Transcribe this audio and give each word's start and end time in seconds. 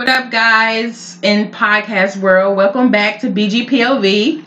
What 0.00 0.08
up, 0.08 0.30
guys 0.30 1.18
in 1.20 1.50
podcast 1.50 2.16
world? 2.16 2.56
Welcome 2.56 2.90
back 2.90 3.20
to 3.20 3.26
BGPOV. 3.26 4.42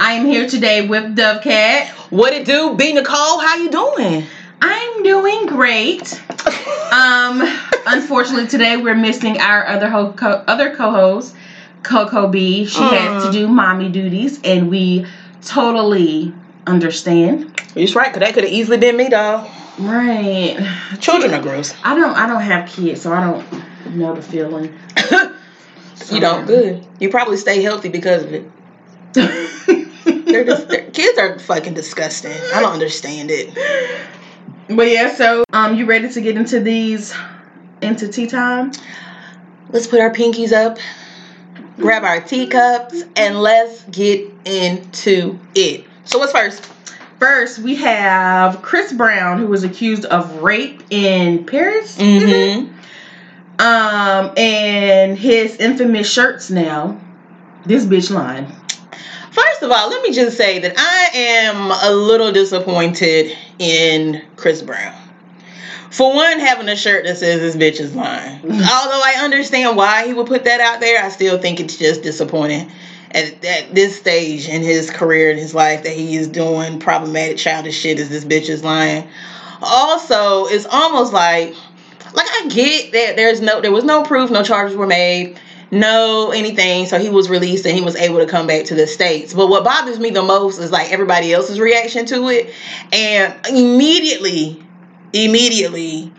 I 0.00 0.12
am 0.14 0.26
here 0.26 0.48
today 0.48 0.88
with 0.88 1.16
Dovecat. 1.16 1.86
What 2.10 2.32
it 2.32 2.44
do? 2.44 2.74
B 2.74 2.92
Nicole, 2.92 3.38
how 3.38 3.54
you 3.54 3.70
doing? 3.70 4.24
I'm 4.60 5.04
doing 5.04 5.46
great. 5.46 6.20
um, 6.92 7.40
unfortunately, 7.86 8.48
today 8.48 8.78
we're 8.78 8.96
missing 8.96 9.38
our 9.38 9.64
other 9.64 9.88
ho- 9.88 10.12
co- 10.12 10.42
other 10.48 10.74
co-host, 10.74 11.36
Coco 11.84 12.26
B. 12.26 12.64
She 12.64 12.80
has 12.80 13.26
to 13.26 13.30
do 13.30 13.46
mommy 13.46 13.90
duties, 13.90 14.40
and 14.42 14.68
we 14.68 15.06
totally 15.42 16.34
understand. 16.66 17.62
You're 17.76 17.92
right, 17.92 18.12
cause 18.12 18.18
that 18.18 18.34
could 18.34 18.42
have 18.42 18.52
easily 18.52 18.78
been 18.78 18.96
me, 18.96 19.08
dog. 19.08 19.48
Right. 19.78 20.58
Children 20.98 21.34
are 21.34 21.42
gross. 21.42 21.76
I 21.84 21.94
don't. 21.94 22.16
I 22.16 22.26
don't 22.26 22.42
have 22.42 22.68
kids, 22.68 23.02
so 23.02 23.12
I 23.12 23.20
don't 23.20 23.69
know 23.96 24.14
the 24.14 24.22
feeling. 24.22 24.78
you 26.10 26.20
don't 26.20 26.46
good. 26.46 26.86
You 26.98 27.08
probably 27.10 27.36
stay 27.36 27.62
healthy 27.62 27.88
because 27.88 28.24
of 28.24 28.32
it. 28.32 28.50
They're 30.26 30.44
just, 30.44 30.68
they're- 30.68 30.90
kids 30.90 31.18
are 31.18 31.38
fucking 31.40 31.74
disgusting. 31.74 32.32
I 32.54 32.60
don't 32.60 32.72
understand 32.72 33.30
it. 33.32 33.52
But 34.68 34.88
yeah, 34.88 35.12
so 35.14 35.44
um, 35.52 35.74
you 35.76 35.84
ready 35.86 36.08
to 36.08 36.20
get 36.20 36.36
into 36.36 36.60
these 36.60 37.12
into 37.82 38.06
tea 38.08 38.26
time? 38.28 38.70
Let's 39.70 39.86
put 39.88 40.00
our 40.00 40.10
pinkies 40.12 40.52
up, 40.52 40.78
grab 41.76 42.04
our 42.04 42.20
teacups, 42.20 43.02
and 43.16 43.40
let's 43.42 43.82
get 43.84 44.30
into 44.44 45.38
it. 45.54 45.84
So 46.04 46.18
what's 46.18 46.32
first? 46.32 46.64
First, 47.18 47.58
we 47.58 47.74
have 47.76 48.62
Chris 48.62 48.92
Brown, 48.92 49.38
who 49.38 49.46
was 49.48 49.64
accused 49.64 50.04
of 50.06 50.42
rape 50.42 50.82
in 50.90 51.44
Paris. 51.44 51.98
Mm-hmm. 51.98 52.72
Um, 53.60 54.32
and 54.38 55.18
his 55.18 55.56
infamous 55.56 56.10
shirts 56.10 56.48
now. 56.50 56.98
This 57.66 57.84
bitch 57.84 58.10
line. 58.10 58.46
First 59.30 59.62
of 59.62 59.70
all, 59.70 59.90
let 59.90 60.02
me 60.02 60.12
just 60.12 60.38
say 60.38 60.60
that 60.60 60.74
I 60.78 61.10
am 61.14 61.70
a 61.70 61.94
little 61.94 62.32
disappointed 62.32 63.36
in 63.58 64.24
Chris 64.36 64.62
Brown. 64.62 64.94
For 65.90 66.14
one, 66.14 66.38
having 66.38 66.70
a 66.70 66.76
shirt 66.76 67.04
that 67.04 67.18
says 67.18 67.40
this 67.40 67.56
bitch 67.56 67.80
is 67.80 67.94
lying. 67.94 68.40
Although 68.44 69.02
I 69.04 69.20
understand 69.22 69.76
why 69.76 70.06
he 70.06 70.14
would 70.14 70.26
put 70.26 70.44
that 70.44 70.60
out 70.60 70.80
there, 70.80 71.04
I 71.04 71.10
still 71.10 71.36
think 71.38 71.60
it's 71.60 71.76
just 71.76 72.02
disappointing 72.02 72.70
at, 73.10 73.44
at 73.44 73.74
this 73.74 73.96
stage 73.96 74.48
in 74.48 74.62
his 74.62 74.88
career 74.88 75.30
and 75.30 75.38
his 75.38 75.54
life 75.54 75.82
that 75.82 75.92
he 75.92 76.16
is 76.16 76.28
doing 76.28 76.78
problematic 76.78 77.36
childish 77.36 77.78
shit 77.78 77.98
as 77.98 78.08
this 78.08 78.24
bitch 78.24 78.48
is 78.48 78.64
lying. 78.64 79.06
Also, 79.62 80.46
it's 80.46 80.66
almost 80.66 81.12
like 81.12 81.54
like 82.14 82.26
I 82.28 82.48
get 82.48 82.92
that 82.92 83.16
there's 83.16 83.40
no 83.40 83.60
there 83.60 83.72
was 83.72 83.84
no 83.84 84.02
proof, 84.02 84.30
no 84.30 84.42
charges 84.42 84.76
were 84.76 84.86
made, 84.86 85.38
no 85.70 86.30
anything. 86.30 86.86
So 86.86 86.98
he 86.98 87.08
was 87.08 87.28
released 87.28 87.66
and 87.66 87.74
he 87.74 87.82
was 87.82 87.96
able 87.96 88.18
to 88.18 88.26
come 88.26 88.46
back 88.46 88.66
to 88.66 88.74
the 88.74 88.86
states. 88.86 89.34
But 89.34 89.48
what 89.48 89.64
bothers 89.64 89.98
me 89.98 90.10
the 90.10 90.22
most 90.22 90.58
is 90.58 90.70
like 90.70 90.92
everybody 90.92 91.32
else's 91.32 91.60
reaction 91.60 92.06
to 92.06 92.28
it, 92.28 92.54
and 92.92 93.34
immediately, 93.48 94.62
immediately, 95.12 96.12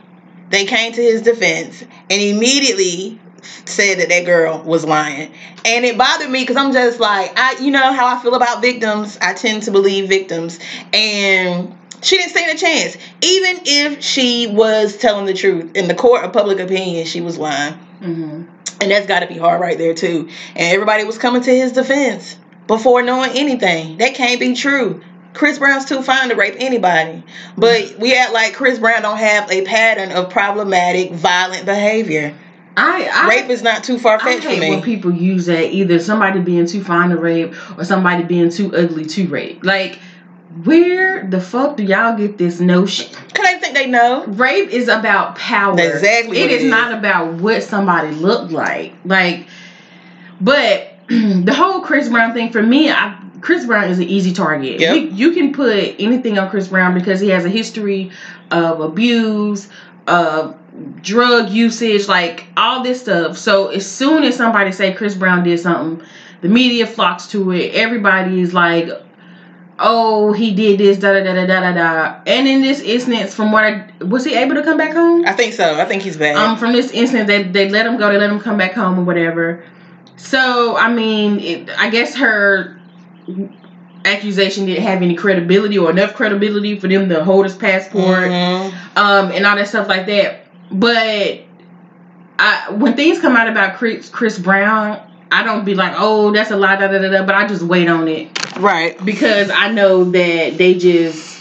they 0.50 0.66
came 0.66 0.94
to 0.94 1.02
his 1.02 1.22
defense 1.22 1.82
and 1.82 2.22
immediately 2.22 3.20
said 3.66 4.00
that 4.00 4.10
that 4.10 4.26
girl 4.26 4.62
was 4.64 4.86
lying 4.86 5.34
and 5.66 5.86
it 5.86 5.98
bothered 5.98 6.30
me 6.30 6.42
because 6.42 6.58
i'm 6.58 6.72
just 6.72 7.00
like 7.00 7.32
i 7.38 7.58
you 7.60 7.72
know 7.72 7.92
how 7.92 8.06
i 8.06 8.22
feel 8.22 8.36
about 8.36 8.62
victims 8.62 9.18
i 9.22 9.34
tend 9.34 9.64
to 9.64 9.72
believe 9.72 10.08
victims 10.08 10.60
and 10.94 11.76
she 12.02 12.18
didn't 12.18 12.32
stand 12.32 12.58
a 12.58 12.60
chance. 12.60 12.98
Even 13.22 13.62
if 13.66 14.04
she 14.04 14.48
was 14.48 14.98
telling 14.98 15.26
the 15.26 15.34
truth 15.34 15.76
in 15.76 15.88
the 15.88 15.96
court 15.96 16.24
of 16.24 16.34
public 16.34 16.60
opinion 16.60 17.06
she 17.06 17.22
was 17.22 17.38
lying. 17.38 17.74
Mm-hmm. 18.02 18.44
and 18.82 18.92
that's 18.92 19.06
got 19.06 19.20
to 19.20 19.28
be 19.28 19.38
hard 19.38 19.62
right 19.62 19.78
there 19.78 19.94
too. 19.94 20.28
And 20.56 20.74
everybody 20.74 21.04
was 21.04 21.20
coming 21.20 21.44
to 21.44 21.52
his 21.56 21.72
defense 21.72 22.36
before 22.66 23.04
knowing 23.04 23.32
anything. 23.36 23.98
That 23.98 24.16
can't 24.16 24.40
be 24.40 24.56
true. 24.56 25.04
Chris 25.34 25.60
brown's 25.60 25.86
too 25.86 26.02
fine 26.02 26.30
to 26.30 26.36
rape 26.36 26.56
anybody. 26.58 27.24
But 27.58 27.96
we 28.00 28.16
act 28.16 28.34
like 28.34 28.54
chris 28.54 28.80
brown 28.80 29.04
don't 29.04 29.18
have 29.18 29.52
a 29.52 29.64
pattern 29.66 30.12
of 30.12 30.30
problematic 30.30 31.12
violent 31.12 31.66
behavior. 31.66 32.36
I, 32.78 33.10
I 33.14 33.28
rape 33.28 33.50
is 33.50 33.62
not 33.62 33.84
too 33.84 34.00
far-fetched 34.00 34.44
for 34.44 34.50
hate 34.50 34.60
when 34.60 34.80
me 34.80 34.82
people 34.82 35.12
use 35.12 35.46
that 35.48 35.72
either 35.72 36.00
somebody 36.00 36.40
being 36.40 36.66
too 36.66 36.84
fine 36.84 37.10
to 37.10 37.18
rape 37.18 37.54
or 37.78 37.84
somebody 37.84 38.24
being 38.24 38.50
too 38.50 38.74
ugly 38.74 39.06
to 39.06 39.28
rape. 39.28 39.64
Like, 39.64 40.00
where 40.64 41.26
the 41.28 41.40
fuck 41.40 41.78
do 41.78 41.84
y'all 41.84 42.18
get 42.18 42.38
this 42.38 42.60
notion? 42.60 43.14
Cause 43.34 43.46
I 43.46 43.58
think 43.58 43.74
they 43.74 43.88
know. 43.88 44.26
Rape 44.26 44.70
is 44.70 44.88
about 44.88 45.36
power. 45.38 45.80
Exactly 45.80 46.40
It 46.40 46.52
is 46.52 46.64
it 46.64 46.66
is. 46.66 46.70
not 46.70 46.98
about 46.98 47.36
what 47.36 47.64
somebody 47.64 48.12
looked 48.12 48.52
like. 48.52 48.94
Like, 49.06 49.48
but 50.42 50.94
the 51.08 51.54
whole 51.56 51.82
Chris 51.82 52.10
Brown 52.10 52.34
thing 52.34 52.52
for 52.52 52.62
me, 52.62 52.90
I 52.90 53.18
Chris 53.42 53.66
Brown 53.66 53.90
is 53.90 53.98
an 53.98 54.06
easy 54.06 54.34
target. 54.34 54.80
Yep. 54.80 54.96
You, 54.96 55.02
you 55.10 55.32
can 55.32 55.54
put 55.54 55.96
anything 56.00 56.38
on 56.38 56.50
Chris 56.50 56.68
Brown 56.68 56.94
because 56.94 57.20
he 57.20 57.30
has 57.30 57.44
a 57.44 57.50
history 57.50 58.12
of 58.52 58.82
abuse, 58.82 59.68
of 60.08 60.58
drug 61.02 61.50
usage, 61.50 62.08
like 62.08 62.46
all 62.56 62.84
this 62.84 63.02
stuff. 63.02 63.38
So 63.38 63.70
as 63.70 63.90
soon 63.90 64.24
as 64.24 64.36
somebody 64.36 64.72
say 64.72 64.94
Chris 64.94 65.16
Brown 65.16 65.44
did 65.44 65.60
something, 65.60 66.06
the 66.42 66.50
media 66.50 66.86
flocks 66.86 67.28
to 67.28 67.52
it. 67.52 67.74
Everybody 67.74 68.42
is 68.42 68.54
like, 68.54 68.90
"Oh, 69.82 70.32
he 70.34 70.52
did 70.54 70.78
this, 70.80 70.98
da 70.98 71.12
da 71.14 71.24
da 71.24 71.34
da 71.34 71.46
da 71.46 71.60
da 71.62 71.72
da." 71.74 72.16
And 72.28 72.48
in 72.48 72.62
this 72.62 72.82
instance, 72.82 73.34
from 73.34 73.52
what 73.52 73.64
I 73.64 73.86
was 74.02 74.24
he 74.24 74.36
able 74.36 74.56
to 74.56 74.64
come 74.64 74.78
back 74.78 74.94
home? 74.94 75.26
I 75.26 75.34
think 75.34 75.54
so. 75.54 75.76
I 75.80 75.86
think 75.86 76.04
he's 76.04 76.18
back. 76.18 76.36
Um, 76.36 76.58
from 76.58 76.72
this 76.74 76.92
instance, 76.92 77.28
they 77.28 77.44
they 77.44 77.70
let 77.70 77.86
him 77.86 77.98
go, 77.98 78.10
they 78.10 78.18
let 78.18 78.30
him 78.30 78.40
come 78.40 78.58
back 78.58 78.74
home 78.74 79.00
or 79.00 79.04
whatever. 79.04 79.64
So 80.18 80.78
I 80.78 80.92
mean, 80.94 81.40
it, 81.40 81.70
I 81.80 81.90
guess 81.90 82.16
her 82.16 82.80
accusation 84.06 84.66
didn't 84.66 84.84
have 84.84 85.02
any 85.02 85.16
credibility 85.16 85.78
or 85.78 85.90
enough 85.92 86.14
credibility 86.16 86.80
for 86.80 86.88
them 86.88 87.10
to 87.10 87.24
hold 87.24 87.46
his 87.46 87.56
passport 87.56 88.30
Mhm. 88.30 88.74
um, 88.96 89.32
and 89.32 89.46
all 89.46 89.56
that 89.56 89.68
stuff 89.68 89.88
like 89.88 90.08
that. 90.08 90.46
But 90.72 91.42
I, 92.40 92.72
when 92.72 92.96
things 92.96 93.20
come 93.20 93.36
out 93.36 93.48
about 93.48 93.76
Chris, 93.76 94.10
Chris 94.10 94.40
Brown, 94.40 95.00
I 95.32 95.44
don't 95.44 95.64
be 95.66 95.76
like, 95.76 95.94
oh, 95.98 96.32
that's 96.32 96.52
a 96.52 96.58
lie, 96.58 96.76
da 96.76 96.88
da 96.88 97.00
da 97.00 97.10
da. 97.10 97.26
But 97.26 97.36
I 97.36 97.48
just 97.48 97.62
wait 97.64 97.88
on 97.88 98.08
it 98.08 98.30
Right. 98.60 99.04
because 99.06 99.50
I 99.50 99.72
know 99.72 100.04
that 100.12 100.58
they 100.58 100.76
just 100.76 101.40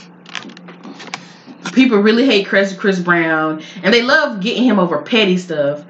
people 1.72 1.98
really 1.98 2.24
hate 2.26 2.46
Chris 2.46 2.74
Chris 2.76 2.98
Brown 2.98 3.62
and 3.82 3.92
they 3.92 4.02
love 4.02 4.40
getting 4.40 4.64
him 4.64 4.78
over 4.78 5.02
petty 5.02 5.36
stuff. 5.36 5.84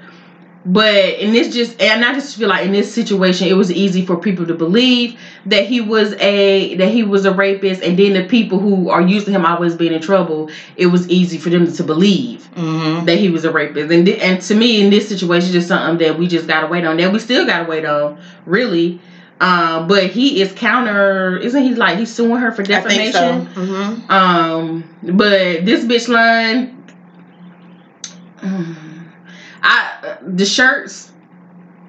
But 0.66 0.94
in 1.18 1.32
this 1.32 1.54
just 1.54 1.80
and 1.80 2.04
I 2.04 2.12
just 2.12 2.36
feel 2.36 2.48
like 2.48 2.66
in 2.66 2.72
this 2.72 2.92
situation 2.92 3.48
it 3.48 3.54
was 3.54 3.72
easy 3.72 4.04
for 4.04 4.16
people 4.18 4.46
to 4.46 4.54
believe 4.54 5.18
that 5.46 5.64
he 5.64 5.80
was 5.80 6.14
a 6.20 6.74
that 6.76 6.88
he 6.90 7.02
was 7.02 7.24
a 7.24 7.32
rapist 7.32 7.82
and 7.82 7.98
then 7.98 8.12
the 8.12 8.24
people 8.24 8.60
who 8.60 8.90
are 8.90 9.00
used 9.00 9.24
to 9.26 9.32
him 9.32 9.46
always 9.46 9.74
being 9.74 9.92
in 9.92 10.02
trouble, 10.02 10.50
it 10.76 10.86
was 10.86 11.08
easy 11.08 11.38
for 11.38 11.48
them 11.48 11.66
to 11.72 11.82
believe 11.84 12.46
hmm 12.54 13.04
that 13.06 13.18
he 13.18 13.30
was 13.30 13.44
a 13.44 13.50
rapist. 13.50 13.90
And 13.90 14.04
thi- 14.06 14.20
and 14.20 14.40
to 14.42 14.54
me 14.54 14.80
in 14.82 14.90
this 14.90 15.08
situation 15.08 15.52
just 15.52 15.68
something 15.68 15.98
that 16.06 16.18
we 16.18 16.28
just 16.28 16.46
gotta 16.46 16.66
wait 16.66 16.84
on. 16.84 16.98
That 16.98 17.12
we 17.12 17.18
still 17.20 17.46
gotta 17.46 17.64
wait 17.64 17.84
on, 17.86 18.18
really. 18.44 18.98
Um, 19.40 19.86
but 19.88 20.10
he 20.10 20.42
is 20.42 20.52
counter 20.52 21.38
isn't 21.38 21.62
he 21.62 21.74
like 21.74 21.96
he's 21.98 22.12
suing 22.12 22.36
her 22.40 22.52
for 22.52 22.62
defamation? 22.62 23.46
so. 23.54 23.62
hmm 23.62 24.12
Um, 24.12 24.84
but 25.02 25.64
this 25.64 25.84
bitch 25.84 26.08
line, 26.08 26.74
I 29.62 30.16
the 30.22 30.46
shirts 30.46 31.12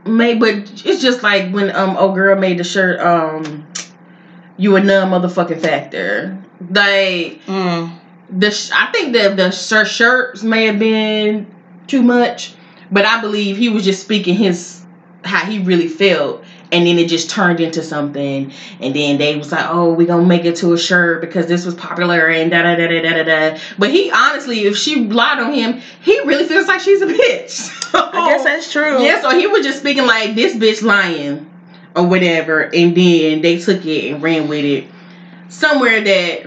made, 0.05 0.39
but 0.39 0.55
it's 0.85 1.01
just 1.01 1.23
like 1.23 1.51
when 1.51 1.75
um 1.75 1.97
old 1.97 2.15
girl 2.15 2.35
made 2.37 2.57
the 2.59 2.63
shirt 2.63 2.99
um 2.99 3.67
you 4.57 4.75
a 4.75 4.81
none 4.83 5.09
motherfucking 5.11 5.59
factor. 5.61 6.37
Like 6.69 7.41
Mm. 7.47 7.91
the 8.29 8.51
sh- 8.51 8.71
I 8.73 8.91
think 8.91 9.13
that 9.13 9.37
the 9.37 9.51
shirt 9.51 9.87
shirts 9.87 10.43
may 10.43 10.65
have 10.65 10.79
been 10.79 11.47
too 11.87 12.03
much, 12.03 12.53
but 12.91 13.05
I 13.05 13.21
believe 13.21 13.57
he 13.57 13.69
was 13.69 13.83
just 13.85 14.01
speaking 14.01 14.35
his 14.35 14.83
how 15.23 15.45
he 15.45 15.59
really 15.59 15.87
felt 15.87 16.43
and 16.71 16.87
then 16.87 16.97
it 16.97 17.07
just 17.07 17.29
turned 17.29 17.59
into 17.59 17.83
something. 17.83 18.51
And 18.79 18.95
then 18.95 19.17
they 19.17 19.35
was 19.35 19.51
like 19.51 19.65
oh 19.69 19.93
we 19.93 20.05
gonna 20.05 20.25
make 20.25 20.45
it 20.45 20.55
to 20.57 20.73
a 20.73 20.77
shirt 20.77 21.21
because 21.21 21.47
this 21.47 21.65
was 21.65 21.75
popular 21.75 22.27
and 22.29 22.51
da 22.51 22.61
da 22.63 22.75
da 22.75 22.87
da 22.87 23.01
da 23.01 23.23
da 23.23 23.59
but 23.77 23.91
he 23.91 24.11
honestly 24.11 24.61
if 24.61 24.77
she 24.77 25.05
lied 25.05 25.39
on 25.39 25.53
him 25.53 25.81
he 26.01 26.19
really 26.21 26.45
feels 26.45 26.67
like 26.67 26.81
she's 26.81 27.01
a 27.01 27.07
bitch. 27.07 27.69
I 27.93 28.29
guess 28.29 28.43
that's 28.43 28.71
true. 28.71 29.01
yeah 29.03 29.21
so 29.21 29.37
he 29.37 29.47
was 29.47 29.65
just 29.65 29.79
speaking 29.79 30.05
like 30.05 30.35
this 30.35 30.55
bitch 30.55 30.81
lying 30.83 31.47
or 31.95 32.07
whatever. 32.07 32.61
And 32.61 32.95
then 32.95 33.41
they 33.41 33.59
took 33.59 33.85
it 33.85 34.13
and 34.13 34.23
ran 34.23 34.47
with 34.47 34.63
it 34.63 34.87
somewhere 35.49 36.01
that 36.01 36.45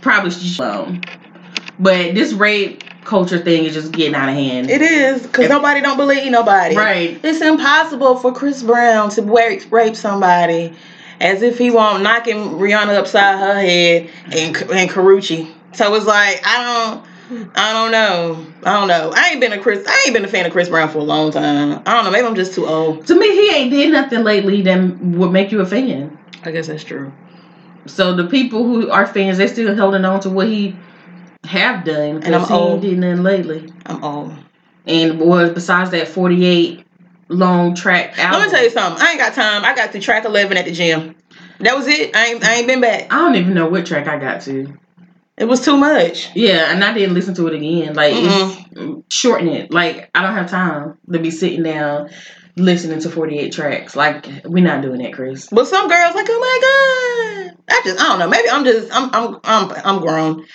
probably 0.00 0.30
she 0.30 0.48
should 0.48 1.06
but 1.78 2.14
this 2.14 2.32
rape 2.32 2.82
culture 3.10 3.38
thing 3.38 3.64
is 3.64 3.74
just 3.74 3.90
getting 3.90 4.14
out 4.14 4.28
of 4.28 4.36
hand 4.36 4.70
It 4.70 4.80
is 4.80 5.26
because 5.26 5.48
nobody 5.48 5.80
don't 5.80 5.96
believe 5.96 6.30
nobody. 6.30 6.76
right 6.76 7.18
It's 7.24 7.40
impossible 7.40 8.16
for 8.16 8.32
Chris 8.32 8.62
Brown 8.62 9.10
to 9.10 9.22
rape, 9.22 9.70
rape 9.72 9.96
somebody 9.96 10.72
as 11.20 11.42
if 11.42 11.58
he 11.58 11.72
won't 11.72 12.04
knocking 12.04 12.36
Rihanna 12.36 12.96
upside 12.96 13.40
her 13.40 13.60
head 13.60 14.10
and 14.26 14.56
and 14.56 14.88
Karrueche. 14.88 15.50
So 15.74 15.92
it's 15.94 16.06
like 16.06 16.40
I 16.46 16.64
don't. 16.64 17.10
I 17.54 17.72
don't 17.72 17.92
know. 17.92 18.44
I 18.64 18.72
don't 18.72 18.88
know. 18.88 19.12
I 19.14 19.30
ain't 19.30 19.40
been 19.40 19.52
a 19.52 19.58
Chris. 19.60 19.86
I 19.86 20.04
ain't 20.06 20.14
been 20.14 20.24
a 20.24 20.28
fan 20.28 20.46
of 20.46 20.52
Chris 20.52 20.68
Brown 20.68 20.88
for 20.88 20.98
a 20.98 21.04
long 21.04 21.30
time. 21.30 21.80
I 21.86 21.94
don't 21.94 22.04
know. 22.04 22.10
Maybe 22.10 22.26
I'm 22.26 22.34
just 22.34 22.54
too 22.54 22.66
old. 22.66 23.06
To 23.06 23.14
me, 23.14 23.28
he 23.28 23.54
ain't 23.54 23.70
did 23.70 23.92
nothing 23.92 24.24
lately 24.24 24.62
that 24.62 24.78
would 25.00 25.30
make 25.30 25.52
you 25.52 25.60
a 25.60 25.66
fan. 25.66 26.16
I 26.42 26.50
guess 26.50 26.66
that's 26.66 26.82
true. 26.82 27.12
So 27.86 28.16
the 28.16 28.26
people 28.26 28.64
who 28.64 28.90
are 28.90 29.06
fans, 29.06 29.38
they 29.38 29.46
still 29.46 29.76
holding 29.76 30.04
on 30.04 30.20
to 30.20 30.30
what 30.30 30.48
he 30.48 30.76
have 31.44 31.84
done 31.84 32.22
And 32.22 32.34
I'm 32.34 32.46
he 32.46 32.54
old. 32.54 32.82
did 32.82 32.98
nothing 32.98 33.22
lately. 33.22 33.72
I'm 33.86 34.02
old. 34.04 34.34
And 34.86 35.20
was 35.20 35.50
besides 35.50 35.90
that 35.90 36.08
forty 36.08 36.44
eight 36.44 36.84
long 37.28 37.74
track 37.74 38.18
album. 38.18 38.40
Let 38.40 38.46
me 38.46 38.52
tell 38.54 38.64
you 38.64 38.70
something. 38.70 39.02
I 39.02 39.10
ain't 39.10 39.20
got 39.20 39.34
time. 39.34 39.64
I 39.64 39.74
got 39.74 39.92
to 39.92 40.00
track 40.00 40.24
eleven 40.24 40.56
at 40.56 40.64
the 40.64 40.72
gym. 40.72 41.14
That 41.60 41.76
was 41.76 41.86
it. 41.86 42.16
I 42.16 42.26
ain't. 42.28 42.44
I 42.44 42.54
ain't 42.56 42.66
been 42.66 42.80
back. 42.80 43.12
I 43.12 43.18
don't 43.18 43.36
even 43.36 43.54
know 43.54 43.68
what 43.68 43.86
track 43.86 44.08
I 44.08 44.18
got 44.18 44.40
to. 44.42 44.72
It 45.36 45.44
was 45.46 45.64
too 45.64 45.76
much. 45.76 46.34
Yeah, 46.34 46.70
and 46.72 46.84
I 46.84 46.92
didn't 46.92 47.14
listen 47.14 47.34
to 47.34 47.46
it 47.46 47.54
again. 47.54 47.94
Like 47.94 48.12
it's 48.16 49.14
shorten 49.14 49.48
it. 49.48 49.72
Like 49.72 50.10
I 50.14 50.22
don't 50.22 50.34
have 50.34 50.50
time 50.50 50.98
to 51.10 51.18
be 51.18 51.30
sitting 51.30 51.62
down 51.62 52.10
listening 52.56 53.00
to 53.00 53.10
forty 53.10 53.38
eight 53.38 53.52
tracks. 53.52 53.94
Like 53.96 54.26
we're 54.44 54.64
not 54.64 54.82
doing 54.82 55.02
that, 55.02 55.12
Chris. 55.12 55.48
But 55.50 55.66
some 55.66 55.88
girls 55.88 56.14
like, 56.14 56.26
oh 56.28 56.40
my 56.40 57.48
god. 57.48 57.56
I 57.70 57.80
just. 57.84 58.00
I 58.00 58.08
don't 58.08 58.18
know. 58.18 58.28
Maybe 58.28 58.50
I'm 58.50 58.64
just. 58.64 58.94
I'm. 58.94 59.10
I'm. 59.14 59.40
I'm. 59.44 59.72
I'm 59.84 60.00
grown. 60.00 60.46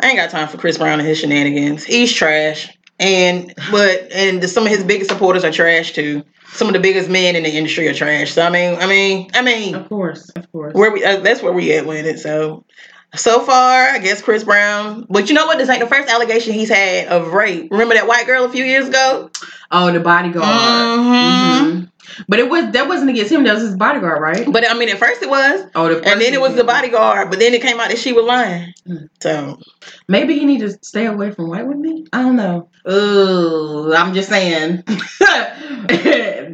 I 0.00 0.08
ain't 0.08 0.16
got 0.16 0.30
time 0.30 0.48
for 0.48 0.58
Chris 0.58 0.78
Brown 0.78 0.98
and 0.98 1.08
his 1.08 1.18
shenanigans. 1.18 1.84
He's 1.84 2.12
trash. 2.12 2.76
And 2.98 3.52
but 3.70 4.10
and 4.12 4.42
the, 4.42 4.48
some 4.48 4.64
of 4.64 4.70
his 4.70 4.82
biggest 4.82 5.10
supporters 5.10 5.44
are 5.44 5.50
trash 5.52 5.92
too. 5.92 6.22
Some 6.52 6.68
of 6.68 6.72
the 6.74 6.80
biggest 6.80 7.10
men 7.10 7.36
in 7.36 7.42
the 7.42 7.50
industry 7.50 7.86
are 7.88 7.94
trash. 7.94 8.32
So 8.32 8.42
I 8.42 8.48
mean, 8.50 8.76
I 8.78 8.86
mean, 8.86 9.30
I 9.34 9.42
mean, 9.42 9.74
Of 9.74 9.88
course, 9.88 10.30
of 10.30 10.50
course. 10.50 10.72
where 10.74 10.90
we 10.90 11.04
uh, 11.04 11.20
that's 11.20 11.42
where 11.42 11.52
we 11.52 11.72
at 11.74 11.84
with 11.86 12.06
it. 12.06 12.18
So 12.20 12.64
so 13.14 13.40
far, 13.40 13.88
I 13.90 13.98
guess 13.98 14.22
Chris 14.22 14.44
Brown. 14.44 15.06
But 15.10 15.28
you 15.28 15.34
know 15.34 15.46
what? 15.46 15.58
This 15.58 15.68
ain't 15.68 15.80
the 15.80 15.86
first 15.86 16.08
allegation 16.08 16.54
he's 16.54 16.70
had 16.70 17.08
of 17.08 17.32
rape. 17.34 17.70
Remember 17.70 17.94
that 17.94 18.06
white 18.06 18.26
girl 18.26 18.44
a 18.44 18.48
few 18.50 18.64
years 18.64 18.88
ago? 18.88 19.30
Oh, 19.70 19.92
the 19.92 20.00
bodyguard. 20.00 20.46
Mhm. 20.46 21.60
Mhm. 21.60 21.90
But 22.28 22.38
it 22.38 22.48
was 22.48 22.72
that 22.72 22.88
wasn't 22.88 23.10
against 23.10 23.30
him. 23.32 23.44
That 23.44 23.54
was 23.54 23.62
his 23.62 23.76
bodyguard, 23.76 24.22
right? 24.22 24.50
But 24.50 24.70
I 24.70 24.74
mean, 24.74 24.88
at 24.88 24.98
first 24.98 25.22
it 25.22 25.28
was, 25.28 25.66
Oh, 25.74 25.88
the 25.88 25.96
and 26.08 26.20
then 26.20 26.32
it 26.32 26.40
was 26.40 26.54
the 26.54 26.64
bodyguard. 26.64 27.28
But 27.30 27.40
then 27.40 27.52
it 27.52 27.60
came 27.60 27.78
out 27.78 27.88
that 27.90 27.98
she 27.98 28.12
was 28.14 28.24
lying. 28.24 28.72
Mm. 28.88 29.08
So 29.20 29.58
Maybe 30.08 30.38
he 30.38 30.44
need 30.44 30.60
to 30.60 30.70
stay 30.82 31.06
away 31.06 31.30
from 31.30 31.48
white 31.48 31.66
women. 31.66 32.06
I 32.12 32.22
don't 32.22 32.36
know. 32.36 32.68
Ooh, 32.90 33.94
I'm 33.94 34.14
just 34.14 34.28
saying. 34.28 34.84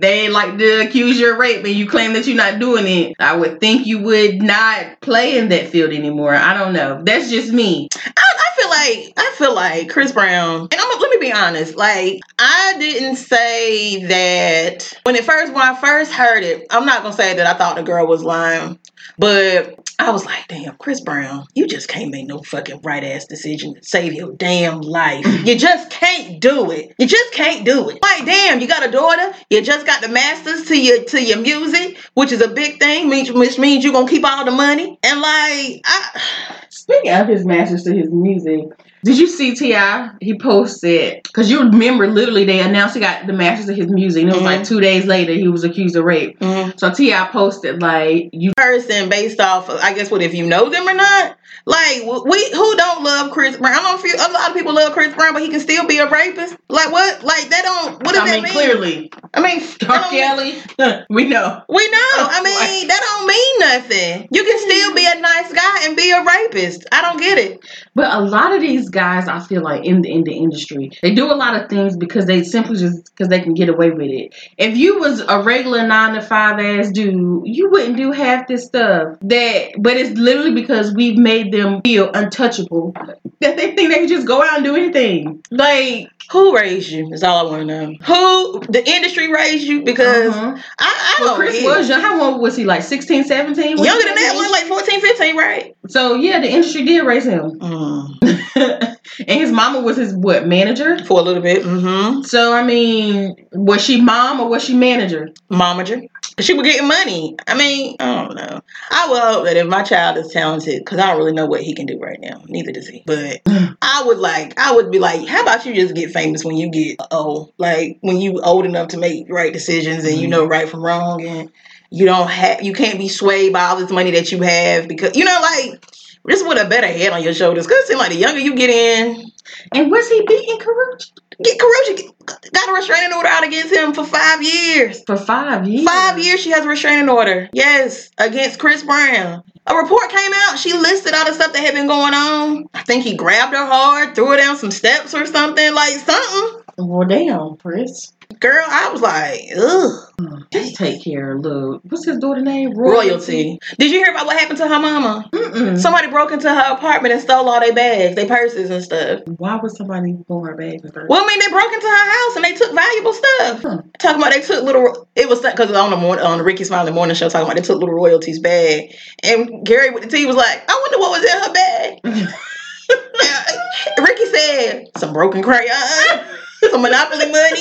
they 0.02 0.28
like 0.28 0.58
to 0.58 0.86
accuse 0.86 1.18
you 1.18 1.32
of 1.32 1.38
rape, 1.38 1.64
and 1.64 1.74
you 1.74 1.88
claim 1.88 2.12
that 2.14 2.26
you're 2.26 2.36
not 2.36 2.58
doing 2.58 2.86
it. 2.86 3.14
I 3.18 3.36
would 3.36 3.60
think 3.60 3.86
you 3.86 4.00
would 4.00 4.42
not 4.42 5.00
play 5.00 5.38
in 5.38 5.48
that 5.50 5.68
field 5.68 5.92
anymore. 5.92 6.34
I 6.34 6.54
don't 6.54 6.72
know. 6.72 7.02
That's 7.02 7.30
just 7.30 7.52
me. 7.52 7.88
I, 7.94 8.10
I 8.16 8.50
feel 8.56 8.70
like 8.70 9.12
I 9.16 9.34
feel 9.36 9.54
like 9.54 9.90
Chris 9.90 10.12
Brown, 10.12 10.68
and 10.70 10.74
I'm, 10.80 11.00
let 11.00 11.10
me 11.10 11.28
be 11.28 11.32
honest. 11.32 11.76
Like 11.76 12.20
I 12.38 12.74
didn't 12.78 13.16
say 13.16 14.04
that 14.06 14.92
when 15.04 15.14
it 15.14 15.24
first 15.24 15.52
when 15.52 15.62
I 15.62 15.74
first 15.80 16.12
heard 16.12 16.42
it. 16.42 16.66
I'm 16.70 16.86
not 16.86 17.02
gonna 17.02 17.14
say 17.14 17.36
that 17.36 17.46
I 17.46 17.56
thought 17.56 17.76
the 17.76 17.82
girl 17.82 18.06
was 18.06 18.22
lying, 18.22 18.78
but 19.18 19.78
I 20.02 20.10
was 20.10 20.24
like, 20.24 20.48
damn, 20.48 20.76
Chris 20.78 21.00
Brown, 21.00 21.46
you 21.54 21.68
just 21.68 21.88
can't 21.88 22.10
make 22.10 22.26
no 22.26 22.42
fucking 22.42 22.80
right 22.82 23.04
ass 23.04 23.24
decision 23.26 23.74
to 23.74 23.84
save 23.84 24.14
your 24.14 24.32
damn 24.32 24.80
life. 24.80 25.24
Mm-hmm. 25.24 25.46
You 25.46 25.56
just 25.56 25.90
can't 25.90 26.40
do 26.40 26.72
it. 26.72 26.92
You 26.98 27.06
just 27.06 27.32
can't 27.32 27.64
do 27.64 27.88
it. 27.88 28.02
Like, 28.02 28.26
damn, 28.26 28.60
you 28.60 28.66
got 28.66 28.84
a 28.84 28.90
daughter. 28.90 29.32
You 29.48 29.62
just 29.62 29.86
got 29.86 30.02
the 30.02 30.08
masters 30.08 30.66
to 30.66 30.80
your 30.80 31.04
to 31.04 31.22
your 31.22 31.38
music, 31.38 31.98
which 32.14 32.32
is 32.32 32.40
a 32.40 32.48
big 32.48 32.80
thing, 32.80 33.10
which 33.10 33.30
which 33.30 33.60
means 33.60 33.84
you're 33.84 33.92
gonna 33.92 34.10
keep 34.10 34.24
all 34.24 34.44
the 34.44 34.50
money. 34.50 34.98
And 35.04 35.20
like, 35.20 35.82
I. 35.84 36.20
Speaking 36.68 37.12
of 37.12 37.28
his 37.28 37.44
masters 37.44 37.84
to 37.84 37.94
his 37.94 38.10
music, 38.10 38.64
did 39.04 39.18
you 39.18 39.26
see 39.26 39.54
T.I.? 39.54 40.10
He 40.20 40.38
posted 40.38 41.22
because 41.24 41.50
you 41.50 41.60
remember 41.64 42.06
literally 42.06 42.44
they 42.44 42.60
announced 42.60 42.94
he 42.94 43.00
got 43.00 43.26
the 43.26 43.32
masters 43.32 43.68
of 43.68 43.76
his 43.76 43.88
music, 43.88 44.22
and 44.22 44.30
it 44.30 44.34
was 44.34 44.44
like 44.44 44.60
Mhm. 44.60 44.66
two 44.68 44.80
days 44.80 45.04
later 45.06 45.32
he 45.32 45.48
was 45.48 45.64
accused 45.64 45.96
of 45.96 46.04
rape. 46.04 46.38
Mhm. 46.40 46.78
So 46.78 46.90
T.I. 46.90 47.26
posted 47.32 47.82
like 47.82 48.30
you 48.32 48.52
person 48.56 49.08
based 49.08 49.40
off 49.40 49.68
of, 49.68 49.80
I 49.80 49.92
guess 49.94 50.10
what 50.10 50.22
if 50.22 50.34
you 50.34 50.46
know 50.46 50.68
them 50.68 50.88
or 50.88 50.94
not. 50.94 51.36
Like 51.64 52.02
we 52.02 52.50
who 52.52 52.76
don't 52.76 53.04
love 53.04 53.30
Chris 53.30 53.56
Brown? 53.56 53.74
I 53.76 53.82
know 53.82 53.94
a 53.96 53.98
few 53.98 54.14
a 54.14 54.30
lot 54.32 54.50
of 54.50 54.56
people 54.56 54.74
love 54.74 54.92
Chris 54.92 55.14
Brown, 55.14 55.32
but 55.32 55.42
he 55.42 55.48
can 55.48 55.60
still 55.60 55.86
be 55.86 55.98
a 55.98 56.08
rapist. 56.10 56.56
Like 56.68 56.90
what? 56.90 57.22
Like 57.22 57.48
they 57.48 57.62
don't 57.62 57.92
what 58.04 58.14
does 58.14 58.22
I 58.22 58.26
that 58.26 58.34
mean, 58.34 58.42
mean? 58.44 58.52
clearly, 58.52 59.12
I 59.34 59.40
mean 59.40 59.60
that 59.60 59.90
R. 59.90 59.98
don't- 59.98 60.10
Kelly, 60.10 61.04
we 61.10 61.24
know. 61.28 61.62
We 61.68 61.88
know. 61.90 62.12
I 62.18 62.40
mean, 62.42 62.88
that 62.88 63.00
don't 63.00 63.26
mean 63.26 63.58
nothing. 63.60 64.28
You 64.32 64.44
can 64.44 64.58
still 64.58 64.94
be 64.94 65.06
a 65.06 65.20
nice 65.20 65.52
guy 65.52 65.86
and 65.86 65.96
be 65.96 66.10
a 66.10 66.24
rapist. 66.24 66.86
I 66.92 67.00
don't 67.02 67.18
get 67.20 67.38
it. 67.38 67.60
But 67.94 68.12
a 68.12 68.20
lot 68.20 68.52
of 68.52 68.60
these 68.60 68.88
guys, 68.88 69.28
I 69.28 69.38
feel 69.40 69.62
like 69.62 69.84
in 69.84 70.02
the 70.02 70.10
in 70.10 70.24
the 70.24 70.32
industry, 70.32 70.90
they 71.02 71.14
do 71.14 71.30
a 71.30 71.34
lot 71.34 71.60
of 71.60 71.68
things 71.68 71.96
because 71.96 72.26
they 72.26 72.42
simply 72.42 72.76
just 72.78 73.04
because 73.06 73.28
they 73.28 73.40
can 73.40 73.54
get 73.54 73.68
away 73.68 73.90
with 73.90 74.10
it. 74.10 74.34
If 74.58 74.76
you 74.76 74.98
was 74.98 75.20
a 75.20 75.42
regular 75.42 75.86
nine 75.86 76.14
to 76.14 76.22
five 76.22 76.58
ass 76.58 76.90
dude, 76.90 77.42
you 77.44 77.70
wouldn't 77.70 77.96
do 77.96 78.10
half 78.12 78.48
this 78.48 78.64
stuff. 78.66 79.18
That, 79.22 79.72
but 79.78 79.96
it's 79.96 80.18
literally 80.18 80.54
because 80.54 80.92
we've 80.94 81.18
made 81.18 81.41
them 81.50 81.80
feel 81.82 82.10
untouchable 82.12 82.94
that 83.40 83.56
they 83.56 83.74
think 83.74 83.90
they 83.90 83.98
can 83.98 84.08
just 84.08 84.26
go 84.26 84.42
out 84.42 84.56
and 84.56 84.64
do 84.64 84.76
anything. 84.76 85.42
Like, 85.50 86.08
Who 86.30 86.54
raised 86.54 86.90
you? 86.90 87.12
Is 87.12 87.22
all 87.22 87.46
I 87.46 87.50
want 87.50 87.66
to 87.68 87.86
know. 87.86 87.96
Who 88.04 88.60
the 88.60 88.82
industry 88.86 89.32
raised 89.32 89.64
you? 89.64 89.82
Because 89.82 90.34
uh-huh. 90.34 90.56
I, 90.78 91.16
I 91.18 91.22
well, 91.22 91.36
don't 91.36 91.40
Chris 91.40 91.62
was 91.64 91.88
young. 91.88 92.00
How 92.00 92.32
old 92.32 92.40
was 92.40 92.56
he? 92.56 92.64
Like 92.64 92.82
16, 92.82 93.24
17? 93.24 93.76
Was 93.78 93.86
younger 93.86 94.04
than 94.04 94.14
that. 94.14 94.32
One 94.36 94.50
like 94.50 94.64
14, 94.64 95.00
15, 95.00 95.36
right? 95.36 95.76
So 95.88 96.14
yeah, 96.14 96.40
the 96.40 96.48
industry 96.50 96.84
did 96.84 97.04
raise 97.04 97.24
him, 97.26 97.58
Mm. 97.58 98.18
and 99.26 99.40
his 99.40 99.50
mama 99.50 99.80
was 99.80 99.96
his 99.96 100.14
what 100.14 100.46
manager. 100.46 101.02
For 101.04 101.18
a 101.18 101.22
little 101.22 101.42
bit. 101.42 101.64
Mm-hmm. 101.64 102.22
So 102.22 102.52
I 102.54 102.62
mean, 102.62 103.36
was 103.52 103.82
she 103.82 104.00
mom 104.00 104.40
or 104.40 104.48
was 104.48 104.64
she 104.64 104.74
manager? 104.74 105.30
momager. 105.50 106.08
She 106.40 106.54
was 106.54 106.66
getting 106.66 106.88
money. 106.88 107.36
I 107.46 107.54
mean, 107.54 107.96
I 108.00 108.24
don't 108.24 108.36
know. 108.36 108.62
I 108.90 109.08
would 109.10 109.20
hope 109.20 109.44
that 109.44 109.56
if 109.56 109.66
my 109.66 109.82
child 109.82 110.16
is 110.16 110.32
talented, 110.32 110.82
because 110.82 110.98
I 110.98 111.08
don't 111.08 111.18
really 111.18 111.32
know 111.32 111.46
what 111.46 111.62
he 111.62 111.74
can 111.74 111.86
do 111.86 111.98
right 111.98 112.18
now. 112.20 112.42
Neither 112.46 112.72
does 112.72 112.88
he. 112.88 113.02
But 113.06 113.44
mm. 113.44 113.76
I 113.82 114.04
would 114.06 114.18
like, 114.18 114.58
I 114.58 114.74
would 114.74 114.90
be 114.90 114.98
like, 114.98 115.26
how 115.26 115.42
about 115.42 115.66
you 115.66 115.74
just 115.74 115.94
get 115.94 116.10
famous 116.10 116.44
when 116.44 116.56
you 116.56 116.70
get 116.70 116.98
old? 117.10 117.52
Like 117.58 117.98
when 118.00 118.18
you 118.18 118.40
old 118.40 118.64
enough 118.64 118.88
to 118.88 118.98
make 118.98 119.26
right 119.28 119.52
decisions 119.52 120.04
and 120.04 120.16
you 120.16 120.26
mm. 120.26 120.30
know 120.30 120.46
right 120.46 120.68
from 120.68 120.82
wrong 120.82 121.24
and 121.26 121.52
you 121.90 122.06
don't 122.06 122.30
have, 122.30 122.62
you 122.62 122.72
can't 122.72 122.98
be 122.98 123.08
swayed 123.08 123.52
by 123.52 123.64
all 123.66 123.76
this 123.76 123.90
money 123.90 124.12
that 124.12 124.32
you 124.32 124.40
have 124.40 124.88
because, 124.88 125.14
you 125.14 125.24
know, 125.24 125.38
like, 125.42 125.84
just 126.28 126.46
with 126.46 126.64
a 126.64 126.68
better 126.68 126.86
head 126.86 127.12
on 127.12 127.22
your 127.22 127.34
shoulders. 127.34 127.66
Because 127.66 127.82
it 127.82 127.88
seems 127.88 128.00
like 128.00 128.10
the 128.10 128.16
younger 128.16 128.40
you 128.40 128.54
get 128.54 128.70
in, 128.70 129.31
And 129.72 129.90
was 129.90 130.08
he 130.08 130.24
beating 130.26 130.58
Karrueche 130.58 131.10
get 131.42 131.58
Karrueche 131.58 132.52
got 132.52 132.68
a 132.68 132.72
restraining 132.72 133.12
order 133.12 133.28
out 133.28 133.44
against 133.44 133.72
him 133.72 133.92
for 133.92 134.04
five 134.04 134.42
years. 134.42 135.02
for 135.04 135.16
five 135.16 135.66
years? 135.66 135.84
Five 135.84 136.18
years 136.18 136.40
she 136.40 136.50
has 136.50 136.64
a 136.64 136.68
restraining 136.68 137.08
order. 137.08 137.48
Yes, 137.52 138.10
against 138.18 138.58
Chris 138.58 138.82
Brown. 138.82 139.42
A 139.66 139.76
report 139.76 140.10
came 140.10 140.32
out. 140.34 140.58
She 140.58 140.72
listed 140.72 141.14
all 141.14 141.24
the 141.24 141.34
stuff 141.34 141.52
that 141.52 141.60
had 141.60 141.74
been 141.74 141.86
going 141.86 142.14
on. 142.14 142.66
I 142.74 142.82
think 142.82 143.04
he 143.04 143.14
grabbed 143.14 143.54
her 143.54 143.64
hard, 143.64 144.14
threw 144.14 144.30
her 144.30 144.36
down 144.36 144.56
some 144.56 144.72
steps 144.72 145.14
or 145.14 145.24
something, 145.24 145.72
like 145.74 145.94
something. 145.98 146.62
Well, 146.78 147.06
damn, 147.06 147.56
Chris. 147.56 148.12
Girl, 148.42 148.64
I 148.68 148.90
was 148.90 149.00
like, 149.00 149.40
ugh. 149.56 150.48
Just 150.52 150.74
take 150.74 151.02
care. 151.02 151.38
Look, 151.38 151.82
what's 151.84 152.04
his 152.04 152.18
daughter 152.18 152.40
name? 152.40 152.74
Royalty. 152.74 153.58
Did 153.78 153.90
you 153.90 153.98
hear 153.98 154.12
about 154.12 154.26
what 154.26 154.36
happened 154.36 154.58
to 154.58 154.68
her 154.68 154.80
mama? 154.80 155.28
Mm-mm. 155.32 155.78
Somebody 155.78 156.08
broke 156.08 156.32
into 156.32 156.52
her 156.52 156.74
apartment 156.74 157.14
and 157.14 157.22
stole 157.22 157.48
all 157.48 157.60
their 157.60 157.72
bags, 157.72 158.16
their 158.16 158.26
purses 158.26 158.68
and 158.68 158.82
stuff. 158.82 159.20
Why 159.38 159.56
would 159.56 159.70
somebody 159.76 160.16
pull 160.26 160.44
her 160.44 160.56
bags 160.56 160.82
and 160.84 160.92
Well, 161.08 161.22
I 161.22 161.26
mean, 161.26 161.38
they 161.38 161.48
broke 161.48 161.72
into 161.72 161.86
her 161.86 162.10
house 162.10 162.36
and 162.36 162.44
they 162.44 162.54
took 162.54 162.74
valuable 162.74 163.12
stuff. 163.12 163.62
Hmm. 163.62 163.88
Talking 163.98 164.20
about 164.20 164.32
they 164.32 164.42
took 164.42 164.64
little. 164.64 165.08
It 165.14 165.28
was 165.28 165.40
because 165.40 165.70
on 165.72 165.90
the 165.90 165.96
morning 165.96 166.24
on 166.24 166.38
the 166.38 166.44
Rickey 166.44 166.64
Smiley 166.64 166.92
morning 166.92 167.14
show 167.14 167.28
talking 167.28 167.46
about 167.46 167.56
they 167.56 167.62
took 167.62 167.78
little 167.78 167.94
royalties 167.94 168.40
bag, 168.40 168.94
and 169.22 169.64
Gary 169.64 169.90
with 169.90 170.02
the 170.02 170.08
T 170.08 170.26
was 170.26 170.36
like, 170.36 170.64
I 170.68 170.80
wonder 170.82 170.98
what 170.98 171.20
was 171.20 171.24
in 171.24 171.42
her 171.42 171.52
bag. 171.52 172.28
Ricky 173.98 174.26
said 174.26 174.88
some 174.96 175.12
broken 175.12 175.42
crayon, 175.42 175.76
some 176.70 176.82
Monopoly 176.82 177.30
money, 177.30 177.56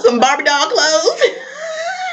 some 0.00 0.18
Barbie 0.20 0.44
doll 0.44 0.68
clothes. 0.70 1.20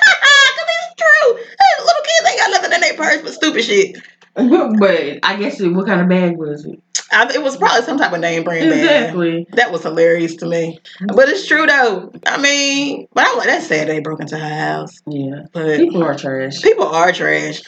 Cause 0.08 0.68
it's 0.70 0.96
true. 0.98 1.34
Little 1.34 2.04
kids 2.04 2.30
ain't 2.30 2.40
got 2.40 2.52
nothing 2.52 2.74
in 2.74 2.82
their 2.82 2.94
purse 2.96 3.22
but 3.22 3.34
stupid 3.34 3.64
shit. 3.64 3.98
but 4.36 5.20
I 5.24 5.36
guess 5.40 5.60
it, 5.60 5.70
what 5.70 5.86
kind 5.88 6.02
of 6.02 6.08
bag 6.10 6.38
was 6.38 6.66
it? 6.66 6.80
I, 7.12 7.32
it 7.34 7.42
was 7.42 7.56
probably 7.58 7.82
some 7.84 7.98
type 7.98 8.12
of 8.14 8.20
name 8.20 8.44
brand 8.44 8.70
bag. 8.70 8.80
Exactly. 8.80 9.48
That 9.54 9.72
was 9.72 9.84
hilarious 9.84 10.36
to 10.38 10.46
me. 10.46 10.80
But 11.16 11.30
it's 11.30 11.48
true 11.48 11.66
though. 11.66 12.12
I 12.26 12.38
mean, 12.40 13.08
but 13.14 13.24
I 13.26 13.30
was 13.30 13.38
like, 13.38 13.48
that's 13.48 13.68
sad 13.68 13.88
they 13.88 14.00
broke 14.02 14.20
into 14.22 14.38
her 14.38 14.50
house. 14.50 15.02
Yeah. 15.08 15.44
But 15.54 15.78
People 15.78 16.04
are 16.04 16.16
trash. 16.18 16.62
people 16.62 16.86
are 16.86 17.12
trash. 17.14 17.62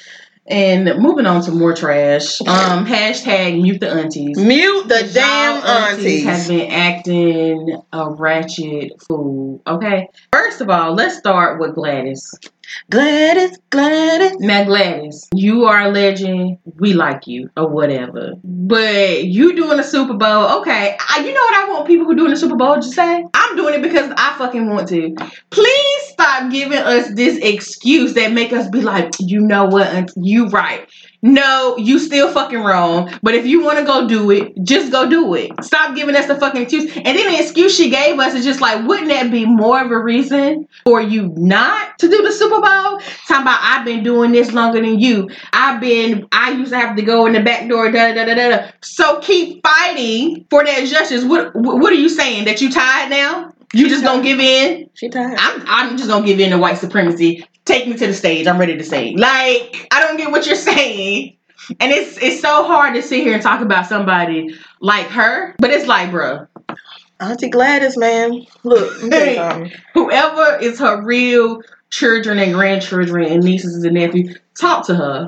And 0.50 1.00
moving 1.00 1.28
on 1.28 1.44
to 1.44 1.52
more 1.52 1.76
trash. 1.76 2.42
Um, 2.42 2.86
hashtag 2.88 3.62
mute 3.62 3.80
the 3.80 3.90
aunties. 3.92 4.38
Mute 4.38 4.88
the 4.88 5.04
Y'all 5.04 5.14
damn 5.14 5.64
aunties. 5.94 6.24
have 6.24 6.48
been 6.48 6.72
acting 6.72 7.82
a 7.94 8.10
ratchet 8.10 8.94
fool. 9.08 9.62
Okay. 9.68 10.08
First 10.34 10.62
of 10.62 10.70
all, 10.70 10.94
let's 10.96 11.18
start 11.18 11.60
with 11.60 11.76
Gladys. 11.76 12.34
Gladys, 12.90 13.58
Gladys. 13.70 14.38
Now, 14.40 14.64
Gladys, 14.64 15.28
you 15.34 15.66
are 15.66 15.82
a 15.82 15.90
legend. 15.90 16.58
We 16.78 16.94
like 16.94 17.28
you 17.28 17.50
or 17.58 17.68
whatever. 17.68 18.34
But 18.44 19.24
you 19.26 19.56
doing 19.56 19.80
a 19.80 19.84
Super 19.84 20.14
Bowl, 20.14 20.60
okay? 20.60 20.98
I, 21.10 21.20
you 21.20 21.34
know 21.34 21.42
what 21.42 21.56
I 21.56 21.70
want 21.70 21.88
people 21.88 22.06
who 22.06 22.16
doing 22.16 22.32
the 22.32 22.38
Super 22.38 22.56
Bowl 22.56 22.76
to 22.76 22.84
say? 22.84 23.26
I'm 23.34 23.56
doing 23.56 23.76
it 23.76 23.82
because 23.82 24.12
I 24.18 24.36
fucking 24.38 24.70
want 24.70 24.88
to. 24.90 25.16
Please 25.50 26.02
stop 26.08 26.52
giving 26.52 26.80
us 26.80 27.14
this 27.14 27.38
excuse 27.38 28.14
that 28.14 28.32
make 28.34 28.54
us 28.54 28.68
be 28.70 28.82
like, 28.82 29.12
you 29.20 29.42
know 29.42 29.66
what? 29.66 30.12
You 30.16 30.48
right. 30.50 30.88
No, 31.22 31.76
you 31.78 32.00
still 32.00 32.32
fucking 32.32 32.60
wrong. 32.60 33.14
But 33.22 33.36
if 33.36 33.46
you 33.46 33.64
want 33.64 33.80
to 33.80 33.86
go 33.86 34.08
do 34.08 34.32
it, 34.32 34.54
just 34.64 34.92
go 34.92 35.10
do 35.10 35.34
it. 35.36 35.52
Stop 35.64 35.96
giving 35.96 36.16
us 36.16 36.28
the 36.28 36.36
fucking 36.36 36.62
excuse. 36.62 36.86
And 36.96 37.06
then 37.06 37.32
the 37.32 37.40
excuse 37.40 37.76
she 37.76 37.90
gave 37.90 38.18
us 38.20 38.34
is 38.34 38.46
just 38.46 38.62
like, 38.62 38.88
wouldn't 38.88 39.10
that 39.10 39.30
be 39.30 39.46
more 39.46 39.84
of 39.84 39.92
a 39.92 40.00
reason 40.00 40.68
for 40.86 41.02
you 41.02 41.34
not 41.36 42.00
to 42.00 42.08
do 42.08 42.22
the 42.24 42.32
Super 42.32 42.62
Bowl? 42.62 43.00
Talking 43.28 43.42
about 43.42 43.60
I've 43.62 43.86
been 43.86 44.04
doing 44.04 44.32
this 44.32 44.54
longer 44.54 44.82
than 44.82 45.00
you. 45.00 45.30
I've 45.52 45.82
been. 45.82 46.28
I 46.32 46.52
used 46.52 46.72
to 46.72 46.78
have 46.80 46.96
to 46.96 47.02
go 47.02 47.26
in 47.26 47.34
the 47.34 47.42
back 47.42 47.68
door. 47.68 47.92
Da 47.92 48.14
da 48.14 48.26
da 48.26 48.36
da. 48.36 48.50
da. 48.50 48.72
So 48.82 49.20
keep 49.20 49.62
fighting 49.62 50.46
for 50.50 50.64
that 50.64 50.86
justice. 50.88 51.26
What 51.26 51.54
What 51.54 51.92
are 51.92 51.98
you 51.98 52.10
saying? 52.10 52.46
That 52.46 52.62
you 52.62 52.72
tired 52.72 53.10
now? 53.10 53.52
You 53.74 53.88
just 53.88 54.04
gonna 54.04 54.24
give 54.24 54.40
in? 54.40 54.90
She 54.96 55.10
tired. 55.10 55.38
I'm 55.38 55.64
I'm 55.68 55.98
just 55.98 56.10
gonna 56.10 56.26
give 56.26 56.40
in 56.40 56.52
to 56.52 56.58
white 56.58 56.80
supremacy. 56.80 57.46
Take 57.70 57.88
me 57.88 57.94
to 57.98 58.08
the 58.08 58.16
stage. 58.16 58.48
I'm 58.48 58.58
ready 58.60 58.76
to 58.78 58.84
say. 58.84 59.14
Like, 59.16 59.88
I 59.92 60.00
don't 60.00 60.18
get 60.18 60.32
what 60.32 60.48
you're 60.48 60.56
saying. 60.56 61.38
And 61.80 61.92
it's 61.92 62.18
it's 62.18 62.42
so 62.42 62.64
hard 62.66 62.96
to 62.96 63.04
sit 63.04 63.22
here 63.22 63.34
and 63.36 63.44
talk 63.44 63.62
about 63.62 63.86
somebody 63.86 64.56
like 64.82 65.06
her. 65.10 65.54
But 65.60 65.70
it's 65.70 65.86
like, 65.86 66.10
bruh, 66.10 66.48
Auntie 67.20 67.50
Gladys, 67.50 67.96
man. 67.96 68.44
Look, 68.64 69.04
let 69.04 69.04
me 69.04 69.10
tell 69.12 69.28
you 69.28 69.36
something. 69.36 69.72
whoever 69.94 70.58
is 70.64 70.80
her 70.80 71.04
real 71.06 71.62
children 71.92 72.40
and 72.40 72.54
grandchildren 72.56 73.32
and 73.32 73.44
nieces 73.44 73.84
and 73.84 73.94
nephews, 73.94 74.36
talk 74.60 74.88
to 74.88 74.96
her. 74.96 75.28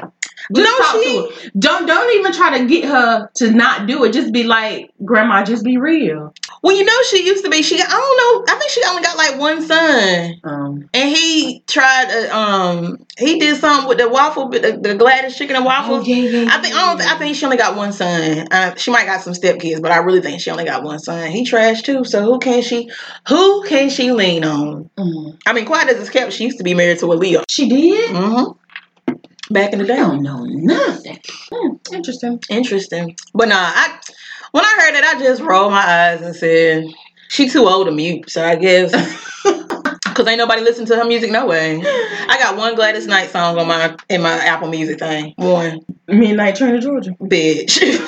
Just 0.51 0.67
No, 0.67 0.77
talk 0.83 0.95
she- 1.03 1.13
to 1.13 1.43
her. 1.45 1.51
Don't 1.60 1.86
don't 1.86 2.15
even 2.17 2.33
try 2.33 2.57
to 2.57 2.65
get 2.65 2.86
her 2.86 3.29
to 3.36 3.51
not 3.51 3.86
do 3.86 4.03
it. 4.05 4.13
Just 4.13 4.33
be 4.33 4.45
like, 4.45 4.89
Grandma, 5.05 5.43
just 5.43 5.63
be 5.63 5.77
real. 5.77 6.33
Well, 6.63 6.77
you 6.77 6.85
know 6.85 6.93
she 7.09 7.25
used 7.25 7.43
to 7.43 7.49
be. 7.49 7.63
She 7.63 7.81
I 7.81 7.87
don't 7.87 8.47
know. 8.47 8.53
I 8.53 8.59
think 8.59 8.69
she 8.71 8.81
only 8.87 9.01
got 9.01 9.17
like 9.17 9.39
one 9.39 9.61
son, 9.63 10.35
Um, 10.43 10.89
and 10.93 11.09
he 11.09 11.63
tried. 11.67 12.09
To, 12.09 12.37
um, 12.37 13.05
he 13.17 13.39
did 13.39 13.57
something 13.57 13.89
with 13.89 13.97
the 13.97 14.07
waffle, 14.07 14.49
the, 14.49 14.79
the 14.79 14.93
Gladys 14.93 15.35
chicken 15.35 15.55
and 15.55 15.65
waffles. 15.65 16.03
Oh, 16.03 16.07
yeah, 16.07 16.43
yeah, 16.43 16.49
I 16.55 16.61
think 16.61 16.75
I 16.75 16.85
don't. 16.93 17.01
I 17.01 17.17
think 17.17 17.35
she 17.35 17.45
only 17.45 17.57
got 17.57 17.75
one 17.75 17.91
son. 17.93 18.47
Uh, 18.51 18.75
she 18.75 18.91
might 18.91 19.05
got 19.05 19.21
some 19.21 19.33
stepkids, 19.33 19.81
but 19.81 19.91
I 19.91 19.97
really 19.97 20.21
think 20.21 20.39
she 20.39 20.51
only 20.51 20.65
got 20.65 20.83
one 20.83 20.99
son. 20.99 21.31
He 21.31 21.43
trashed 21.45 21.83
too. 21.83 22.03
So 22.03 22.23
who 22.23 22.37
can 22.37 22.61
she? 22.61 22.91
Who 23.27 23.63
can 23.63 23.89
she 23.89 24.11
lean 24.11 24.43
on? 24.43 24.89
mm. 24.97 25.37
I 25.47 25.53
mean, 25.53 25.65
quiet 25.65 25.89
as 25.89 25.99
it's 25.99 26.09
kept, 26.11 26.33
she 26.33 26.43
used 26.43 26.59
to 26.59 26.63
be 26.63 26.75
married 26.75 26.99
to 26.99 27.07
a 27.11 27.15
Leo. 27.15 27.43
She 27.49 27.67
did? 27.69 28.11
Mm-hmm. 28.15 29.53
Back 29.53 29.73
in 29.73 29.79
the 29.79 29.85
day. 29.85 29.95
I 29.95 29.97
don't 29.97 30.21
know 30.23 30.45
nothing. 30.45 31.19
Hmm, 31.51 31.75
interesting. 31.91 32.39
Interesting. 32.49 33.17
But 33.33 33.49
nah, 33.49 33.57
I 33.57 33.99
when 34.51 34.65
I 34.65 34.77
heard 34.79 34.96
it, 34.96 35.03
I 35.03 35.20
just 35.20 35.41
rolled 35.41 35.72
my 35.72 35.84
eyes 35.86 36.22
and 36.22 36.36
said, 36.36 36.86
"She 37.29 37.50
too 37.50 37.67
old 37.67 37.88
to 37.88 37.91
mute." 37.91 38.29
So 38.29 38.46
I 38.46 38.55
guess 38.55 38.91
because 40.12 40.27
ain't 40.27 40.38
nobody 40.38 40.62
listen 40.62 40.86
to 40.88 40.96
her 40.96 41.05
music 41.05 41.31
no 41.31 41.46
way. 41.46 41.79
I 41.81 42.38
got 42.39 42.58
one 42.58 42.75
Gladys 42.75 43.08
Knight 43.08 43.31
song 43.31 43.58
on 43.58 43.67
my 43.67 43.96
in 44.10 44.22
my 44.22 44.34
Apple 44.34 44.70
Music 44.70 45.00
thing. 45.00 45.34
One 45.38 45.79
Midnight 46.08 46.55
Train 46.55 46.74
to 46.74 46.81
Georgia. 46.81 47.12
bitch. 47.22 47.81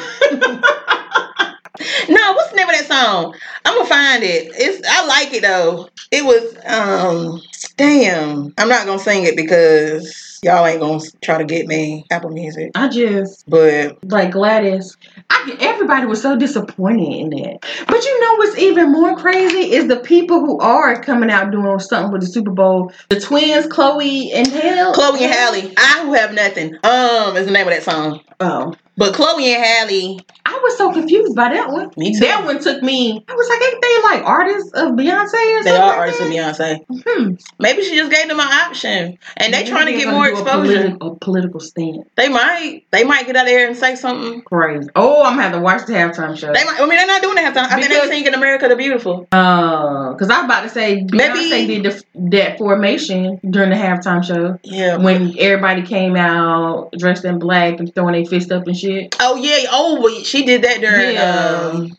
no, 2.09 2.33
what's 2.33 2.49
the 2.51 2.55
name 2.55 2.69
of 2.69 2.75
that 2.75 2.85
song? 2.87 3.35
I'm 3.65 3.77
gonna 3.77 3.89
find 3.89 4.23
it. 4.23 4.51
It's 4.55 4.87
I 4.87 5.05
like 5.05 5.33
it 5.33 5.41
though. 5.41 5.89
It 6.11 6.25
was 6.25 6.55
um 6.65 7.41
damn. 7.77 8.53
I'm 8.57 8.69
not 8.69 8.85
gonna 8.85 8.99
sing 8.99 9.25
it 9.25 9.35
because 9.35 10.32
y'all 10.43 10.65
ain't 10.65 10.79
gonna 10.79 11.03
try 11.21 11.37
to 11.37 11.45
get 11.45 11.67
me 11.67 12.05
Apple 12.11 12.29
Music. 12.29 12.71
I 12.75 12.87
just 12.87 13.49
But 13.49 13.97
like 14.03 14.31
Gladys. 14.31 14.97
I 15.29 15.57
everybody 15.59 16.05
was 16.05 16.21
so 16.21 16.37
disappointed 16.37 17.07
in 17.07 17.29
that. 17.31 17.59
But 17.87 18.03
you 18.03 18.21
know 18.21 18.35
what's 18.37 18.57
even 18.57 18.91
more 18.91 19.15
crazy 19.15 19.73
is 19.73 19.87
the 19.87 19.97
people 19.97 20.39
who 20.39 20.59
are 20.59 21.01
coming 21.01 21.29
out 21.29 21.51
doing 21.51 21.79
something 21.79 22.11
with 22.11 22.21
the 22.21 22.27
Super 22.27 22.51
Bowl. 22.51 22.91
The 23.09 23.19
twins, 23.19 23.67
Chloe 23.67 24.31
and 24.31 24.47
Halle. 24.47 24.93
Chloe 24.93 25.23
and 25.23 25.33
Halle, 25.33 25.73
I 25.77 26.01
who 26.03 26.13
have 26.13 26.33
nothing. 26.33 26.75
Um, 26.83 27.37
is 27.37 27.45
the 27.45 27.51
name 27.51 27.67
of 27.67 27.73
that 27.73 27.83
song. 27.83 28.21
Oh, 28.39 28.73
But 28.95 29.15
Chloe 29.15 29.51
and 29.53 29.63
Halle, 29.63 30.19
I 30.45 30.59
was 30.61 30.77
so 30.77 30.91
confused 30.93 31.35
by 31.35 31.49
that 31.49 31.71
one. 31.71 31.89
Me 31.97 32.13
too. 32.13 32.19
That 32.19 32.45
one 32.45 32.59
took 32.59 32.83
me. 32.83 33.23
I 33.27 33.33
was 33.33 33.49
like, 33.49 33.61
ain't 33.61 33.81
they 33.81 34.01
like 34.03 34.23
artists 34.23 34.71
of 34.73 34.89
Beyonce 34.91 35.23
or 35.23 35.27
something? 35.29 35.63
they 35.63 35.71
like 35.71 35.81
are 35.81 35.95
artists 35.97 36.21
of? 36.21 36.27
Beyonce. 36.27 36.85
Hmm. 37.07 37.33
Maybe 37.59 37.81
she 37.81 37.95
just 37.97 38.11
gave 38.11 38.27
them 38.27 38.39
an 38.39 38.47
option, 38.47 39.17
and 39.37 39.53
they 39.53 39.59
Maybe 39.63 39.69
trying 39.69 39.85
to 39.87 39.93
get 39.93 40.09
more 40.13 40.27
do 40.27 40.35
a 40.35 40.41
exposure. 40.41 40.89
politi- 40.89 40.97
A 41.13 41.15
political 41.15 41.59
stance. 41.59 42.07
They 42.15 42.29
might, 42.29 42.83
they 42.91 43.03
might 43.03 43.25
get 43.25 43.35
out 43.35 43.45
there 43.45 43.67
and 43.67 43.75
say 43.75 43.95
something. 43.95 44.41
Crazy. 44.43 44.89
Oh, 44.95 45.23
I'm 45.23 45.33
gonna 45.33 45.41
have 45.43 45.53
to 45.53 45.59
watch 45.61 45.87
the 45.87 45.93
halftime 45.93 46.37
show. 46.37 46.53
They 46.53 46.63
might. 46.63 46.79
I 46.79 46.85
mean, 46.85 46.97
they're 46.97 47.07
not 47.07 47.21
doing 47.23 47.35
the 47.35 47.41
halftime. 47.41 47.67
I 47.71 47.79
think 47.79 47.87
they're 47.89 48.05
singing 48.07 48.33
"America 48.35 48.67
the 48.67 48.75
Beautiful." 48.75 49.27
Uh, 49.31 50.13
cause 50.15 50.29
I 50.29 50.37
was 50.37 50.45
about 50.45 50.61
to 50.63 50.69
say 50.69 51.01
Beyonce 51.03 51.49
Maybe- 51.49 51.81
did 51.81 51.91
the, 51.93 52.29
that 52.29 52.57
formation 52.59 53.39
during 53.49 53.71
the 53.71 53.75
halftime 53.75 54.23
show 54.23 54.59
Yeah. 54.63 54.97
when 54.97 55.33
everybody 55.39 55.81
came 55.81 56.15
out 56.15 56.91
dressed 56.97 57.25
in 57.25 57.39
black 57.39 57.79
and 57.79 57.93
throwing 57.95 58.13
their 58.13 58.25
fist 58.25 58.51
up 58.51 58.67
and 58.67 58.77
shit. 58.77 58.82
Oh 59.19 59.35
yeah. 59.35 59.67
Oh, 59.71 60.01
well, 60.01 60.23
she 60.23 60.45
did 60.45 60.63
that 60.63 60.81
during 60.81 61.15
Yeah. 61.15 61.71
um, 61.73 61.95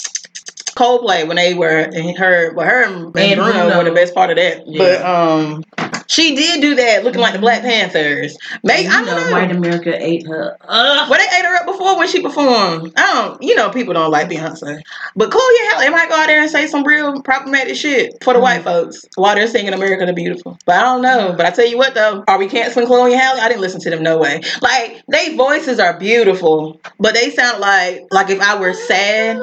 Coldplay 0.77 1.27
when 1.27 1.37
they 1.37 1.55
were 1.55 1.69
and 1.79 2.17
her. 2.19 2.53
Well, 2.55 2.67
her 2.67 2.83
and, 2.85 3.05
and 3.07 3.17
And 3.17 3.41
Bruno, 3.41 3.53
Bruno. 3.63 3.79
were 3.79 3.85
the 3.85 3.95
best 3.95 4.15
part 4.15 4.31
of 4.31 4.37
that. 4.37 4.67
Yeah. 4.67 4.79
But 4.79 5.03
um, 5.05 5.65
she 6.07 6.35
did 6.35 6.61
do 6.61 6.75
that, 6.77 7.05
looking 7.05 7.21
like 7.21 7.33
the 7.33 7.39
Black 7.39 7.63
Panthers. 7.63 8.37
Maybe 8.63 8.85
you 8.85 8.91
I 8.91 9.01
know, 9.01 9.07
don't 9.07 9.27
know. 9.27 9.33
white 9.33 9.51
America 9.51 9.95
ate 9.97 10.27
her. 10.27 10.57
Ugh. 10.61 11.11
Well, 11.11 11.19
they 11.19 11.37
ate 11.39 11.45
her 11.45 11.55
up 11.57 11.67
before 11.67 11.97
when 11.99 12.09
she 12.09 12.23
performed. 12.23 12.93
I 12.97 13.13
don't, 13.15 13.43
you 13.43 13.55
know, 13.55 13.71
people 13.71 13.95
don't 13.95 14.11
like 14.11 14.29
Beyonce. 14.29 14.81
But 15.17 15.31
Chloe 15.31 15.43
and 15.73 15.83
they 15.83 15.91
might 15.91 16.09
go 16.09 16.17
out 16.17 16.27
there 16.27 16.41
and 16.41 16.51
say 16.51 16.67
some 16.67 16.85
real 16.85 17.21
problematic 17.23 17.77
shit 17.77 18.23
for 18.23 18.33
the 18.33 18.41
white 18.41 18.55
Mm-hmm. 18.55 18.65
folks 18.69 19.05
while 19.17 19.35
they're 19.35 19.49
singing 19.49 19.73
America 19.75 20.07
the 20.07 20.13
Beautiful. 20.13 20.57
But 20.65 20.77
I 20.77 20.83
don't 20.83 21.03
know. 21.03 21.35
But 21.37 21.45
I 21.47 21.51
tell 21.51 21.67
you 21.67 21.77
what, 21.77 21.95
though, 21.95 22.23
are 22.29 22.39
we 22.39 22.47
canceling 22.49 22.87
Chloe 22.87 23.13
and 23.13 23.21
Halle? 23.21 23.41
I 23.41 23.49
didn't 23.49 23.61
listen 23.63 23.81
to 23.81 23.91
them 23.91 24.03
no 24.03 24.19
way. 24.19 24.41
Like, 24.63 25.03
they 25.09 25.35
voices 25.37 25.81
are 25.81 25.99
beautiful, 25.99 26.81
but 27.01 27.15
they 27.15 27.31
sound 27.31 27.61
like, 27.61 28.07
like 28.13 28.31
if 28.31 28.41
I 28.41 28.59
were 28.61 28.73
sad 28.75 29.39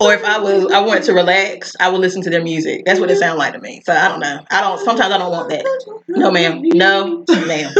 or 0.00 0.14
if 0.14 0.24
I 0.24 0.38
was, 0.38 0.70
I 0.72 0.80
wanted 0.80 1.04
to 1.04 1.12
relax, 1.12 1.74
I 1.80 1.88
would 1.90 2.00
listen 2.00 2.22
to 2.22 2.30
their 2.30 2.42
music. 2.42 2.84
That's 2.84 3.00
what 3.00 3.10
it 3.10 3.18
sounds 3.18 3.38
like 3.38 3.52
to 3.54 3.60
me. 3.60 3.82
So 3.84 3.92
I 3.92 4.08
don't 4.08 4.20
know. 4.20 4.44
I 4.50 4.60
don't, 4.60 4.78
sometimes 4.84 5.12
I 5.12 5.18
don't 5.18 5.30
want 5.30 5.48
that. 5.50 5.64
No, 6.08 6.30
ma'am. 6.30 6.62
No, 6.62 7.24
ma'am. 7.28 7.72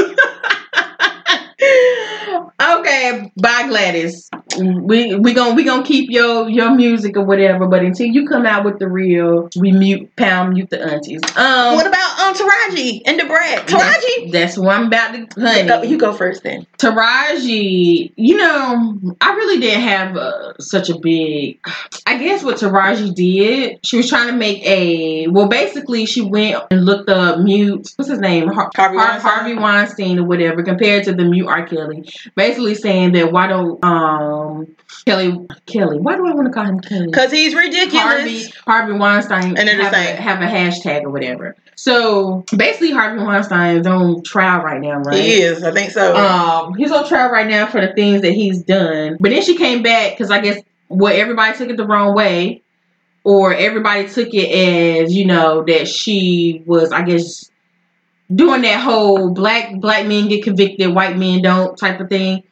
okay, 2.81 3.33
bye 3.41 3.67
Gladys. 3.69 4.31
We 4.57 5.17
we 5.17 5.35
gonna 5.35 5.55
we 5.57 5.65
gonna 5.65 5.83
keep 5.85 6.09
your 6.09 6.49
your 6.49 6.71
music 6.73 7.17
or 7.17 7.25
whatever, 7.25 7.67
but 7.67 7.83
until 7.83 8.07
you 8.07 8.29
come 8.29 8.47
out 8.47 8.65
with 8.65 8.79
the 8.79 8.87
real, 8.89 9.49
we 9.59 9.73
mute 9.73 10.15
pound 10.15 10.55
mute 10.55 10.71
the 10.71 10.81
aunties. 10.81 11.21
Um, 11.37 11.75
What 11.75 11.85
about 11.87 12.21
um 12.21 12.33
Taraji 12.35 13.03
and 13.07 13.19
Da 13.19 13.27
Brat? 13.27 13.67
Taraji? 13.67 14.31
That's 14.31 14.55
who 14.55 14.69
I'm 14.69 14.87
about 14.87 15.15
to, 15.15 15.41
honey. 15.41 15.67
Go- 15.69 15.83
you 15.83 15.99
go 15.99 16.13
first 16.13 16.45
then. 16.45 16.65
Taraji, 16.79 18.13
you 18.15 18.37
know, 18.37 18.99
I 19.21 19.33
really 19.35 19.59
didn't 19.61 19.81
have 19.83 20.17
uh, 20.17 20.53
such 20.61 20.91
a 20.91 20.99
big. 20.99 21.59
I 22.07 22.17
guess 22.17 22.45
what 22.45 22.59
Taraji 22.59 23.15
did, 23.17 23.81
she 23.85 23.97
was 23.97 24.09
trying 24.09 24.29
to 24.29 24.37
make 24.37 24.65
a. 24.65 25.27
Well, 25.27 25.49
basically, 25.49 26.07
she 26.07 26.21
went 26.23 26.63
and 26.71 26.85
looked 26.85 27.11
up 27.11 27.41
mute. 27.41 27.93
What's 27.97 28.09
his 28.11 28.21
name? 28.21 28.47
Har- 28.49 28.71
Harvey 28.77 28.97
Har- 28.97 29.09
Weinstein? 29.09 29.33
Harvey 29.33 29.55
Weinstein 29.55 30.19
or 30.21 30.25
whatever, 30.25 30.63
compared 30.63 31.03
to 31.05 31.13
the 31.13 31.25
mute 31.25 31.49
R. 31.49 31.67
Kelly. 31.67 32.09
Basically, 32.37 32.77
saying 32.77 33.13
that 33.13 33.33
why 33.33 33.49
don't 33.49 33.85
um 33.85 34.36
Kelly 35.07 35.47
Kelly? 35.67 35.99
Why 35.99 36.17
do 36.17 36.27
I 36.27 36.33
want 36.35 36.47
to 36.47 36.53
call 36.53 36.65
him 36.65 36.81
Kelly? 36.81 37.11
Cause 37.13 37.31
he's 37.31 37.55
ridiculous. 37.55 37.93
Harvey 37.93 38.45
Harvey 38.67 38.93
Weinstein 38.93 39.57
And 39.57 39.69
have, 39.69 39.93
a, 39.93 39.97
have 39.97 40.41
a 40.41 40.47
hashtag 40.47 41.05
or 41.05 41.11
whatever. 41.11 41.57
So 41.77 42.45
basically, 42.57 42.91
Harvey 42.91 43.23
Weinstein 43.23 43.77
is 43.77 43.87
on 43.87 44.23
trial 44.23 44.63
right 44.63 44.81
now, 44.81 44.99
right? 45.01 45.23
He 45.23 45.43
is, 45.43 45.63
I 45.63 45.73
think 45.73 45.91
so. 45.91 46.17
Um, 46.17 46.75
he's 46.75 46.91
on 46.91 47.07
trial 47.07 47.31
right 47.31 47.47
now 47.47 47.67
for 47.67 47.81
the 47.81 47.93
things 47.93 48.23
that 48.23 48.33
he's 48.33 48.63
done. 48.63 49.19
But 49.21 49.31
then 49.31 49.43
she 49.43 49.57
came 49.57 49.83
back 49.83 50.13
because 50.13 50.31
I 50.31 50.41
guess 50.41 50.63
what 50.89 51.15
everybody 51.15 51.57
took 51.57 51.69
it 51.69 51.77
the 51.77 51.87
wrong 51.87 52.15
way, 52.15 52.63
or 53.25 53.53
everybody 53.53 54.09
took 54.09 54.29
it 54.33 54.49
as 54.49 55.15
you 55.15 55.27
know 55.27 55.65
that 55.65 55.87
she 55.87 56.63
was, 56.65 56.93
I 56.93 57.03
guess, 57.03 57.51
doing 58.35 58.63
that 58.63 58.81
whole 58.81 59.31
black 59.35 59.75
black 59.79 60.07
men 60.07 60.29
get 60.29 60.45
convicted, 60.45 60.95
white 60.95 61.19
men 61.19 61.43
don't 61.43 61.77
type 61.77 62.01
of 62.01 62.09
thing. 62.09 62.43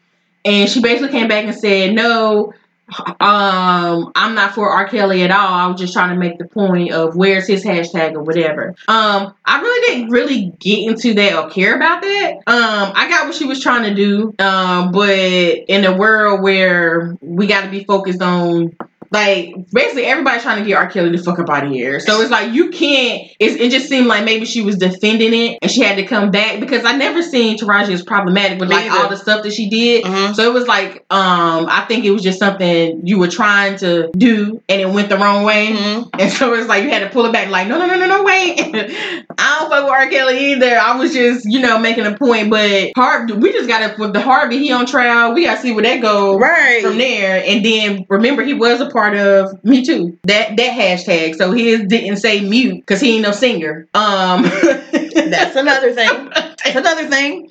And 0.44 0.68
she 0.68 0.80
basically 0.80 1.10
came 1.10 1.28
back 1.28 1.44
and 1.44 1.54
said, 1.54 1.94
no. 1.94 2.52
Um, 2.96 4.12
I'm 4.14 4.34
not 4.34 4.54
for 4.54 4.68
R. 4.68 4.86
Kelly 4.86 5.22
at 5.22 5.30
all. 5.30 5.54
I 5.54 5.66
was 5.68 5.80
just 5.80 5.94
trying 5.94 6.10
to 6.10 6.16
make 6.16 6.36
the 6.36 6.46
point 6.46 6.92
of 6.92 7.16
where's 7.16 7.46
his 7.46 7.64
hashtag 7.64 8.12
or 8.12 8.22
whatever. 8.22 8.74
Um, 8.88 9.34
I 9.44 9.60
really 9.62 9.86
didn't 9.88 10.10
really 10.10 10.52
get 10.58 10.90
into 10.90 11.14
that 11.14 11.34
or 11.34 11.48
care 11.48 11.76
about 11.76 12.02
that. 12.02 12.34
Um, 12.46 12.92
I 12.94 13.08
got 13.08 13.26
what 13.26 13.34
she 13.34 13.46
was 13.46 13.62
trying 13.62 13.84
to 13.84 13.94
do. 13.94 14.34
Um, 14.38 14.92
but 14.92 15.16
in 15.16 15.86
a 15.86 15.96
world 15.96 16.42
where 16.42 17.16
we 17.22 17.46
got 17.46 17.64
to 17.64 17.70
be 17.70 17.84
focused 17.84 18.20
on 18.20 18.76
like 19.14 19.54
basically 19.72 20.04
everybody's 20.04 20.42
trying 20.42 20.62
to 20.62 20.68
get 20.68 20.76
R. 20.76 20.90
Kelly 20.90 21.10
the 21.16 21.22
fuck 21.22 21.38
up 21.38 21.48
out 21.48 21.64
of 21.64 21.70
here. 21.72 22.00
So 22.00 22.20
it's 22.20 22.30
like 22.30 22.52
you 22.52 22.70
can't. 22.70 23.22
It's, 23.40 23.56
it 23.60 23.70
just 23.70 23.88
seemed 23.88 24.06
like 24.06 24.24
maybe 24.24 24.44
she 24.44 24.60
was 24.62 24.76
defending 24.76 25.32
it 25.32 25.58
and 25.62 25.70
she 25.70 25.80
had 25.82 25.96
to 25.96 26.04
come 26.04 26.30
back 26.30 26.60
because 26.60 26.84
I 26.84 26.92
never 26.96 27.22
seen 27.22 27.56
Taraji 27.56 27.90
as 27.90 28.02
problematic 28.02 28.58
with 28.60 28.68
Me 28.68 28.74
like 28.76 28.90
either. 28.90 29.02
all 29.04 29.08
the 29.08 29.16
stuff 29.16 29.42
that 29.44 29.52
she 29.52 29.70
did. 29.70 30.04
Mhm. 30.04 30.34
So 30.34 30.42
it 30.42 30.52
was 30.52 30.66
like 30.66 30.96
um 31.10 31.66
I 31.70 31.84
think 31.88 32.04
it 32.04 32.10
was 32.10 32.22
just 32.22 32.38
something 32.38 33.06
you 33.06 33.18
were 33.18 33.28
trying 33.28 33.76
to 33.78 34.10
do 34.16 34.60
and 34.68 34.80
it 34.80 34.88
went 34.90 35.08
the 35.08 35.16
wrong 35.16 35.44
way. 35.44 35.68
Mhm. 35.68 36.10
And 36.18 36.32
so 36.32 36.52
it's 36.54 36.68
like 36.68 36.82
you 36.84 36.90
had 36.90 37.00
to 37.00 37.08
pull 37.10 37.26
it 37.26 37.32
back, 37.32 37.48
like, 37.50 37.68
no, 37.68 37.78
no, 37.78 37.86
no, 37.86 37.96
no, 37.98 38.06
no, 38.06 38.22
wait. 38.24 38.58
I 39.38 39.58
don't 39.60 39.70
fuck 39.70 39.84
with 39.84 39.92
R. 39.92 40.08
Kelly 40.08 40.52
either. 40.52 40.76
I 40.78 40.96
was 40.96 41.12
just, 41.12 41.44
you 41.44 41.60
know, 41.60 41.78
making 41.78 42.06
a 42.06 42.16
point. 42.16 42.50
But 42.50 42.92
Harvey, 42.96 43.32
we 43.34 43.52
just 43.52 43.68
got 43.68 43.78
to, 43.96 44.00
with 44.00 44.12
the 44.12 44.20
Harvey, 44.20 44.58
he 44.58 44.72
on 44.72 44.86
trial. 44.86 45.34
We 45.34 45.44
got 45.44 45.56
to 45.56 45.60
see 45.60 45.72
where 45.72 45.82
that 45.84 46.00
goes 46.00 46.40
Right. 46.40 46.82
from 46.82 46.96
there. 46.98 47.42
And 47.44 47.64
then 47.64 48.06
remember, 48.08 48.42
he 48.42 48.54
was 48.54 48.80
a 48.80 48.88
part 48.88 49.03
of 49.12 49.62
Me 49.64 49.84
Too. 49.84 50.18
That 50.24 50.56
that 50.56 50.78
hashtag. 50.78 51.34
So 51.36 51.52
his 51.52 51.82
didn't 51.86 52.16
say 52.16 52.40
mute 52.40 52.76
because 52.76 53.02
he 53.02 53.16
ain't 53.16 53.22
no 53.22 53.32
singer. 53.32 53.86
Um, 53.92 54.44
That's 55.30 55.56
another 55.56 55.92
thing. 55.92 56.30
That's 56.64 56.76
another 56.76 57.08
thing. 57.08 57.50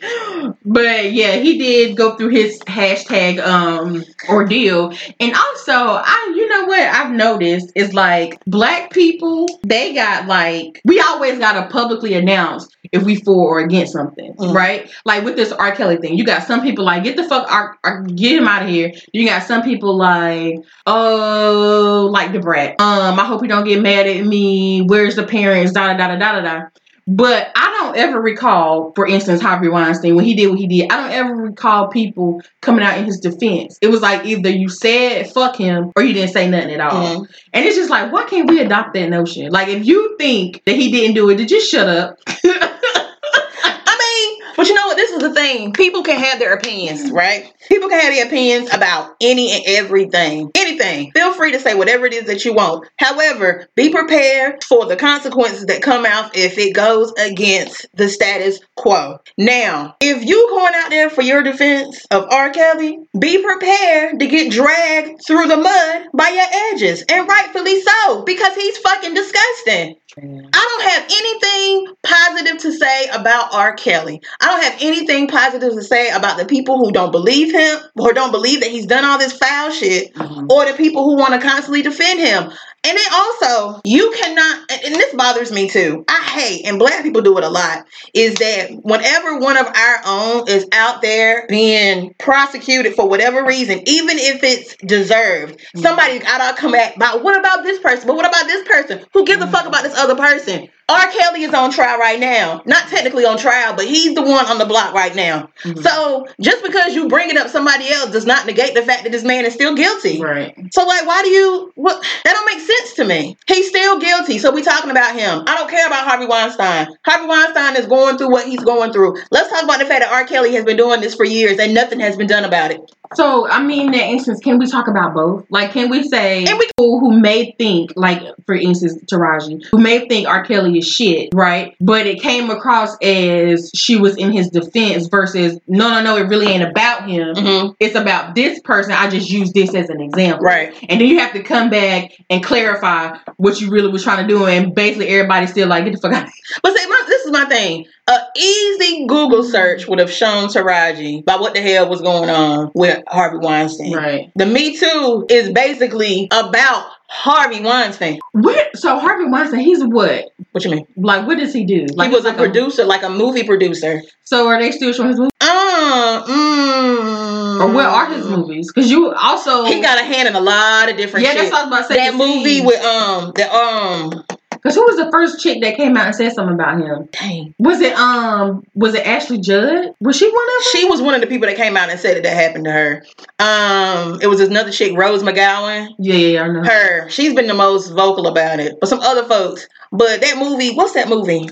but 0.65 1.11
yeah, 1.11 1.35
he 1.35 1.57
did 1.57 1.95
go 1.97 2.15
through 2.15 2.29
his 2.29 2.59
hashtag 2.61 3.39
um 3.39 4.03
ordeal. 4.29 4.93
And 5.19 5.33
also, 5.33 5.71
I 5.73 6.33
you 6.35 6.47
know 6.49 6.65
what 6.65 6.79
I've 6.81 7.11
noticed 7.11 7.71
is 7.75 7.93
like 7.93 8.39
black 8.45 8.91
people, 8.91 9.47
they 9.63 9.93
got 9.93 10.27
like 10.27 10.81
we 10.85 10.99
always 10.99 11.37
gotta 11.39 11.67
publicly 11.69 12.13
announce 12.15 12.67
if 12.91 13.03
we 13.03 13.15
for 13.15 13.57
or 13.57 13.59
against 13.59 13.93
something, 13.93 14.33
Mhm. 14.33 14.53
right? 14.53 14.89
Like 15.05 15.23
with 15.23 15.35
this 15.35 15.51
R. 15.51 15.71
Kelly 15.75 15.97
thing, 15.97 16.15
you 16.17 16.23
got 16.25 16.43
some 16.43 16.61
people 16.61 16.85
like 16.85 17.03
get 17.03 17.15
the 17.15 17.23
fuck 17.23 17.51
R, 17.51 17.77
R- 17.83 18.03
get 18.03 18.37
him 18.37 18.47
out 18.47 18.63
of 18.63 18.69
here. 18.69 18.91
You 19.13 19.27
got 19.27 19.43
some 19.43 19.61
people 19.63 19.95
like 19.95 20.55
oh 20.85 22.09
like 22.11 22.33
Da 22.33 22.39
Brat. 22.39 22.79
Um, 22.79 23.19
I 23.19 23.25
hope 23.25 23.41
you 23.41 23.47
don't 23.47 23.65
get 23.65 23.81
mad 23.81 24.07
at 24.07 24.25
me. 24.25 24.81
Where's 24.81 25.15
the 25.15 25.23
parents? 25.25 25.71
Da 25.71 25.93
da 25.93 25.97
da 25.97 26.15
da 26.15 26.31
da 26.33 26.41
da. 26.41 26.61
But 27.05 27.51
I 27.55 27.77
don't 27.81 27.97
ever 27.97 28.21
recall, 28.21 28.93
for 28.95 29.05
instance, 29.05 29.41
Harvey 29.41 29.67
Weinstein, 29.67 30.15
when 30.15 30.23
he 30.25 30.35
did 30.35 30.47
what 30.47 30.57
he 30.59 30.67
did, 30.67 30.91
I 30.91 30.97
don't 30.97 31.11
ever 31.11 31.35
recall 31.35 31.87
people 31.89 32.41
coming 32.61 32.83
out 32.83 32.97
in 32.97 33.05
his 33.05 33.19
defense. 33.19 33.77
It 33.81 33.87
was 33.87 34.01
like 34.01 34.25
either 34.25 34.49
you 34.49 34.69
said 34.69 35.29
fuck 35.31 35.57
him 35.57 35.91
or 35.95 36.03
you 36.03 36.13
didn't 36.13 36.31
say 36.33 36.49
nothing 36.49 36.71
at 36.71 36.79
all. 36.79 37.23
Mhm. 37.25 37.27
And 37.51 37.65
it's 37.65 37.75
just 37.75 37.89
like, 37.89 38.11
why 38.11 38.23
can't 38.25 38.49
we 38.49 38.61
adopt 38.61 38.93
that 38.93 39.09
notion? 39.09 39.51
Like, 39.51 39.67
if 39.67 39.85
you 39.85 40.15
think 40.17 40.63
that 40.65 40.75
he 40.75 40.91
didn't 40.91 41.15
do 41.15 41.29
it, 41.29 41.35
then 41.35 41.47
just 41.47 41.69
shut 41.69 41.89
up. 41.89 42.19
I 42.45 43.97
mean, 43.99 44.43
but 44.55 44.67
you 44.67 44.75
know 44.75 44.87
what? 44.87 44.97
This 44.97 45.11
is 45.11 45.19
the 45.19 45.33
thing. 45.33 45.73
People 45.73 46.03
can 46.03 46.19
have 46.19 46.39
their 46.39 46.53
opinions, 46.53 47.11
right? 47.11 47.51
People 47.69 47.89
can 47.89 47.99
have 47.99 48.13
their 48.13 48.25
opinions 48.27 48.73
about 48.73 49.15
any 49.21 49.51
and 49.51 49.63
everything. 49.67 50.51
Anything. 50.73 51.11
Feel 51.11 51.33
free 51.33 51.51
to 51.51 51.59
say 51.59 51.75
whatever 51.75 52.05
it 52.05 52.13
is 52.13 52.25
that 52.25 52.45
you 52.45 52.53
want. 52.53 52.87
However, 52.97 53.67
be 53.75 53.91
prepared 53.91 54.63
for 54.63 54.85
the 54.85 54.95
consequences 54.95 55.67
that 55.67 55.83
come 55.83 56.05
out 56.05 56.35
if 56.35 56.57
it 56.57 56.73
goes 56.73 57.13
against 57.13 57.85
the 57.93 58.09
status 58.09 58.59
quo. 58.75 59.19
Now, 59.37 59.95
if 59.99 60.25
you 60.25 60.47
going 60.49 60.73
out 60.75 60.89
there 60.89 61.09
for 61.09 61.21
your 61.21 61.43
defense 61.43 62.03
of 62.09 62.27
R. 62.31 62.49
Kelly, 62.49 62.99
be 63.17 63.43
prepared 63.43 64.19
to 64.19 64.27
get 64.27 64.51
dragged 64.51 65.21
through 65.25 65.47
the 65.47 65.57
mud 65.57 66.07
by 66.13 66.29
your 66.29 66.73
edges. 66.73 67.03
And 67.07 67.27
rightfully 67.27 67.81
so, 67.81 68.23
because 68.23 68.55
he's 68.55 68.77
fucking 68.79 69.13
disgusting. 69.13 69.95
I 70.15 70.21
don't 70.21 70.91
have 70.91 71.03
anything 71.05 71.95
positive 72.03 72.57
to 72.59 72.71
say 72.71 73.07
about 73.09 73.53
R. 73.53 73.73
Kelly. 73.73 74.21
I 74.41 74.47
don't 74.47 74.63
have 74.63 74.77
anything 74.81 75.27
positive 75.27 75.73
to 75.73 75.81
say 75.81 76.11
about 76.11 76.37
the 76.37 76.45
people 76.45 76.77
who 76.77 76.91
don't 76.91 77.11
believe 77.11 77.51
him 77.51 77.79
or 77.97 78.13
don't 78.13 78.31
believe 78.31 78.61
that 78.61 78.69
he's 78.69 78.85
done 78.85 79.05
all 79.05 79.17
this 79.17 79.35
foul 79.35 79.71
shit 79.71 80.13
mm-hmm. 80.13 80.51
or 80.51 80.65
the 80.65 80.73
people 80.73 81.03
who 81.03 81.15
want 81.15 81.33
to 81.33 81.47
constantly 81.47 81.81
defend 81.81 82.19
him. 82.19 82.51
And 82.85 82.97
then 82.97 83.05
also, 83.13 83.81
you 83.85 84.13
cannot, 84.17 84.69
and 84.69 84.95
this 84.95 85.15
bothers 85.15 85.53
me 85.53 85.69
too. 85.69 86.03
I 86.09 86.21
hate, 86.21 86.65
and 86.65 86.77
black 86.77 87.01
people 87.01 87.21
do 87.21 87.37
it 87.37 87.43
a 87.43 87.49
lot, 87.49 87.85
is 88.13 88.35
that 88.35 88.71
whenever 88.83 89.39
one 89.39 89.55
of 89.55 89.67
our 89.67 90.01
own 90.05 90.49
is 90.49 90.67
out 90.73 91.01
there 91.01 91.45
being 91.47 92.13
prosecuted 92.19 92.93
for 92.93 93.07
whatever 93.07 93.45
reason, 93.45 93.81
even 93.87 94.17
if 94.19 94.43
it's 94.43 94.75
deserved, 94.85 95.61
somebody's 95.77 96.19
mm-hmm. 96.21 96.37
got 96.37 96.55
to 96.55 96.61
come 96.61 96.73
back 96.73 96.97
about 96.97 97.23
what 97.23 97.39
about 97.39 97.63
this 97.63 97.79
person? 97.79 98.05
But 98.05 98.17
what 98.17 98.27
about 98.27 98.47
this 98.47 98.67
person? 98.67 99.05
Who 99.13 99.25
gives 99.25 99.41
a 99.41 99.47
fuck 99.47 99.61
mm-hmm. 99.61 99.69
about 99.69 99.83
this 99.83 99.97
other 99.97 100.15
person? 100.15 100.67
R. 100.89 101.11
Kelly 101.11 101.43
is 101.43 101.53
on 101.53 101.71
trial 101.71 101.97
right 101.97 102.19
now. 102.19 102.61
Not 102.65 102.89
technically 102.89 103.25
on 103.25 103.37
trial, 103.37 103.73
but 103.75 103.85
he's 103.85 104.15
the 104.15 104.21
one 104.21 104.45
on 104.47 104.57
the 104.57 104.65
block 104.65 104.93
right 104.93 105.15
now. 105.15 105.49
Mm-hmm. 105.63 105.79
So 105.79 106.27
just 106.41 106.63
because 106.63 106.93
you 106.93 107.07
bring 107.07 107.29
it 107.29 107.37
up 107.37 107.49
somebody 107.49 107.89
else 107.91 108.11
does 108.11 108.25
not 108.25 108.45
negate 108.45 108.73
the 108.73 108.81
fact 108.81 109.03
that 109.03 109.11
this 109.11 109.23
man 109.23 109.45
is 109.45 109.53
still 109.53 109.75
guilty. 109.75 110.21
right. 110.21 110.55
So 110.73 110.85
like, 110.85 111.05
why 111.05 111.21
do 111.23 111.29
you? 111.29 111.71
What 111.75 112.03
that 112.25 112.33
don't 112.33 112.45
make 112.45 112.59
sense 112.59 112.93
to 112.95 113.05
me. 113.05 113.37
He's 113.47 113.69
still 113.69 113.99
guilty, 113.99 114.39
so 114.39 114.51
we 114.51 114.61
talking 114.61 114.91
about 114.91 115.15
him. 115.15 115.43
I 115.47 115.55
don't 115.55 115.69
care 115.69 115.87
about 115.87 116.05
Harvey 116.05 116.25
Weinstein. 116.25 116.87
Harvey 117.05 117.27
Weinstein 117.27 117.77
is 117.77 117.85
going 117.85 118.17
through 118.17 118.31
what 118.31 118.47
he's 118.47 118.63
going 118.63 118.91
through. 118.91 119.17
Let's 119.31 119.49
talk 119.49 119.63
about 119.63 119.79
the 119.79 119.85
fact 119.85 120.03
that 120.03 120.11
R. 120.11 120.25
Kelly 120.25 120.53
has 120.55 120.65
been 120.65 120.77
doing 120.77 121.01
this 121.01 121.15
for 121.15 121.25
years 121.25 121.59
and 121.59 121.73
nothing 121.73 121.99
has 122.01 122.17
been 122.17 122.27
done 122.27 122.43
about 122.43 122.71
it. 122.71 122.81
So, 123.15 123.47
I 123.49 123.63
mean, 123.63 123.93
in 123.93 123.99
instance, 123.99 124.39
can 124.39 124.57
we 124.57 124.67
talk 124.67 124.87
about 124.87 125.13
both? 125.13 125.45
Like, 125.49 125.71
can 125.71 125.89
we 125.89 126.03
say 126.03 126.45
And 126.45 126.57
we- 126.59 126.67
people 126.77 126.99
who 126.99 127.19
may 127.19 127.53
think, 127.57 127.93
like, 127.95 128.21
for 128.45 128.55
instance, 128.55 128.95
Taraji, 129.11 129.65
who 129.71 129.77
may 129.77 130.07
think 130.07 130.27
R. 130.27 130.43
Kelly 130.43 130.77
is 130.77 130.87
shit, 130.87 131.29
right? 131.33 131.75
But 131.79 132.07
it 132.07 132.21
came 132.21 132.49
across 132.49 132.97
as 133.01 133.69
she 133.75 133.97
was 133.97 134.17
in 134.17 134.31
his 134.31 134.49
defense 134.49 135.07
versus, 135.07 135.59
no, 135.67 135.89
no, 135.89 136.01
no, 136.01 136.17
it 136.17 136.27
really 136.27 136.47
ain't 136.47 136.63
about 136.63 137.07
him. 137.07 137.35
Mm-hmm. 137.35 137.71
It's 137.79 137.95
about 137.95 138.35
this 138.35 138.59
person. 138.61 138.93
I 138.93 139.09
just 139.09 139.29
use 139.29 139.51
this 139.53 139.73
as 139.75 139.89
an 139.89 140.01
example. 140.01 140.45
Right. 140.45 140.73
And 140.89 140.99
then 140.99 141.07
you 141.07 141.19
have 141.19 141.33
to 141.33 141.43
come 141.43 141.69
back 141.69 142.11
and 142.29 142.43
clarify 142.43 143.17
what 143.37 143.61
you 143.61 143.69
really 143.69 143.89
was 143.89 144.03
trying 144.03 144.27
to 144.27 144.33
do. 144.33 144.45
And 144.45 144.73
basically, 144.73 145.09
everybody's 145.09 145.51
still 145.51 145.67
like, 145.67 145.85
get 145.85 145.93
the 145.93 145.99
fuck 145.99 146.13
out. 146.13 146.29
But 146.61 146.75
see, 146.75 146.87
my, 146.87 147.03
this 147.07 147.25
is 147.25 147.31
my 147.31 147.45
thing. 147.45 147.85
A 148.07 148.17
easy 148.37 149.05
Google 149.07 149.43
search 149.43 149.87
would 149.87 149.99
have 149.99 150.11
shown 150.11 150.49
Taraji 150.49 151.21
about 151.21 151.39
what 151.39 151.53
the 151.53 151.61
hell 151.61 151.87
was 151.87 152.01
going 152.01 152.29
on 152.29 152.71
with 152.73 153.02
Harvey 153.07 153.37
Weinstein. 153.37 153.93
Right. 153.95 154.31
The 154.35 154.45
Me 154.45 154.77
Too 154.77 155.25
is 155.29 155.51
basically 155.51 156.27
about 156.31 156.87
Harvey 157.07 157.61
Weinstein. 157.61 158.19
Where, 158.31 158.69
so, 158.75 158.97
Harvey 158.99 159.25
Weinstein, 159.29 159.59
he's 159.61 159.83
what? 159.83 160.25
What 160.51 160.63
you 160.65 160.71
mean? 160.71 160.87
Like, 160.95 161.27
what 161.27 161.37
does 161.37 161.53
he 161.53 161.63
do? 161.65 161.85
Like, 161.95 162.09
he 162.09 162.15
was 162.15 162.23
like 162.25 162.35
a 162.35 162.37
producer, 162.37 162.83
like 162.85 163.03
a 163.03 163.09
movie 163.09 163.43
producer. 163.43 164.01
So, 164.23 164.47
are 164.47 164.59
they 164.59 164.71
still 164.71 164.91
showing 164.93 165.09
his 165.09 165.17
movies? 165.19 165.31
Uh, 165.41 166.23
mm, 166.27 167.61
Or 167.61 167.73
where 167.73 167.87
are 167.87 168.11
his 168.13 168.25
movies? 168.25 168.71
Because 168.73 168.89
you 168.89 169.11
also 169.13 169.65
He 169.65 169.81
got 169.81 169.99
a 169.99 170.03
hand 170.03 170.27
in 170.27 170.35
a 170.35 170.39
lot 170.39 170.89
of 170.89 170.97
different 170.97 171.25
yeah, 171.25 171.33
shit. 171.33 171.51
that's 171.51 171.51
what 171.51 171.61
I 171.61 171.65
was 171.65 171.67
about 171.67 171.87
to 171.89 171.93
say. 171.93 172.09
that 172.09 172.15
movie 172.15 172.61
with 172.61 172.83
um 172.83 173.31
the 173.35 173.53
um 173.53 174.23
because 174.63 174.75
who 174.75 174.85
was 174.85 174.95
the 174.95 175.11
first 175.11 175.41
chick 175.41 175.61
that 175.61 175.75
came 175.75 175.97
out 175.97 176.07
and 176.07 176.15
said 176.15 176.31
something 176.31 176.55
about 176.55 176.79
him? 176.79 177.09
dang 177.11 177.53
Was 177.59 177.81
it 177.81 177.93
um 177.93 178.63
was 178.73 178.95
it 178.95 179.05
Ashley 179.05 179.39
Judd? 179.39 179.93
Was 179.99 180.15
she 180.15 180.29
one 180.29 180.45
of 180.45 180.63
them? 180.63 180.71
she 180.71 180.85
was 180.85 181.01
one 181.01 181.13
of 181.13 181.21
the 181.21 181.27
people 181.27 181.47
that 181.47 181.57
came 181.57 181.75
out 181.75 181.89
and 181.89 181.99
said 181.99 182.17
that 182.17 182.23
that 182.23 182.35
happened 182.35 182.65
to 182.65 182.71
her. 182.71 183.05
Um, 183.39 184.21
it 184.21 184.27
was 184.27 184.39
another 184.39 184.71
chick, 184.71 184.97
Rose 184.97 185.21
McGowan. 185.23 185.89
Yeah, 185.99 186.15
yeah, 186.15 186.43
I 186.43 186.47
know. 186.47 186.63
Her, 186.63 187.09
she's 187.09 187.33
been 187.33 187.47
the 187.47 187.53
most 187.53 187.89
vocal 187.89 188.27
about 188.27 188.59
it, 188.59 188.79
but 188.79 188.87
some 188.87 189.01
other 189.01 189.23
folks. 189.25 189.67
But 189.91 190.21
that 190.21 190.37
movie, 190.37 190.73
what's 190.73 190.93
that 190.93 191.09
movie? 191.09 191.49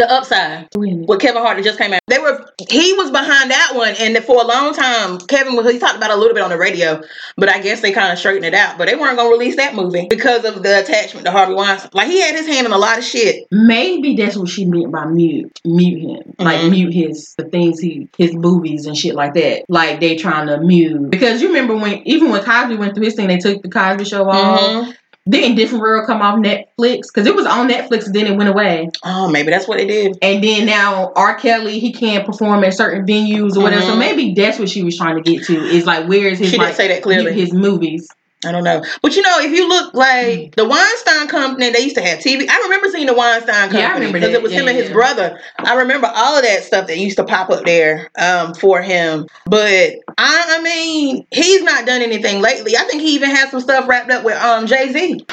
The 0.00 0.10
Upside 0.10 0.68
with 0.74 1.20
Kevin 1.20 1.42
Hart 1.42 1.58
that 1.58 1.62
just 1.62 1.78
came 1.78 1.92
out. 1.92 2.00
They 2.06 2.18
were 2.18 2.50
he 2.70 2.94
was 2.94 3.10
behind 3.10 3.50
that 3.50 3.72
one, 3.74 3.94
and 3.98 4.16
for 4.24 4.40
a 4.42 4.46
long 4.46 4.72
time, 4.72 5.18
Kevin 5.18 5.54
was 5.56 5.70
he 5.70 5.78
talked 5.78 5.96
about 5.98 6.10
it 6.10 6.16
a 6.16 6.16
little 6.16 6.32
bit 6.32 6.42
on 6.42 6.48
the 6.48 6.56
radio, 6.56 7.02
but 7.36 7.50
I 7.50 7.60
guess 7.60 7.82
they 7.82 7.92
kind 7.92 8.10
of 8.10 8.18
straightened 8.18 8.46
it 8.46 8.54
out. 8.54 8.78
But 8.78 8.88
they 8.88 8.94
weren't 8.96 9.18
gonna 9.18 9.28
release 9.28 9.56
that 9.56 9.74
movie 9.74 10.06
because 10.08 10.46
of 10.46 10.62
the 10.62 10.80
attachment 10.80 11.26
to 11.26 11.32
Harvey 11.32 11.52
Weinstein. 11.52 11.90
Like 11.92 12.08
he 12.08 12.18
had 12.18 12.34
his 12.34 12.46
hand 12.46 12.66
in 12.66 12.72
a 12.72 12.78
lot 12.78 12.96
of 12.96 13.04
shit. 13.04 13.46
Maybe 13.50 14.16
that's 14.16 14.38
what 14.38 14.48
she 14.48 14.64
meant 14.64 14.90
by 14.90 15.04
mute, 15.04 15.60
mute 15.66 16.00
him, 16.00 16.34
like 16.38 16.60
Mhm. 16.60 16.70
mute 16.70 16.94
his 16.94 17.34
the 17.36 17.44
things 17.44 17.78
he 17.78 18.08
his 18.16 18.32
movies 18.32 18.86
and 18.86 18.96
shit 18.96 19.14
like 19.14 19.34
that. 19.34 19.64
Like 19.68 20.00
they 20.00 20.16
trying 20.16 20.46
to 20.46 20.60
mute 20.60 21.10
because 21.10 21.42
you 21.42 21.48
remember 21.48 21.76
when 21.76 22.00
even 22.06 22.30
when 22.30 22.42
Cosby 22.42 22.76
went 22.76 22.94
through 22.94 23.04
his 23.04 23.16
thing, 23.16 23.28
they 23.28 23.36
took 23.36 23.60
the 23.62 23.68
Cosby 23.68 24.06
Show 24.06 24.26
off. 24.30 24.60
Mhm. 24.60 24.94
Didn't 25.28 25.56
Different 25.56 25.82
World 25.82 26.06
come 26.06 26.22
off 26.22 26.36
Netflix 26.36 27.02
because 27.12 27.26
it 27.26 27.34
was 27.34 27.46
on 27.46 27.68
Netflix 27.68 28.10
then 28.12 28.26
it 28.26 28.36
went 28.36 28.48
away. 28.48 28.88
Oh, 29.04 29.28
maybe 29.28 29.50
that's 29.50 29.68
what 29.68 29.78
they 29.78 29.86
did. 29.86 30.16
And 30.22 30.42
then 30.42 30.66
now 30.66 31.12
R. 31.14 31.34
Kelly, 31.36 31.78
he 31.78 31.92
can't 31.92 32.24
perform 32.24 32.64
at 32.64 32.74
certain 32.74 33.06
venues 33.06 33.56
or 33.56 33.60
whatever. 33.60 33.82
So 33.82 33.94
Mhm. 33.94 33.98
maybe 33.98 34.34
that's 34.34 34.58
what 34.58 34.68
she 34.70 34.82
was 34.82 34.96
trying 34.96 35.22
to 35.22 35.22
get 35.22 35.44
to. 35.44 35.62
Is 35.66 35.84
like 35.84 36.08
where 36.08 36.28
is 36.28 36.38
his 36.38 36.50
She 36.50 36.58
didn't 36.58 36.74
say 36.74 36.88
that 36.88 37.02
clearly. 37.02 37.32
his 37.34 37.52
movies? 37.52 38.08
I 38.44 38.52
don't 38.52 38.64
know. 38.64 38.82
But 39.02 39.16
you 39.16 39.22
know, 39.22 39.38
if 39.40 39.52
you 39.52 39.68
look 39.68 39.92
Mm. 39.92 39.96
like 39.96 40.56
the 40.56 40.64
Weinstein 40.66 41.28
Company, 41.28 41.70
they 41.70 41.80
used 41.80 41.96
to 41.96 42.02
have 42.02 42.20
TV. 42.20 42.46
I 42.48 42.58
remember 42.64 42.88
seeing 42.88 43.06
the 43.06 43.12
Weinstein 43.14 43.70
Company 43.70 43.80
Yeah, 43.80 44.08
I 44.08 44.12
because 44.12 44.30
that. 44.30 44.36
it 44.36 44.42
was 44.42 44.52
Yeah, 44.52 44.60
him 44.60 44.68
and 44.68 44.76
his 44.78 44.90
brother. 44.90 45.38
I 45.58 45.74
remember 45.74 46.10
all 46.14 46.36
of 46.36 46.42
that 46.42 46.64
stuff 46.64 46.86
that 46.86 46.96
used 46.98 47.16
to 47.18 47.24
pop 47.24 47.50
up 47.50 47.64
there 47.66 48.10
um, 48.18 48.54
for 48.54 48.80
him. 48.80 49.26
But 49.46 49.96
I, 50.16 50.56
I 50.58 50.62
mean, 50.62 51.26
he's 51.30 51.62
not 51.62 51.84
done 51.86 52.00
anything 52.02 52.40
lately. 52.40 52.76
I 52.76 52.84
think 52.84 53.02
he 53.02 53.14
even 53.14 53.30
has 53.30 53.50
some 53.50 53.60
stuff 53.60 53.86
wrapped 53.86 54.10
up 54.10 54.24
with 54.24 54.36
um, 54.36 54.66
Jay 54.66 54.90
Z. 54.92 55.26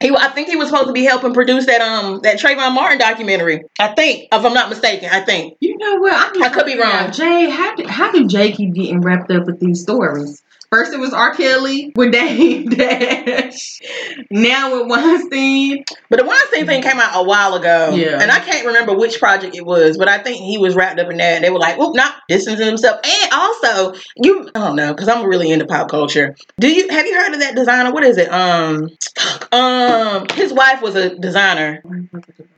He, 0.00 0.10
I 0.16 0.28
think 0.28 0.48
he 0.48 0.56
was 0.56 0.68
supposed 0.70 0.86
to 0.88 0.92
be 0.92 1.04
helping 1.04 1.34
produce 1.34 1.66
that 1.66 1.82
um 1.82 2.20
that 2.20 2.38
Trayvon 2.40 2.74
Martin 2.74 2.98
documentary. 2.98 3.64
I 3.78 3.88
think, 3.88 4.28
if 4.32 4.44
I'm 4.44 4.54
not 4.54 4.70
mistaken, 4.70 5.10
I 5.12 5.20
think. 5.20 5.56
You 5.60 5.76
know 5.76 5.96
what? 5.96 6.14
I'm 6.14 6.42
I 6.42 6.48
could 6.48 6.64
be 6.66 6.78
wrong. 6.78 7.12
Jay, 7.12 7.50
how 7.50 7.74
do, 7.74 7.86
how 7.86 8.10
do 8.10 8.26
Jay 8.26 8.50
keep 8.52 8.72
getting 8.74 9.02
wrapped 9.02 9.30
up 9.30 9.44
with 9.46 9.60
these 9.60 9.82
stories? 9.82 10.42
First 10.70 10.92
it 10.92 11.00
was 11.00 11.12
R. 11.12 11.34
Kelly 11.34 11.92
with 11.96 12.12
Dame 12.12 12.68
Dash. 12.70 13.80
Now 14.30 14.78
with 14.78 14.88
Weinstein. 14.88 15.84
But 16.08 16.20
the 16.20 16.24
Weinstein 16.24 16.64
thing 16.66 16.82
came 16.82 17.00
out 17.00 17.10
a 17.14 17.24
while 17.24 17.54
ago. 17.54 17.92
Yeah. 17.94 18.20
And 18.22 18.30
I 18.30 18.38
can't 18.38 18.64
remember 18.64 18.94
which 18.94 19.18
project 19.18 19.56
it 19.56 19.66
was, 19.66 19.98
but 19.98 20.06
I 20.06 20.18
think 20.18 20.36
he 20.36 20.58
was 20.58 20.76
wrapped 20.76 21.00
up 21.00 21.10
in 21.10 21.16
that. 21.16 21.36
And 21.36 21.44
they 21.44 21.50
were 21.50 21.58
like, 21.58 21.76
"Oop, 21.78 21.96
not 21.96 22.14
distancing 22.28 22.66
himself." 22.66 23.00
And 23.04 23.32
also, 23.32 23.98
you, 24.16 24.48
I 24.54 24.60
don't 24.60 24.76
know, 24.76 24.94
because 24.94 25.08
I'm 25.08 25.26
really 25.26 25.50
into 25.50 25.66
pop 25.66 25.90
culture. 25.90 26.36
Do 26.60 26.72
you 26.72 26.88
have 26.88 27.06
you 27.06 27.14
heard 27.16 27.34
of 27.34 27.40
that 27.40 27.56
designer? 27.56 27.92
What 27.92 28.04
is 28.04 28.16
it? 28.16 28.32
Um, 28.32 28.90
um, 29.50 30.26
his 30.34 30.52
wife 30.52 30.82
was 30.82 30.94
a 30.94 31.18
designer. 31.18 31.82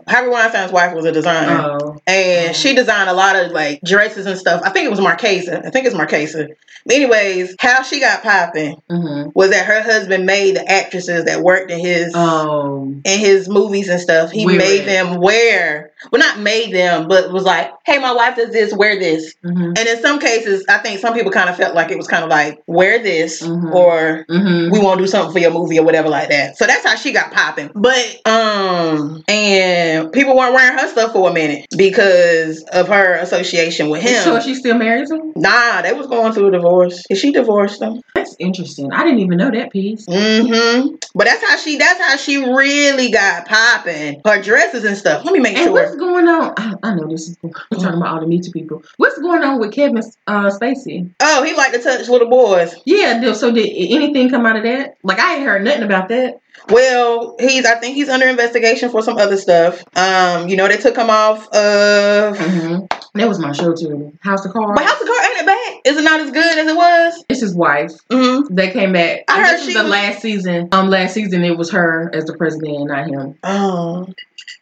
Harvey 0.09 0.31
Weinstein's 0.31 0.73
wife 0.73 0.95
was 0.95 1.05
a 1.05 1.13
designer. 1.13 1.79
Oh. 1.81 1.99
and 2.07 2.55
she 2.57 2.75
designed 2.75 3.09
a 3.09 3.13
lot 3.15 3.37
of 3.37 3.53
like 3.53 3.81
dresses 3.85 4.27
and 4.27 4.39
stuff. 4.39 4.63
I 4.65 4.71
think 4.71 4.87
it 4.87 4.91
was 4.91 5.01
Marchesa. 5.01 5.63
I 5.67 5.71
think 5.71 5.87
it's 5.87 5.95
Marchesa. 5.95 6.49
Anyways, 6.91 7.55
how 7.61 7.83
she 7.83 8.01
got 8.01 8.23
popping 8.23 8.75
hmm 8.91 9.23
was 9.35 9.51
that 9.51 9.65
her 9.67 9.81
husband 9.83 10.27
made 10.27 10.57
the 10.57 10.69
actresses 10.71 11.25
that 11.27 11.41
worked 11.41 11.71
in 11.71 11.79
his 11.79 12.13
Oh. 12.15 12.93
in 13.05 13.19
his 13.21 13.49
movies 13.49 13.89
and 13.89 14.01
stuff. 14.01 14.31
He 14.33 14.45
made 14.59 14.85
them 14.87 15.21
wear, 15.21 15.93
well, 16.11 16.19
not 16.19 16.41
made 16.41 16.73
them, 16.75 17.07
but 17.09 17.33
was 17.33 17.45
like, 17.45 17.71
"Hey, 17.87 17.99
my 17.99 18.13
wife 18.13 18.37
does 18.37 18.51
this. 18.51 18.75
Wear 18.75 18.99
this." 18.99 19.35
hmm 19.45 19.73
And 19.77 19.79
in 19.79 20.01
some 20.03 20.19
cases, 20.19 20.65
I 20.69 20.79
think 20.79 20.99
some 21.01 21.15
people 21.15 21.31
kind 21.31 21.49
of 21.49 21.57
felt 21.57 21.75
like 21.75 21.91
it 21.93 21.97
was 21.97 22.09
kind 22.09 22.25
of 22.25 22.31
like, 22.31 22.61
"Wear 22.67 22.99
this," 23.01 23.43
Mhm. 23.43 23.73
or 23.73 24.25
hmm 24.29 24.71
we 24.71 24.79
won't 24.81 24.99
do 24.99 25.07
something 25.07 25.33
for 25.33 25.39
your 25.39 25.51
movie 25.53 25.79
or 25.79 25.85
whatever 25.85 26.09
like 26.09 26.29
that. 26.31 26.57
So 26.59 26.67
that's 26.67 26.85
how 26.85 26.97
she 26.97 27.13
got 27.13 27.31
popping. 27.33 27.71
But 27.75 28.21
um 28.27 29.23
and 29.29 29.92
people 30.13 30.37
weren't 30.37 30.55
wearing 30.55 30.79
her 30.79 30.89
stuff 30.89 31.13
for 31.13 31.31
a 31.31 31.33
minute 31.33 31.67
because 31.77 32.63
of 32.73 32.89
her 32.89 33.15
association 33.15 33.91
with 33.91 34.03
him. 34.03 34.23
So 34.23 34.41
she 34.41 34.55
still 34.55 34.77
married 34.77 35.09
to 35.09 35.17
him? 35.17 35.33
nah, 35.37 35.83
they 35.83 35.93
was 35.93 36.07
going 36.07 36.33
through 36.33 36.49
a 36.49 36.51
divorce. 36.53 37.03
And 37.11 37.19
she 37.19 37.33
divorced 37.33 37.83
him. 37.83 38.01
That's 38.15 38.35
interesting. 38.39 38.93
I 38.93 39.05
didn't 39.05 39.21
even 39.21 39.39
know 39.39 39.51
that 39.51 39.71
piece. 39.71 40.07
Mm-hmm. 40.07 40.97
But 41.15 41.25
that's 41.25 41.45
how 41.45 41.57
she 41.57 41.77
that's 41.77 42.01
how 42.01 42.17
she 42.17 42.39
really 42.39 43.11
got 43.11 43.47
popping. 43.47 44.21
Her 44.25 44.41
dresses 44.41 44.85
and 44.85 44.97
stuff. 44.97 45.25
Let 45.25 45.33
me 45.33 45.41
make 45.41 45.57
sure. 45.57 45.67
And 45.67 45.75
what's 45.75 45.97
going 45.97 46.29
on? 46.29 46.55
I, 46.57 46.75
I 46.83 46.95
know 46.95 47.09
this 47.09 47.29
is 47.29 47.37
we're 47.43 47.51
talking 47.51 47.99
about 47.99 48.15
all 48.15 48.21
the 48.21 48.27
Me 48.27 48.41
Too 48.41 48.53
people. 48.53 48.83
What's 48.97 49.19
going 49.19 49.43
on 49.43 49.61
with 49.61 49.73
Kevin 49.73 50.03
uh, 50.27 50.51
Spacey? 50.51 51.11
Oh, 51.21 51.43
he 51.43 51.55
liked 51.55 51.75
to 51.75 51.83
touch 51.83 52.09
little 52.09 52.31
boys. 52.31 52.75
Yeah, 52.85 53.33
so 53.33 53.53
did 53.53 53.69
anything 53.69 54.31
come 54.31 54.47
out 54.47 54.57
of 54.57 54.63
that? 54.65 54.97
Like 55.03 55.19
I 55.19 55.37
ain't 55.37 55.45
heard 55.45 55.65
nothing 55.65 55.83
about 55.83 56.09
that. 56.09 56.41
Well, 56.69 57.37
he's 57.41 57.65
I 57.67 57.77
think 57.77 57.95
he's 57.95 58.09
under 58.09 58.27
investigation 58.27 58.91
for 58.91 59.03
some 59.03 59.19
other 59.19 59.37
stuff. 59.37 59.83
Um, 59.97 60.49
you 60.49 60.57
know, 60.57 60.69
they 60.69 60.77
took 60.77 60.97
him 60.97 61.11
off 61.11 61.49
of 61.53 62.39
hmm 62.39 62.77
That 63.15 63.29
was 63.29 63.39
my 63.39 63.53
show 63.53 63.75
too. 63.75 64.13
House 64.21 64.45
of 64.47 64.53
Cards. 64.53 64.73
But 64.77 64.85
House 64.87 65.01
of 65.01 65.07
Cards 65.07 65.27
ain't 65.29 65.41
it 65.41 65.47
bad? 65.47 65.81
Is 65.85 65.97
it 65.99 66.03
not 66.05 66.21
as 66.21 66.31
good 66.31 66.59
as 66.59 66.67
it 66.67 66.77
was? 66.77 67.25
It's 67.29 67.41
his 67.41 67.55
wife. 67.55 67.93
Mm-hmm. 68.09 68.55
They 68.55 68.71
came 68.71 68.93
back. 68.93 69.25
I 69.29 69.41
I, 69.41 69.49
heard 69.49 69.61
she 69.61 69.75
the 69.75 69.83
was- 69.83 69.91
last 69.91 70.23
season. 70.23 70.69
Um, 70.73 70.89
last 70.89 71.15
season 71.15 71.45
it 71.45 71.57
was 71.57 71.71
her 71.73 72.11
as 72.15 72.25
the 72.25 72.37
president 72.37 72.77
and 72.77 72.87
not 72.89 73.07
him. 73.09 73.39
Oh. 73.43 74.07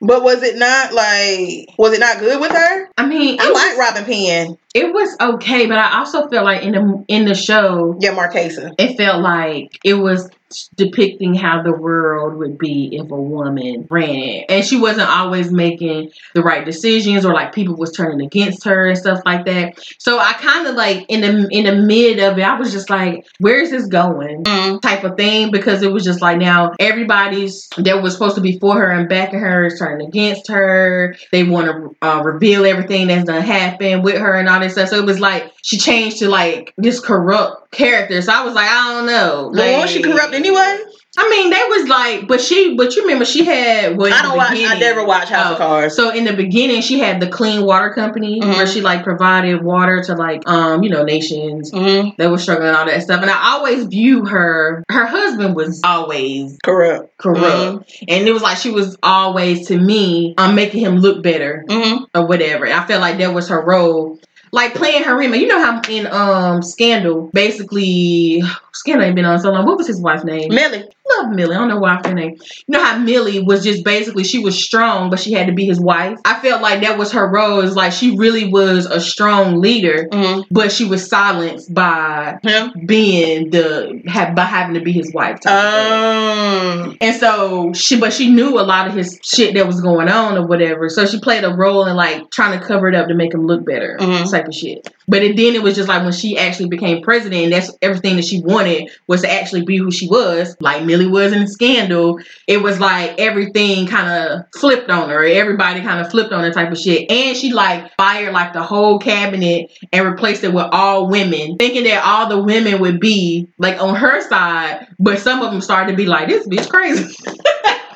But 0.02 0.22
was 0.22 0.42
it 0.42 0.56
not 0.56 0.94
like 0.94 1.68
was 1.78 1.92
it 1.92 2.00
not 2.00 2.18
good 2.20 2.40
with 2.40 2.52
her? 2.52 2.88
I 2.96 3.06
mean, 3.06 3.38
I 3.40 3.50
like 3.50 3.76
Robin 3.78 4.04
Penn. 4.04 4.56
It 4.74 4.92
was 4.92 5.16
okay, 5.20 5.66
but 5.66 5.78
I 5.78 5.98
also 5.98 6.28
felt 6.28 6.44
like 6.44 6.62
in 6.62 6.72
the 6.72 7.04
in 7.09 7.24
the 7.24 7.35
show, 7.35 7.96
Yeah, 8.00 8.12
Marchesa. 8.12 8.72
it 8.78 8.96
felt 8.96 9.20
like 9.22 9.78
it 9.85 9.94
was 9.94 10.30
depicting 10.76 11.33
how 11.33 11.62
the 11.62 11.70
world 11.72 12.37
would 12.38 12.59
be 12.59 12.88
if 12.96 13.09
a 13.09 13.14
woman 13.22 13.87
ran 13.88 14.09
it 14.16 14.46
and 14.48 14.64
she 14.64 14.76
wasn't 14.76 15.09
always 15.09 15.52
making 15.52 16.11
the 16.35 16.42
right 16.42 16.64
decisions 16.64 17.24
or 17.24 17.33
like 17.33 17.54
people 17.54 17.76
was 17.76 17.92
turning 17.92 18.26
against 18.26 18.64
her 18.64 18.88
and 18.88 18.98
stuff 18.98 19.20
like 19.24 19.44
that 19.46 19.74
so 20.00 20.18
i 20.18 20.33
kind 20.33 20.66
of 20.66 20.74
like 20.74 21.06
in 21.09 21.20
the 21.20 21.46
in 21.52 21.66
the 21.66 21.76
mid 21.76 22.18
of 22.18 22.37
it 22.37 22.42
i 22.42 22.59
was 22.59 22.72
just 22.72 22.90
like 22.90 23.24
where 23.38 23.61
is 23.61 23.70
this 23.70 23.87
going 23.87 24.42
Mm. 24.42 24.83
type 24.83 25.04
of 25.04 25.16
thing 25.16 25.52
because 25.52 25.83
it 25.83 25.92
was 25.92 26.02
just 26.02 26.20
like 26.20 26.38
now 26.38 26.72
everybody's 26.80 27.68
that 27.78 28.02
was 28.02 28.12
supposed 28.14 28.35
to 28.35 28.40
be 28.40 28.59
for 28.59 28.74
her 28.74 28.90
and 28.90 29.09
backing 29.09 29.38
her 29.38 29.66
is 29.66 29.78
turning 29.78 30.09
against 30.09 30.48
her 30.48 31.14
they 31.30 31.44
want 31.44 31.68
to 31.68 31.96
uh, 32.02 32.22
reveal 32.24 32.66
everything 32.66 33.06
that's 33.06 33.24
done 33.24 33.42
happened 33.42 34.02
with 34.02 34.16
her 34.18 34.35
and 34.35 34.48
all 34.48 34.60
this 34.61 34.73
stuff 34.73 34.88
so 34.88 34.96
it 34.99 35.07
was 35.07 35.20
like 35.20 35.51
she 35.62 35.77
changed 35.79 36.18
to 36.18 36.29
like 36.29 36.73
this 36.79 37.01
corrupt 37.01 37.70
character 37.73 38.20
so 38.23 38.33
i 38.33 38.44
was 38.44 38.55
like 38.55 38.68
i 38.68 38.92
don't 38.94 39.07
know 39.07 39.51
Well, 39.53 39.73
like, 39.73 39.83
was 39.83 39.90
she 39.90 40.03
corrupt 40.03 40.35
anyway? 40.35 40.79
I 41.18 41.29
mean, 41.29 41.51
they 41.51 41.57
was 41.57 41.88
like, 41.88 42.29
but 42.29 42.40
she, 42.40 42.77
but 42.77 42.94
you 42.94 43.03
remember 43.03 43.25
she 43.25 43.44
had. 43.44 43.96
Well, 43.96 44.14
I 44.14 44.23
don't 44.23 44.37
watch. 44.37 44.53
I 44.57 44.79
never 44.79 45.05
watch 45.05 45.29
House 45.29 45.49
Oh, 45.49 45.53
of 45.55 45.59
Cards. 45.59 45.96
So 45.96 46.11
in 46.14 46.23
the 46.25 46.33
beginning, 46.35 46.83
she 46.83 47.01
had 47.01 47.18
the 47.18 47.27
clean 47.29 47.64
water 47.66 47.92
company 47.92 48.40
Mhm. 48.40 48.55
where 48.55 48.66
she 48.66 48.81
like 48.81 49.03
provided 49.03 49.61
water 49.64 50.01
to 50.05 50.14
like 50.14 50.49
um 50.49 50.85
you 50.85 50.88
know 50.88 51.03
nations 51.03 51.73
hmm 51.73 52.11
that 52.16 52.31
were 52.31 52.38
struggling 52.38 52.73
all 52.73 52.87
that 52.87 53.03
stuff. 53.03 53.23
And 53.23 53.31
I 53.31 53.55
always 53.55 53.87
view 53.87 54.25
her. 54.27 54.85
Her 54.88 55.05
husband 55.05 55.57
was 55.57 55.81
always 55.83 56.57
Corrupt. 56.64 57.18
corrupt, 57.18 57.92
and 58.09 58.29
it 58.29 58.33
was 58.33 58.42
like 58.42 58.57
she 58.59 58.70
was 58.70 58.96
always 59.03 59.66
to 59.66 59.77
me 59.77 60.35
um 60.38 60.55
making 60.55 60.81
him 60.81 60.99
look 60.99 61.25
better 61.25 61.64
hmm 61.68 62.05
or 62.14 62.25
whatever. 62.27 62.66
I 62.68 62.87
felt 62.87 63.01
like 63.01 63.18
that 63.18 63.35
was 63.35 63.49
her 63.49 63.61
role. 63.61 64.20
Like 64.52 64.74
playing 64.74 65.02
Harima. 65.04 65.38
You 65.38 65.46
know 65.46 65.60
how 65.62 65.80
in 65.88 66.06
um 66.08 66.62
Scandal, 66.62 67.30
basically 67.32 68.42
Scandal 68.72 69.06
ain't 69.06 69.16
been 69.16 69.24
on 69.24 69.38
so 69.40 69.52
long. 69.52 69.66
What 69.66 69.76
was 69.76 69.86
his 69.86 70.00
wife's 70.00 70.24
name? 70.24 70.48
Millie. 70.52 70.84
love 71.18 71.30
Millie. 71.30 71.54
I 71.54 71.58
don't 71.58 71.68
know 71.68 71.78
why 71.78 71.98
I 72.02 72.08
her 72.08 72.14
name. 72.14 72.36
You 72.66 72.72
know 72.78 72.82
how 72.82 72.98
Millie 72.98 73.40
was 73.40 73.62
just 73.64 73.84
basically 73.84 74.24
she 74.24 74.38
was 74.38 74.62
strong, 74.62 75.10
but 75.10 75.18
she 75.20 75.32
had 75.32 75.46
to 75.48 75.52
be 75.52 75.66
his 75.66 75.80
wife. 75.80 76.18
I 76.24 76.40
felt 76.40 76.62
like 76.62 76.80
that 76.82 76.98
was 76.98 77.12
her 77.12 77.28
role. 77.28 77.60
Is 77.60 77.76
like 77.76 77.92
she 77.92 78.16
really 78.16 78.48
was 78.48 78.86
a 78.86 79.00
strong 79.00 79.60
leader, 79.60 80.08
hmm 80.12 80.40
but 80.50 80.72
she 80.72 80.84
was 80.84 81.06
silenced 81.08 81.72
by 81.72 82.38
Him. 82.42 82.72
being 82.86 83.50
the 83.50 84.02
ha- 84.08 84.32
by 84.34 84.44
having 84.44 84.74
to 84.74 84.80
be 84.80 84.92
his 84.92 85.12
wife. 85.12 85.38
Um. 85.46 86.96
And 87.00 87.16
so 87.16 87.72
she, 87.72 87.98
but 87.98 88.12
she 88.12 88.30
knew 88.30 88.58
a 88.58 88.62
lot 88.62 88.86
of 88.88 88.94
his 88.94 89.18
shit 89.22 89.54
that 89.54 89.66
was 89.66 89.80
going 89.80 90.08
on 90.08 90.36
or 90.36 90.46
whatever. 90.46 90.88
So 90.88 91.06
she 91.06 91.20
played 91.20 91.44
a 91.44 91.54
role 91.54 91.86
in 91.86 91.96
like 91.96 92.30
trying 92.30 92.58
to 92.58 92.64
cover 92.64 92.88
it 92.88 92.94
up 92.94 93.08
to 93.08 93.14
make 93.14 93.32
him 93.34 93.46
look 93.46 93.64
better, 93.64 93.96
Mhm. 94.00 94.26
Type 94.40 94.48
of 94.48 94.55
shit. 94.55 94.88
But 95.09 95.22
it, 95.22 95.37
then 95.37 95.55
it 95.55 95.62
was 95.62 95.74
just 95.74 95.88
like 95.88 96.03
when 96.03 96.12
she 96.12 96.38
actually 96.38 96.68
became 96.68 97.03
president, 97.03 97.50
that's 97.50 97.76
everything 97.83 98.16
that 98.16 98.24
she 98.24 98.40
wanted 98.40 98.90
was 99.07 99.22
to 99.22 99.31
actually 99.31 99.64
be 99.64 99.76
who 99.76 99.90
she 99.90 100.07
was, 100.07 100.57
like 100.61 100.85
Millie 100.85 101.07
was 101.07 101.33
in 101.33 101.46
Scandal. 101.46 102.20
It 102.46 102.62
was 102.62 102.79
like 102.79 103.18
everything 103.18 103.87
kind 103.87 104.09
of 104.09 104.46
flipped 104.59 104.90
on 104.90 105.09
her. 105.09 105.24
Everybody 105.24 105.81
kind 105.81 106.00
of 106.00 106.11
flipped 106.11 106.33
on 106.33 106.44
her 106.44 106.53
type 106.53 106.70
of 106.70 106.79
shit, 106.79 107.11
and 107.11 107.37
she 107.37 107.53
like 107.53 107.92
fired 107.96 108.33
like 108.33 108.53
the 108.53 108.62
whole 108.62 108.98
cabinet 108.98 109.72
and 109.92 110.07
replaced 110.07 110.44
it 110.44 110.53
with 110.53 110.66
all 110.72 111.09
women, 111.09 111.57
thinking 111.57 111.85
that 111.85 112.05
all 112.05 112.29
the 112.29 112.42
women 112.42 112.81
would 112.81 113.00
be 113.00 113.48
like 113.59 113.81
on 113.81 113.96
her 113.96 114.20
side, 114.29 114.87
but 114.98 115.18
some 115.18 115.42
of 115.42 115.50
them 115.50 115.61
started 115.61 115.92
to 115.92 115.96
be 115.96 116.07
like, 116.07 116.29
"This 116.29 116.46
bitch 116.46 116.68
crazy." 116.68 117.14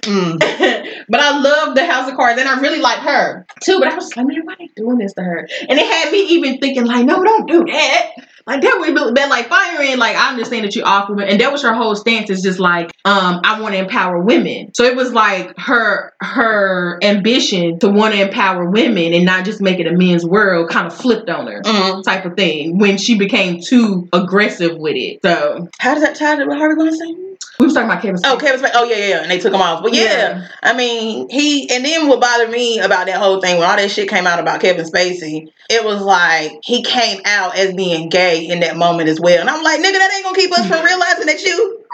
Mm. 0.01 0.39
but 1.09 1.19
I 1.19 1.39
love 1.39 1.75
the 1.75 1.85
House 1.85 2.09
of 2.09 2.15
Cards, 2.15 2.39
and 2.39 2.47
I 2.47 2.59
really 2.59 2.79
like 2.79 2.99
her 2.99 3.45
too. 3.61 3.79
But 3.79 3.89
I 3.89 3.95
was 3.95 4.15
like, 4.15 4.27
man, 4.27 4.41
why 4.43 4.55
they 4.57 4.69
doing 4.75 4.97
this 4.97 5.13
to 5.13 5.21
her? 5.21 5.47
And 5.69 5.79
it 5.79 5.85
had 5.85 6.11
me 6.11 6.21
even 6.29 6.57
thinking, 6.59 6.85
like, 6.85 7.05
no, 7.05 7.23
don't 7.23 7.47
do 7.47 7.65
that. 7.65 8.11
Like 8.47 8.61
that 8.61 8.77
would 8.79 8.95
be 8.95 9.13
been 9.13 9.29
like 9.29 9.47
firing. 9.47 9.97
Like 9.97 10.15
I 10.15 10.29
understand 10.29 10.65
that 10.65 10.75
you 10.75 10.83
offer 10.83 11.13
women, 11.13 11.29
and 11.29 11.41
that 11.41 11.51
was 11.51 11.61
her 11.61 11.73
whole 11.73 11.95
stance. 11.95 12.29
Is 12.29 12.41
just 12.41 12.59
like, 12.59 12.91
um, 13.05 13.41
I 13.43 13.61
want 13.61 13.75
to 13.75 13.79
empower 13.79 14.21
women. 14.21 14.73
So 14.73 14.83
it 14.83 14.95
was 14.95 15.13
like 15.13 15.57
her 15.57 16.13
her 16.21 16.99
ambition 17.03 17.79
to 17.79 17.89
want 17.89 18.13
to 18.15 18.21
empower 18.21 18.69
women 18.69 19.13
and 19.13 19.25
not 19.25 19.45
just 19.45 19.61
make 19.61 19.79
it 19.79 19.87
a 19.87 19.91
men's 19.91 20.25
world 20.25 20.69
kind 20.69 20.87
of 20.87 20.95
flipped 20.95 21.29
on 21.29 21.47
her. 21.47 21.61
Mm. 21.61 22.03
Type 22.03 22.25
of 22.25 22.35
thing 22.35 22.77
when 22.77 22.97
she 22.97 23.17
became 23.17 23.61
too 23.61 24.09
aggressive 24.11 24.77
with 24.77 24.95
it. 24.95 25.19
So 25.23 25.67
How 25.79 25.93
does 25.93 26.03
that 26.03 26.15
tie 26.15 26.37
to 26.37 26.45
what 26.45 26.57
Harvey 26.57 26.75
Weinstein? 26.77 27.30
We 27.61 27.65
was 27.65 27.75
talking 27.75 27.89
about 27.91 28.01
Kevin. 28.01 28.19
Oh, 28.25 28.37
Spacey. 28.37 28.39
Kevin 28.39 28.59
Spacey. 28.59 28.71
Oh, 28.73 28.83
yeah, 28.85 28.95
yeah, 28.95 29.07
yeah. 29.07 29.21
And 29.21 29.29
they 29.29 29.37
took 29.37 29.53
him 29.53 29.61
off. 29.61 29.83
But 29.83 29.93
yeah, 29.93 30.47
I 30.63 30.75
mean, 30.75 31.29
he 31.29 31.69
and 31.69 31.85
then 31.85 32.07
what 32.07 32.19
bothered 32.19 32.49
me 32.49 32.79
about 32.79 33.05
that 33.05 33.17
whole 33.17 33.39
thing 33.39 33.59
when 33.59 33.69
all 33.69 33.75
that 33.75 33.91
shit 33.91 34.09
came 34.09 34.25
out 34.25 34.39
about 34.39 34.61
Kevin 34.61 34.83
Spacey, 34.83 35.51
it 35.69 35.85
was 35.85 36.01
like 36.01 36.53
he 36.63 36.81
came 36.81 37.21
out 37.23 37.55
as 37.55 37.75
being 37.75 38.09
gay 38.09 38.47
in 38.47 38.61
that 38.61 38.77
moment 38.77 39.09
as 39.09 39.19
well. 39.19 39.39
And 39.39 39.47
I'm 39.47 39.63
like, 39.63 39.79
nigga, 39.79 39.93
that 39.93 40.11
ain't 40.11 40.23
gonna 40.23 40.35
keep 40.35 40.51
us 40.51 40.65
from 40.65 40.83
realizing 40.85 41.27
that 41.27 41.43
you 41.43 41.85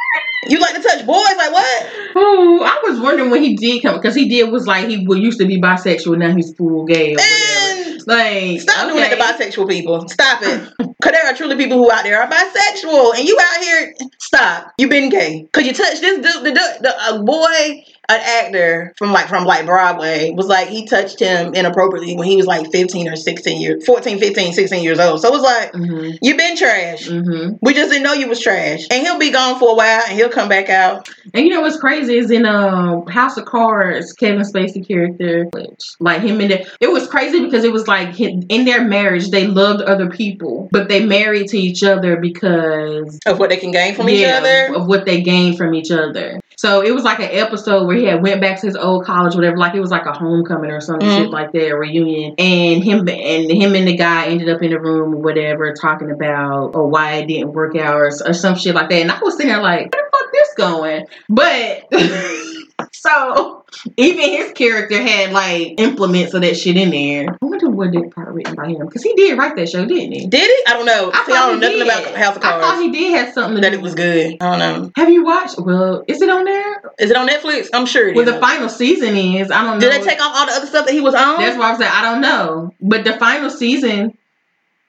you 0.47 0.59
like 0.59 0.75
to 0.75 0.81
touch 0.81 1.05
boys. 1.05 1.35
Like 1.35 1.51
what? 1.51 1.85
Ooh, 2.15 2.63
I 2.63 2.81
was 2.87 3.01
wondering 3.01 3.29
when 3.29 3.43
he 3.43 3.57
did 3.57 3.81
come 3.81 3.97
because 3.97 4.15
he 4.15 4.29
did 4.29 4.49
was 4.49 4.67
like 4.67 4.87
he 4.87 5.05
would 5.05 5.19
used 5.19 5.39
to 5.39 5.45
be 5.45 5.59
bisexual 5.59 6.17
now 6.17 6.33
he's 6.33 6.53
full 6.53 6.85
gay 6.85 7.13
or 7.13 7.17
whatever. 7.17 7.86
Like 8.07 8.61
stop 8.61 8.87
doing 8.87 9.03
okay. 9.03 9.15
that 9.17 9.37
to 9.37 9.43
bisexual 9.43 9.67
people. 9.67 10.07
Stop 10.07 10.41
it. 10.41 10.73
Cause 11.03 11.11
there 11.11 11.25
are 11.25 11.33
truly 11.35 11.57
people 11.57 11.77
who 11.77 11.91
out 11.91 12.03
there 12.03 12.21
are 12.21 12.29
bisexual, 12.29 13.15
and 13.15 13.27
you 13.27 13.37
out 13.39 13.61
here. 13.61 13.93
Stop. 14.17 14.71
You've 14.77 14.89
been 14.89 15.09
gay. 15.09 15.47
Cause 15.51 15.65
you 15.65 15.73
touched 15.73 15.99
this 15.99 16.21
dude, 16.21 16.45
the, 16.45 16.51
dude- 16.51 16.83
the 16.83 16.95
a 17.09 17.21
boy 17.21 17.83
an 18.09 18.21
actor 18.21 18.93
from 18.97 19.11
like 19.11 19.27
from 19.27 19.43
like 19.43 19.65
Broadway 19.65 20.31
was 20.31 20.47
like 20.47 20.69
he 20.69 20.85
touched 20.87 21.19
him 21.19 21.53
inappropriately 21.53 22.15
when 22.15 22.27
he 22.27 22.37
was 22.37 22.45
like 22.45 22.71
15 22.71 23.09
or 23.09 23.15
16 23.17 23.59
years 23.61 23.85
14, 23.85 24.17
15, 24.19 24.53
16 24.53 24.83
years 24.83 24.97
old. 24.99 25.19
So 25.21 25.27
it 25.27 25.31
was 25.31 25.41
like 25.43 25.73
hmm 25.73 26.11
you 26.21 26.37
been 26.37 26.55
trash. 26.55 27.07
hmm 27.07 27.49
We 27.61 27.73
just 27.73 27.91
didn't 27.91 28.03
know 28.03 28.13
you 28.13 28.29
was 28.29 28.39
trash. 28.39 28.87
And 28.91 29.01
he'll 29.05 29.19
be 29.19 29.31
gone 29.31 29.59
for 29.59 29.71
a 29.71 29.75
while 29.75 30.03
and 30.07 30.13
he'll 30.17 30.29
come 30.29 30.47
back 30.47 30.69
out. 30.69 31.09
And 31.33 31.43
you 31.45 31.49
know 31.49 31.61
what's 31.61 31.77
crazy 31.79 32.17
is 32.17 32.31
in 32.31 32.45
um 32.45 33.05
House 33.07 33.35
of 33.37 33.45
Cards, 33.45 34.13
Kevin 34.13 34.43
Spacey 34.43 34.87
character, 34.87 35.45
which 35.51 35.81
like 35.99 36.21
him 36.21 36.39
and 36.39 36.51
the, 36.51 36.67
it 36.79 36.89
was 36.89 37.07
crazy 37.07 37.43
because 37.43 37.63
it 37.65 37.73
was 37.73 37.87
like 37.87 38.17
in 38.19 38.63
their 38.65 38.85
marriage 38.85 39.29
they 39.31 39.47
loved 39.47 39.81
other 39.81 40.09
people, 40.09 40.69
but 40.71 40.87
they 40.87 41.05
married 41.05 41.47
to 41.49 41.57
each 41.57 41.83
other 41.83 42.15
because 42.17 43.19
Of 43.25 43.39
what 43.39 43.49
they 43.49 43.57
can 43.57 43.71
gain 43.71 43.95
from 43.95 44.07
each 44.09 44.25
other. 44.25 44.73
of 44.75 44.87
what 44.87 45.05
they 45.05 45.21
gain 45.21 45.57
from 45.57 45.73
each 45.73 45.91
other. 45.91 46.39
So 46.57 46.81
it 46.81 46.91
was 46.91 47.03
like 47.03 47.19
an 47.19 47.29
episode 47.31 47.85
where 47.85 47.96
he 47.97 48.05
had 48.05 48.21
went 48.21 48.41
back 48.41 48.59
to 48.61 48.67
his 48.67 48.75
old 48.75 49.05
college, 49.05 49.35
whatever. 49.35 49.57
Like 49.57 49.75
it 49.75 49.79
was 49.79 49.91
like 49.91 50.05
a 50.05 50.13
homecoming 50.13 50.71
or 50.71 50.79
some 50.81 50.99
Mhm. 50.99 51.15
shit 51.17 51.29
like 51.29 51.51
that, 51.51 51.69
a 51.71 51.75
reunion. 51.77 52.35
And 52.37 52.83
him 52.83 53.07
and 53.09 53.51
him 53.51 53.75
and 53.75 53.87
the 53.87 53.95
guy 53.97 54.27
ended 54.27 54.49
up 54.49 54.61
in 54.61 54.71
the 54.71 54.79
room 54.79 55.15
or 55.15 55.17
whatever, 55.17 55.73
talking 55.73 56.11
about 56.11 56.75
or 56.75 56.87
why 56.87 57.13
it 57.15 57.27
didn't 57.27 57.53
work 57.53 57.75
out 57.75 57.95
or, 57.95 58.07
or 58.25 58.33
some 58.33 58.55
shit 58.55 58.75
like 58.75 58.89
that. 58.89 59.01
And 59.01 59.11
I 59.11 59.19
was 59.21 59.35
sitting 59.35 59.51
there 59.51 59.61
like, 59.61 59.93
where 59.93 60.03
the 60.03 60.17
fuck 60.17 60.31
this 60.31 60.53
going? 60.55 61.05
But 61.29 61.87
so 62.93 63.65
even 63.97 64.29
his 64.29 64.51
character 64.53 65.01
had 65.01 65.31
like 65.31 65.79
implements 65.79 66.33
of 66.33 66.41
that 66.41 66.55
shit 66.57 66.77
in 66.77 66.91
there. 66.91 67.29
I 67.41 67.45
wonder 67.45 67.69
what 67.69 67.91
that 67.91 68.11
part 68.13 68.33
written 68.33 68.55
by 68.55 68.67
him 68.67 68.85
because 68.85 69.03
he 69.03 69.13
did 69.13 69.37
write 69.37 69.55
that 69.55 69.69
show, 69.69 69.85
didn't 69.85 70.11
he? 70.11 70.27
Did 70.27 70.49
he? 70.49 70.71
I 70.71 70.73
don't 70.73 70.85
know. 70.85 71.11
I 71.13 71.25
See, 71.25 71.31
I 71.33 71.35
thought 71.35 71.49
don't 71.51 71.59
know 71.59 71.67
nothing 71.67 71.79
did. 71.79 71.87
about 71.87 72.15
House 72.15 72.35
of 72.35 72.41
Cards. 72.41 72.63
I 72.65 72.69
thought 72.69 72.81
he 72.81 72.91
did 72.91 73.17
have 73.17 73.33
something 73.33 73.55
to 73.55 73.61
That 73.61 73.71
do 73.71 73.79
it 73.79 73.81
was 73.81 73.95
good. 73.95 74.37
I 74.41 74.57
don't 74.57 74.59
know. 74.59 74.91
Have 74.95 75.09
you 75.09 75.23
watched? 75.25 75.59
Well, 75.59 76.03
is 76.07 76.21
it 76.21 76.29
on 76.29 76.45
there? 76.45 76.81
Is 76.99 77.09
it 77.11 77.17
on 77.17 77.27
Netflix? 77.27 77.69
I'm 77.73 77.85
sure 77.85 78.07
it 78.09 78.15
Well, 78.15 78.27
is. 78.27 78.33
the 78.33 78.39
final 78.39 78.69
season 78.69 79.15
is. 79.15 79.49
I 79.51 79.63
don't 79.63 79.79
know. 79.79 79.89
Did 79.89 80.01
they 80.01 80.05
take 80.05 80.21
off 80.21 80.35
all 80.35 80.45
the 80.45 80.53
other 80.53 80.67
stuff 80.67 80.85
that 80.85 80.93
he 80.93 81.01
was 81.01 81.15
on? 81.15 81.37
That's 81.37 81.57
why 81.57 81.69
I 81.69 81.71
was 81.71 81.79
like, 81.79 81.91
I 81.91 82.01
don't 82.03 82.21
know. 82.21 82.73
But 82.81 83.03
the 83.03 83.13
final 83.17 83.49
season 83.49 84.17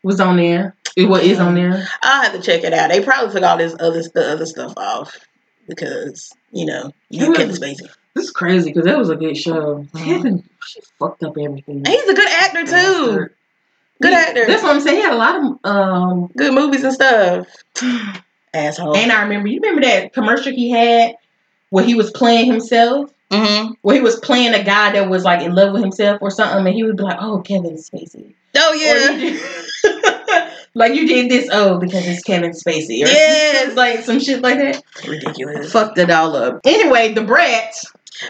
was 0.03 0.20
on 0.20 0.37
there. 0.37 0.74
It 0.96 1.09
what 1.09 1.22
is 1.22 1.38
on 1.38 1.55
there? 1.55 1.87
I'll 2.03 2.22
have 2.24 2.33
to 2.33 2.40
check 2.42 2.64
it 2.64 2.72
out. 2.72 2.90
They 2.90 3.03
probably 3.03 3.33
took 3.33 3.42
all 3.44 3.57
this 3.57 3.74
other 3.79 4.03
the 4.03 4.33
other 4.33 4.46
stuff 4.46 4.72
off 4.77 5.16
because 5.68 6.33
you 6.50 6.66
know 6.66 6.92
you 7.11 7.33
Kevin 7.33 7.54
Spacey. 7.54 7.88
This 8.14 8.24
is 8.24 8.31
crazy 8.31 8.70
because 8.70 8.87
that 8.87 8.98
was 8.98 9.11
a 9.11 9.16
good 9.16 9.37
show. 9.37 9.87
Kevin, 9.96 10.42
she 10.66 10.81
fucked 10.98 11.22
up 11.22 11.37
everything. 11.38 11.76
And 11.76 11.87
he's 11.87 12.09
a 12.09 12.14
good 12.14 12.28
actor 12.28 12.64
too. 12.64 13.28
Good 14.00 14.12
Yeah, 14.12 14.18
actor. 14.28 14.46
That's 14.46 14.62
what 14.62 14.74
I'm 14.74 14.81
saying. 14.81 14.96
He 14.96 15.02
had 15.02 15.12
a 15.12 15.16
lot 15.16 15.37
of 15.37 15.59
um. 15.64 16.26
Good 16.37 16.54
movies 16.54 16.83
and 16.85 16.92
stuff. 16.92 17.46
Asshole. 18.54 18.96
And 18.96 19.12
I 19.12 19.22
remember. 19.22 19.48
You 19.48 19.61
remember 19.61 19.83
that 19.83 20.12
commercial 20.12 20.52
he 20.52 20.70
had 20.70 21.14
where 21.70 21.85
he 21.85 21.94
was 21.94 22.11
playing 22.11 22.46
himself. 22.50 23.12
hmm 23.31 23.72
Where 23.83 23.96
he 23.96 24.02
was 24.02 24.16
playing 24.16 24.54
a 24.54 24.64
guy 24.64 24.92
that 24.92 25.09
was 25.09 25.24
like 25.24 25.42
in 25.42 25.54
love 25.54 25.72
with 25.72 25.83
himself 25.83 26.22
or 26.22 26.31
something, 26.31 26.66
and 26.66 26.74
he 26.74 26.83
would 26.83 26.96
be 26.96 27.02
like, 27.02 27.18
"Oh, 27.20 27.40
Kevin 27.40 27.76
Spacey." 27.76 28.35
Oh 28.59 28.73
yeah. 28.73 29.11
you 29.12 29.31
did- 29.31 30.53
like 30.75 30.94
you 30.94 31.07
did 31.07 31.31
this, 31.31 31.49
oh, 31.53 31.79
because 31.79 32.07
it's 32.07 32.23
Kevin 32.23 32.51
Spacey. 32.53 33.03
Or 33.05 33.09
Yes. 33.09 33.77
like 33.77 34.01
some 34.01 34.21
shit 34.21 34.42
like 34.42 34.59
that. 34.59 34.83
Ridiculous. 35.07 35.73
Fucked 35.73 35.99
it 35.99 36.11
all 36.11 36.37
up. 36.37 36.61
Anyway, 36.64 37.14
Da 37.14 37.25
Brat. 37.25 37.75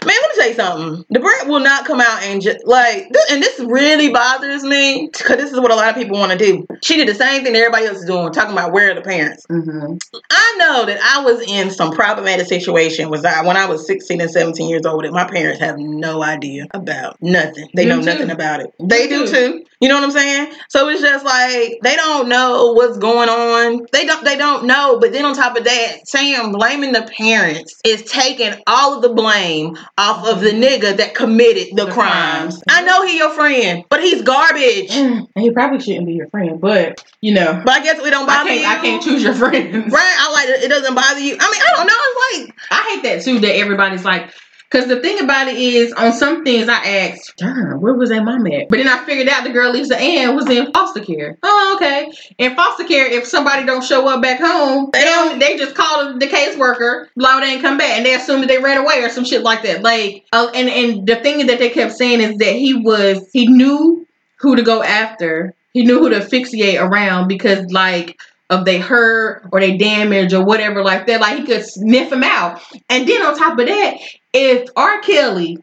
Man, 0.05 0.15
let 0.21 0.29
me 0.29 0.35
tell 0.35 0.47
you 0.49 0.53
something. 0.55 1.05
Da 1.11 1.19
Brat 1.19 1.47
will 1.47 1.59
not 1.59 1.85
come 1.85 1.99
out 1.99 2.23
and 2.23 2.41
just 2.41 2.65
like, 2.65 3.09
this, 3.11 3.31
and 3.31 3.41
this 3.41 3.59
really 3.59 4.09
bothers 4.11 4.63
me 4.63 5.09
because 5.11 5.37
this 5.37 5.51
is 5.51 5.59
what 5.59 5.71
a 5.71 5.75
lot 5.75 5.89
of 5.89 5.95
people 5.95 6.17
want 6.17 6.31
to 6.31 6.37
do. 6.37 6.65
She 6.83 6.95
did 6.97 7.07
the 7.07 7.15
same 7.15 7.43
thing 7.43 7.53
that 7.53 7.59
everybody 7.59 7.85
else 7.85 7.97
is 7.99 8.05
doing, 8.05 8.31
talking 8.31 8.53
about 8.53 8.71
where 8.71 8.91
are 8.91 8.95
the 8.95 9.01
parents. 9.01 9.45
Mm-hmm. 9.49 9.95
I 10.31 10.55
know 10.59 10.85
that 10.85 10.99
I 11.01 11.23
was 11.23 11.41
in 11.49 11.71
some 11.71 11.91
problematic 11.91 12.47
situation 12.47 13.09
was 13.09 13.25
I 13.25 13.45
when 13.45 13.57
I 13.57 13.65
was 13.65 13.85
16 13.87 14.21
and 14.21 14.29
17 14.31 14.69
years 14.69 14.85
old 14.85 15.03
that 15.05 15.11
my 15.11 15.25
parents 15.25 15.59
have 15.59 15.77
no 15.77 16.23
idea 16.23 16.67
about 16.73 17.17
nothing. 17.21 17.67
They 17.75 17.83
You 17.83 17.89
know 17.89 17.99
too. 17.99 18.05
nothing 18.05 18.29
about 18.31 18.61
it. 18.61 18.73
They 18.79 19.03
You 19.03 19.09
do 19.09 19.25
too. 19.27 19.33
too. 19.33 19.65
You 19.81 19.87
know 19.87 19.95
what 19.95 20.03
I'm 20.03 20.11
saying? 20.11 20.53
So 20.69 20.89
it's 20.89 21.01
just 21.01 21.23
like 21.25 21.79
they 21.83 21.95
don't 21.95 22.27
know 22.27 22.73
what's 22.73 22.97
going 22.97 23.29
on. 23.29 23.85
They 23.93 24.05
don't 24.05 24.23
they 24.25 24.35
don't 24.35 24.65
know. 24.65 24.99
But 24.99 25.13
then 25.13 25.23
on 25.25 25.33
top 25.35 25.55
of 25.57 25.63
that, 25.63 26.05
Sam 26.07 26.51
blaming 26.51 26.91
the 26.91 27.03
parents 27.17 27.79
is 27.85 28.03
taking 28.03 28.53
all 28.67 28.95
of 28.95 29.01
the 29.01 29.09
blame 29.13 29.77
off 29.97 30.27
of 30.27 30.41
the 30.41 30.49
nigga 30.51 30.97
that 30.97 31.13
committed 31.15 31.75
the, 31.75 31.85
The 31.85 31.91
crimes. 31.91 32.55
crimes. 32.55 32.63
I 32.69 32.83
know 32.83 33.05
he 33.05 33.17
your 33.17 33.31
friend, 33.31 33.83
but 33.89 34.01
he's 34.01 34.21
garbage. 34.21 34.91
And 34.91 35.27
he 35.37 35.51
probably 35.51 35.79
shouldn't 35.79 36.05
be 36.05 36.13
your 36.13 36.27
friend, 36.29 36.59
but 36.61 37.03
you 37.21 37.33
know, 37.33 37.61
But 37.65 37.73
I 37.73 37.83
guess 37.83 38.01
we 38.01 38.09
don't 38.09 38.25
bother 38.25 38.49
can't. 38.49 38.61
you. 38.61 38.67
I 38.67 38.75
can't 38.75 39.01
choose 39.03 39.23
your 39.23 39.33
friends. 39.33 39.91
Right? 39.91 40.15
I 40.19 40.31
like 40.31 40.49
it. 40.49 40.63
It 40.63 40.69
doesn't 40.69 40.95
bother 40.95 41.19
you. 41.19 41.37
I 41.39 41.51
mean, 41.51 41.61
I 41.61 41.71
don't 41.75 41.87
know. 41.87 41.93
It's 41.97 42.47
like 42.47 42.55
I 42.71 42.89
hate 42.95 43.03
that 43.03 43.23
too. 43.23 43.39
That 43.39 43.55
everybody's 43.57 44.03
like, 44.05 44.31
because 44.69 44.87
the 44.87 44.99
thing 44.99 45.19
about 45.19 45.47
it 45.47 45.57
is, 45.57 45.91
on 45.93 46.13
some 46.13 46.43
things 46.43 46.69
I 46.69 46.75
asked, 46.75 47.37
darn, 47.37 47.81
where 47.81 47.95
was 47.95 48.09
that 48.09 48.23
mom 48.23 48.45
at? 48.47 48.69
But 48.69 48.77
then 48.77 48.87
I 48.87 49.03
figured 49.03 49.27
out 49.27 49.43
the 49.43 49.49
girl 49.49 49.71
Lisa 49.71 49.99
Ann 49.99 50.35
was 50.35 50.47
in 50.47 50.71
foster 50.71 51.03
care. 51.03 51.39
Oh, 51.41 51.73
okay. 51.75 52.11
In 52.37 52.55
foster 52.55 52.83
care, 52.83 53.07
if 53.07 53.25
somebody 53.25 53.65
don't 53.65 53.83
show 53.83 54.07
up 54.07 54.21
back 54.21 54.39
home, 54.39 54.89
they 54.93 55.03
don't. 55.03 55.39
They 55.39 55.57
just 55.57 55.73
call 55.73 56.19
the 56.19 56.27
caseworker, 56.27 57.07
blah, 57.15 57.39
they 57.39 57.53
ain't 57.53 57.61
come 57.61 57.79
back, 57.79 57.97
and 57.97 58.05
they 58.05 58.13
assume 58.13 58.41
that 58.41 58.47
they 58.47 58.59
ran 58.59 58.77
away 58.77 59.01
or 59.01 59.09
some 59.09 59.25
shit 59.25 59.41
like 59.41 59.63
that. 59.63 59.81
Like, 59.81 60.25
uh, 60.31 60.51
and 60.53 60.69
and 60.69 61.07
the 61.07 61.15
thing 61.15 61.47
that 61.47 61.57
they 61.57 61.69
kept 61.69 61.93
saying 61.93 62.21
is 62.21 62.37
that 62.37 62.53
he 62.53 62.75
was 62.75 63.27
he 63.33 63.47
knew 63.47 64.05
who 64.35 64.55
to 64.55 64.61
go 64.61 64.83
after. 64.83 65.55
He 65.73 65.83
knew 65.83 65.99
who 65.99 66.09
to 66.09 66.17
asphyxiate 66.17 66.79
around 66.79 67.27
because 67.27 67.71
like 67.71 68.19
of 68.49 68.65
they 68.65 68.79
hurt 68.79 69.47
or 69.51 69.59
they 69.59 69.77
damage 69.77 70.33
or 70.33 70.43
whatever 70.43 70.83
like 70.83 71.07
that. 71.07 71.21
Like 71.21 71.37
he 71.37 71.45
could 71.45 71.65
sniff 71.65 72.09
them 72.09 72.23
out. 72.23 72.61
And 72.89 73.07
then 73.07 73.21
on 73.21 73.37
top 73.37 73.59
of 73.59 73.67
that, 73.67 73.97
if 74.33 74.69
R. 74.75 74.99
Kelly 75.01 75.57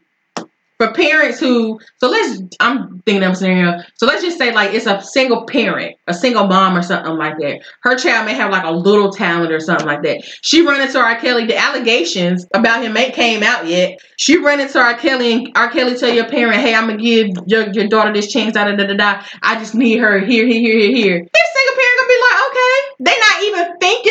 for 0.77 0.93
parents 0.93 1.39
who 1.39 1.79
so 1.97 2.09
let's 2.09 2.41
I'm 2.59 2.99
thinking 2.99 3.23
of 3.23 3.33
a 3.33 3.35
scenario. 3.35 3.79
So 3.95 4.05
let's 4.05 4.21
just 4.21 4.37
say 4.37 4.53
like 4.53 4.73
it's 4.73 4.85
a 4.85 5.01
single 5.01 5.45
parent, 5.45 5.95
a 6.07 6.13
single 6.13 6.45
mom 6.45 6.77
or 6.77 6.83
something 6.83 7.15
like 7.15 7.37
that. 7.39 7.61
Her 7.81 7.97
child 7.97 8.25
may 8.25 8.33
have 8.33 8.51
like 8.51 8.63
a 8.63 8.71
little 8.71 9.11
talent 9.11 9.51
or 9.51 9.59
something 9.59 9.87
like 9.87 10.03
that. 10.03 10.23
She 10.41 10.61
run 10.61 10.79
into 10.79 10.99
R. 10.99 11.19
Kelly. 11.19 11.45
The 11.45 11.57
allegations 11.57 12.45
about 12.53 12.83
him 12.83 12.95
ain't 12.95 13.15
came 13.15 13.41
out 13.41 13.65
yet. 13.65 13.99
She 14.17 14.37
run 14.37 14.59
into 14.59 14.79
R. 14.79 14.95
Kelly 14.95 15.33
and 15.33 15.51
R. 15.55 15.69
Kelly 15.71 15.97
tell 15.97 16.13
your 16.13 16.29
parent, 16.29 16.61
hey, 16.61 16.75
I'm 16.75 16.87
gonna 16.87 17.01
give 17.01 17.29
your, 17.47 17.71
your 17.71 17.87
daughter 17.87 18.13
this 18.13 18.31
chance, 18.31 18.53
da 18.53 18.65
da 18.65 18.75
da 18.75 18.85
da 18.85 18.93
da. 18.93 19.23
I 19.41 19.57
just 19.59 19.73
need 19.73 19.97
her 19.97 20.19
here, 20.19 20.45
here, 20.45 20.59
here, 20.59 20.79
here, 20.79 20.95
here. 20.95 21.19
This 21.19 21.47
single 21.55 21.75
parent 21.75 21.97
gonna 21.97 22.07
be 22.07 22.19
like, 22.21 22.51
okay. 22.51 22.77
They're 22.99 23.19
not 23.19 23.37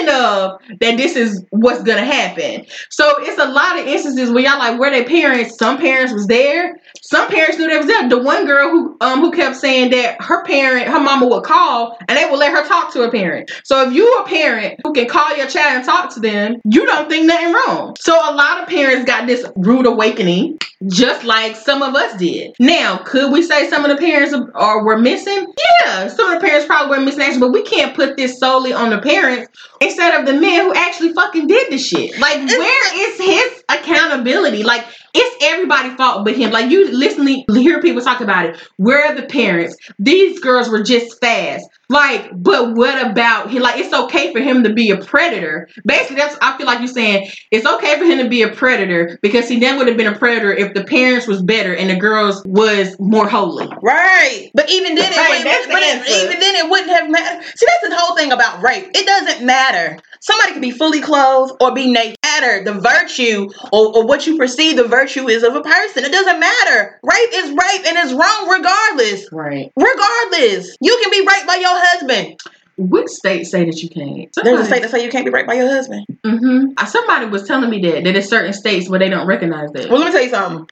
of 0.07 0.61
that 0.81 0.97
this 0.97 1.17
is 1.17 1.45
what's 1.51 1.83
gonna 1.83 2.05
happen. 2.05 2.67
So 2.91 3.11
it's 3.21 3.41
a 3.41 3.49
lot 3.49 3.79
of 3.79 3.87
instances 3.87 4.31
where 4.31 4.45
y'all 4.45 4.59
like 4.59 4.79
where 4.79 4.91
their 4.91 5.05
parents, 5.05 5.57
some 5.59 5.79
parents 5.79 6.13
was 6.13 6.27
there, 6.27 6.77
some 7.07 7.29
parents 7.29 7.57
knew 7.57 7.69
they 7.69 7.77
was 7.77 7.87
there. 7.87 8.09
The 8.09 8.19
one 8.19 8.47
girl 8.47 8.69
who 8.69 8.97
um 9.01 9.21
who 9.21 9.31
kept 9.31 9.57
saying 9.57 9.91
that 9.91 10.21
her 10.21 10.45
parent, 10.45 10.89
her 10.89 11.01
mama 11.01 11.27
would 11.27 11.45
call 11.45 11.97
and 12.09 12.19
they 12.19 12.29
would 12.29 12.39
let 12.39 12.53
her 12.53 12.67
talk 12.67 12.93
to 12.95 13.03
her 13.03 13.11
parent. 13.11 13.51
So 13.65 13.87
if 13.87 13.95
you 13.95 14.13
a 14.19 14.25
parent 14.27 14.81
who 14.85 14.93
can 14.93 15.09
call 15.09 15.37
your 15.37 15.47
child 15.47 15.77
and 15.77 15.85
talk 15.85 16.13
to 16.15 16.21
them, 16.21 16.61
you 16.65 16.85
don't 16.87 17.09
think 17.09 17.27
nothing 17.27 17.53
wrong. 17.53 17.97
So 18.01 18.15
a 18.15 18.35
lot 18.35 18.63
of 18.63 18.69
parents 18.69 19.05
got 19.05 19.27
this 19.27 19.47
rude 19.55 19.87
awakening, 19.87 20.59
just 20.89 21.25
like 21.25 21.55
some 21.55 21.83
of 21.83 21.95
us 21.95 22.19
did. 22.19 22.55
Now, 22.59 22.99
could 22.99 23.33
we 23.33 23.43
say 23.43 23.69
some 23.69 23.85
of 23.85 23.91
the 23.91 23.97
parents 23.97 24.35
are 24.55 24.85
were 24.85 24.99
missing? 24.99 25.47
Yeah, 25.85 26.09
some 26.09 26.33
of 26.33 26.41
the 26.41 26.47
parents 26.47 26.67
probably 26.67 26.99
were 26.99 27.05
missing 27.05 27.23
action, 27.23 27.41
but 27.41 27.53
we 27.53 27.63
can't 27.63 27.95
put 27.95 28.17
this 28.17 28.39
solely 28.39 28.73
on 28.73 28.91
the 28.91 28.99
parents 28.99 29.49
instead 29.81 30.19
of 30.19 30.27
the 30.27 30.35
men 30.35 30.65
who 30.65 30.75
actually 30.75 31.13
fucking 31.13 31.47
did 31.47 31.71
the 31.71 31.79
shit. 31.79 32.19
Like, 32.19 32.47
where 32.49 33.11
is 33.11 33.19
his 33.19 33.65
accountability? 33.69 34.63
Like, 34.63 34.85
it's 35.17 35.45
everybody's 35.45 35.95
fault 35.95 36.25
but 36.25 36.37
him. 36.37 36.51
Like 36.51 36.71
you 36.71 36.91
listening, 36.93 37.45
hear 37.53 37.81
people 37.81 38.03
talk 38.03 38.21
about 38.21 38.47
it. 38.47 38.57
Where 38.77 39.05
are 39.07 39.15
the 39.15 39.23
parents? 39.27 39.77
These 39.99 40.41
girls 40.41 40.69
were 40.69 40.83
just 40.83 41.21
fast. 41.21 41.65
Like, 41.89 42.31
but 42.35 42.75
what 42.75 43.11
about 43.11 43.51
he? 43.51 43.61
Like, 43.61 43.79
it's 43.79 43.95
okay 43.95 44.33
for 44.33 44.41
him 44.41 44.65
to 44.65 44.73
be 44.75 44.91
a 44.91 44.97
predator. 44.97 45.69
Basically, 45.85 46.17
that's 46.17 46.37
I 46.43 46.57
feel 46.59 46.67
like 46.67 46.81
you're 46.81 46.89
saying 46.89 47.31
it's 47.53 47.65
okay 47.67 47.97
for 47.99 48.05
him 48.05 48.19
to 48.19 48.29
be 48.29 48.43
a 48.43 48.49
predator 48.49 49.19
because 49.23 49.49
he 49.49 49.57
never 49.57 49.79
would 49.79 49.87
have 49.89 49.97
been 49.97 50.13
a 50.13 50.19
predator 50.19 50.53
if 50.53 50.75
the 50.75 50.83
parents 50.83 51.29
was 51.29 51.43
better 51.43 51.75
and 51.77 51.89
the 51.89 51.95
girls 51.97 52.43
was 52.45 52.97
more 52.99 53.29
holy. 53.29 53.69
right. 53.83 54.51
But 54.55 54.69
even 54.71 54.97
then, 54.97 55.13
it 55.13 55.17
Right, 55.17 55.45
wouldn't, 55.45 55.63
the 55.69 55.73
but 55.73 55.83
it- 55.83 56.25
even 56.25 56.41
then, 56.41 56.55
it 56.57 56.69
wouldn't 56.71 56.91
have 56.91 57.09
mattered. 57.09 57.45
See, 57.57 57.67
that's 57.67 57.89
the 57.89 57.97
whole 57.97 58.17
thing 58.17 58.33
about 58.33 58.63
rape. 58.63 58.89
It 58.93 59.07
doesn't 59.07 59.47
matter. 59.47 59.97
Somebody 60.21 60.53
can 60.53 60.61
be 60.61 60.73
fully 60.73 61.01
clothed 61.01 61.53
or 61.61 61.73
be 61.73 61.91
naked. 61.93 62.16
Matter 62.41 62.65
the 62.65 62.75
virtue 62.75 63.49
or, 63.73 63.97
or 63.97 64.07
what 64.07 64.27
you 64.27 64.37
perceive 64.37 64.77
the 64.77 64.85
virtue 64.85 65.29
is 65.29 65.43
of 65.43 65.55
a 65.55 65.63
person. 65.63 66.05
It 66.05 66.13
doesn't 66.13 66.39
matter. 66.39 67.01
Rape 67.03 67.31
is 67.33 67.49
rape 67.51 67.87
and 67.87 67.97
it's 67.97 68.13
wrong 68.13 68.49
regardless. 68.49 69.33
Right. 69.33 69.73
Regardless, 69.75 70.77
you 70.81 70.99
can 71.03 71.11
be 71.11 71.21
raped 71.21 71.47
by 71.47 71.57
your 71.57 71.71
husband. 71.73 72.41
Which 72.77 73.09
states 73.09 73.51
say 73.51 73.65
that 73.65 73.83
you 73.83 73.89
can't? 73.89 74.29
There's 74.43 74.61
a 74.61 74.65
state 74.67 74.83
that 74.83 74.91
say 74.91 75.03
you 75.03 75.11
can't 75.11 75.25
be 75.25 75.31
raped 75.31 75.47
by 75.47 75.55
your 75.55 75.69
husband. 75.69 76.05
Mm-hmm. 76.25 76.87
Somebody 76.87 77.27
was 77.27 77.45
telling 77.45 77.71
me 77.71 77.81
that 77.81 78.05
that 78.05 78.13
there's 78.13 78.29
certain 78.29 78.53
states 78.53 78.87
where 78.91 78.99
they 78.99 79.09
don't 79.09 79.27
recognize 79.27 79.71
that. 79.73 79.89
Well, 79.89 80.01
let 80.01 80.09
me 80.09 80.13
tell 80.13 80.23
you 80.23 80.31
something. 80.31 80.69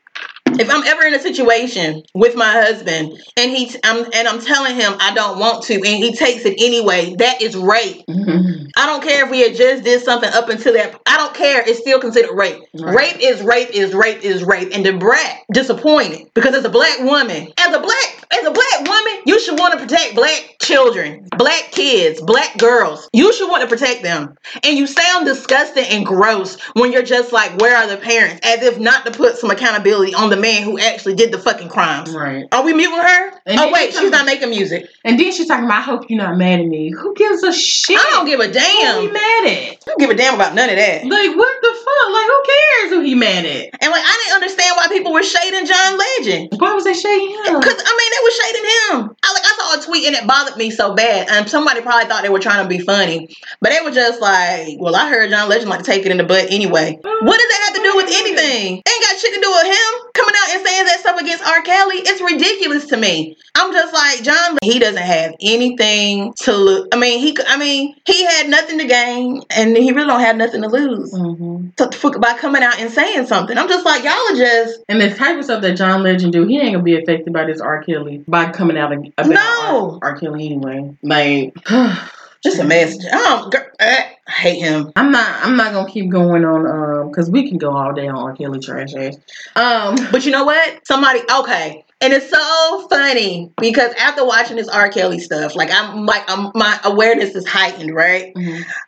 if 0.61 0.71
I'm 0.71 0.85
ever 0.85 1.03
in 1.07 1.15
a 1.15 1.21
situation 1.21 2.03
with 2.15 2.37
my 2.37 2.51
husband 2.51 3.19
and 3.37 3.51
he 3.51 3.71
I'm, 3.85 4.05
and 4.13 4.29
I'm 4.29 4.41
telling 4.41 4.77
him 4.77 4.95
I 5.01 5.15
don't 5.15 5.39
want 5.39 5.65
to 5.65 5.75
and 5.75 5.85
he 5.87 6.15
takes 6.15 6.45
it 6.45 6.55
anyway, 6.59 7.15
that 7.19 7.43
is 7.43 7.57
rape. 7.57 8.05
Mhm. 8.09 8.71
I 8.77 8.87
don't 8.87 9.03
care 9.03 9.25
if 9.25 9.31
we 9.31 9.41
had 9.41 9.55
just 9.55 9.85
did 9.85 10.03
something 10.03 10.31
up 10.33 10.49
until 10.49 10.73
that. 10.75 11.01
I 11.07 11.17
don't 11.17 11.35
care. 11.35 11.63
It's 11.67 11.81
still 11.81 12.01
considered 12.01 12.35
rape. 12.35 12.61
Right. 12.75 12.95
Rape 12.97 13.17
is 13.21 13.43
rape 13.43 13.71
is 13.71 13.95
rape 13.95 14.25
is 14.25 14.43
rape. 14.43 14.71
And 14.73 14.85
Da 14.85 14.97
Brat 14.97 15.43
disappointed 15.53 16.31
because 16.35 16.55
as 16.55 16.65
a 16.65 16.71
black 16.71 16.99
woman, 17.01 17.53
as 17.59 17.75
a 17.75 17.81
black 17.81 18.27
as 18.33 18.47
a 18.47 18.51
black 18.51 18.81
woman, 18.81 19.23
you 19.27 19.39
should 19.41 19.59
want 19.59 19.75
to 19.75 19.81
protect 19.81 20.15
black 20.15 20.57
children, 20.61 21.29
black 21.37 21.71
kids, 21.71 22.21
black 22.21 22.57
girls. 22.59 23.09
You 23.13 23.33
should 23.33 23.49
want 23.51 23.63
to 23.63 23.69
protect 23.69 24.03
them. 24.03 24.37
And 24.65 24.77
you 24.77 24.87
sound 24.87 25.27
disgusting 25.27 25.85
and 25.85 26.05
gross 26.05 26.59
when 26.75 26.93
you're 26.93 27.03
just 27.03 27.33
like, 27.33 27.57
where 27.61 27.77
are 27.77 27.87
the 27.87 27.97
parents? 27.97 28.41
As 28.45 28.63
if 28.63 28.79
not 28.81 29.05
to 29.07 29.13
put 29.13 29.37
some 29.37 29.51
accountability 29.51 30.15
on 30.15 30.31
the 30.31 30.37
man 30.45 30.63
who 30.63 30.79
actually 30.79 31.15
did 31.15 31.33
the 31.33 31.39
fucking 31.39 31.69
crimes. 31.69 32.11
Right. 32.11 32.47
Are 32.53 32.63
we 32.63 32.75
muting 32.75 32.99
her? 32.99 33.41
And 33.47 33.59
oh 33.59 33.73
wait, 33.73 33.93
she 33.93 34.01
she's 34.01 34.11
not 34.11 34.27
making 34.27 34.51
music. 34.51 34.89
And 35.05 35.19
then 35.19 35.33
she's 35.33 35.49
talking 35.49 35.65
about, 35.65 35.79
I 35.79 35.83
hope 35.83 36.11
you're 36.11 36.21
not 36.21 36.37
mad 36.37 36.61
at 36.61 36.67
me. 36.67 36.91
Who 36.91 37.15
gives 37.15 37.43
a 37.43 37.53
shit? 37.53 37.99
I 37.99 38.05
don't 38.13 38.27
give 38.27 38.41
a 38.41 38.51
damn. 38.53 39.01
Who 39.01 39.07
he 39.07 39.13
mad 39.13 39.43
at? 39.47 39.73
I 39.73 39.85
don't 39.87 39.99
give 39.99 40.11
a 40.11 40.15
damn 40.15 40.35
about 40.35 40.55
none 40.55 40.69
of 40.69 40.77
that. 40.77 41.05
Like, 41.05 41.33
what 41.37 41.55
the 41.63 41.73
fuck? 41.73 42.09
Like, 42.13 42.29
who 42.29 42.39
cares 42.45 42.91
who 42.93 43.01
he 43.01 43.15
mad 43.15 43.45
at? 43.45 43.73
And 43.81 43.91
like 43.91 44.05
I 44.05 44.15
didn't 44.25 44.37
understand 44.37 44.73
why 44.77 44.89
people 44.89 45.13
were 45.13 45.23
shading 45.23 45.65
John 45.65 45.97
Legend. 45.97 46.53
Why 46.61 46.73
was 46.75 46.85
they 46.85 46.95
shading 46.95 47.33
him? 47.33 47.61
Cause 47.65 47.81
I 47.81 47.93
mean 47.97 48.11
they 48.13 48.23
were 48.25 48.37
shading 48.37 48.67
him. 48.69 49.17
I 49.25 49.29
like 49.33 49.44
saw 49.75 49.81
a 49.81 49.85
tweet 49.85 50.07
and 50.07 50.17
it 50.17 50.27
bothered 50.27 50.57
me 50.57 50.71
so 50.71 50.95
bad. 50.95 51.29
And 51.31 51.49
somebody 51.49 51.81
probably 51.81 52.09
thought 52.09 52.23
they 52.23 52.29
were 52.29 52.39
trying 52.39 52.63
to 52.63 52.69
be 52.69 52.79
funny. 52.79 53.35
But 53.61 53.71
they 53.71 53.81
were 53.83 53.91
just 53.91 54.21
like, 54.21 54.77
Well, 54.79 54.97
I 54.97 55.09
heard 55.09 55.31
John 55.31 55.49
Legend 55.49 55.71
like 55.71 55.81
to 55.81 55.85
take 55.85 56.05
it 56.05 56.13
in 56.13 56.19
the 56.19 56.25
butt 56.25 56.47
anyway. 56.51 56.99
What 57.03 57.39
does 57.39 57.49
that 57.49 57.63
have 57.67 57.75
to 57.77 57.83
do 57.83 57.97
with 57.97 58.07
anything? 58.09 58.75
Ain't 58.77 59.05
got 59.05 59.19
shit 59.19 59.35
to 59.35 59.41
do 59.41 59.51
with 59.51 59.67
him 59.67 60.11
coming 60.15 60.35
out 60.37 60.55
and 60.55 60.67
saying 60.67 60.85
that 60.87 61.01
stuff 61.01 61.21
against 61.21 61.47
R. 61.47 61.63
Kelly. 61.63 61.97
It's 61.97 62.21
ridiculous 62.21 62.87
to 62.87 62.97
me. 62.97 63.37
I'm 63.57 63.73
just 63.73 63.95
like, 63.95 64.23
John 64.23 64.59
he 64.63 64.79
doesn't 64.79 64.97
have 64.97 65.35
anything 65.41 66.35
to 66.43 66.57
look 66.57 66.89
I 66.93 66.99
mean, 66.99 67.21
he 67.21 67.37
I 67.47 67.57
mean, 67.57 67.95
he 68.07 68.25
had 68.25 68.49
nothing 68.49 68.79
to 68.79 68.85
gain 68.85 69.43
and 69.51 69.77
he 69.77 69.93
really 69.93 70.07
don't 70.09 70.21
have 70.21 70.37
nothing 70.37 70.63
to 70.63 70.69
lose. 70.69 71.17
hmm 71.17 71.54
For- 71.95 72.19
by 72.19 72.35
coming 72.35 72.63
out 72.63 72.79
and 72.79 72.91
saying 72.91 73.27
something. 73.27 73.57
I'm 73.57 73.69
just 73.69 73.85
like, 73.85 74.05
y'all 74.05 74.13
are 74.13 74.37
just 74.37 74.81
And 74.89 75.01
the 75.01 75.15
type 75.15 75.39
of 75.39 75.45
stuff 75.45 75.63
that 75.63 75.77
John 75.77 76.03
Legend 76.03 76.33
do, 76.33 76.47
he 76.47 76.59
ain't 76.59 76.73
gonna 76.73 76.83
be 76.83 76.97
affected 77.01 77.33
by 77.33 77.45
this 77.45 77.61
R. 77.61 77.83
Kelly 77.83 78.25
by 78.29 78.51
coming 78.51 78.77
out 78.79 78.93
ag- 78.93 79.13
about 79.19 79.33
No. 79.35 79.99
R. 80.03 80.11
R. 80.13 80.19
Kelly 80.19 80.47
anyway. 80.47 80.97
Like, 81.03 81.55
just 82.43 82.59
a 82.59 82.65
message. 82.65 83.05
I 83.13 83.17
don't 83.19 83.53
girl, 83.53 83.63
I 83.81 84.13
hate 84.29 84.59
him. 84.61 84.93
I'm 84.97 85.11
not. 85.11 85.45
I'm 85.45 85.57
not 85.57 85.73
gonna 85.73 85.91
keep 85.91 86.11
going 86.11 86.45
on 86.45 86.67
um 86.67 87.09
because 87.09 87.31
we 87.31 87.49
can 87.49 87.59
go 87.59 87.71
all 87.77 87.93
day 87.93 88.07
on 88.09 88.17
R. 88.17 88.35
Kelly 88.37 88.61
trash 88.61 88.95
ass. 88.95 89.17
Um, 89.57 89.97
But 90.11 90.25
you 90.25 90.33
know 90.33 90.45
what? 90.45 90.87
Somebody 90.87 91.21
okay. 91.41 91.84
And 92.01 92.13
it's 92.13 92.29
so 92.29 92.89
funny 92.89 93.51
because 93.59 93.95
after 93.95 94.27
watching 94.27 94.57
this 94.57 94.69
R. 94.69 94.89
Kelly 94.91 95.19
stuff, 95.21 95.55
like 95.57 95.71
I'm 95.73 96.05
like 96.05 96.25
I'm, 96.29 96.51
my 96.55 96.79
awareness 96.85 97.35
is 97.35 97.47
heightened, 97.47 97.95
right? 97.95 98.33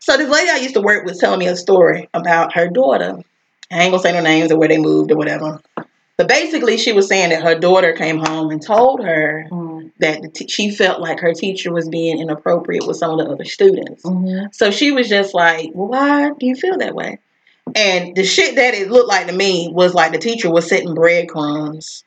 So 0.00 0.16
this 0.16 0.28
lady 0.28 0.50
I 0.50 0.56
used 0.56 0.74
to 0.74 0.80
work 0.80 1.04
with 1.06 1.18
telling 1.18 1.38
me 1.38 1.46
a 1.46 1.56
story 1.56 2.08
about 2.12 2.54
her 2.54 2.68
daughter. 2.68 3.18
I 3.70 3.82
ain't 3.82 3.90
gonna 3.92 4.02
say 4.02 4.12
no 4.12 4.20
names 4.20 4.52
or 4.52 4.58
where 4.58 4.68
they 4.68 4.78
moved 4.78 5.10
or 5.10 5.16
whatever. 5.16 5.60
But 6.18 6.28
basically, 6.28 6.78
she 6.78 6.92
was 6.92 7.08
saying 7.08 7.28
that 7.30 7.42
her 7.42 7.58
daughter 7.58 7.92
came 7.92 8.18
home 8.18 8.50
and 8.50 8.62
told 8.62 9.04
her 9.04 9.46
Mhm. 9.50 9.90
that 9.98 10.22
the 10.22 10.28
t- 10.28 10.48
she 10.48 10.70
felt 10.70 11.00
like 11.00 11.20
her 11.20 11.34
teacher 11.34 11.72
was 11.72 11.88
being 11.88 12.18
inappropriate 12.20 12.86
with 12.86 12.96
some 12.96 13.18
of 13.18 13.18
the 13.18 13.30
other 13.32 13.44
students. 13.44 14.02
Mhm. 14.02 14.54
So 14.54 14.70
she 14.70 14.92
was 14.92 15.08
just 15.08 15.34
like, 15.34 15.70
well, 15.74 15.88
why 15.88 16.30
do 16.38 16.46
you 16.46 16.54
feel 16.54 16.78
that 16.78 16.94
way? 16.94 17.18
And 17.74 18.16
the 18.16 18.24
shit 18.24 18.56
that 18.56 18.74
it 18.74 18.90
looked 18.90 19.08
like 19.08 19.26
to 19.26 19.32
me 19.34 19.68
was 19.72 19.92
like 19.94 20.12
the 20.12 20.18
teacher 20.18 20.50
was 20.50 20.66
setting 20.68 20.94
breadcrumbs 20.94 22.04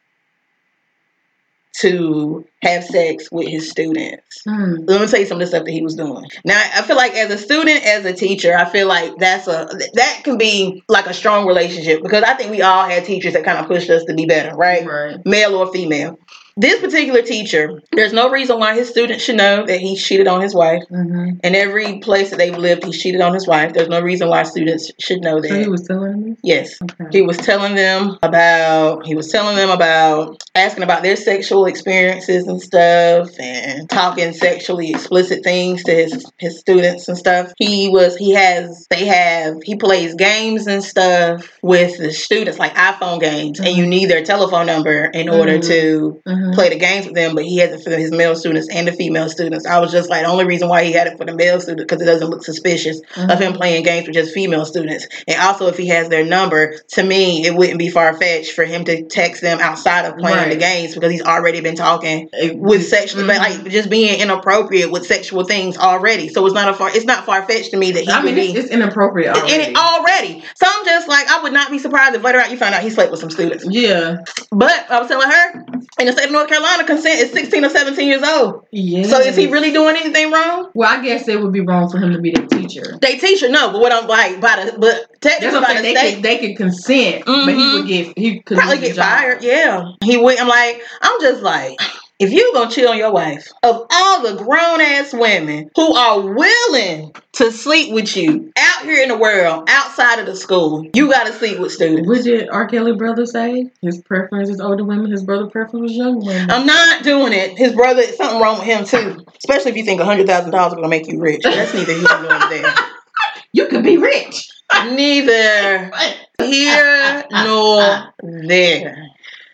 to 1.77 2.45
have 2.61 2.83
sex 2.83 3.29
with 3.31 3.47
his 3.47 3.69
students. 3.69 4.41
Hmm. 4.43 4.75
Let 4.85 5.01
me 5.01 5.07
tell 5.07 5.19
you 5.19 5.25
some 5.25 5.37
of 5.37 5.41
the 5.41 5.47
stuff 5.47 5.65
that 5.65 5.71
he 5.71 5.81
was 5.81 5.95
doing. 5.95 6.25
Now, 6.43 6.61
I 6.75 6.81
feel 6.81 6.95
like 6.95 7.13
as 7.13 7.31
a 7.31 7.37
student, 7.37 7.85
as 7.85 8.05
a 8.05 8.13
teacher, 8.13 8.55
I 8.55 8.65
feel 8.65 8.87
like 8.87 9.15
that's 9.17 9.47
a 9.47 9.67
that 9.93 10.21
can 10.23 10.37
be 10.37 10.83
like 10.89 11.07
a 11.07 11.13
strong 11.13 11.45
relationship 11.47 12.01
because 12.01 12.23
I 12.23 12.33
think 12.33 12.51
we 12.51 12.61
all 12.61 12.85
had 12.85 13.05
teachers 13.05 13.33
that 13.33 13.45
kind 13.45 13.59
of 13.59 13.67
pushed 13.67 13.89
us 13.89 14.03
to 14.05 14.13
be 14.13 14.25
better, 14.25 14.55
right? 14.55 14.85
Right. 14.85 15.17
Male 15.25 15.55
or 15.55 15.71
female. 15.71 16.19
This 16.59 16.81
particular 16.81 17.21
teacher, 17.21 17.81
there's 17.93 18.11
no 18.11 18.29
reason 18.29 18.59
why 18.59 18.75
his 18.75 18.89
students 18.89 19.23
should 19.23 19.37
know 19.37 19.65
that 19.65 19.79
he 19.79 19.95
cheated 19.95 20.27
on 20.27 20.41
his 20.41 20.53
wife. 20.53 20.83
hmm 20.89 21.29
In 21.41 21.55
every 21.55 21.99
place 21.99 22.31
that 22.31 22.35
they've 22.37 22.57
lived, 22.57 22.83
he 22.83 22.91
cheated 22.91 23.21
on 23.21 23.33
his 23.33 23.47
wife. 23.47 23.71
There's 23.71 23.87
no 23.87 24.01
reason 24.01 24.27
why 24.27 24.43
students 24.43 24.91
should 24.99 25.21
know 25.21 25.39
that. 25.39 25.47
So 25.47 25.55
he 25.57 25.69
was 25.69 25.87
telling 25.87 26.21
me. 26.21 26.35
Yes. 26.43 26.77
Okay. 26.81 27.05
He 27.13 27.21
was 27.21 27.37
telling 27.37 27.75
them 27.75 28.17
about 28.23 29.05
he 29.05 29.15
was 29.15 29.31
telling 29.31 29.55
them 29.55 29.69
about 29.69 30.43
asking 30.53 30.83
about 30.83 31.01
their 31.01 31.15
sexual 31.15 31.65
experiences 31.65 32.45
and 32.45 32.61
stuff 32.61 33.29
and 33.39 33.89
talking 33.89 34.33
sexually 34.33 34.89
explicit 34.89 35.41
things 35.45 35.81
to 35.85 35.93
his 35.93 36.29
his 36.39 36.59
students 36.59 37.07
and 37.07 37.17
stuff. 37.17 37.53
He 37.57 37.87
was 37.87 38.17
he 38.17 38.31
has 38.33 38.85
they 38.89 39.05
have 39.05 39.55
he 39.63 39.77
plays 39.77 40.13
games 40.15 40.67
and 40.67 40.83
stuff 40.83 41.57
with 41.61 41.97
the 41.99 42.11
students 42.11 42.59
like 42.59 42.75
iPhone 42.75 43.21
games 43.21 43.61
and 43.61 43.69
you 43.77 43.87
need 43.87 44.09
their 44.09 44.25
telephone 44.25 44.65
number 44.65 45.05
in 45.05 45.29
order 45.29 45.57
Mhm. 45.57 45.67
to 45.67 46.21
Mhm. 46.49 46.55
play 46.55 46.69
the 46.69 46.75
games 46.75 47.05
with 47.05 47.15
them, 47.15 47.35
but 47.35 47.43
he 47.45 47.57
has 47.57 47.71
it 47.71 47.83
for 47.83 47.91
his 47.91 48.11
male 48.11 48.35
students 48.35 48.67
and 48.73 48.87
the 48.87 48.91
female 48.91 49.29
students. 49.29 49.65
I 49.65 49.79
was 49.79 49.91
just 49.91 50.09
like, 50.09 50.23
the 50.23 50.29
only 50.29 50.45
reason 50.45 50.67
why 50.69 50.83
he 50.83 50.91
had 50.91 51.07
it 51.07 51.17
for 51.17 51.25
the 51.25 51.33
male 51.35 51.59
students 51.59 51.83
because 51.83 52.01
it 52.01 52.05
doesn't 52.05 52.29
look 52.29 52.43
suspicious 52.43 53.01
Mhm. 53.15 53.31
of 53.31 53.39
him 53.39 53.53
playing 53.53 53.83
games 53.83 54.07
with 54.07 54.15
just 54.15 54.33
female 54.33 54.65
students. 54.65 55.07
And 55.27 55.39
also, 55.41 55.67
if 55.67 55.77
he 55.77 55.87
has 55.87 56.09
their 56.09 56.23
number, 56.25 56.75
to 56.93 57.03
me, 57.03 57.45
it 57.45 57.55
wouldn't 57.55 57.79
be 57.79 57.89
far 57.89 58.13
fetched 58.13 58.51
for 58.53 58.63
him 58.65 58.83
to 58.85 59.03
text 59.03 59.41
them 59.41 59.59
outside 59.61 60.05
of 60.05 60.17
playing 60.17 60.37
Right. 60.37 60.49
the 60.49 60.55
games 60.57 60.93
because 60.93 61.11
he's 61.11 61.21
already 61.23 61.61
been 61.61 61.75
talking 61.75 62.29
with 62.55 62.87
sexual, 62.87 63.23
Mhm. 63.23 63.37
like 63.37 63.67
just 63.69 63.89
being 63.89 64.19
inappropriate 64.19 64.91
with 64.91 65.05
sexual 65.05 65.43
things 65.43 65.77
already. 65.77 66.29
So 66.29 66.45
it's 66.45 66.55
not 66.55 66.69
a 66.69 66.73
far, 66.73 66.89
it's 66.93 67.05
not 67.05 67.25
far 67.25 67.43
fetched 67.47 67.71
to 67.71 67.77
me 67.77 67.91
that 67.91 68.03
he 68.03 68.11
I 68.11 68.21
mean, 68.21 68.37
it's, 68.37 68.53
be. 68.53 68.59
it's 68.59 68.69
inappropriate 68.69 69.35
already. 69.35 69.53
in 69.53 69.61
it 69.61 69.77
already. 69.77 70.43
So 70.55 70.67
I'm 70.67 70.85
just 70.85 71.07
like, 71.07 71.29
I 71.31 71.41
would 71.41 71.53
not 71.53 71.71
be 71.71 71.79
surprised 71.79 72.15
if 72.15 72.23
later 72.23 72.39
out 72.39 72.51
you 72.51 72.57
found 72.57 72.75
out 72.75 72.81
he 72.81 72.89
slept 72.89 73.11
with 73.11 73.19
some 73.19 73.29
students. 73.29 73.65
yeah. 73.69 74.15
But 74.51 74.85
I 74.89 74.99
was 74.99 75.07
telling 75.07 75.29
her, 75.29 75.63
in 75.99 76.05
the 76.07 76.11
state 76.11 76.25
of 76.25 76.31
North 76.39 76.49
Carolina, 76.49 76.85
consent 76.85 77.19
is 77.19 77.31
16 77.33 77.65
or 77.65 77.69
17 77.69 78.07
years 78.07 78.23
old. 78.23 78.65
Yeah. 78.71 79.03
So 79.03 79.19
is 79.19 79.35
he 79.35 79.47
really 79.47 79.71
doing 79.71 79.97
anything 79.97 80.31
wrong? 80.31 80.71
Well, 80.73 80.89
I 80.89 81.03
guess 81.03 81.27
it 81.27 81.41
would 81.41 81.51
be 81.51 81.59
wrong 81.59 81.89
for 81.89 81.97
him 81.97 82.13
to 82.13 82.19
be 82.19 82.31
the 82.31 82.47
teacher. 82.47 82.97
They 83.01 83.17
teacher 83.17 83.49
no, 83.49 83.73
but 83.73 83.81
what 83.81 83.91
I'm 83.91 84.07
like 84.07 84.39
by 84.39 84.65
the 84.65 84.79
but 84.79 85.21
technically 85.21 85.59
by 85.59 85.73
the. 85.73 85.81
They 85.81 85.95
state 85.95 86.13
could, 86.15 86.23
they 86.23 86.37
could 86.39 86.57
consent, 86.57 87.25
but 87.25 87.35
he 87.35 87.43
would 87.43 87.55
mm-hmm. 87.55 87.87
get 87.87 88.17
he 88.17 88.39
could 88.39 88.57
probably 88.57 88.79
get 88.79 88.95
fired. 88.95 89.43
Yeah, 89.43 89.91
he 90.03 90.15
would. 90.15 90.39
I'm 90.39 90.47
like, 90.47 90.81
I'm 91.01 91.19
just 91.19 91.43
like, 91.43 91.77
if 92.19 92.33
you 92.33 92.51
gonna 92.53 92.69
cheat 92.69 92.85
on 92.85 92.97
your 92.97 93.13
wife, 93.13 93.47
of 93.63 93.87
all 93.89 94.21
the 94.21 94.35
grown 94.43 94.81
ass 94.81 95.13
women 95.13 95.69
who 95.73 95.95
are 95.95 96.19
willing 96.19 97.13
to 97.33 97.49
sleep 97.49 97.93
with 97.93 98.15
you 98.17 98.51
out 98.57 98.83
here 98.83 99.01
in 99.01 99.07
the 99.07 99.17
world, 99.17 99.69
outside 99.69 100.19
of 100.19 100.25
the 100.25 100.35
school, 100.35 100.85
you 100.93 101.09
gotta 101.09 101.31
sleep 101.31 101.59
with 101.59 101.71
students. 101.71 102.07
What 102.07 102.23
did 102.23 102.49
R. 102.49 102.67
Kelly 102.67 102.93
brother 102.93 103.25
say? 103.25 103.71
His 103.81 104.01
preference 104.01 104.49
is 104.49 104.59
older 104.59 104.83
women. 104.83 105.11
His 105.11 105.23
brother 105.23 105.47
preference 105.47 105.81
was 105.81 105.93
younger 105.93 106.25
women. 106.25 106.51
I'm 106.51 106.65
not 106.65 107.03
doing 107.03 107.31
it. 107.31 107.57
His 107.57 107.71
brother, 107.71 108.03
something 108.03 108.41
wrong 108.41 108.59
with 108.59 108.67
him 108.67 108.83
too. 108.83 109.25
Especially 109.37 109.71
if 109.71 109.77
you 109.77 109.85
think 109.85 110.01
hundred 110.01 110.27
thousand 110.27 110.51
dollars 110.51 110.73
is 110.73 110.75
gonna 110.75 110.89
make 110.89 111.07
you 111.07 111.21
rich. 111.21 111.41
That's 111.43 111.73
neither 111.73 111.93
here 111.93 112.21
nor 112.21 112.49
there. 112.49 112.75
you 113.53 113.67
could 113.67 113.83
be 113.83 113.97
rich. 113.97 114.49
Neither 114.91 115.89
here 116.41 117.23
nor 117.31 118.13
there. 118.21 119.07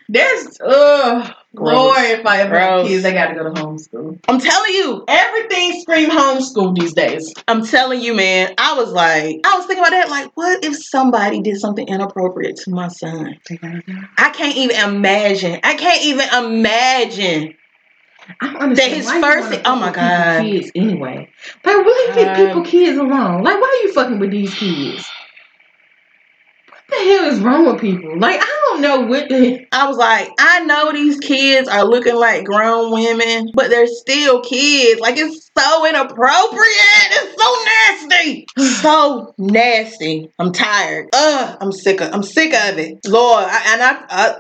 There's 0.10 0.60
uh 0.62 1.32
Gross. 1.56 1.74
Lord, 1.74 1.98
if 2.20 2.26
I 2.26 2.41
ever 2.41 2.60
have 2.60 2.86
kids, 2.86 3.04
they 3.04 3.13
got 3.13 3.28
to 3.28 3.36
go 3.36 3.44
to 3.44 3.50
homeschool. 3.50 4.20
I'm 4.28 4.39
telling 4.39 4.74
you, 4.74 5.04
Everything 5.08 5.80
scream 5.82 6.10
homeschool 6.10 6.76
these 6.76 6.94
days. 6.94 7.34
I'm 7.48 7.65
telling 7.65 8.02
you, 8.02 8.13
man. 8.13 8.54
I 8.58 8.76
was 8.76 8.91
like, 8.91 9.38
I 9.46 9.58
was 9.58 9.65
thinking 9.65 9.84
about 9.84 9.91
that. 9.91 10.10
Like, 10.10 10.32
what 10.36 10.63
if 10.63 10.76
somebody 10.78 11.41
did 11.41 11.58
something 11.58 11.88
inappropriate 11.88 12.58
to 12.65 12.72
my 12.72 12.88
son? 12.89 13.36
I 14.18 14.30
can't 14.32 14.58
even 14.58 14.76
imagine. 14.78 15.60
I 15.63 15.76
can't 15.76 16.04
even 16.04 16.28
imagine. 16.46 17.54
I 18.41 18.74
That 18.74 18.80
his 18.89 19.06
why 19.06 19.18
you 19.18 19.22
first- 19.22 19.62
oh 19.65 19.76
my 19.76 19.91
God. 19.91 20.41
kids 20.41 20.72
anyway. 20.76 21.30
Like, 21.63 21.76
really 21.76 22.15
leave 22.18 22.28
Um, 22.28 22.36
people 22.36 22.62
kids 22.63 22.98
alone? 22.98 23.44
Like, 23.44 23.62
why 23.62 23.80
are 23.82 23.88
you 23.88 23.94
fucking 23.94 24.20
with 24.20 24.32
these 24.32 24.54
kids? 24.56 25.08
The 26.89 26.95
hell 26.95 27.26
is 27.26 27.39
wrong 27.41 27.65
with 27.65 27.82
people? 27.82 28.19
Like, 28.19 28.39
I 28.39 28.62
don't 28.67 28.82
know 28.82 29.02
what 29.02 29.28
the 29.28 29.65
I 29.71 29.88
was 29.88 29.98
like, 29.98 30.30
I 30.39 30.60
know 30.65 30.91
these 30.91 31.19
kids 31.19 31.67
are 31.67 31.84
looking 31.84 32.15
like 32.15 32.45
grown 32.45 32.91
women, 32.91 33.50
but 33.56 33.69
they're 33.69 33.88
still 33.88 34.41
kids. 34.41 35.02
Like, 35.02 35.17
it's 35.17 35.50
so 35.58 35.86
inappropriate. 35.88 37.10
It's 37.12 37.41
so 37.41 37.63
nasty. 37.65 38.48
So 38.86 39.34
nasty. 39.38 40.30
I'm 40.38 40.52
tired. 40.52 41.10
Ugh, 41.13 41.58
I'm 41.60 41.71
sick 41.71 42.02
of. 42.02 42.13
I'm 42.13 42.21
sick 42.24 42.54
of 42.54 42.78
it. 42.78 43.00
Lord, 43.08 43.45
I, 43.48 43.74
and 43.74 43.82
I, 43.82 44.06
I 44.10 44.36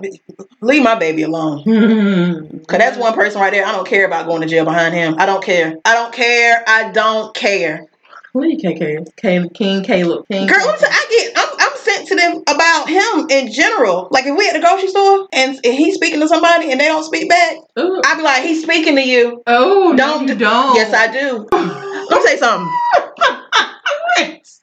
leave 0.61 0.83
my 0.83 0.95
baby 0.95 1.23
alone. 1.23 1.63
Cause 2.67 2.77
that's 2.77 2.97
one 2.97 3.13
person 3.13 3.41
right 3.41 3.51
there. 3.51 3.65
I 3.65 3.71
don't 3.71 3.87
care 3.87 4.05
about 4.05 4.27
going 4.27 4.41
to 4.41 4.47
jail 4.47 4.65
behind 4.65 4.93
him. 4.93 5.15
I 5.17 5.25
don't 5.25 5.43
care. 5.43 5.75
I 5.85 5.93
don't 5.93 6.13
care. 6.13 6.63
I 6.67 6.91
don't 6.91 7.33
care. 7.33 7.87
What 8.35 8.47
are 8.47 8.49
you, 8.49 8.57
KK? 8.57 9.15
King, 9.15 9.49
King 9.51 9.81
Caleb. 9.81 10.27
King 10.27 10.45
Girl, 10.45 10.57
I'm, 10.59 10.75
I 10.77 11.05
get, 11.09 11.31
I'm, 11.37 11.49
I'm 11.57 11.77
sensitive 11.77 12.41
about 12.47 12.89
him 12.89 13.27
in 13.29 13.49
general. 13.49 14.09
Like 14.11 14.25
if 14.25 14.37
we 14.37 14.45
at 14.49 14.51
the 14.51 14.59
grocery 14.59 14.89
store 14.89 15.29
and, 15.31 15.55
and 15.63 15.73
he's 15.73 15.95
speaking 15.95 16.19
to 16.19 16.27
somebody 16.27 16.69
and 16.69 16.77
they 16.81 16.87
don't 16.87 17.05
speak 17.05 17.29
back, 17.29 17.55
Ooh. 17.79 18.01
I 18.03 18.15
be 18.17 18.23
like, 18.23 18.43
he's 18.43 18.61
speaking 18.61 18.97
to 18.97 19.01
you. 19.07 19.41
Oh, 19.47 19.95
Don't- 19.95 20.27
you 20.27 20.35
don't. 20.35 20.75
Yes, 20.75 20.93
I 20.93 21.09
do. 21.13 21.47
Let 21.53 22.21
me 22.23 22.27
say 22.27 22.35
something. 22.35 22.69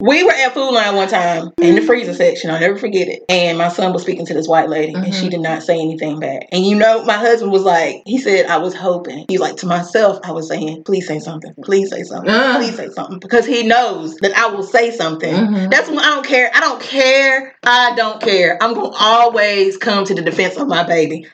We 0.04 0.24
were 0.24 0.32
at 0.32 0.52
Food 0.52 0.72
Lion 0.72 0.96
one 0.96 1.06
time 1.06 1.52
in 1.62 1.76
the 1.76 1.80
freezer 1.80 2.12
section. 2.12 2.50
I'll 2.50 2.58
never 2.58 2.76
forget 2.76 3.06
it. 3.06 3.22
And 3.28 3.56
my 3.56 3.68
son 3.68 3.92
was 3.92 4.02
speaking 4.02 4.26
to 4.26 4.34
this 4.34 4.48
white 4.48 4.68
lady, 4.68 4.94
and 4.94 5.14
she 5.14 5.28
Mhm. 5.28 5.30
did 5.30 5.40
not 5.40 5.62
say 5.62 5.78
anything 5.78 6.18
back. 6.18 6.48
And 6.50 6.66
you 6.66 6.74
know, 6.74 7.04
my 7.04 7.12
husband 7.12 7.52
was 7.52 7.62
like, 7.62 8.02
he 8.04 8.18
said, 8.18 8.46
I 8.46 8.56
was 8.56 8.74
hoping. 8.74 9.26
He's 9.28 9.38
like, 9.38 9.54
to 9.58 9.66
myself, 9.66 10.18
I 10.24 10.32
was 10.32 10.48
saying, 10.48 10.82
please 10.82 11.06
say 11.06 11.20
something. 11.20 11.54
Please 11.62 11.88
say 11.90 12.02
something. 12.02 12.34
Uh. 12.34 12.56
Please 12.58 12.74
say 12.76 12.88
something. 12.88 13.20
Because 13.20 13.46
he 13.46 13.62
knows 13.62 14.16
that 14.16 14.36
I 14.36 14.48
will 14.48 14.64
say 14.64 14.90
something. 14.90 15.32
Mhm. 15.34 15.70
That's 15.70 15.88
when 15.88 16.00
I 16.00 16.08
don't 16.14 16.26
care. 16.26 16.50
I 16.52 16.58
don't 16.58 16.80
care. 16.80 17.54
I 17.62 17.94
don't 17.94 18.20
care. 18.20 18.58
I'm 18.60 18.74
going 18.74 18.90
to 18.90 18.96
always 18.98 19.76
come 19.76 20.04
to 20.06 20.14
the 20.14 20.22
defense 20.22 20.56
of 20.56 20.66
my 20.66 20.82
baby. 20.82 21.28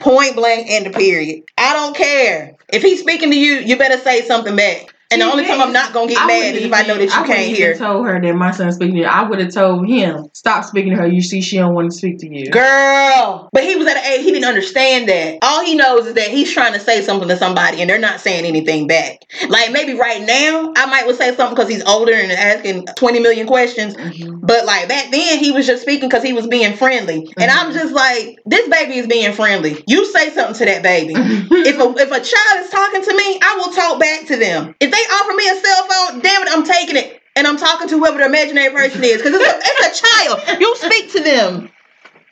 Point 0.00 0.34
blank 0.34 0.70
and 0.70 0.86
the 0.86 0.90
period. 0.90 1.42
I 1.58 1.74
don't 1.74 1.94
care. 1.94 2.52
If 2.72 2.80
he's 2.82 3.00
speaking 3.00 3.30
to 3.32 3.36
you, 3.38 3.56
you 3.56 3.76
better 3.76 3.98
say 3.98 4.22
something 4.22 4.56
back. 4.56 4.93
And 5.14 5.22
the 5.22 5.26
only 5.26 5.44
time 5.46 5.60
I'm 5.60 5.72
not 5.72 5.92
gonna 5.92 6.08
get 6.08 6.18
I 6.22 6.26
mad 6.26 6.54
is 6.56 6.64
if 6.64 6.72
I 6.72 6.82
know 6.82 6.94
that 6.98 7.04
you 7.04 7.20
wouldn't 7.20 7.26
can't 7.26 7.56
hear. 7.56 7.76
told 7.76 8.06
her 8.06 8.20
that 8.20 8.34
my 8.34 8.50
son's 8.50 8.74
speaking 8.74 8.94
to 8.96 9.00
you. 9.02 9.06
I 9.06 9.22
would 9.28 9.38
have 9.38 9.52
told 9.52 9.86
him, 9.86 10.28
stop 10.32 10.64
speaking 10.64 10.90
to 10.92 10.98
her. 10.98 11.06
You 11.06 11.22
see, 11.22 11.40
she 11.40 11.56
don't 11.56 11.74
want 11.74 11.90
to 11.90 11.96
speak 11.96 12.18
to 12.18 12.28
you. 12.28 12.50
Girl. 12.50 13.48
But 13.52 13.64
he 13.64 13.76
was 13.76 13.86
at 13.86 13.96
an 13.96 14.04
age 14.12 14.24
he 14.24 14.30
didn't 14.32 14.44
understand 14.48 15.08
that. 15.08 15.38
All 15.42 15.64
he 15.64 15.74
knows 15.74 16.06
is 16.06 16.14
that 16.14 16.28
he's 16.28 16.52
trying 16.52 16.72
to 16.74 16.80
say 16.80 17.02
something 17.02 17.28
to 17.28 17.36
somebody 17.36 17.80
and 17.80 17.88
they're 17.88 17.98
not 17.98 18.20
saying 18.20 18.44
anything 18.44 18.86
back. 18.86 19.18
Like 19.48 19.72
maybe 19.72 19.94
right 19.94 20.22
now 20.22 20.72
I 20.76 20.86
might 20.86 21.06
would 21.06 21.16
say 21.16 21.34
something 21.34 21.54
because 21.54 21.68
he's 21.70 21.84
older 21.84 22.12
and 22.12 22.32
asking 22.32 22.86
20 22.96 23.20
million 23.20 23.46
questions. 23.46 23.94
Mhm. 23.94 24.40
But 24.42 24.64
like 24.66 24.88
back 24.88 25.10
then 25.10 25.38
he 25.38 25.52
was 25.52 25.66
just 25.66 25.82
speaking 25.82 26.08
because 26.08 26.22
he 26.22 26.32
was 26.32 26.46
being 26.46 26.74
friendly. 26.76 27.32
And 27.36 27.50
I'm 27.50 27.70
Mhm. 27.70 27.74
just 27.74 27.92
like, 27.92 28.38
this 28.46 28.68
baby 28.68 28.98
is 28.98 29.06
being 29.06 29.32
friendly. 29.32 29.82
You 29.86 30.04
say 30.06 30.30
something 30.30 30.54
to 30.56 30.64
that 30.66 30.82
baby. 30.82 31.14
if 31.16 31.78
a 31.78 31.94
if 32.02 32.10
a 32.10 32.20
child 32.20 32.64
is 32.64 32.70
talking 32.70 33.02
to 33.02 33.14
me, 33.16 33.38
I 33.42 33.56
will 33.56 33.72
talk 33.72 34.00
back 34.00 34.26
to 34.26 34.36
them. 34.36 34.74
If 34.80 34.90
they 34.90 35.03
offer 35.12 35.32
me 35.34 35.48
a 35.48 35.56
cell 35.56 35.88
phone, 35.88 36.20
damn 36.20 36.42
it, 36.42 36.48
I'm 36.50 36.64
taking 36.64 36.96
it. 36.96 37.20
And 37.36 37.46
I'm 37.46 37.56
talking 37.56 37.88
to 37.88 37.98
whoever 37.98 38.18
the 38.18 38.26
imaginary 38.26 38.70
person 38.72 39.02
is. 39.02 39.16
Because 39.22 39.34
it's, 39.34 39.44
a- 39.44 39.60
it's 39.64 40.02
a 40.02 40.06
child. 40.06 40.60
You 40.60 40.76
speak 40.76 41.12
to 41.12 41.20
them. 41.20 41.70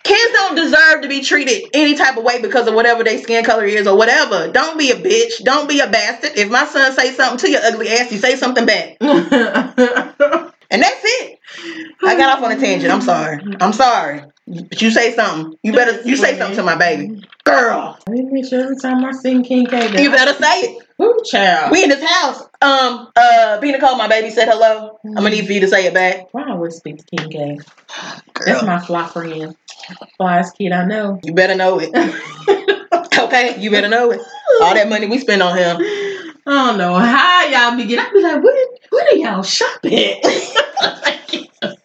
Kids 0.05 0.33
don't 0.33 0.57
deserve 0.57 1.03
to 1.03 1.09
be 1.09 1.23
treated 1.23 1.71
any 1.75 1.95
type 1.95 2.17
of 2.17 2.25
way 2.25 2.41
because 2.43 2.67
of 2.67 2.75
whatever 2.75 3.05
their 3.05 3.19
skin 3.19 3.45
color 3.45 3.65
is 3.65 3.87
or 3.87 3.97
whatever. 3.97 4.51
Don't 4.51 4.77
be 4.79 4.91
a 4.91 4.97
bitch. 4.97 5.45
Don't 5.45 5.69
be 5.69 5.79
a 5.81 5.89
bastard. 5.89 6.33
If 6.37 6.51
my 6.51 6.65
son 6.67 6.93
say 6.93 7.13
something 7.13 7.39
to 7.39 7.51
your 7.51 7.61
ugly 7.63 7.89
ass, 7.89 8.11
you 8.11 8.19
say 8.19 8.37
something 8.37 8.67
back. 8.67 8.97
And 10.73 10.83
that's 10.83 11.03
it. 11.05 11.39
I 12.03 12.17
got 12.17 12.39
off 12.39 12.45
on 12.45 12.51
a 12.51 12.59
tangent. 12.59 12.91
I'm 12.91 13.03
sorry. 13.03 13.39
I'm 13.61 13.75
sorry. 13.75 14.23
But 14.47 14.81
you 14.81 14.91
say 14.91 15.13
something. 15.15 15.59
You 15.63 15.73
better 15.75 16.01
you 16.09 16.17
say 16.17 16.39
something 16.39 16.57
to 16.57 16.63
my 16.63 16.77
baby. 16.77 17.23
Girl. 17.45 17.99
I 18.09 18.11
make 18.11 18.47
sure 18.49 18.63
every 18.63 18.77
time 18.79 19.05
I 19.05 19.13
sing 19.13 19.45
King 19.45 19.67
K, 19.67 20.03
You 20.03 20.11
better 20.11 20.33
say 20.33 20.61
it. 20.61 20.87
Ooh, 21.03 21.21
child. 21.25 21.73
We 21.73 21.83
in 21.83 21.89
this 21.89 22.03
house. 22.05 22.43
Um, 22.61 23.11
uh, 23.17 23.61
B 23.61 23.73
Nicole, 23.73 23.97
my 23.97 24.07
baby 24.09 24.31
said 24.31 24.49
hello. 24.49 24.99
I'm 25.05 25.15
gonna 25.15 25.31
need 25.31 25.47
for 25.47 25.53
you 25.53 25.61
to 25.61 25.69
say 25.69 25.87
it 25.87 25.95
back. 25.95 26.33
Why 26.33 26.43
I 26.45 26.51
always 26.53 26.77
speak 26.77 26.99
to 26.99 27.17
King? 27.29 27.57
Girl, 28.35 28.47
That's 28.47 28.63
my 28.63 28.79
fly 28.79 29.07
friend. 29.09 29.57
Flyest 30.21 30.57
kid 30.57 30.73
I 30.73 30.85
know. 30.85 31.19
you 31.25 31.35
better 31.35 31.55
know 31.57 31.81
it. 31.81 31.91
okay, 33.19 33.61
you 33.61 33.71
better 33.71 33.89
know 33.89 34.11
it. 34.13 34.21
All 34.63 34.75
that 34.75 34.89
money 34.89 35.07
we 35.07 35.19
spend 35.19 35.43
on 35.43 35.57
him. 35.57 35.77
I 35.81 36.67
don't 36.67 36.79
know 36.79 36.95
how 36.95 37.45
y'all 37.47 37.77
be 37.77 37.85
getting. 37.87 38.05
I 38.05 38.13
be 38.13 38.23
like, 38.23 38.43
where, 38.43 38.67
where 38.91 39.07
do 39.11 39.19
y'all 39.19 39.43
shop 39.43 39.81
at? 39.85 41.79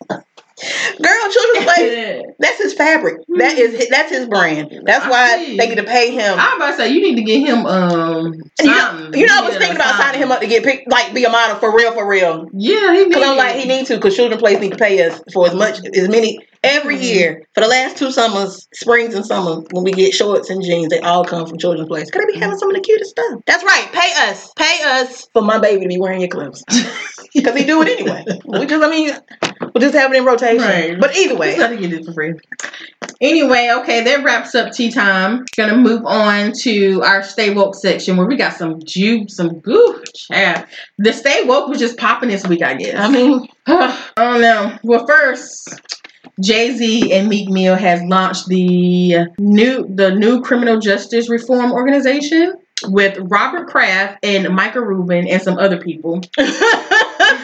Girl, 0.59 1.29
children's 1.29 1.65
place. 1.65 2.23
That's 2.39 2.57
his 2.57 2.73
fabric. 2.73 3.17
That 3.37 3.57
is 3.59 3.87
that's 3.89 4.09
his 4.11 4.27
brand. 4.27 4.73
That's 4.85 5.05
why 5.07 5.55
they 5.55 5.67
get 5.67 5.75
to 5.75 5.83
pay 5.83 6.11
him. 6.11 6.35
I'm 6.39 6.57
about 6.57 6.71
to 6.71 6.77
say 6.77 6.89
you 6.89 7.01
need 7.01 7.15
to 7.15 7.21
get 7.23 7.39
him 7.47 7.65
um 7.65 8.33
You 8.61 8.65
know, 8.65 9.11
you 9.13 9.25
know, 9.27 9.33
I 9.37 9.41
was 9.45 9.55
thinking 9.57 9.75
about 9.75 9.89
something. 9.89 10.05
signing 10.05 10.21
him 10.21 10.31
up 10.31 10.41
to 10.41 10.47
get 10.47 10.63
picked, 10.63 10.89
like 10.91 11.13
be 11.13 11.23
a 11.25 11.29
model 11.29 11.57
for 11.57 11.75
real, 11.75 11.93
for 11.93 12.07
real. 12.09 12.49
Yeah, 12.53 12.93
he 12.95 13.09
Cause 13.11 13.23
I'm 13.23 13.37
like, 13.37 13.55
he 13.57 13.65
need 13.67 13.85
to, 13.87 13.99
cause 13.99 14.15
children 14.15 14.39
place 14.39 14.59
need 14.59 14.71
to 14.71 14.77
pay 14.77 15.05
us 15.07 15.21
for 15.31 15.47
as 15.47 15.53
much, 15.53 15.79
as 15.95 16.09
many 16.09 16.39
every 16.63 16.97
Mhm. 16.97 17.03
year 17.03 17.41
for 17.53 17.61
the 17.61 17.67
last 17.67 17.97
two 17.97 18.11
summers, 18.11 18.67
springs 18.73 19.13
and 19.13 19.25
summers, 19.25 19.63
when 19.71 19.83
we 19.83 19.91
get 19.91 20.13
shorts 20.13 20.49
and 20.49 20.63
jeans, 20.63 20.89
they 20.89 20.99
all 20.99 21.23
come 21.23 21.45
from 21.45 21.59
children's 21.59 21.87
place. 21.87 22.09
Cause 22.09 22.23
they 22.25 22.33
be 22.33 22.39
having 22.39 22.57
some 22.57 22.69
of 22.69 22.75
the 22.75 22.81
cutest 22.81 23.11
stuff. 23.11 23.39
That's 23.45 23.63
right, 23.63 23.87
pay 23.93 24.29
us, 24.31 24.51
pay 24.57 24.83
us 24.83 25.27
for 25.33 25.43
my 25.43 25.59
baby 25.59 25.83
to 25.83 25.87
be 25.87 25.99
wearing 25.99 26.21
your 26.21 26.29
clothes, 26.29 26.63
cause 26.69 27.27
he 27.31 27.41
do 27.63 27.81
it 27.83 27.89
anyway. 27.89 28.25
We 28.47 28.65
just, 28.65 28.83
I 28.83 28.89
mean, 28.89 29.11
we 29.77 29.85
just 29.85 29.95
have 29.95 30.11
it 30.11 30.17
in 30.17 30.25
rotation. 30.25 30.57
Right. 30.57 30.99
But 30.99 31.15
either 31.15 31.35
Just 31.35 31.39
way, 31.39 31.55
to 31.55 31.77
get 31.77 31.93
it 31.93 32.05
for 32.05 32.13
free. 32.13 32.33
Anyway, 33.21 33.71
okay, 33.79 34.03
that 34.03 34.23
wraps 34.23 34.55
up 34.55 34.71
tea 34.71 34.91
time. 34.91 35.45
Gonna 35.55 35.77
move 35.77 36.05
on 36.05 36.51
to 36.61 37.01
our 37.03 37.23
stay 37.23 37.53
woke 37.53 37.75
section 37.75 38.17
where 38.17 38.27
we 38.27 38.35
got 38.35 38.53
some 38.53 38.79
juice, 38.83 39.35
some 39.35 39.59
goo. 39.59 40.03
Yeah, 40.29 40.65
the 40.97 41.13
stay 41.13 41.43
woke 41.43 41.69
was 41.69 41.79
just 41.79 41.97
popping 41.97 42.29
this 42.29 42.45
week, 42.47 42.63
I 42.63 42.75
guess. 42.75 42.95
I 42.97 43.09
mean, 43.09 43.47
I 43.67 44.07
don't 44.17 44.41
know. 44.41 44.77
Well, 44.83 45.05
first, 45.05 45.81
Jay 46.43 46.75
Z 46.75 47.13
and 47.13 47.27
Meek 47.27 47.49
Mill 47.49 47.75
has 47.75 48.01
launched 48.03 48.47
the 48.47 49.27
new 49.39 49.87
the 49.93 50.13
new 50.15 50.41
criminal 50.41 50.79
justice 50.79 51.29
reform 51.29 51.71
organization 51.71 52.53
with 52.85 53.17
Robert 53.19 53.67
Kraft 53.67 54.23
and 54.23 54.53
Michael 54.53 54.81
Rubin 54.83 55.27
and 55.27 55.41
some 55.41 55.57
other 55.57 55.77
people. 55.77 56.21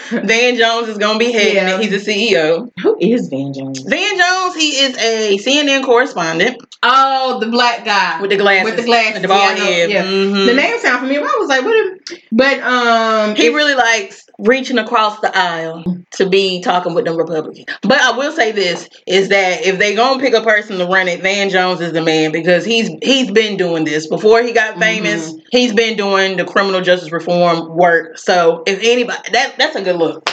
Van 0.10 0.56
Jones 0.58 0.88
is 0.90 0.98
gonna 0.98 1.18
be 1.18 1.32
heading 1.32 1.56
Yeah. 1.56 1.80
it. 1.80 1.82
He's 1.90 2.08
a 2.08 2.12
CEO. 2.12 2.70
Who 2.82 2.98
is 3.00 3.28
Van 3.30 3.54
Jones? 3.54 3.80
Van 3.82 4.18
Jones, 4.18 4.56
he 4.56 4.70
is 4.70 4.98
a 4.98 5.38
CNN 5.40 5.84
correspondent 5.84 6.62
Oh, 6.86 7.40
the 7.40 7.48
black 7.48 7.86
guy 7.86 8.20
with 8.22 8.30
the 8.30 8.36
glasses, 8.38 8.66
With 8.66 8.76
the 8.76 8.84
glasses, 8.84 9.22
the 9.22 9.28
bald 9.28 9.58
yeah, 9.58 9.64
head. 9.64 9.90
yeah. 9.90 10.04
Mhm. 10.04 10.46
The 10.48 10.54
name 10.54 10.78
sound 10.80 11.00
familiar. 11.00 11.22
I 11.26 11.38
was 11.40 11.48
like, 11.50 11.64
what? 11.64 11.98
But 12.32 12.60
um, 12.62 13.36
He 13.36 13.50
really 13.50 13.74
likes 13.76 14.26
reaching 14.40 14.78
across 14.78 15.20
the 15.22 15.36
aisle 15.36 15.84
to 16.12 16.28
be 16.30 16.62
talking 16.62 16.94
with 16.94 17.06
them 17.06 17.16
Republicans. 17.16 17.66
But 17.82 18.02
I 18.02 18.12
will 18.18 18.34
say 18.34 18.52
this 18.52 18.88
is 19.08 19.30
that 19.30 19.66
if 19.66 19.80
they 19.80 19.96
gonna 19.96 20.20
pick 20.20 20.34
a 20.34 20.42
person 20.42 20.78
to 20.80 20.86
run 20.86 21.08
it, 21.08 21.22
Van 21.22 21.50
Jones 21.50 21.80
is 21.82 21.94
the 21.94 22.02
man 22.02 22.32
because 22.34 22.66
he's 22.66 22.90
he's 23.02 23.32
been 23.32 23.56
doing 23.58 23.86
this 23.86 24.08
before 24.08 24.44
he 24.44 24.52
got 24.52 24.78
famous. 24.78 25.22
Mm-hmm. 25.22 25.23
He's 25.52 25.74
been 25.74 25.98
doing 25.98 26.38
the 26.38 26.46
criminal 26.46 26.82
justice 26.82 27.12
reform 27.12 27.76
work. 27.76 28.18
So 28.18 28.64
if 28.66 28.80
anybody 28.82 29.32
that 29.32 29.56
that's 29.58 29.76
a 29.76 29.82
good 29.82 29.96
look. 29.96 30.30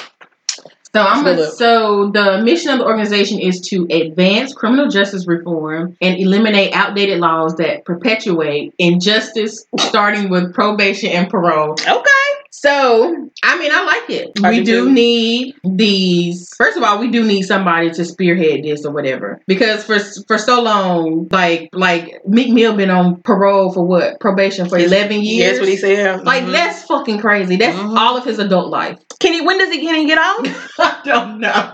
So 0.93 1.01
I'm 1.01 1.25
Let's 1.25 1.39
a, 1.39 1.43
look. 1.43 1.55
so 1.55 2.11
the 2.11 2.43
mission 2.43 2.71
of 2.73 2.81
the 2.81 2.85
organization 2.85 3.39
is 3.39 3.61
to 3.69 3.87
advance 3.91 4.53
criminal 4.53 4.89
justice 4.89 5.25
reform 5.27 5.97
and 6.01 6.19
eliminate 6.19 6.73
outdated 6.73 7.21
laws 7.21 7.55
that 7.57 7.85
perpetuate 7.85 8.75
injustice, 8.77 9.67
starting 9.79 10.31
with 10.31 10.53
probation 10.53 11.11
and 11.11 11.31
parole. 11.31 11.75
Okay. 11.75 12.30
So 12.63 13.31
I 13.43 13.59
mean, 13.59 13.71
I 13.73 13.85
like 13.85 14.11
it. 14.11 14.33
I 14.45 14.51
we 14.51 14.57
do 14.63 14.85
do 14.85 14.93
need 14.93 15.55
these. 15.65 16.51
First 16.59 16.77
of 16.77 16.83
all, 16.83 16.99
we 16.99 17.11
do 17.11 17.25
need 17.25 17.41
somebody 17.43 17.91
to 17.91 18.05
spearhead 18.05 18.63
this 18.65 18.85
or 18.85 18.93
whatever 18.93 19.41
because 19.47 19.83
for 19.83 19.99
for 20.27 20.37
so 20.37 20.61
long, 20.61 21.27
like 21.31 21.71
like 21.73 22.21
Meek 22.27 22.53
Mill 22.53 22.77
been 22.77 22.91
on 22.91 23.23
parole 23.23 23.73
for 23.73 23.83
what 23.87 24.21
probation 24.21 24.69
for 24.69 24.77
eleven 24.77 25.23
years. 25.23 25.53
That's 25.53 25.61
what 25.61 25.69
he 25.71 25.77
said. 25.79 26.27
Like 26.27 26.45
Mhm. 26.45 26.53
that's 26.53 26.83
fucking 26.85 27.21
crazy. 27.21 27.57
That's 27.57 27.79
Mhm. 27.79 27.97
all 27.99 28.19
of 28.19 28.27
his 28.27 28.39
adult 28.39 28.69
life. 28.69 28.99
Can 29.21 29.33
he 29.33 29.41
when 29.41 29.57
does 29.57 29.73
he 29.73 29.81
can 29.81 29.95
he 29.95 30.05
get 30.05 30.19
out? 30.19 30.47
I 30.79 30.99
don't 31.03 31.41
know. 31.41 31.71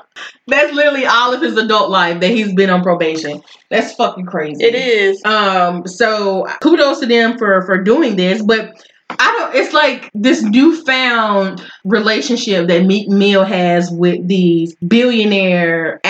That's 0.46 0.72
literally 0.72 1.04
all 1.04 1.34
of 1.34 1.40
his 1.42 1.56
adult 1.56 1.90
life 1.90 2.20
that 2.20 2.30
he's 2.30 2.54
been 2.54 2.70
on 2.70 2.84
probation. 2.84 3.42
That's 3.72 3.92
fucking 3.94 4.26
crazy. 4.26 4.62
It 4.64 4.76
is. 4.76 5.20
Um. 5.24 5.84
So 5.84 6.46
kudos 6.62 7.00
to 7.00 7.06
them 7.06 7.38
for 7.38 7.62
for 7.66 7.82
doing 7.82 8.14
this, 8.14 8.40
but. 8.40 8.70
I 9.10 9.32
don't. 9.32 9.54
It's 9.54 9.72
like 9.72 10.10
this 10.14 10.42
newfound 10.42 11.64
relationship 11.84 12.68
that 12.68 12.84
Meek 12.84 13.08
Mill 13.08 13.44
has 13.44 13.90
with 13.90 14.26
these 14.26 14.74
billionaire 14.76 16.00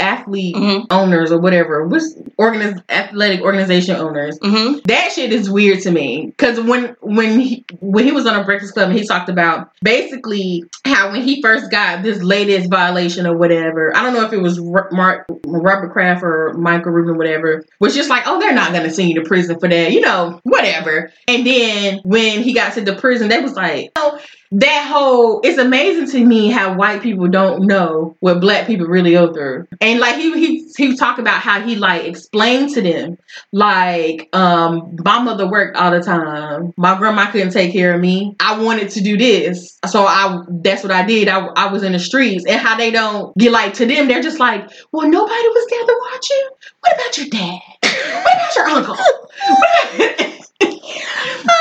athlete 0.00 0.54
Mhm. 0.56 0.86
owners 0.90 1.30
or 1.32 1.38
whatever, 1.38 1.86
what's 1.86 2.14
organiz- 2.40 2.82
athletic 2.88 3.40
organization 3.42 3.96
owners. 3.96 4.38
Mm-hmm. 4.40 4.78
That 4.86 5.12
shit 5.12 5.32
is 5.32 5.50
weird 5.50 5.80
to 5.82 5.90
me 5.90 6.26
because 6.26 6.60
when 6.60 6.96
when 7.00 7.38
he 7.40 7.64
when 7.80 8.04
he 8.04 8.12
was 8.12 8.26
on 8.26 8.38
a 8.38 8.44
Breakfast 8.44 8.74
Club 8.74 8.90
and 8.90 8.98
he 8.98 9.06
talked 9.06 9.28
about 9.28 9.70
basically 9.82 10.64
how 10.84 11.12
when 11.12 11.22
he 11.22 11.40
first 11.42 11.70
got 11.70 12.02
this 12.02 12.22
latest 12.22 12.70
violation 12.70 13.26
or 13.26 13.36
whatever, 13.36 13.94
I 13.96 14.02
don't 14.02 14.14
know 14.14 14.22
if 14.24 14.32
it 14.32 14.42
was 14.42 14.58
Ro- 14.60 14.88
Mark 14.92 15.26
Robert 15.46 15.92
Kraft 15.92 16.22
or 16.22 16.52
Michael 16.54 16.92
Rubin, 16.92 17.16
whatever, 17.16 17.64
was 17.80 17.94
just 17.94 18.10
like, 18.10 18.24
oh, 18.26 18.40
they're 18.40 18.52
not 18.54 18.72
gonna 18.72 18.90
send 18.90 19.08
you 19.08 19.14
to 19.16 19.26
prison 19.26 19.58
for 19.58 19.68
that, 19.68 19.92
you 19.92 20.00
know, 20.00 20.40
whatever. 20.44 21.10
And 21.28 21.46
then 21.46 22.00
when 22.04 22.42
he 22.42 22.52
got 22.52 22.74
to 22.74 22.80
the 22.80 22.94
prison, 22.94 23.28
they 23.28 23.40
was 23.40 23.54
like, 23.54 23.90
oh, 23.96 24.18
that 24.52 24.88
whole 24.88 25.40
it's 25.42 25.58
amazing 25.58 26.08
to 26.08 26.24
me 26.24 26.48
how 26.48 26.74
white 26.74 27.02
people 27.02 27.26
don't 27.28 27.66
know 27.66 28.16
what 28.20 28.40
black 28.40 28.66
people 28.66 28.86
really 28.86 29.12
go 29.12 29.32
through. 29.32 29.66
And 29.80 29.98
like 29.98 30.16
he 30.16 30.32
he 30.32 30.72
he 30.76 30.96
talked 30.96 31.18
about 31.18 31.40
how 31.40 31.60
he 31.60 31.76
like 31.76 32.04
explained 32.04 32.70
to 32.74 32.82
them 32.82 33.18
like 33.52 34.28
um 34.32 34.96
my 35.04 35.20
mother 35.20 35.48
worked 35.48 35.76
all 35.76 35.90
the 35.90 36.00
time. 36.00 36.72
My 36.76 36.96
grandma 36.96 37.30
couldn't 37.30 37.50
take 37.50 37.72
care 37.72 37.94
of 37.94 38.00
me. 38.00 38.36
I 38.38 38.62
wanted 38.62 38.90
to 38.90 39.00
do 39.00 39.16
this. 39.16 39.78
So 39.86 40.04
i 40.06 40.42
that's 40.48 40.82
what 40.82 40.92
i 40.92 41.04
did. 41.04 41.28
I, 41.28 41.46
I 41.56 41.72
was 41.72 41.82
in 41.82 41.92
the 41.92 41.98
streets. 41.98 42.44
And 42.46 42.60
how 42.60 42.76
they 42.76 42.90
don't 42.90 43.36
get 43.36 43.50
like 43.50 43.74
to 43.74 43.86
them 43.86 44.08
they're 44.08 44.22
just 44.22 44.38
like 44.38 44.70
well 44.92 45.08
nobody 45.08 45.48
was 45.48 45.66
there 45.70 45.84
to 45.84 46.00
watch 46.12 46.30
you 46.30 46.50
what 46.84 46.94
about 46.94 47.18
your 47.18 47.26
dad 47.28 47.60
what 47.82 48.34
about 48.34 48.54
your 48.56 48.66
uncle 48.66 48.96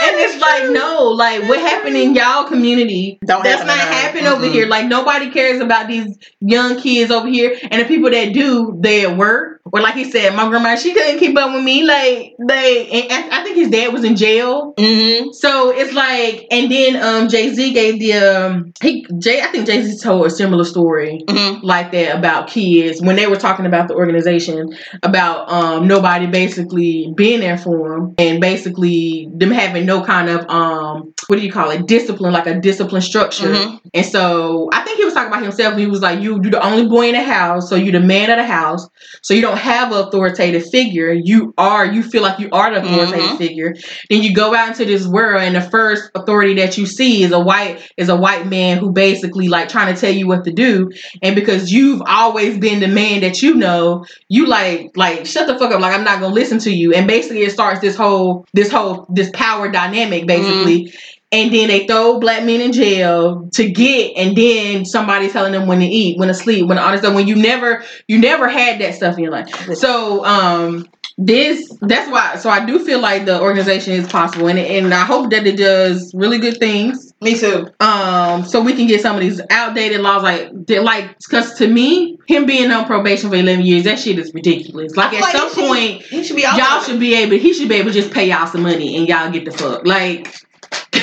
and 0.01 0.15
it's 0.17 0.41
like 0.41 0.69
no, 0.69 1.03
like 1.09 1.47
what 1.47 1.59
happened 1.59 1.95
in 1.95 2.15
y'all 2.15 2.45
community 2.45 3.19
Don't 3.25 3.43
that's 3.43 3.61
happen 3.61 3.67
not 3.67 3.77
happening 3.93 4.27
over 4.27 4.45
Mm-mm. 4.45 4.51
here. 4.51 4.67
Like 4.67 4.87
nobody 4.87 5.31
cares 5.31 5.61
about 5.61 5.87
these 5.87 6.17
young 6.39 6.79
kids 6.79 7.11
over 7.11 7.27
here, 7.27 7.57
and 7.71 7.81
the 7.81 7.85
people 7.85 8.09
that 8.11 8.33
do, 8.33 8.75
they 8.79 9.05
at 9.05 9.17
work. 9.17 9.52
Or 9.71 9.79
like 9.81 9.95
he 9.95 10.03
said, 10.11 10.35
my 10.35 10.47
grandma 10.49 10.75
she 10.75 10.93
couldn't 10.93 11.19
keep 11.19 11.37
up 11.37 11.53
with 11.53 11.63
me. 11.63 11.83
Like 11.83 12.35
they, 12.37 13.07
and 13.09 13.31
I 13.33 13.43
think 13.43 13.55
his 13.55 13.69
dad 13.69 13.93
was 13.93 14.03
in 14.03 14.15
jail. 14.15 14.73
Mm-hmm. 14.75 15.31
So 15.31 15.71
it's 15.71 15.93
like, 15.93 16.47
and 16.51 16.69
then 16.69 16.95
um 17.01 17.29
Jay 17.29 17.49
Z 17.53 17.73
gave 17.73 17.97
the 17.99 18.13
um 18.13 18.73
he 18.81 19.05
Jay 19.19 19.41
I 19.41 19.47
think 19.47 19.65
Jay 19.65 19.81
Z 19.81 19.99
told 20.03 20.25
a 20.25 20.29
similar 20.29 20.63
story 20.65 21.23
Mm-hmm. 21.27 21.65
like 21.65 21.91
that 21.93 22.17
about 22.17 22.47
kids 22.49 23.01
when 23.01 23.15
they 23.15 23.25
were 23.27 23.37
talking 23.37 23.65
about 23.65 23.87
the 23.87 23.95
organization 23.95 24.75
about 25.01 25.49
um 25.49 25.87
nobody 25.87 26.27
basically 26.27 27.11
being 27.15 27.39
there 27.39 27.57
for 27.57 27.89
them 27.89 28.15
and 28.17 28.41
basically 28.41 29.29
them 29.33 29.51
having 29.51 29.85
no 29.85 30.03
kind 30.03 30.29
of 30.29 30.47
um 30.49 31.13
what 31.27 31.37
do 31.37 31.41
you 31.45 31.51
call 31.51 31.69
it 31.69 31.87
discipline 31.87 32.33
like 32.33 32.47
a 32.47 32.59
discipline 32.59 33.01
structure 33.01 33.47
Mhm. 33.53 33.79
and 33.93 34.05
so 34.05 34.69
I 34.73 34.81
think 34.83 34.97
he 34.97 35.05
was 35.05 35.13
talking 35.13 35.29
about 35.31 35.41
himself 35.43 35.77
he 35.77 35.87
was 35.87 36.01
like 36.01 36.19
you 36.19 36.35
you 36.43 36.49
the 36.49 36.63
only 36.63 36.87
boy 36.87 37.07
in 37.07 37.13
the 37.13 37.23
house 37.23 37.69
so 37.69 37.75
you're 37.75 37.93
the 37.99 38.05
man 38.05 38.29
of 38.29 38.37
the 38.37 38.45
house 38.45 38.87
so 39.21 39.33
you 39.33 39.41
don't 39.41 39.52
have 39.55 39.91
an 39.91 39.97
authoritative 39.99 40.63
figure 40.69 41.11
you 41.11 41.53
are 41.57 41.85
you 41.85 42.03
feel 42.03 42.21
like 42.21 42.39
you 42.39 42.49
are 42.51 42.71
the 42.71 42.77
authoritative 42.81 43.31
Mhm. 43.31 43.37
figure 43.37 43.75
then 44.09 44.21
you 44.23 44.33
go 44.33 44.53
out 44.53 44.69
into 44.69 44.85
this 44.85 45.05
world 45.07 45.41
and 45.41 45.55
the 45.55 45.61
first 45.61 46.09
authority 46.15 46.53
that 46.55 46.77
you 46.77 46.85
see 46.85 47.23
is 47.23 47.31
a 47.31 47.39
white 47.39 47.79
is 47.97 48.09
a 48.09 48.15
white 48.15 48.47
man 48.47 48.77
who 48.77 48.91
basically 48.91 49.47
like 49.47 49.69
trying 49.69 49.93
to 49.93 49.99
tell 49.99 50.11
you 50.13 50.27
what 50.27 50.43
to 50.45 50.51
do. 50.51 50.89
And 51.21 51.35
because 51.35 51.71
you've 51.71 52.01
always 52.05 52.57
been 52.57 52.79
the 52.79 52.87
man 52.87 53.21
that 53.21 53.41
you 53.41 53.55
know 53.55 54.05
you 54.29 54.45
like 54.47 54.91
like 54.95 55.25
shut 55.25 55.47
the 55.47 55.57
fuck 55.57 55.71
up 55.71 55.81
like 55.81 55.93
i'm 55.95 56.03
not 56.03 56.19
gonna 56.19 56.33
listen 56.33 56.59
to 56.59 56.71
you. 56.71 56.93
And 56.93 57.07
basically 57.07 57.43
it 57.43 57.51
starts 57.51 57.79
this 57.81 57.95
whole 57.95 58.45
this 58.53 58.71
whole 58.71 59.05
this 59.09 59.29
power 59.33 59.69
dynamic 59.71 60.27
basically 60.27 60.93
and 61.33 61.53
then 61.53 61.67
they 61.67 61.85
throw 61.87 62.19
black 62.19 62.43
men 62.45 62.61
in 62.61 62.71
jail 62.71 63.49
to 63.53 63.69
get 63.69 64.13
and 64.15 64.37
then 64.37 64.85
somebody 64.85 65.27
telling 65.29 65.51
them 65.51 65.67
when 65.67 65.79
to 65.79 65.85
eat 65.85 66.17
when 66.17 66.27
to 66.29 66.33
sleep 66.33 66.67
when 66.67 66.77
to 66.77 66.83
all 66.83 66.91
this 66.91 67.01
stuff 67.01 67.13
when 67.15 67.27
you 67.27 67.35
never 67.35 67.83
you 68.07 68.19
never 68.19 68.47
had 68.47 68.79
that 68.79 68.93
stuff 68.95 69.17
in 69.17 69.23
your 69.23 69.31
life. 69.33 69.49
So 69.75 70.23
um 70.23 70.87
this 71.15 71.71
that's 71.81 72.09
why 72.09 72.35
so 72.37 72.49
i 72.49 72.65
do 72.65 72.83
feel 72.83 72.99
like 72.99 73.25
the 73.25 73.39
organization 73.39 73.93
is 73.93 74.07
possible 74.07 74.47
and, 74.47 74.57
and 74.57 74.91
i 74.95 75.05
hope 75.05 75.29
that 75.29 75.45
it 75.45 75.57
does 75.57 76.11
really 76.15 76.39
good 76.39 76.57
things. 76.57 77.13
Me 77.21 77.37
too. 77.37 77.69
um 77.81 78.43
so 78.43 78.59
we 78.61 78.73
can 78.73 78.87
get 78.87 78.99
some 78.99 79.15
of 79.15 79.21
these 79.21 79.39
outdated 79.51 80.01
laws 80.01 80.23
like 80.23 80.51
like 80.69 81.19
because 81.19 81.53
to 81.59 81.67
me 81.67 82.17
him 82.27 82.47
being 82.47 82.71
on 82.71 82.85
probation 82.85 83.29
for 83.29 83.35
11 83.35 83.63
years 83.63 83.83
that 83.83 83.99
shit 83.99 84.17
is 84.17 84.33
ridiculous. 84.33 84.95
Like 84.95 85.13
at 85.13 85.21
Like, 85.21 85.35
some 85.35 85.49
should- 85.53 85.67
point 85.67 86.01
He 86.01 86.23
should 86.23 86.39
y'all 86.39 86.81
should 86.81 86.99
be 86.99 87.13
able 87.13 87.37
he 87.37 87.53
should 87.53 87.69
be 87.69 87.75
able 87.75 87.91
to 87.91 88.01
just 88.01 88.11
pay 88.11 88.27
y'all 88.29 88.47
some 88.47 88.63
money 88.63 88.97
and 88.97 89.07
y'all 89.07 89.29
get 89.29 89.45
the 89.45 89.51
fuck. 89.51 89.85
Like 89.85 90.33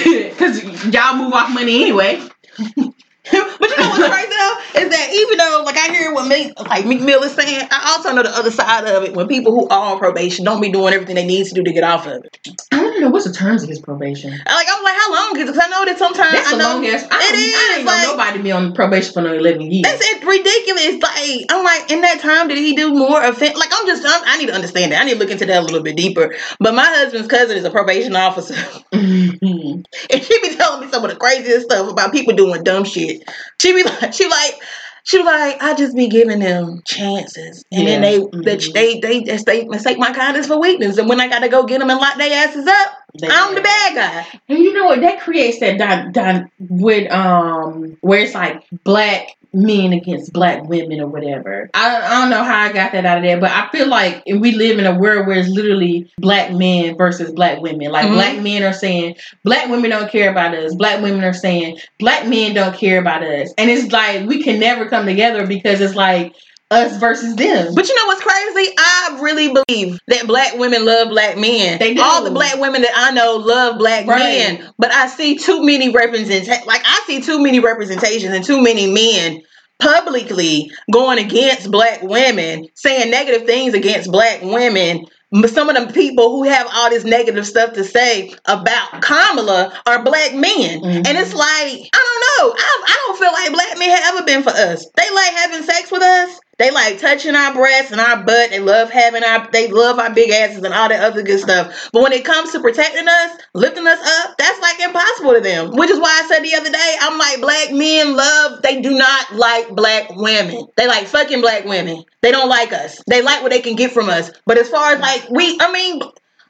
because 0.30 0.84
y'all 0.92 1.16
move 1.16 1.32
off 1.32 1.52
money 1.52 1.82
anyway 1.82 2.20
But 3.30 3.68
you 3.68 3.76
know 3.76 3.88
what's 3.90 4.08
crazy 4.08 4.28
though 4.28 4.80
is 4.80 4.88
that 4.90 5.08
even 5.12 5.38
though 5.38 5.62
like 5.64 5.76
I 5.76 5.92
hear 5.92 6.12
what 6.14 6.26
Meek 6.26 6.58
like 6.58 6.86
Meek 6.86 7.02
Mill 7.02 7.22
is 7.22 7.32
saying, 7.32 7.68
I 7.70 7.92
also 7.92 8.12
know 8.12 8.22
the 8.22 8.36
other 8.36 8.50
side 8.50 8.86
of 8.86 9.04
it 9.04 9.14
when 9.14 9.28
people 9.28 9.52
who 9.52 9.68
are 9.68 9.92
on 9.92 9.98
probation 9.98 10.44
don't 10.44 10.60
be 10.60 10.72
doing 10.72 10.94
everything 10.94 11.14
they 11.14 11.26
need 11.26 11.46
to 11.46 11.54
do 11.54 11.62
to 11.62 11.72
get 11.72 11.84
off 11.84 12.06
of 12.06 12.24
it. 12.24 12.38
i 12.72 12.82
want 12.82 12.94
to 12.94 13.00
know 13.00 13.10
what's 13.10 13.26
the 13.26 13.32
terms 13.32 13.62
of 13.62 13.68
his 13.68 13.78
probation 13.78 14.30
Like 14.30 14.68
I 14.68 14.74
was 14.74 14.82
like, 14.82 14.96
how 14.96 15.12
long 15.12 15.36
is 15.36 15.42
it? 15.42 15.52
Because 15.52 15.62
I 15.62 15.68
know 15.68 15.84
that 15.84 15.98
sometimes 15.98 16.32
that's 16.32 16.52
I 16.52 16.56
know 16.56 16.74
long 16.74 16.86
ass 16.86 17.02
i, 17.02 17.04
it 17.04 17.08
don't, 17.08 17.20
I 17.20 17.36
is 17.36 17.76
ain't 17.76 17.84
know 17.84 17.92
like 17.92 18.06
nobody 18.08 18.42
be 18.42 18.52
on 18.52 18.72
probation 18.72 19.12
for 19.12 19.20
no 19.20 19.34
11 19.34 19.70
years 19.70 19.82
that's 19.82 20.00
it 20.02 20.24
ridiculous. 20.30 21.02
Like 21.02 21.46
I'm 21.50 21.64
like, 21.64 21.90
in 21.90 22.00
that 22.02 22.20
time, 22.20 22.48
did 22.48 22.58
he 22.58 22.74
do 22.74 22.94
more 22.94 23.22
offense? 23.22 23.56
Like 23.56 23.70
I'm 23.72 23.86
just, 23.86 24.04
I'm, 24.06 24.22
I 24.24 24.38
need 24.38 24.46
to 24.46 24.54
understand 24.54 24.92
that. 24.92 25.02
I 25.02 25.04
need 25.04 25.14
to 25.14 25.18
look 25.18 25.30
into 25.30 25.46
that 25.46 25.62
a 25.62 25.64
little 25.64 25.82
bit 25.82 25.96
deeper. 25.96 26.34
But 26.58 26.74
my 26.74 26.86
husband's 26.86 27.28
cousin 27.28 27.56
is 27.56 27.64
a 27.64 27.70
probation 27.70 28.16
officer, 28.16 28.54
mm-hmm. 28.54 29.19
Mhm. 29.38 29.84
and 30.10 30.22
she 30.22 30.40
be 30.42 30.54
telling 30.56 30.84
me 30.84 30.90
some 30.92 31.04
of 31.04 31.10
the 31.10 31.16
craziest 31.16 31.66
stuff 31.66 31.90
about 31.90 32.12
people 32.12 32.34
doing 32.34 32.62
dumb 32.64 32.84
shit. 32.84 33.22
She 33.60 33.72
be 33.72 33.82
like, 33.84 34.12
she 34.12 34.28
like. 34.28 34.54
She 35.02 35.16
was 35.16 35.26
like, 35.26 35.62
I 35.62 35.72
just 35.74 35.96
be 35.96 36.08
giving 36.08 36.40
them 36.40 36.82
chances, 36.84 37.64
and 37.72 37.88
then 37.88 38.02
Yeah. 38.02 38.10
they, 38.10 38.18
Mhm. 38.20 38.44
they, 38.44 38.56
they, 38.94 39.00
they 39.00 39.22
just 39.22 39.46
they 39.46 39.64
mistake 39.64 39.98
my 39.98 40.12
kindness 40.12 40.46
for 40.46 40.60
weakness, 40.60 40.98
and 40.98 41.08
when 41.08 41.18
I 41.20 41.26
gotta 41.26 41.48
go 41.48 41.64
get 41.64 41.80
them 41.80 41.88
and 41.88 41.98
lock 41.98 42.16
their 42.18 42.46
asses 42.46 42.66
up, 42.66 42.92
They- 43.18 43.26
I'm 43.30 43.54
the 43.54 43.62
bad 43.62 43.94
guy. 43.94 44.26
And 44.50 44.58
you 44.58 44.74
know 44.74 44.84
what? 44.84 45.00
That 45.00 45.20
creates 45.20 45.58
that 45.60 45.78
dy- 45.78 46.12
dy- 46.12 46.44
with 46.60 47.10
um 47.10 47.96
where 48.02 48.20
it's 48.20 48.34
like 48.34 48.62
black 48.84 49.28
men 49.52 49.92
against 49.92 50.32
black 50.32 50.64
women 50.68 51.00
or 51.00 51.08
whatever. 51.08 51.70
I, 51.74 51.96
I 51.96 52.20
don't 52.20 52.30
know 52.30 52.44
how 52.44 52.58
I 52.60 52.72
got 52.72 52.92
that 52.92 53.04
out 53.04 53.18
of 53.18 53.24
there, 53.24 53.40
but 53.40 53.50
I 53.50 53.68
feel 53.70 53.88
like 53.88 54.22
we 54.26 54.52
live 54.52 54.78
in 54.78 54.86
a 54.86 54.96
world 54.98 55.26
where 55.26 55.38
it's 55.38 55.48
literally 55.48 56.10
black 56.18 56.52
men 56.52 56.96
versus 56.96 57.32
black 57.32 57.60
women. 57.60 57.90
Like 57.90 58.06
Mhm. 58.06 58.14
black 58.14 58.40
men 58.40 58.62
are 58.62 58.72
saying 58.72 59.16
black 59.44 59.68
women 59.68 59.90
don't 59.90 60.10
care 60.10 60.30
about 60.30 60.54
us. 60.54 60.74
Black 60.74 61.02
women 61.02 61.24
are 61.24 61.34
saying 61.34 61.78
black 61.98 62.26
men 62.26 62.54
don't 62.54 62.76
care 62.76 63.00
about 63.00 63.22
us. 63.22 63.52
And 63.58 63.70
it's 63.70 63.90
like 63.92 64.26
we 64.26 64.42
can 64.42 64.60
never 64.60 64.88
come 64.88 65.06
together 65.06 65.46
because 65.46 65.80
it's 65.80 65.94
like 65.96 66.34
us 66.70 66.96
versus 66.98 67.34
them. 67.36 67.74
But 67.74 67.88
you 67.88 67.94
know 67.96 68.06
what's 68.06 68.22
crazy? 68.22 68.72
I 68.78 69.18
really 69.20 69.52
believe 69.52 69.98
that 70.08 70.26
black 70.26 70.56
women 70.56 70.84
love 70.84 71.08
black 71.08 71.36
men. 71.36 71.78
They 71.78 71.94
do. 71.94 72.02
All 72.02 72.22
the 72.24 72.30
black 72.30 72.58
women 72.60 72.82
that 72.82 72.92
I 72.94 73.10
know 73.12 73.36
love 73.36 73.78
black 73.78 74.06
Right. 74.06 74.18
men. 74.18 74.72
But 74.78 74.92
I 74.92 75.08
see 75.08 75.36
too 75.36 75.62
many 75.64 75.90
represent 75.90 76.48
like 76.66 76.82
I 76.84 77.02
see 77.06 77.20
too 77.20 77.40
many 77.42 77.60
representations 77.60 78.32
and 78.34 78.44
too 78.44 78.62
many 78.62 78.86
men 78.92 79.42
publicly 79.80 80.70
going 80.92 81.18
against 81.18 81.70
black 81.70 82.02
women, 82.02 82.66
saying 82.74 83.10
negative 83.10 83.46
things 83.46 83.74
against 83.74 84.10
black 84.12 84.42
women. 84.42 85.06
Some 85.46 85.68
of 85.68 85.76
them 85.76 85.92
people 85.92 86.30
who 86.30 86.42
have 86.42 86.66
all 86.74 86.90
this 86.90 87.04
negative 87.04 87.46
stuff 87.46 87.72
to 87.74 87.84
say 87.84 88.32
about 88.46 89.00
Kamala 89.00 89.72
are 89.86 90.02
black 90.02 90.34
men, 90.34 90.80
Mhm. 90.80 91.06
and 91.06 91.16
it's 91.18 91.32
like 91.32 91.88
I 91.94 92.00
don't 92.38 92.48
know. 92.48 92.54
I, 92.58 92.82
I 92.86 92.96
don't 93.06 93.18
feel 93.18 93.32
like 93.32 93.52
black 93.52 93.78
men 93.78 93.90
have 93.90 94.14
ever 94.14 94.26
been 94.26 94.42
for 94.42 94.50
us. 94.50 94.84
They 94.96 95.10
like 95.14 95.30
having 95.34 95.62
sex 95.62 95.90
with 95.92 96.02
us. 96.02 96.40
They 96.60 96.70
like 96.70 96.98
touching 96.98 97.34
our 97.34 97.54
breasts 97.54 97.90
and 97.90 98.02
our 98.02 98.22
butt. 98.22 98.50
They 98.50 98.58
love 98.60 98.90
having 98.90 99.24
our, 99.24 99.50
they 99.50 99.68
love 99.68 99.98
our 99.98 100.12
big 100.14 100.28
asses 100.30 100.62
and 100.62 100.74
all 100.74 100.90
that 100.90 101.02
other 101.02 101.22
good 101.22 101.40
stuff. 101.40 101.88
But 101.90 102.02
when 102.02 102.12
it 102.12 102.22
comes 102.22 102.52
to 102.52 102.60
protecting 102.60 103.08
us, 103.08 103.38
lifting 103.54 103.86
us 103.86 103.98
up, 103.98 104.36
that's 104.36 104.60
like 104.60 104.78
impossible 104.78 105.32
to 105.32 105.40
them. 105.40 105.70
Which 105.74 105.88
is 105.88 105.98
why 105.98 106.20
I 106.22 106.28
said 106.28 106.42
the 106.44 106.54
other 106.56 106.70
day, 106.70 106.96
I'm 107.00 107.16
like, 107.16 107.40
black 107.40 107.72
men 107.72 108.14
love, 108.14 108.60
they 108.60 108.82
do 108.82 108.90
not 108.90 109.32
like 109.32 109.70
black 109.74 110.10
women. 110.10 110.66
They 110.76 110.86
like 110.86 111.06
fucking 111.06 111.40
black 111.40 111.64
women. 111.64 112.04
They 112.20 112.30
don't 112.30 112.50
like 112.50 112.74
us. 112.74 113.02
They 113.08 113.22
like 113.22 113.40
what 113.40 113.52
they 113.52 113.62
can 113.62 113.74
get 113.74 113.92
from 113.92 114.10
us. 114.10 114.30
But 114.44 114.58
as 114.58 114.68
far 114.68 114.92
as 114.92 115.00
like, 115.00 115.30
we, 115.30 115.56
I 115.62 115.72
mean, 115.72 116.02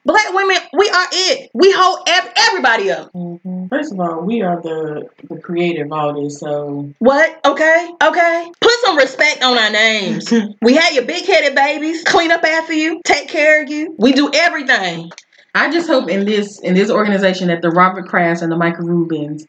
black 0.05 0.33
women, 0.33 0.57
we 0.73 0.89
are 0.89 1.07
it. 1.13 1.51
We 1.55 1.73
hold 1.73 2.01
ev- 2.09 2.33
everybody 2.37 2.91
up. 2.91 3.13
Mhm. 3.13 3.69
First 3.69 3.93
of 3.93 4.01
all, 4.01 4.23
we 4.23 4.43
are 4.43 4.61
the 4.61 5.09
the 5.29 5.39
creator 5.41 5.85
of 5.85 5.93
all 5.93 6.21
this, 6.21 6.41
so 6.41 6.91
What? 6.99 7.41
Okay, 7.45 7.89
okay. 8.03 8.51
Put 8.61 8.73
some 8.85 8.97
respect 8.97 9.43
on 9.43 9.59
our 9.59 9.71
names. 9.71 10.33
we 10.63 10.75
had 10.75 10.95
your 10.95 11.05
big 11.05 11.25
headed 11.27 11.55
babies 11.55 12.03
clean 12.05 12.31
up 12.31 12.45
after 12.45 12.73
you, 12.73 13.01
take 13.05 13.29
care 13.29 13.63
of 13.63 13.71
you. 13.71 13.95
We 13.99 14.13
do 14.13 14.31
everything. 14.33 15.11
I 15.53 15.69
just 15.73 15.89
hope 15.89 16.09
in 16.09 16.27
this 16.27 16.61
in 16.61 16.75
this 16.75 16.91
organization 16.91 17.49
that 17.49 17.61
the 17.61 17.71
Robert 17.71 18.07
Krafts 18.07 18.41
and 18.41 18.53
the 18.53 18.57
Michael 18.57 18.85
Rubins 18.87 19.47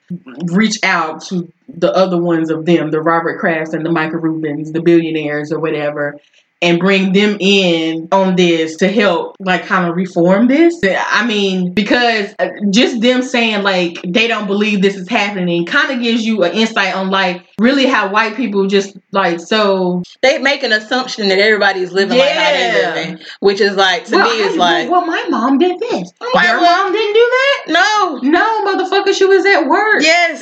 reach 0.52 0.80
out 0.84 1.22
to 1.26 1.48
the 1.68 1.94
other 1.96 2.20
ones 2.20 2.50
of 2.50 2.66
them, 2.66 2.90
the 2.90 3.02
Robert 3.02 3.40
Krafts 3.40 3.74
and 3.74 3.86
the 3.86 3.92
Michael 3.92 4.20
Rubins, 4.20 4.74
the 4.74 4.82
billionaires 4.82 5.52
or 5.52 5.60
whatever, 5.60 6.18
and 6.64 6.80
bring 6.80 7.12
them 7.14 7.38
in 7.40 8.08
on 8.12 8.36
this 8.36 8.76
to 8.78 8.88
help 8.88 9.36
like 9.40 9.66
kind 9.66 9.88
of 9.90 9.96
reform 9.96 10.48
this. 10.48 10.80
I 10.84 11.26
mean, 11.26 11.74
because 11.74 12.36
uh, 12.40 12.50
just 12.70 13.02
them 13.02 13.24
saying 13.24 13.64
like 13.64 13.98
they 14.08 14.28
don't 14.28 14.48
believe 14.48 14.82
this 14.82 14.96
is 14.96 15.10
happening 15.10 15.66
kind 15.66 15.92
of 15.92 16.02
gives 16.02 16.26
you 16.26 16.44
an 16.44 16.54
insight 16.54 16.96
on 16.96 17.10
like 17.10 17.46
really 17.60 17.86
how 17.88 18.10
white 18.12 18.36
people 18.36 18.68
just 18.68 18.96
like 19.12 19.40
so 19.40 20.04
They 20.22 20.38
make 20.38 20.62
an 20.64 20.72
assumption 20.72 21.28
that 21.30 21.40
everybody's 21.40 21.92
living 21.92 22.18
like 22.18 22.30
how 22.32 22.52
they 22.52 22.72
Yeah. 22.82 22.94
living, 22.94 23.20
which 23.40 23.60
is 23.60 23.76
like 23.76 24.06
to 24.06 24.16
well, 24.16 24.30
me 24.30 24.44
is 24.44 24.56
like 24.56 24.90
well 24.90 25.06
my 25.06 25.26
mom 25.30 25.58
did 25.58 25.80
this. 25.80 26.12
I'm 26.22 26.44
Your 26.44 26.62
mom 26.62 26.92
didn't 26.94 27.14
do 27.14 27.30
that? 27.32 27.64
no, 27.70 28.30
No, 28.30 28.66
motherfucker, 28.66 29.14
she 29.14 29.26
was 29.26 29.46
at 29.46 29.68
work. 29.68 30.02
yes, 30.02 30.42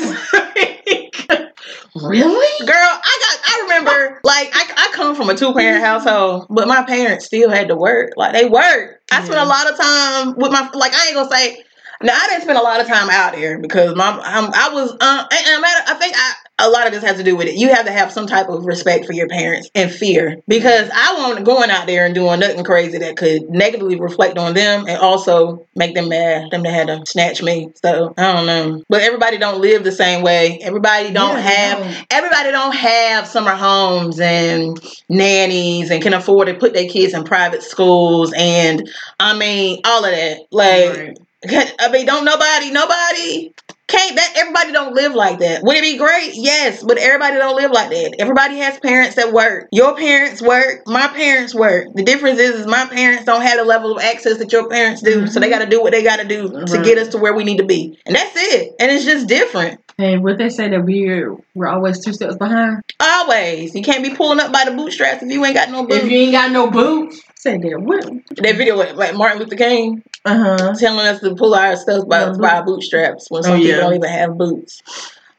really? 1.96 2.66
girl. 2.66 2.76
I 2.76 3.20
got. 3.22 3.40
I 3.46 3.62
remember 3.64 4.22
like 4.24 4.50
I, 4.54 4.74
I 4.78 4.92
come 4.94 5.16
from 5.16 5.30
a 5.30 5.36
two 5.36 5.54
parent 5.54 5.84
household, 5.84 6.48
but 6.50 6.68
my 6.68 6.84
parents 6.84 7.26
still 7.26 7.50
had 7.50 7.68
to 7.70 7.76
work. 7.76 8.14
Like 8.16 8.34
they 8.34 8.46
work. 8.46 9.02
I 9.12 9.24
spent 9.24 9.40
a 9.40 9.46
lot 9.46 9.70
of 9.70 9.78
time 9.78 10.36
with 10.36 10.52
my 10.52 10.70
like. 10.74 10.94
I 10.94 11.08
ain't 11.08 11.16
gonna 11.16 11.30
say. 11.30 11.64
Now 12.02 12.14
I 12.16 12.28
didn't 12.30 12.44
spend 12.44 12.58
a 12.58 12.64
lot 12.64 12.80
of 12.80 12.88
time 12.88 13.10
out 13.10 13.36
here 13.36 13.60
because 13.60 13.94
my 13.94 14.08
um, 14.08 14.52
I 14.54 14.70
was 14.72 14.92
um 14.92 15.28
and, 15.32 15.48
and 15.48 15.62
matter, 15.62 15.84
I 15.86 15.96
think 15.96 16.16
I 16.16 16.34
a 16.60 16.70
lot 16.70 16.88
of 16.88 16.94
this 16.94 17.04
has 17.04 17.18
to 17.18 17.24
do 17.24 17.36
with 17.36 17.48
it. 17.48 17.56
You 17.56 17.74
have 17.74 17.86
to 17.86 17.92
have 17.92 18.12
some 18.12 18.28
type 18.28 18.50
of 18.50 18.66
respect 18.66 19.06
for 19.06 19.14
your 19.14 19.28
parents 19.28 19.70
and 19.76 19.92
fear 19.92 20.38
because 20.48 20.90
I 20.94 21.16
wasn't 21.18 21.46
going 21.46 21.70
out 21.70 21.88
there 21.88 22.06
and 22.06 22.14
doing 22.14 22.40
nothing 22.40 22.64
crazy 22.64 22.98
that 23.00 23.18
could 23.18 23.50
negatively 23.50 23.96
reflect 24.00 24.38
on 24.38 24.54
them 24.54 24.86
and 24.88 24.98
also 24.98 25.66
make 25.76 25.96
them 25.96 26.10
mad. 26.10 26.52
Them 26.52 26.64
to 26.64 26.70
have 26.72 26.88
to 26.88 27.04
snatch 27.06 27.42
me. 27.42 27.70
So 27.84 28.14
I 28.18 28.34
don't 28.34 28.46
know. 28.46 28.84
But 28.90 29.02
everybody 29.02 29.38
don't 29.38 29.62
live 29.62 29.84
the 29.84 29.92
same 29.92 30.22
way. 30.24 30.60
Everybody 30.62 31.12
don't 31.12 31.38
Yeah, 31.38 31.42
have 31.42 31.80
no. 31.80 32.02
everybody 32.12 32.52
don't 32.52 32.76
have 32.76 33.28
summer 33.28 33.56
homes 33.56 34.20
and 34.20 34.78
nannies 35.10 35.92
and 35.92 36.02
can 36.04 36.14
afford 36.14 36.48
to 36.48 36.54
put 36.56 36.74
their 36.74 36.90
kids 36.90 37.14
in 37.14 37.24
private 37.24 37.64
schools 37.64 38.34
and 38.36 38.90
I 39.20 39.38
mean 39.38 39.82
all 39.86 40.04
of 40.06 40.12
that. 40.12 40.40
Like 40.52 40.98
Right. 40.98 41.18
I 41.80 41.90
mean, 41.90 42.06
don't 42.06 42.26
nobody, 42.26 42.70
nobody 42.72 43.54
can't 43.90 44.16
that 44.16 44.34
everybody 44.38 44.72
don't 44.72 44.94
live 44.94 45.14
like 45.14 45.40
that. 45.40 45.64
Would 45.64 45.78
it 45.78 45.82
be 45.82 45.98
great? 45.98 46.36
Yes, 46.36 46.84
but 46.84 46.98
everybody 46.98 47.38
don't 47.38 47.56
live 47.56 47.72
like 47.72 47.90
that. 47.90 48.16
Everybody 48.20 48.58
has 48.58 48.80
parents 48.80 49.16
that 49.16 49.34
work. 49.34 49.68
Your 49.72 49.96
parents 49.96 50.42
work, 50.42 50.84
my 50.86 51.08
parents 51.08 51.54
work. 51.56 51.88
The 51.96 52.04
difference 52.04 52.40
is, 52.40 52.62
is 52.62 52.68
my 52.68 52.86
parents 52.86 53.26
don't 53.26 53.42
have 53.42 53.58
the 53.58 53.66
level 53.66 53.98
of 53.98 54.02
access 54.02 54.38
that 54.38 54.52
your 54.52 54.70
parents 54.70 55.02
do. 55.02 55.28
So 55.28 55.40
they 55.40 55.48
mm-hmm. 55.48 55.60
gotta 55.60 55.70
do 55.70 55.82
what 55.82 55.92
they 55.92 56.04
gotta 56.04 56.28
do 56.28 56.50
to 56.50 56.82
get 56.84 56.98
us 56.98 57.10
to 57.10 57.18
where 57.18 57.34
we 57.34 57.44
need 57.44 57.58
to 57.58 57.66
be. 57.66 58.00
And 58.06 58.16
that's 58.16 58.34
it. 58.36 58.76
And 58.80 58.92
it's 58.92 59.06
just 59.06 59.28
different. 59.28 59.82
And 59.98 60.24
what 60.24 60.38
they 60.38 60.50
say 60.50 60.70
that 60.70 60.86
we're 60.86 61.36
we're 61.56 61.68
always 61.68 62.04
two 62.04 62.14
steps 62.14 62.38
behind. 62.38 62.84
Always. 63.02 63.76
You 63.76 63.82
can't 63.82 64.04
be 64.04 64.16
pulling 64.16 64.40
up 64.40 64.54
by 64.54 64.64
the 64.66 64.72
bootstraps 64.72 65.24
if 65.24 65.30
you 65.30 65.44
ain't 65.44 65.56
got 65.56 65.72
no 65.72 65.86
boots. 65.86 66.04
If 66.04 66.12
you 66.12 66.18
ain't 66.20 66.32
got 66.32 66.52
no 66.52 66.72
boots, 66.72 67.22
say 67.40 67.58
that. 67.58 67.80
What? 67.82 68.06
that 68.38 68.56
video 68.58 68.78
with 68.78 68.96
like 68.96 69.16
Martin 69.16 69.40
Luther 69.40 69.56
King 69.56 70.04
Uh 70.26 70.38
huh. 70.38 70.74
telling 70.78 71.08
us 71.08 71.22
to 71.22 71.36
pull 71.36 71.56
our 71.56 71.76
stuff 71.76 72.08
by, 72.08 72.20
Yeah, 72.22 72.34
by 72.40 72.56
our 72.56 72.66
bootstraps 72.66 73.28
when 73.30 73.44
some 73.44 73.54
Oh, 73.54 73.64
people 73.64 73.82
don't 73.82 73.96
even 73.96 74.10
have 74.10 74.38
boots. 74.38 74.82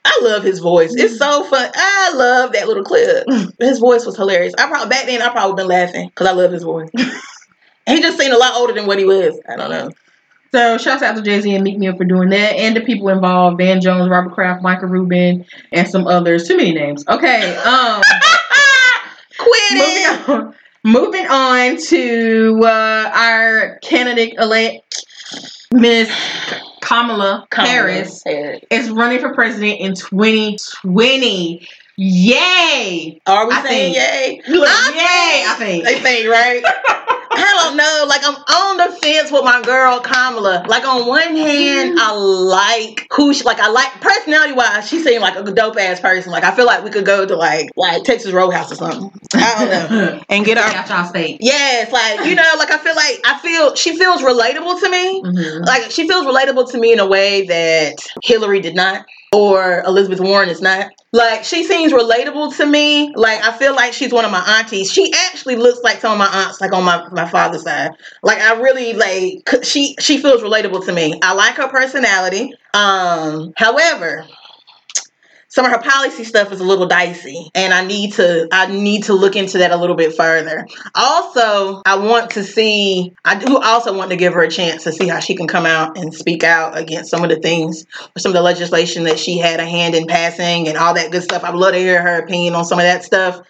I 0.05 0.19
love 0.23 0.43
his 0.43 0.59
voice. 0.61 0.95
It's 0.95 1.19
so 1.19 1.45
fun. 1.45 1.71
I 1.75 2.13
love 2.15 2.53
that 2.53 2.67
little 2.67 2.83
clip. 2.83 3.27
His 3.61 3.79
voice 3.79 4.07
was 4.07 4.17
hilarious. 4.17 4.55
I 4.59 4.67
probably 4.67 4.89
back 4.89 5.07
then 5.07 5.21
I 5.23 5.29
probably 5.29 5.63
been 5.63 5.69
laughing 5.69 6.09
because 6.09 6.27
I 6.27 6.33
love 6.33 6.51
his 6.51 6.63
voice. 6.63 6.89
he 7.87 8.01
just 8.01 8.19
seemed 8.19 8.33
a 8.33 8.39
lot 8.39 8.57
older 8.57 8.73
than 8.73 8.87
what 8.87 8.99
he 8.99 9.05
was. 9.05 9.39
I 9.49 9.57
don't 9.57 9.71
know. 9.71 9.91
So 10.53 10.79
shouts 10.79 11.03
out 11.03 11.15
to 11.15 11.23
Jay 11.23 11.41
Z 11.41 11.55
and 11.55 11.63
Meek 11.63 11.79
Mill 11.79 11.97
for 11.97 12.05
doing 12.05 12.31
that, 12.31 12.57
and 12.57 12.75
the 12.75 12.81
people 12.81 13.09
involved: 13.11 13.59
Van 13.59 13.81
Jones, 13.81 14.09
Robert 14.09 14.33
Kraft, 14.33 14.63
Michael 14.63 14.89
Rubin, 14.89 15.45
and 15.71 15.87
some 15.87 16.09
others. 16.09 16.49
Too 16.49 16.57
many 16.57 16.73
names. 16.73 17.05
Okay. 17.07 17.55
Um. 17.59 18.03
Quit 19.39 19.63
it. 19.71 20.55
Moving 20.85 21.27
on 21.27 21.77
to 21.77 22.61
uh, 22.65 23.13
our 23.15 23.79
candidate 23.83 24.35
elect, 24.39 25.05
Miss 25.73 26.11
Kamala, 26.81 27.47
Harris, 27.53 28.23
Harris. 28.25 28.63
is 28.71 28.89
running 28.89 29.19
for 29.19 29.35
president 29.35 29.79
in 29.81 29.95
2020. 29.95 31.69
Yay! 32.03 33.21
Are 33.27 33.47
we 33.47 33.53
I 33.55 33.63
saying 33.63 33.93
think- 33.95 34.47
yay? 34.49 34.55
Look, 34.57 34.69
I 34.71 34.91
yay! 34.95 35.45
I 35.47 35.55
think. 35.59 35.85
They 35.85 36.01
think 36.01 36.29
right. 36.31 36.63
I 37.33 37.65
don't 37.65 37.77
know. 37.77 38.05
Like 38.09 38.23
I'm 38.25 38.35
on 38.37 38.77
the 38.79 38.97
fence 38.97 39.31
with 39.31 39.45
my 39.45 39.61
girl 39.63 40.01
Kamala. 40.01 40.65
Like 40.67 40.87
on 40.87 41.07
one 41.07 41.37
hand, 41.37 41.99
I 42.01 42.13
like 42.15 43.07
who 43.13 43.33
she 43.35 43.45
like. 43.45 43.59
I 43.61 43.69
like 43.71 43.89
personality 44.01 44.53
wise, 44.55 44.89
she 44.89 44.99
seemed 44.99 45.21
like 45.23 45.37
a 45.37 45.43
dope 45.43 45.77
ass 45.79 46.01
person. 46.01 46.33
Like 46.33 46.45
I 46.45 46.55
feel 46.55 46.67
like 46.67 46.85
we 46.85 46.91
could 46.91 47.05
go 47.05 47.27
to 47.27 47.37
like 47.37 47.69
like 47.77 48.03
Texas 48.05 48.33
Roadhouse 48.33 48.73
or 48.73 48.77
something. 48.77 49.11
I 49.35 49.55
don't 49.59 49.91
know. 49.93 50.21
And 50.31 50.45
get 50.45 50.59
our 50.59 50.71
y'all 50.71 51.07
state. 51.07 51.39
yes, 51.41 51.93
like 51.93 52.27
you 52.27 52.35
know, 52.35 52.51
like 52.59 52.71
I 52.71 52.79
feel 52.79 52.97
like 52.97 53.21
I 53.25 53.39
feel 53.41 53.75
she 53.75 53.97
feels 53.97 54.23
relatable 54.23 54.81
to 54.81 54.89
me. 54.91 55.23
Mhm. 55.23 55.67
Like 55.67 55.91
she 55.91 56.09
feels 56.09 56.25
relatable 56.27 56.71
to 56.73 56.79
me 56.79 56.93
in 56.93 56.99
a 56.99 57.07
way 57.07 57.47
that 57.47 57.95
Hillary 58.25 58.61
did 58.61 58.75
not, 58.75 59.07
or 59.33 59.83
Elizabeth 59.87 60.21
Warren 60.21 60.49
is 60.49 60.61
not. 60.61 60.91
Like 61.13 61.45
she 61.45 61.65
seems 61.65 61.93
relatable 61.93 62.57
to 62.57 62.67
me. 62.67 63.13
Like 63.15 63.43
I 63.43 63.57
feel 63.57 63.75
like 63.75 63.93
she's 63.93 64.13
one 64.13 64.25
of 64.25 64.31
my 64.31 64.59
aunties. 64.59 64.93
She 64.93 65.13
actually 65.13 65.57
looks 65.57 65.81
like 65.83 66.01
some 66.01 66.13
of 66.13 66.19
my 66.19 66.27
aunts, 66.27 66.61
like 66.61 66.73
on 66.73 66.85
my 66.85 67.07
my 67.11 67.29
father's 67.29 67.63
side. 67.63 67.91
Like 68.23 68.39
I 68.41 68.61
really 68.61 68.93
like 68.93 69.65
she 69.65 69.97
she 70.01 70.19
feels 70.19 70.43
relatable 70.43 70.85
to 70.87 70.93
me. 70.93 71.19
I 71.23 71.35
like 71.35 71.55
her 71.57 71.69
personality. 71.69 72.53
Um, 72.75 73.53
however. 73.57 74.27
Some 75.51 75.65
of 75.65 75.73
her 75.73 75.79
policy 75.79 76.23
stuff 76.23 76.53
is 76.53 76.61
a 76.61 76.65
little 76.65 76.87
dicey, 76.87 77.51
and 77.57 77.75
I 77.75 77.85
need 77.85 78.13
to 78.15 78.47
I 78.53 78.67
need 78.69 79.03
to 79.05 79.15
look 79.15 79.35
into 79.35 79.59
that 79.59 79.73
a 79.73 79.77
little 79.77 79.97
bit 79.97 80.17
further. 80.17 80.65
Also, 80.95 81.83
I 81.85 81.97
want 81.97 82.31
to 82.31 82.45
see. 82.45 83.13
I 83.25 83.37
do 83.37 83.59
also 83.59 83.97
want 83.97 84.11
to 84.11 84.17
give 84.17 84.33
her 84.33 84.43
a 84.43 84.51
chance 84.51 84.85
to 84.85 84.93
see 84.93 85.09
how 85.09 85.19
she 85.19 85.35
can 85.35 85.49
come 85.49 85.67
out 85.67 85.99
and 85.99 86.15
speak 86.15 86.45
out 86.45 86.79
against 86.79 87.11
some 87.11 87.25
of 87.25 87.31
the 87.31 87.37
things, 87.37 87.85
some 88.17 88.31
of 88.31 88.35
the 88.35 88.43
legislation 88.43 89.03
that 89.05 89.19
she 89.19 89.39
had 89.39 89.59
a 89.59 89.67
hand 89.67 89.97
in 89.97 90.07
passing, 90.07 90.69
and 90.69 90.79
all 90.79 90.95
that 90.95 91.11
good 91.11 91.25
stuff. 91.25 91.43
I'd 91.43 91.55
love 91.57 91.73
to 91.73 91.79
hear 91.79 92.01
her 92.01 92.21
opinion 92.21 92.55
on 92.55 92.65
some 92.65 92.79
of 92.79 92.85
that 92.85 93.03
stuff. 93.03 93.41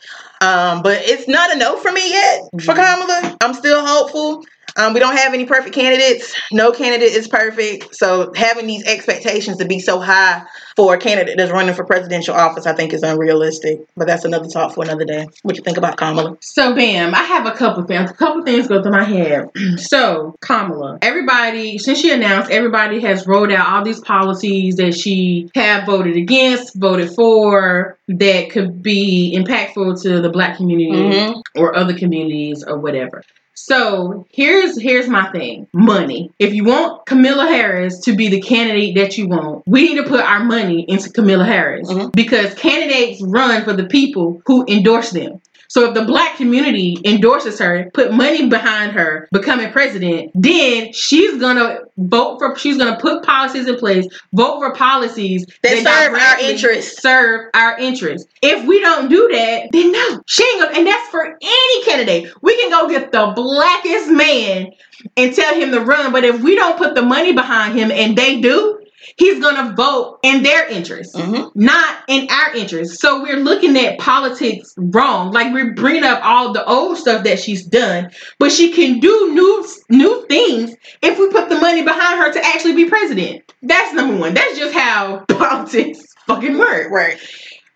Um, 0.41 0.81
but 0.83 1.03
it's 1.03 1.29
not 1.29 1.55
a 1.55 1.59
no 1.59 1.77
for 1.77 1.93
me 1.93 2.09
yet 2.09 2.41
for 2.63 2.75
Kamala. 2.75 3.37
I'm 3.43 3.53
still 3.53 3.85
hopeful. 3.85 4.43
Um, 4.77 4.95
we 4.95 5.01
don't 5.01 5.17
have 5.17 5.35
any 5.35 5.45
perfect 5.45 5.75
candidates. 5.75 6.35
No 6.53 6.73
candidate 6.73 7.13
is 7.13 7.29
perfect. 7.29 7.95
So 7.95 8.33
having 8.35 8.67
these 8.67 8.85
expectations 8.87 9.57
to 9.59 9.65
be 9.65 9.79
so 9.79 10.01
high 10.01 10.43
for 10.77 10.95
a 10.95 10.99
candidate 10.99 11.37
that's 11.37 11.51
running 11.53 11.75
for 11.75 11.85
presidential 11.85 12.35
office, 12.35 12.67
I 12.67 12.73
think 12.75 12.93
is 12.93 13.03
unrealistic. 13.03 13.81
But 13.97 14.07
that's 14.07 14.25
another 14.25 14.49
talk 14.49 14.75
for 14.75 14.85
another 14.85 15.05
day. 15.05 15.27
What 15.43 15.57
you 15.57 15.63
think 15.63 15.77
about 15.77 15.97
Kamala? 15.97 16.37
So, 16.41 16.75
bam, 16.75 17.15
I 17.15 17.23
have 17.23 17.47
a 17.47 17.53
couple 17.53 17.83
things. 17.85 18.11
A 18.11 18.15
couple 18.15 18.43
things 18.45 18.69
go 18.69 18.83
through 18.83 18.93
my 18.93 19.05
head. 19.05 19.49
so, 19.77 20.37
Kamala, 20.41 20.99
everybody, 21.03 21.79
since 21.79 21.99
she 22.01 22.11
announced, 22.13 22.51
everybody 22.51 23.01
has 23.01 23.27
rolled 23.27 23.51
out 23.53 23.67
all 23.69 23.85
these 23.85 24.01
policies 24.01 24.77
that 24.77 24.95
she 24.95 25.51
have 25.55 25.85
voted 25.87 26.17
against, 26.17 26.75
voted 26.77 27.11
for, 27.11 27.99
that 28.09 28.51
could 28.51 28.83
be 28.83 29.37
impactful 29.37 30.01
to 30.03 30.21
the 30.21 30.31
black 30.31 30.57
community 30.57 30.91
Mhm. 30.91 31.43
or 31.57 31.77
other 31.77 31.95
communities 31.97 32.65
or 32.67 32.79
whatever. 32.79 33.23
So 33.67 34.27
here's 34.31 34.81
here's 34.81 35.07
my 35.07 35.31
thing. 35.33 35.67
Money. 35.75 36.33
If 36.39 36.55
you 36.55 36.65
want 36.65 37.05
Kamala 37.05 37.45
Harris 37.47 38.01
to 38.01 38.15
be 38.17 38.29
the 38.29 38.41
candidate 38.41 38.95
that 38.97 39.19
you 39.19 39.29
want, 39.29 39.65
we 39.67 39.83
need 39.83 39.97
to 39.97 40.09
put 40.09 40.21
our 40.21 40.43
money 40.43 40.85
into 40.89 41.11
Kamala 41.11 41.45
Harris 41.45 41.93
Mhm. 41.93 42.13
because 42.15 42.55
candidates 42.55 43.21
run 43.23 43.63
for 43.65 43.75
the 43.75 43.85
people 43.85 44.41
who 44.47 44.65
endorse 44.67 45.11
them. 45.11 45.41
So 45.71 45.85
if 45.87 45.95
the 45.95 46.05
black 46.05 46.37
community 46.37 46.99
endorses 47.05 47.61
her, 47.61 47.89
put 47.95 48.13
money 48.13 48.49
behind 48.49 48.91
her 48.91 49.29
becoming 49.31 49.71
president, 49.71 50.33
then 50.35 50.93
she's 50.93 51.41
gonna 51.41 51.79
vote 51.97 52.39
for 52.41 52.59
she's 52.59 52.77
gonna 52.77 52.99
put 52.99 53.23
policies 53.23 53.69
in 53.69 53.77
place, 53.77 54.05
vote 54.33 54.59
for 54.59 54.75
policies 54.75 55.47
That 55.63 55.79
serve 55.79 56.21
our 56.21 56.51
interests. 56.51 57.01
Serve 57.01 57.51
our 57.55 57.79
interests. 57.79 58.29
If 58.43 58.67
we 58.67 58.81
don't 58.81 59.09
do 59.09 59.29
that, 59.31 59.69
then 59.71 59.93
no. 59.93 60.21
She 60.27 60.43
ain't 60.43 60.61
gonna 60.61 60.77
and 60.77 60.87
that's 60.89 61.09
for 61.09 61.39
any 61.41 61.85
candidate. 61.85 62.33
We 62.43 62.57
can 62.57 62.71
go 62.71 62.89
get 62.89 63.13
the 63.13 63.33
blackest 63.37 64.11
man 64.11 64.73
and 65.17 65.35
tell 65.35 65.55
him 65.55 65.71
to 65.71 65.81
run, 65.83 66.11
but 66.11 66.25
if 66.25 66.41
we 66.43 66.57
don't 66.57 66.79
put 66.79 66.97
the 66.97 67.03
money 67.03 67.33
behind 67.33 67.79
him 67.79 67.93
and 67.93 68.19
they 68.19 68.41
do, 68.41 68.80
he's 69.17 69.41
gonna 69.41 69.75
vote 69.77 70.19
in 70.23 70.43
their 70.43 70.67
interest 70.69 71.15
Mhm. 71.15 71.51
not 71.55 71.97
in 72.09 72.29
our 72.31 72.55
interest. 72.55 73.01
So 73.01 73.23
we're 73.23 73.37
looking 73.39 73.77
at 73.79 73.99
politics 73.99 74.75
wrong. 74.77 75.33
Like 75.33 75.53
we're 75.53 75.73
bringing 75.75 76.05
up 76.05 76.21
all 76.25 76.53
the 76.53 76.65
old 76.65 76.99
stuff 76.99 77.25
that 77.25 77.39
she's 77.41 77.65
done, 77.65 78.11
but 78.39 78.53
she 78.53 78.73
can 78.73 78.99
do 79.01 79.33
new 79.33 79.67
new 79.89 80.27
things 80.29 80.75
if 81.03 81.19
we 81.19 81.29
put 81.31 81.49
the 81.49 81.57
money 81.59 81.83
behind 81.83 82.19
her 82.21 82.33
to 82.33 82.45
actually 82.47 82.75
be 82.75 82.87
president. 82.87 83.43
That's 83.63 83.93
number 83.95 84.17
one. 84.17 84.35
That's 84.35 84.59
just 84.59 84.75
how 84.75 85.25
politics 85.29 86.01
fucking 86.27 86.59
work. 86.59 86.91
Right. 86.91 87.19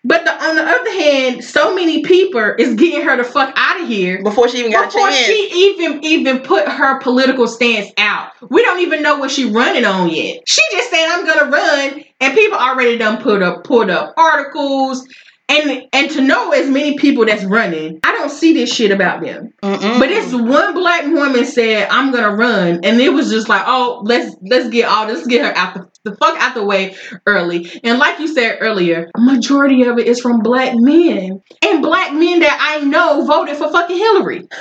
But 0.07 0.25
the, 0.25 0.33
on 0.33 0.57
the 0.57 0.63
other 0.63 0.93
hand, 0.93 1.43
so 1.43 1.75
many 1.75 2.03
people 2.03 2.55
is 2.59 2.75
getting 2.75 3.03
her 3.03 3.17
the 3.17 3.25
fuck 3.25 3.55
out 3.57 3.81
of 3.81 3.89
here 3.89 4.23
Before 4.23 4.49
she 4.49 4.59
even 4.59 4.73
got 4.73 4.93
before 4.93 5.09
a 5.09 5.13
chance. 5.13 5.27
Before 5.27 5.35
she 5.35 5.75
even 5.79 6.05
even 6.05 6.41
put 6.41 6.69
her 6.69 7.01
political 7.01 7.49
stance 7.49 7.91
out. 7.97 8.33
We 8.51 8.63
don't 8.63 8.81
even 8.81 9.03
know 9.03 9.17
what 9.17 9.31
she 9.31 9.47
running 9.47 9.87
on 9.87 10.11
yet. 10.11 10.47
She 10.47 10.63
just 10.73 10.91
saying 10.91 11.09
I'm 11.11 11.27
gonna 11.27 11.51
run, 11.51 12.05
and 12.21 12.35
people 12.35 12.59
already 12.59 12.99
done 12.99 13.23
put 13.23 13.43
up 13.43 13.65
pulled 13.65 13.91
up 13.91 14.13
articles. 14.19 15.09
And 15.49 15.89
and 15.93 16.11
to 16.13 16.23
know 16.23 16.53
as 16.53 16.71
many 16.71 16.97
people 16.97 17.27
that's 17.27 17.45
running, 17.45 18.01
I 18.03 18.13
don't 18.13 18.31
see 18.31 18.55
this 18.55 18.73
shit 18.73 18.91
about 18.91 19.23
them. 19.23 19.53
Mm-mm. 19.63 19.99
But 19.99 20.11
it's 20.11 20.33
one 20.33 20.73
black 20.75 21.05
woman 21.05 21.45
said 21.45 21.89
I'm 21.91 22.13
gonna 22.13 22.35
run, 22.35 22.81
and 22.83 23.01
it 23.01 23.13
was 23.13 23.31
just 23.31 23.49
like, 23.49 23.63
oh, 23.67 24.03
let's 24.05 24.35
let's 24.43 24.69
get 24.71 24.89
all 24.89 25.07
let's 25.07 25.27
get 25.27 25.45
her 25.45 25.57
out 25.57 25.75
the, 25.75 26.11
the 26.11 26.17
fuck 26.17 26.37
out 26.39 26.55
the 26.55 26.65
way 26.65 26.97
early. 27.27 27.71
And 27.85 27.99
like 27.99 28.19
you 28.19 28.29
said 28.29 28.59
earlier, 28.61 29.11
majority 29.19 29.83
of 29.83 29.99
it 29.99 30.07
is 30.07 30.21
from 30.21 30.41
black 30.41 30.75
men 30.77 31.43
and 31.63 31.83
black 31.83 32.13
men 32.15 32.41
that 32.41 32.59
I 32.61 32.85
know 32.85 33.27
voted 33.27 33.57
for 33.57 33.71
fucking 33.71 33.97
Hillary. 33.97 34.49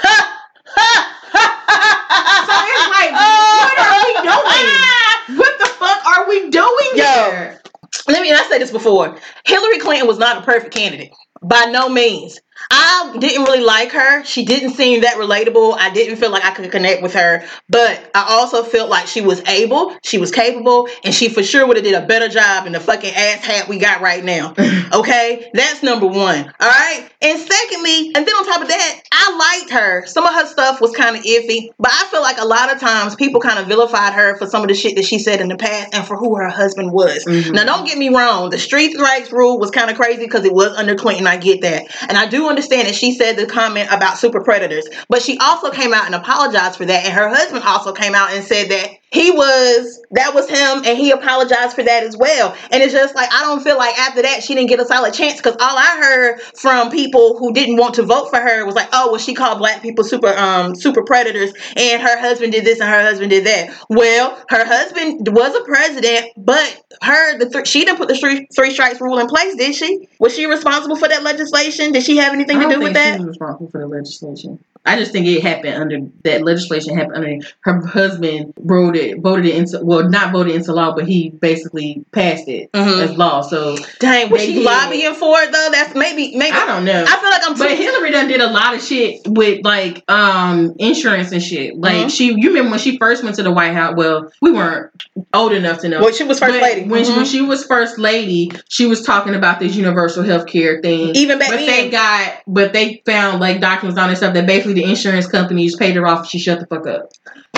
So 1.33 2.59
it's 2.59 2.89
like, 2.89 3.11
what 3.11 3.79
are 3.79 3.97
we 4.05 4.13
doing? 4.29 5.37
What 5.39 5.59
the 5.59 5.65
fuck 5.65 6.05
are 6.05 6.29
we 6.29 6.49
doing 6.49 6.91
Yo. 6.95 7.03
here? 7.03 7.61
Let 8.07 8.21
me. 8.21 8.31
I 8.31 8.45
said 8.49 8.59
this 8.59 8.71
before. 8.71 9.17
Hillary 9.45 9.79
Clinton 9.79 10.07
was 10.07 10.19
not 10.19 10.39
a 10.39 10.45
perfect 10.45 10.73
candidate 10.73 11.13
by 11.43 11.65
no 11.65 11.89
means. 11.89 12.39
I 12.75 13.15
didn't 13.19 13.43
really 13.43 13.61
like 13.63 13.91
her. 13.91 14.23
She 14.23 14.45
didn't 14.45 14.71
seem 14.71 15.01
that 15.01 15.15
relatable. 15.15 15.77
I 15.77 15.91
didn't 15.93 16.17
feel 16.17 16.31
like 16.31 16.43
I 16.43 16.51
could 16.51 16.71
connect 16.71 17.01
with 17.03 17.13
her. 17.13 17.43
But 17.69 18.09
I 18.15 18.25
also 18.29 18.63
felt 18.63 18.89
like 18.89 19.07
she 19.07 19.21
was 19.21 19.41
able, 19.47 19.95
she 20.03 20.17
was 20.17 20.31
capable, 20.31 20.87
and 21.03 21.13
she 21.13 21.29
for 21.29 21.43
sure 21.43 21.67
would 21.67 21.77
have 21.77 21.83
did 21.83 21.93
a 21.93 22.05
better 22.05 22.27
job 22.29 22.65
in 22.65 22.73
the 22.73 22.79
fucking 22.79 23.13
ass 23.13 23.45
hat 23.45 23.67
we 23.67 23.77
got 23.77 24.01
right 24.01 24.23
now. 24.23 24.53
Okay, 24.93 25.49
that's 25.55 25.81
number 25.81 26.05
one. 26.05 26.45
All 26.59 26.69
right, 26.69 27.09
and 27.21 27.39
secondly, 27.39 28.11
and 28.15 28.27
then 28.27 28.35
on 28.35 28.45
top 28.45 28.61
of 28.61 28.67
that, 28.67 29.01
I 29.11 29.57
liked 29.59 29.71
her. 29.71 30.05
Some 30.05 30.23
of 30.23 30.33
her 30.35 30.45
stuff 30.45 30.81
was 30.81 30.91
kind 30.95 31.15
of 31.15 31.23
iffy, 31.23 31.69
but 31.79 31.91
I 31.91 32.05
feel 32.11 32.21
like 32.21 32.37
a 32.39 32.45
lot 32.45 32.71
of 32.71 32.79
times 32.79 33.15
people 33.15 33.41
kind 33.41 33.57
of 33.57 33.65
vilified 33.67 34.13
her 34.13 34.37
for 34.37 34.45
some 34.45 34.61
of 34.61 34.67
the 34.67 34.75
shit 34.75 34.95
that 34.97 35.05
she 35.05 35.17
said 35.17 35.41
in 35.41 35.47
the 35.47 35.55
past 35.55 35.95
and 35.95 36.05
for 36.05 36.15
who 36.15 36.35
her 36.35 36.47
husband 36.49 36.91
was. 36.91 37.25
Mhm. 37.25 37.53
Now, 37.53 37.63
don't 37.63 37.87
get 37.87 37.97
me 37.97 38.09
wrong. 38.09 38.51
The 38.51 38.59
three 38.59 38.93
strikes 38.93 39.31
rule 39.31 39.57
was 39.59 39.71
kind 39.71 39.89
of 39.89 39.97
crazy 39.97 40.25
because 40.25 40.45
it 40.45 40.53
was 40.53 40.77
under 40.77 40.93
Clinton. 40.95 41.25
I 41.25 41.37
get 41.37 41.61
that. 41.61 41.85
And 42.07 42.15
I 42.15 42.27
do 42.27 42.47
understand 42.47 42.62
that 42.69 42.95
she 42.95 43.13
said 43.13 43.35
the 43.35 43.45
comment 43.45 43.89
about 43.91 44.17
super 44.17 44.41
predators. 44.41 44.87
But 45.09 45.21
she 45.21 45.37
also 45.39 45.71
came 45.71 45.93
out 45.93 46.05
and 46.05 46.15
apologized 46.15 46.77
for 46.77 46.85
that. 46.85 47.05
And 47.05 47.13
her 47.13 47.29
husband 47.29 47.63
also 47.63 47.93
came 47.93 48.15
out 48.15 48.33
and 48.33 48.43
said 48.43 48.69
that 48.69 48.91
he 49.13 49.29
was, 49.29 50.01
that 50.11 50.33
was 50.33 50.49
him, 50.49 50.83
and 50.85 50.97
he 50.97 51.11
apologized 51.11 51.75
for 51.75 51.83
that 51.83 52.03
as 52.03 52.17
well. 52.17 52.55
And 52.71 52.81
it's 52.81 52.93
just 52.93 53.13
like, 53.13 53.31
I 53.31 53.41
don't 53.41 53.63
feel 53.63 53.77
like 53.77 53.97
after 53.99 54.23
that 54.23 54.41
she 54.41 54.55
didn't 54.55 54.69
get 54.69 54.79
a 54.79 54.85
solid 54.85 55.13
chance 55.13 55.37
because 55.37 55.55
all 55.59 55.77
I 55.77 55.97
heard 56.01 56.41
from 56.41 56.89
people 56.89 57.37
who 57.37 57.53
didn't 57.53 57.77
want 57.77 57.93
to 57.95 58.03
vote 58.03 58.31
for 58.31 58.39
her 58.39 58.65
was 58.65 58.73
like, 58.73 58.89
oh, 58.91 59.11
well, 59.11 59.19
she 59.19 59.35
called 59.35 59.59
black 59.59 59.83
people 59.83 60.03
super, 60.03 60.35
um, 60.35 60.75
super 60.75 61.03
predators, 61.03 61.53
and 61.75 62.01
her 62.01 62.19
husband 62.19 62.53
did 62.53 62.65
this 62.65 62.79
and 62.79 62.89
her 62.89 63.03
husband 63.03 63.29
did 63.29 63.45
that. 63.45 63.69
Well, 63.87 64.43
her 64.49 64.65
husband 64.65 65.27
was 65.27 65.55
a 65.55 65.63
president, 65.63 66.31
but 66.35 66.83
her 67.03 67.37
the 67.37 67.49
th- 67.49 67.67
she 67.67 67.85
didn't 67.85 67.97
put 67.97 68.07
the 68.07 68.15
three 68.15 68.47
three 68.55 68.71
strikes 68.71 68.99
rule 68.99 69.19
in 69.19 69.27
place, 69.27 69.55
did 69.55 69.75
she? 69.75 70.09
Was 70.19 70.35
she 70.35 70.47
responsible 70.47 70.95
for 70.95 71.07
that 71.07 71.21
legislation? 71.21 71.91
Did 71.91 72.03
she 72.03 72.17
have 72.17 72.33
anything 72.33 72.59
to 72.59 72.67
do 72.67 72.79
with 72.81 72.93
that? 72.93 73.17
She 73.17 73.19
was 73.19 73.27
responsible 73.27 73.69
for 73.69 73.79
the 73.79 73.87
legislation. 73.87 74.63
I 74.85 74.97
just 74.97 75.11
think 75.13 75.25
it 75.27 75.41
happened 75.41 75.75
under 75.75 75.99
that 76.23 76.43
legislation 76.43 76.97
happened 76.97 77.15
under 77.15 77.45
her 77.61 77.85
husband 77.87 78.53
wrote 78.59 78.95
it, 78.97 79.19
voted 79.21 79.45
it 79.45 79.55
into 79.55 79.79
well, 79.81 80.09
not 80.09 80.31
voted 80.33 80.55
into 80.55 80.73
law, 80.73 80.93
but 80.93 81.07
he 81.07 81.29
basically 81.29 82.03
passed 82.11 82.47
it 82.49 82.69
Mhm. 82.73 83.01
as 83.03 83.17
law. 83.17 83.41
So 83.41 83.77
Dang, 83.99 84.29
was 84.29 84.41
she 84.41 84.55
did. 84.55 84.65
lobbying 84.65 85.13
for 85.13 85.39
it 85.41 85.51
though? 85.53 85.69
That's 85.71 85.95
maybe 85.95 86.35
maybe. 86.35 86.55
I 86.55 86.65
don't 86.65 86.83
know. 86.83 87.01
I 87.07 87.15
feel 87.17 87.29
like 87.29 87.41
I'm 87.47 87.57
But 87.57 87.69
too. 87.69 87.75
Hillary 87.75 88.11
done 88.11 88.27
did 88.27 88.41
a 88.41 88.47
lot 88.49 88.73
of 88.75 88.83
shit 88.83 89.21
with 89.25 89.63
like 89.63 90.03
um 90.11 90.73
insurance 90.79 91.31
and 91.31 91.41
shit. 91.41 91.77
Like 91.77 92.07
Mhm. 92.07 92.11
she, 92.11 92.33
you 92.33 92.49
remember 92.49 92.71
when 92.71 92.79
she 92.79 92.97
first 92.97 93.23
went 93.23 93.37
to 93.37 93.43
the 93.43 93.51
White 93.51 93.73
House? 93.73 93.93
Well, 93.95 94.31
we 94.41 94.51
weren't 94.51 94.91
old 95.33 95.53
enough 95.53 95.79
to 95.79 95.89
know. 95.89 96.01
Well, 96.01 96.11
she 96.11 96.23
was 96.25 96.39
first 96.39 96.53
But 96.53 96.61
lady. 96.61 96.89
When, 96.89 97.05
she, 97.05 97.11
Mhm. 97.11 97.17
when 97.17 97.25
she 97.25 97.41
was 97.41 97.63
first 97.65 97.97
lady, 97.99 98.51
she 98.67 98.85
was 98.85 99.01
talking 99.01 99.33
about 99.33 99.59
this 99.61 99.75
universal 99.75 100.23
health 100.23 100.45
care 100.47 100.81
thing. 100.81 101.15
Even 101.15 101.39
back 101.39 101.49
but 101.49 101.57
then. 101.57 101.67
they 101.67 101.89
got, 101.89 102.33
but 102.47 102.73
they 102.73 103.01
found 103.05 103.39
like 103.39 103.61
documents 103.61 103.97
on 103.99 104.09
and 104.09 104.17
stuff 104.17 104.33
that 104.33 104.45
basically 104.45 104.72
the 104.73 104.83
insurance 104.83 105.27
companies 105.27 105.75
paid 105.75 105.95
her 105.95 106.05
off. 106.07 106.19
and 106.19 106.27
She 106.29 106.39
shut 106.39 106.59
the 106.59 106.67
fuck 106.67 106.87
up. 106.87 107.11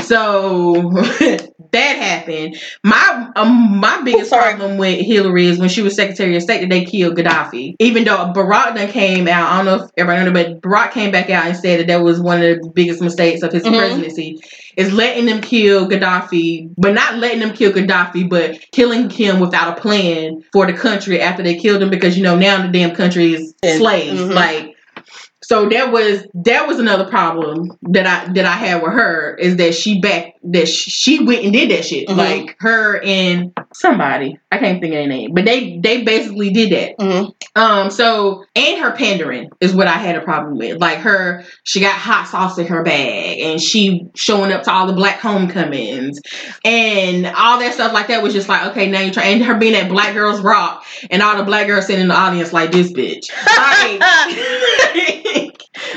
So 0.03 0.91
that 1.72 1.97
happened. 1.97 2.57
My 2.84 3.32
um, 3.36 3.80
my 3.80 4.01
biggest 4.03 4.30
sorry. 4.30 4.55
problem 4.55 4.78
with 4.78 5.03
Hillary 5.05 5.47
is 5.47 5.57
when 5.57 5.70
she 5.70 5.82
was 5.82 5.95
Secretary 5.95 6.36
of 6.36 6.43
State 6.43 6.61
that 6.61 6.70
they 6.70 6.86
killed 6.86 7.18
Gaddafi. 7.18 7.76
Even 7.80 8.03
though 8.03 8.32
Barack 8.34 8.76
then 8.76 8.91
came 8.91 9.28
out, 9.28 9.51
I 9.51 9.57
don't 9.57 9.66
know 9.66 9.86
if 9.86 9.91
everybody 9.97 10.26
knows, 10.32 10.34
but 10.34 10.61
Barack 10.61 10.91
came 10.91 11.11
back 11.11 11.30
out 11.30 11.47
and 11.47 11.57
said 11.57 11.80
that 11.80 11.88
that 11.88 12.01
was 12.03 12.20
one 12.22 12.41
of 12.43 12.61
the 12.61 12.70
biggest 12.74 13.01
mistakes 13.01 13.41
of 13.41 13.51
his 13.51 13.63
Mhm. 13.63 13.78
presidency 13.78 14.39
is 14.78 14.91
letting 14.93 15.26
them 15.26 15.41
kill 15.41 15.88
Gaddafi, 15.89 16.70
but 16.78 16.93
not 16.93 17.16
letting 17.18 17.39
them 17.39 17.53
kill 17.53 17.72
Gaddafi, 17.72 18.30
but 18.30 18.59
killing 18.72 19.09
him 19.09 19.39
without 19.39 19.78
a 19.78 19.82
plan 19.82 20.43
for 20.51 20.66
the 20.68 20.74
country 20.74 21.20
after 21.22 21.41
they 21.41 21.55
killed 21.55 21.82
him 21.82 21.89
because 21.89 22.16
you 22.18 22.24
know 22.24 22.36
now 22.38 22.61
the 22.61 22.72
damn 22.72 22.93
country 22.93 23.34
is 23.34 23.53
slaves. 23.78 24.20
Mhm. 24.22 24.34
Like 24.34 24.75
so 25.48 25.70
that 25.70 25.91
was 25.91 26.26
that 26.34 26.68
was 26.68 26.80
another 26.80 27.06
problem 27.08 27.70
that 27.84 28.08
I 28.08 28.34
that 28.34 28.46
I 28.46 28.54
had 28.54 28.82
with 28.82 28.93
her 28.93 29.36
is 29.36 29.58
that 29.58 29.76
she 29.76 30.00
back 30.02 30.34
that 30.43 30.68
she 30.68 31.24
went 31.24 31.43
and 31.43 31.54
did 31.54 31.70
that 31.72 31.86
shit. 31.86 32.08
Mhm. 32.08 32.18
like 32.18 32.56
her 32.60 33.00
and 33.04 33.52
somebody. 33.74 34.39
I 34.52 34.58
can't 34.58 34.82
think 34.82 34.93
of 34.93 34.98
their 35.00 35.08
name 35.08 35.34
but 35.34 35.46
they 35.46 35.80
they 35.84 36.04
basically 36.04 36.50
did 36.52 36.72
that. 36.72 36.98
Mhm. 36.98 37.32
um 37.56 37.91
so 37.91 38.43
and 38.56 38.82
her 38.82 38.91
pandering 38.93 39.50
is 39.62 39.74
what 39.74 39.88
I 39.88 39.93
had 39.98 40.16
a 40.16 40.22
problem 40.22 40.58
with. 40.58 40.80
Like 40.82 41.00
her 41.00 41.43
she 41.64 41.80
got 41.80 41.93
hot 41.93 42.28
sauce 42.28 42.58
in 42.58 42.66
her 42.68 42.82
bag 42.84 43.39
and 43.39 43.62
she 43.62 44.08
showing 44.16 44.52
up 44.52 44.64
to 44.64 44.72
all 44.72 44.88
the 44.88 44.93
black 44.93 45.20
homecomings 45.20 46.20
and 46.64 47.28
all 47.28 47.60
that 47.60 47.74
stuff 47.74 47.93
like 47.93 48.08
that 48.08 48.24
was 48.24 48.34
just 48.34 48.50
like 48.50 48.66
okay 48.72 48.88
now 48.89 49.02
you're 49.02 49.14
trying 49.14 49.36
and 49.36 49.43
her 49.46 49.56
being 49.56 49.76
at 49.76 49.89
Black 49.89 50.14
Girls 50.14 50.41
Rock 50.41 50.86
and 51.10 51.22
all 51.22 51.38
the 51.38 51.43
black 51.43 51.68
girls 51.68 51.88
sitting 51.88 52.02
in 52.02 52.08
the 52.08 52.16
audience 52.16 52.54
like 52.54 52.72
this 52.72 52.91
bitch. 52.91 53.26
Like, 53.56 54.02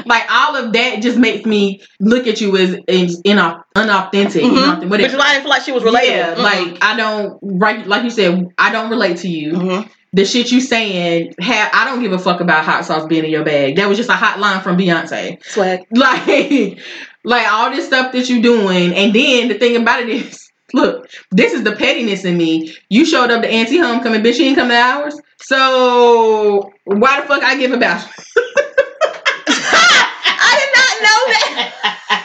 like 0.07 0.24
all 0.30 0.57
of 0.57 0.72
that 0.72 1.03
just 1.03 1.18
makes 1.18 1.44
me 1.46 1.80
look 2.01 2.26
at 2.26 2.40
you 2.40 2.57
as, 2.57 2.74
as 2.88 3.20
inau- 3.22 3.62
unauthentic. 3.76 4.42
Mhm. 4.42 4.57
inauthentic, 4.82 4.88
Which 4.90 5.01
is 5.03 5.14
why 5.16 5.28
I 5.28 5.32
didn't 5.32 5.42
feel 5.42 5.51
like 5.51 5.62
she 5.62 5.72
was 5.72 5.82
relatable. 5.82 6.07
Yeah, 6.07 6.34
Mhm. 6.34 6.42
like 6.42 6.78
I 6.84 6.96
don't 6.96 7.38
right 7.42 7.86
like 7.86 8.05
you 8.05 8.11
said, 8.11 8.49
I 8.59 8.70
don't 8.72 8.90
relate 8.90 9.18
to 9.18 9.28
you. 9.28 9.53
Mhm. 9.53 9.88
The 10.14 10.24
shit 10.24 10.51
you 10.51 10.61
saying, 10.62 11.34
have 11.40 11.70
I 11.74 11.84
don't 11.84 12.01
give 12.01 12.12
a 12.12 12.18
fuck 12.18 12.40
about 12.40 12.64
hot 12.64 12.84
sauce 12.86 13.07
being 13.07 13.24
in 13.24 13.30
your 13.30 13.44
bag. 13.44 13.76
That 13.76 13.88
was 13.88 13.99
just 13.99 14.09
a 14.09 14.14
hot 14.14 14.40
line 14.40 14.61
from 14.62 14.76
Beyonce. 14.78 15.36
swag. 15.44 15.80
Like, 15.94 16.78
like 17.24 17.53
all 17.53 17.70
this 17.70 17.86
stuff 17.86 18.12
that 18.12 18.28
you 18.30 18.40
doing, 18.40 18.94
and 18.94 19.12
then 19.14 19.49
the 19.49 19.55
thing 19.59 19.76
about 19.76 20.01
it 20.03 20.09
is, 20.09 20.49
look, 20.72 21.11
this 21.30 21.53
is 21.53 21.62
the 21.62 21.72
pettiness 21.76 22.24
in 22.24 22.38
me. 22.38 22.74
You 22.88 23.05
showed 23.05 23.30
up 23.30 23.42
to 23.42 23.49
A&T 23.49 23.76
Homecoming, 23.78 24.22
bitch. 24.22 24.38
You 24.38 24.46
ain't 24.46 24.57
come 24.57 24.68
to 24.68 24.74
ours. 24.74 25.20
So 25.40 26.70
why 26.84 27.20
the 27.20 27.26
fuck 27.26 27.42
I 27.42 27.57
give 27.59 27.72
a 27.72 27.76
about? 27.76 28.07
I 29.51 30.53
did 30.61 30.70
not 30.78 30.94
know 31.05 31.07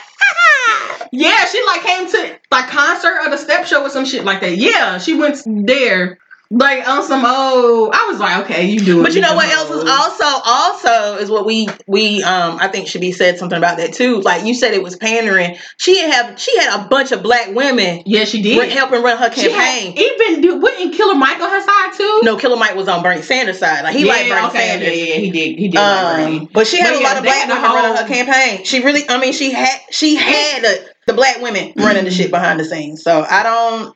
Yeah, 1.15 1.45
she 1.45 1.63
like 1.67 1.83
came 1.83 2.09
to 2.09 2.39
like 2.49 2.69
concert 2.71 3.19
or 3.23 3.29
the 3.29 3.37
step 3.37 3.67
show 3.67 3.83
or 3.83 3.89
some 3.91 4.03
shit 4.03 4.25
like 4.25 4.41
that. 4.41 4.57
Yeah, 4.57 4.97
she 4.97 5.13
went 5.13 5.37
there. 5.45 6.17
Like 6.56 6.88
on 6.88 7.01
some 7.04 7.26
old, 7.26 7.93
I 7.95 8.08
was 8.12 8.20
like, 8.20 8.45
okay, 8.45 8.66
you 8.68 8.80
do 8.80 8.99
it. 8.99 9.04
But 9.04 9.14
you 9.16 9.22
know 9.22 9.34
what 9.34 9.49
else 9.49 9.72
is 9.72 9.89
also 9.89 10.24
also 10.45 11.18
is 11.18 11.32
what 11.32 11.45
we 11.47 11.68
we 11.88 12.22
um 12.22 12.58
I 12.62 12.68
think 12.68 12.88
should 12.88 13.01
be 13.01 13.12
said 13.12 13.39
something 13.39 13.58
about 13.58 13.78
that 13.78 13.93
too. 13.93 14.22
Like 14.22 14.45
you 14.45 14.54
said, 14.54 14.74
it 14.76 14.84
was 14.84 14.95
pandering. 14.95 15.58
She 15.78 15.97
have 15.99 16.39
she 16.39 16.56
had 16.60 16.80
a 16.80 16.88
bunch 16.88 17.12
of 17.12 17.24
black 17.24 17.56
women 17.56 18.04
Yeah, 18.06 18.26
she 18.26 18.43
did. 18.43 18.72
helping 18.72 19.01
run 19.01 19.18
her 19.18 19.32
She 19.34 19.49
had 19.51 19.82
campaign. 19.82 19.97
even 19.97 20.41
do 20.41 20.58
wouldn't 20.60 20.93
Killer 20.93 21.16
Mike 21.16 21.39
on 21.41 21.49
her 21.49 21.62
side 21.62 21.93
too. 21.97 22.20
no, 22.24 22.38
Killer 22.38 22.56
Mike 22.58 22.76
was 22.76 22.88
on 22.88 23.01
Bernie 23.01 23.24
Sanders' 23.24 23.58
side. 23.58 23.84
Like 23.84 23.95
he 23.95 24.06
yeah, 24.06 24.12
liked 24.12 24.30
Bernie 24.30 24.47
okay, 24.49 24.58
Sanders. 24.68 24.88
yeah, 24.89 25.04
yeah, 25.06 25.16
he 25.16 25.32
did. 25.32 25.58
He 25.60 25.68
did 25.70 25.80
like. 25.80 26.28
Um, 26.28 26.49
but 26.54 26.68
she 26.68 26.78
had 26.78 26.91
But 26.91 26.97
a 26.97 27.01
yeah, 27.01 27.08
lot 27.08 27.18
of 27.18 27.24
black 27.24 27.47
women 27.47 27.64
running 27.64 27.97
her 27.97 28.08
campaign. 28.08 28.64
She 28.66 28.84
really, 28.84 29.10
I 29.10 29.20
mean, 29.20 29.34
she 29.34 29.51
had 29.51 29.80
she 29.89 30.16
had 30.16 30.62
the, 30.62 30.86
the 31.08 31.14
black 31.14 31.41
women 31.41 31.74
running 31.78 32.06
the 32.06 32.12
shit 32.12 32.30
behind 32.30 32.60
the 32.60 32.66
scenes. 32.66 33.01
So 33.01 33.26
I 33.28 33.41
don't, 33.43 33.95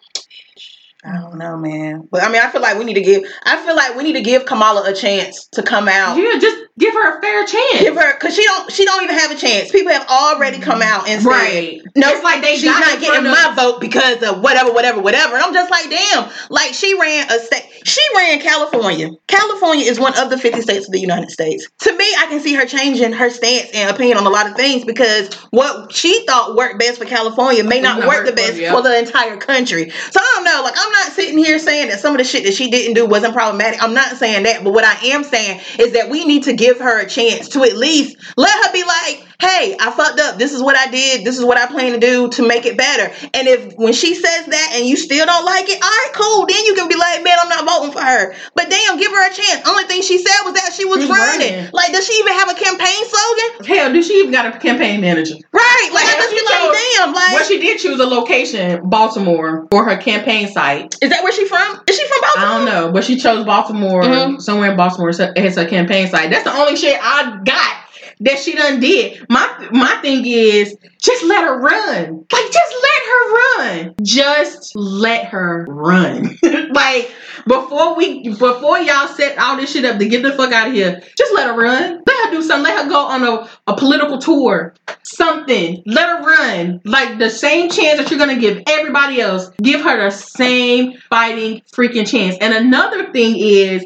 I 1.08 1.22
don't 1.22 1.38
know, 1.38 1.58
man. 1.58 2.08
But 2.12 2.24
I 2.24 2.30
mean, 2.30 2.42
I 2.42 2.50
feel 2.52 2.62
like 2.62 2.78
we 2.78 2.86
need 2.86 2.96
to 2.96 3.02
give, 3.02 3.24
I 3.44 3.64
feel 3.66 3.76
like 3.76 3.96
we 3.96 4.04
need 4.04 4.14
to 4.14 4.22
give 4.22 4.46
Kamala 4.46 4.90
a 4.90 4.94
chance 4.94 5.48
to 5.54 5.64
come 5.64 5.88
out. 5.88 6.18
Yeah, 6.18 6.38
just 6.40 6.67
give 6.78 6.94
her 6.94 7.18
a 7.18 7.22
fair 7.22 7.46
chance. 7.46 7.80
Give 7.82 7.96
her, 7.96 8.18
cause 8.20 8.36
she 8.36 8.44
don't, 8.44 8.72
she 8.72 8.86
don't 8.86 9.04
even 9.04 9.18
have 9.18 9.32
a 9.32 9.36
chance. 9.36 9.72
People 9.72 9.92
have 9.92 10.08
already 10.08 10.60
come 10.60 10.82
out 10.82 11.08
and 11.08 11.22
said, 11.22 11.30
right. 11.30 11.82
no, 11.96 12.10
it's 12.10 12.24
like 12.24 12.42
they 12.42 12.56
she's 12.56 12.66
not 12.66 13.00
getting 13.00 13.26
of- 13.26 13.32
my 13.32 13.54
vote 13.56 13.82
because 13.82 14.22
of 14.24 14.42
whatever, 14.42 14.72
whatever, 14.72 15.02
whatever. 15.02 15.36
And 15.36 15.44
I'm 15.44 15.54
just 15.54 15.72
like, 15.72 15.90
damn. 15.90 16.30
Like 16.50 16.74
she 16.74 16.94
ran 17.00 17.30
a 17.32 17.40
state. 17.40 17.66
She 17.84 18.02
ran 18.16 18.40
California. 18.40 19.10
California 19.28 19.86
is 19.86 20.00
one 20.00 20.18
of 20.20 20.30
the 20.30 20.38
50 20.38 20.62
states 20.62 20.86
of 20.86 20.92
the 20.92 21.00
United 21.00 21.32
States. 21.32 21.68
To 21.80 21.98
me, 21.98 22.06
I 22.18 22.28
can 22.28 22.40
see 22.40 22.54
her 22.54 22.66
changing 22.66 23.14
her 23.14 23.30
stance 23.30 23.70
and 23.74 23.90
opinion 23.90 24.18
on 24.18 24.26
a 24.26 24.30
lot 24.30 24.48
of 24.50 24.56
things 24.56 24.86
because 24.86 25.34
what 25.52 25.92
she 25.92 26.26
thought 26.26 26.56
worked 26.56 26.80
best 26.80 27.00
for 27.00 27.06
California 27.06 27.64
may 27.64 27.82
not 27.82 27.88
not 28.00 28.08
work 28.08 28.26
the 28.26 28.34
best 28.34 28.58
for 28.72 28.82
the 28.82 28.98
entire 28.98 29.38
country. 29.38 29.90
So 29.90 30.20
I 30.20 30.32
don't 30.36 30.44
know. 30.44 30.62
Like 30.64 30.76
I'm 30.78 30.92
not 30.92 31.12
sitting 31.12 31.38
here 31.38 31.60
saying 31.60 31.90
that 31.90 32.00
some 32.00 32.14
of 32.14 32.18
the 32.18 32.24
shit 32.24 32.44
that 32.44 32.54
she 32.54 32.70
didn't 32.70 32.94
do 32.94 33.06
wasn't 33.06 33.34
problematic. 33.34 33.82
I'm 33.82 33.94
not 33.94 34.18
saying 34.18 34.44
that. 34.44 34.64
But 34.64 34.74
what 34.74 34.84
I 34.84 35.08
am 35.08 35.24
saying 35.24 35.62
is 35.80 35.94
that 35.94 36.10
we 36.10 36.26
need 36.26 36.44
to 36.44 36.54
give 36.68 36.80
her 36.80 37.00
a 37.00 37.08
chance 37.08 37.48
to 37.50 37.64
at 37.64 37.78
least 37.78 38.18
let 38.36 38.52
her 38.66 38.74
be 38.74 38.84
like, 38.84 39.24
hey, 39.40 39.78
I 39.80 39.92
fucked 39.96 40.20
up. 40.20 40.38
This 40.38 40.52
is 40.54 40.62
what 40.62 40.76
I 40.76 40.92
did. 40.92 41.24
This 41.24 41.38
is 41.38 41.46
what 41.46 41.58
I 41.58 41.66
plan 41.68 41.94
to 41.94 42.00
do 42.00 42.28
to 42.36 42.46
make 42.46 42.66
it 42.66 42.76
better. 42.78 43.08
And 43.34 43.48
if 43.48 43.74
when 43.78 43.94
she 43.94 44.16
says 44.16 44.46
that 44.48 44.72
and 44.76 44.86
you 44.86 44.98
still 44.98 45.26
don't 45.26 45.46
like 45.46 45.70
it, 45.70 45.80
all 45.82 45.88
right, 45.90 46.12
cool. 46.14 46.46
Then 46.46 46.66
you 46.66 46.74
can 46.76 46.90
be 46.90 46.96
like, 46.96 47.24
man, 47.24 47.38
I'm 47.40 47.48
not 47.48 47.64
voting 47.64 47.94
for 47.94 48.02
her. 48.04 48.36
But 48.56 48.70
damn, 48.70 48.98
give 49.00 49.12
her 49.12 49.24
a 49.32 49.34
chance. 49.34 49.66
Only 49.68 49.86
thing 49.86 50.02
she 50.02 50.18
said 50.18 50.44
was 50.44 50.56
that 50.56 50.74
she 50.74 50.84
was 50.86 51.08
running. 51.08 51.54
running. 51.56 51.70
Like, 51.72 51.94
does 51.94 52.06
she 52.06 52.14
even 52.20 52.34
have 52.34 52.50
a 52.52 52.56
campaign 52.60 53.02
slogan? 53.08 53.66
Hell, 53.66 53.94
do 53.94 54.04
she 54.04 54.14
even 54.20 54.32
got 54.32 54.54
a 54.54 54.60
campaign 54.60 55.00
manager? 55.00 55.36
Right. 55.54 55.90
Like, 55.94 56.04
I 56.06 56.14
just 56.20 56.30
she 56.32 56.40
be 56.40 56.46
like, 56.46 56.60
chose- 56.60 56.76
damn. 56.98 57.14
Like, 57.14 57.32
Well, 57.34 57.46
she 57.46 57.60
did 57.60 57.80
choose 57.80 58.00
a 58.00 58.06
location, 58.06 58.90
Baltimore, 58.90 59.68
for 59.72 59.86
her 59.88 59.96
campaign 59.98 60.50
site. 60.52 60.96
is 61.02 61.10
that 61.12 61.24
where 61.24 61.32
she 61.32 61.46
from? 61.48 61.80
Is 61.88 61.96
she 61.96 62.06
from 62.08 62.22
Baltimore? 62.22 62.48
I 62.50 62.58
don't 62.58 62.66
know, 62.66 62.92
but 62.92 63.04
she 63.06 63.16
chose 63.18 63.46
Baltimore, 63.46 64.02
Mhm. 64.04 64.42
somewhere 64.42 64.72
in 64.72 64.78
Baltimore 64.78 65.10
as 65.10 65.20
her, 65.20 65.34
her 65.38 65.66
campaign 65.66 66.10
site. 66.10 66.30
That's 66.32 66.44
the 66.44 66.52
only 66.58 66.76
shit 66.76 66.98
I 67.02 67.42
got 67.44 67.78
that 68.22 68.40
she 68.40 68.54
done 68.54 68.80
did. 68.80 69.26
My 69.30 69.70
my 69.72 69.96
thing 70.02 70.26
is 70.26 70.76
just 71.02 71.24
let 71.26 71.44
her 71.44 71.60
run. 71.60 72.26
Like 72.32 72.52
just 72.52 72.76
let 72.84 73.04
her 73.06 73.34
run. 73.34 73.96
Just 74.02 74.76
let 74.76 75.26
her 75.26 75.66
run. 75.68 76.38
like 76.74 77.12
before 77.48 77.96
we 77.96 78.30
before 78.30 78.80
y'all 78.80 79.08
set 79.08 79.38
all 79.38 79.58
this 79.58 79.72
shit 79.72 79.86
up 79.86 80.00
to 80.00 80.08
get 80.08 80.24
the 80.24 80.34
fuck 80.34 80.52
out 80.52 80.68
of 80.68 80.74
here, 80.74 81.02
just 81.18 81.34
let 81.34 81.48
her 81.48 81.58
run. 81.58 82.04
Let 82.06 82.26
her 82.26 82.32
do 82.32 82.42
something. 82.42 82.64
Let 82.64 82.84
her 82.84 82.90
go 82.90 83.06
on 83.06 83.24
a, 83.24 83.50
a 83.68 83.76
political 83.76 84.18
tour. 84.18 84.74
Something. 85.04 85.84
Let 85.86 86.10
her 86.10 86.24
run. 86.24 86.82
Like 86.84 87.18
the 87.18 87.30
same 87.30 87.70
chance 87.70 88.00
that 88.00 88.10
you're 88.10 88.20
gonna 88.20 88.40
give 88.40 88.64
everybody 88.68 89.22
else. 89.22 89.50
Give 89.62 89.82
her 89.82 90.04
the 90.04 90.12
same 90.12 90.98
fighting 91.10 91.62
freaking 91.72 92.10
chance. 92.10 92.38
And 92.42 92.54
another 92.54 93.12
thing 93.12 93.38
is 93.38 93.86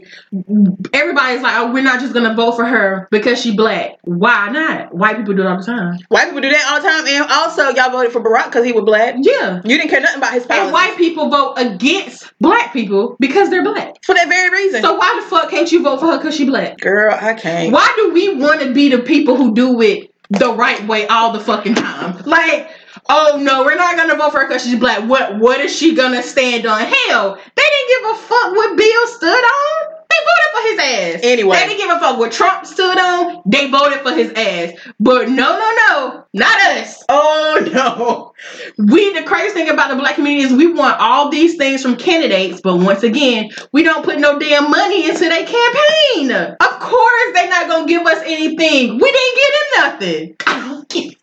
everybody's 0.93 1.41
like, 1.41 1.55
oh, 1.57 1.71
we're 1.71 1.83
not 1.83 1.99
just 1.99 2.13
gonna 2.13 2.33
vote 2.33 2.55
for 2.55 2.65
her 2.65 3.07
because 3.11 3.39
she 3.41 3.55
black. 3.55 3.97
Why 4.03 4.49
not? 4.49 4.93
White 4.93 5.17
people 5.17 5.35
do 5.35 5.41
it 5.41 5.47
all 5.47 5.57
the 5.57 5.65
time. 5.65 5.99
White 6.09 6.25
people 6.25 6.41
do 6.41 6.49
that 6.49 6.71
all 6.71 6.81
the 6.81 6.87
time, 6.87 7.07
and 7.07 7.31
also 7.31 7.69
y'all 7.69 7.91
voted 7.91 8.11
for 8.11 8.21
Barack 8.21 8.45
because 8.45 8.65
he 8.65 8.71
was 8.71 8.83
black. 8.83 9.15
Yeah. 9.19 9.61
You 9.63 9.77
didn't 9.77 9.89
care 9.89 10.01
nothing 10.01 10.17
about 10.17 10.33
his 10.33 10.45
policies. 10.45 10.65
And 10.65 10.73
white 10.73 10.97
people 10.97 11.29
vote 11.29 11.53
against 11.57 12.31
black 12.39 12.73
people 12.73 13.15
because 13.19 13.50
they're 13.51 13.63
black. 13.63 14.03
for 14.03 14.15
that 14.15 14.27
very 14.27 14.49
reason. 14.49 14.81
So 14.81 14.95
why 14.95 15.19
the 15.21 15.29
fuck 15.29 15.51
can't 15.51 15.71
you 15.71 15.83
vote 15.83 15.99
for 15.99 16.07
her 16.07 16.17
because 16.17 16.35
she 16.35 16.45
black? 16.45 16.77
girl, 16.79 17.15
I 17.19 17.33
can't. 17.35 17.71
Why 17.71 17.91
do 17.95 18.11
we 18.11 18.35
want 18.35 18.61
to 18.61 18.73
be 18.73 18.89
the 18.89 18.99
people 18.99 19.35
who 19.35 19.53
do 19.53 19.79
it 19.81 20.11
the 20.29 20.53
right 20.53 20.85
way 20.87 21.07
all 21.07 21.31
the 21.33 21.39
fucking 21.39 21.75
time? 21.75 22.17
Like, 22.25 22.69
oh 23.09 23.39
no, 23.41 23.63
we're 23.63 23.75
not 23.75 23.95
gonna 23.95 24.15
vote 24.15 24.31
for 24.31 24.39
her 24.39 24.47
because 24.47 24.63
she's 24.63 24.79
black. 24.79 25.07
What 25.07 25.39
what 25.39 25.59
is 25.59 25.75
she 25.75 25.95
gonna 25.95 26.23
stand 26.23 26.65
on? 26.65 26.79
Hell, 26.79 27.35
they 27.35 27.63
didn't 27.63 27.89
give 27.89 28.11
a 28.11 28.15
fuck 28.15 28.55
what 28.55 28.77
Bill 28.77 29.07
stood 29.07 29.27
on. 29.27 30.01
They 30.11 30.17
voted 30.27 30.51
for 30.51 30.61
his 30.67 30.79
ass. 30.79 31.19
Anyway. 31.23 31.57
They 31.57 31.67
didn't 31.67 31.77
give 31.77 31.95
a 31.95 31.99
fuck 31.99 32.19
what 32.19 32.31
Trump 32.31 32.65
stood 32.65 32.97
on. 32.97 33.41
They 33.45 33.69
voted 33.69 34.01
for 34.01 34.11
his 34.11 34.31
ass. 34.33 34.73
But 34.99 35.29
no, 35.29 35.57
no, 35.57 35.75
no, 35.87 36.25
not 36.33 36.61
us. 36.77 37.01
Oh 37.07 37.69
no. 37.71 38.33
We 38.77 39.13
the 39.13 39.23
crazy 39.23 39.53
thing 39.53 39.69
about 39.69 39.89
the 39.89 39.95
black 39.95 40.15
community 40.15 40.45
is 40.45 40.53
we 40.53 40.73
want 40.73 40.99
all 40.99 41.29
these 41.29 41.55
things 41.55 41.81
from 41.81 41.95
candidates, 41.95 42.59
but 42.61 42.77
once 42.77 43.03
again, 43.03 43.51
we 43.71 43.83
don't 43.83 44.03
put 44.03 44.19
no 44.19 44.37
damn 44.37 44.69
money 44.69 45.09
into 45.09 45.29
their 45.29 45.45
campaign. 45.45 46.31
Of 46.31 46.79
course, 46.79 47.33
they're 47.33 47.49
not 47.49 47.69
gonna 47.69 47.87
give 47.87 48.05
us 48.05 48.21
anything. 48.25 48.97
We 48.99 49.11
didn't 49.11 49.35
give 49.35 49.53
them 49.53 49.69
nothing. 49.77 50.35
I 50.47 50.59
don't 50.67 50.89
get 50.89 51.13
it. 51.13 51.20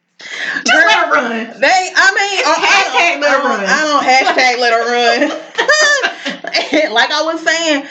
Just 0.65 0.67
Girl, 0.67 0.87
let 0.87 0.99
her 1.07 1.13
run. 1.13 1.61
They, 1.61 1.91
I 1.95 2.09
mean, 2.15 2.39
uh, 2.45 2.55
I, 2.57 2.61
Hashtag 2.89 3.21
let 3.21 3.31
her 3.31 3.39
don't- 3.39 3.49
run. 3.49 3.65
I 3.67 3.81
don't 3.85 4.05
hashtag 4.05 4.59
let 4.61 4.73
her 4.73 4.85
run. 5.31 5.43
Like 6.93 7.11
I 7.11 7.23
was 7.23 7.43
saying, 7.45 7.87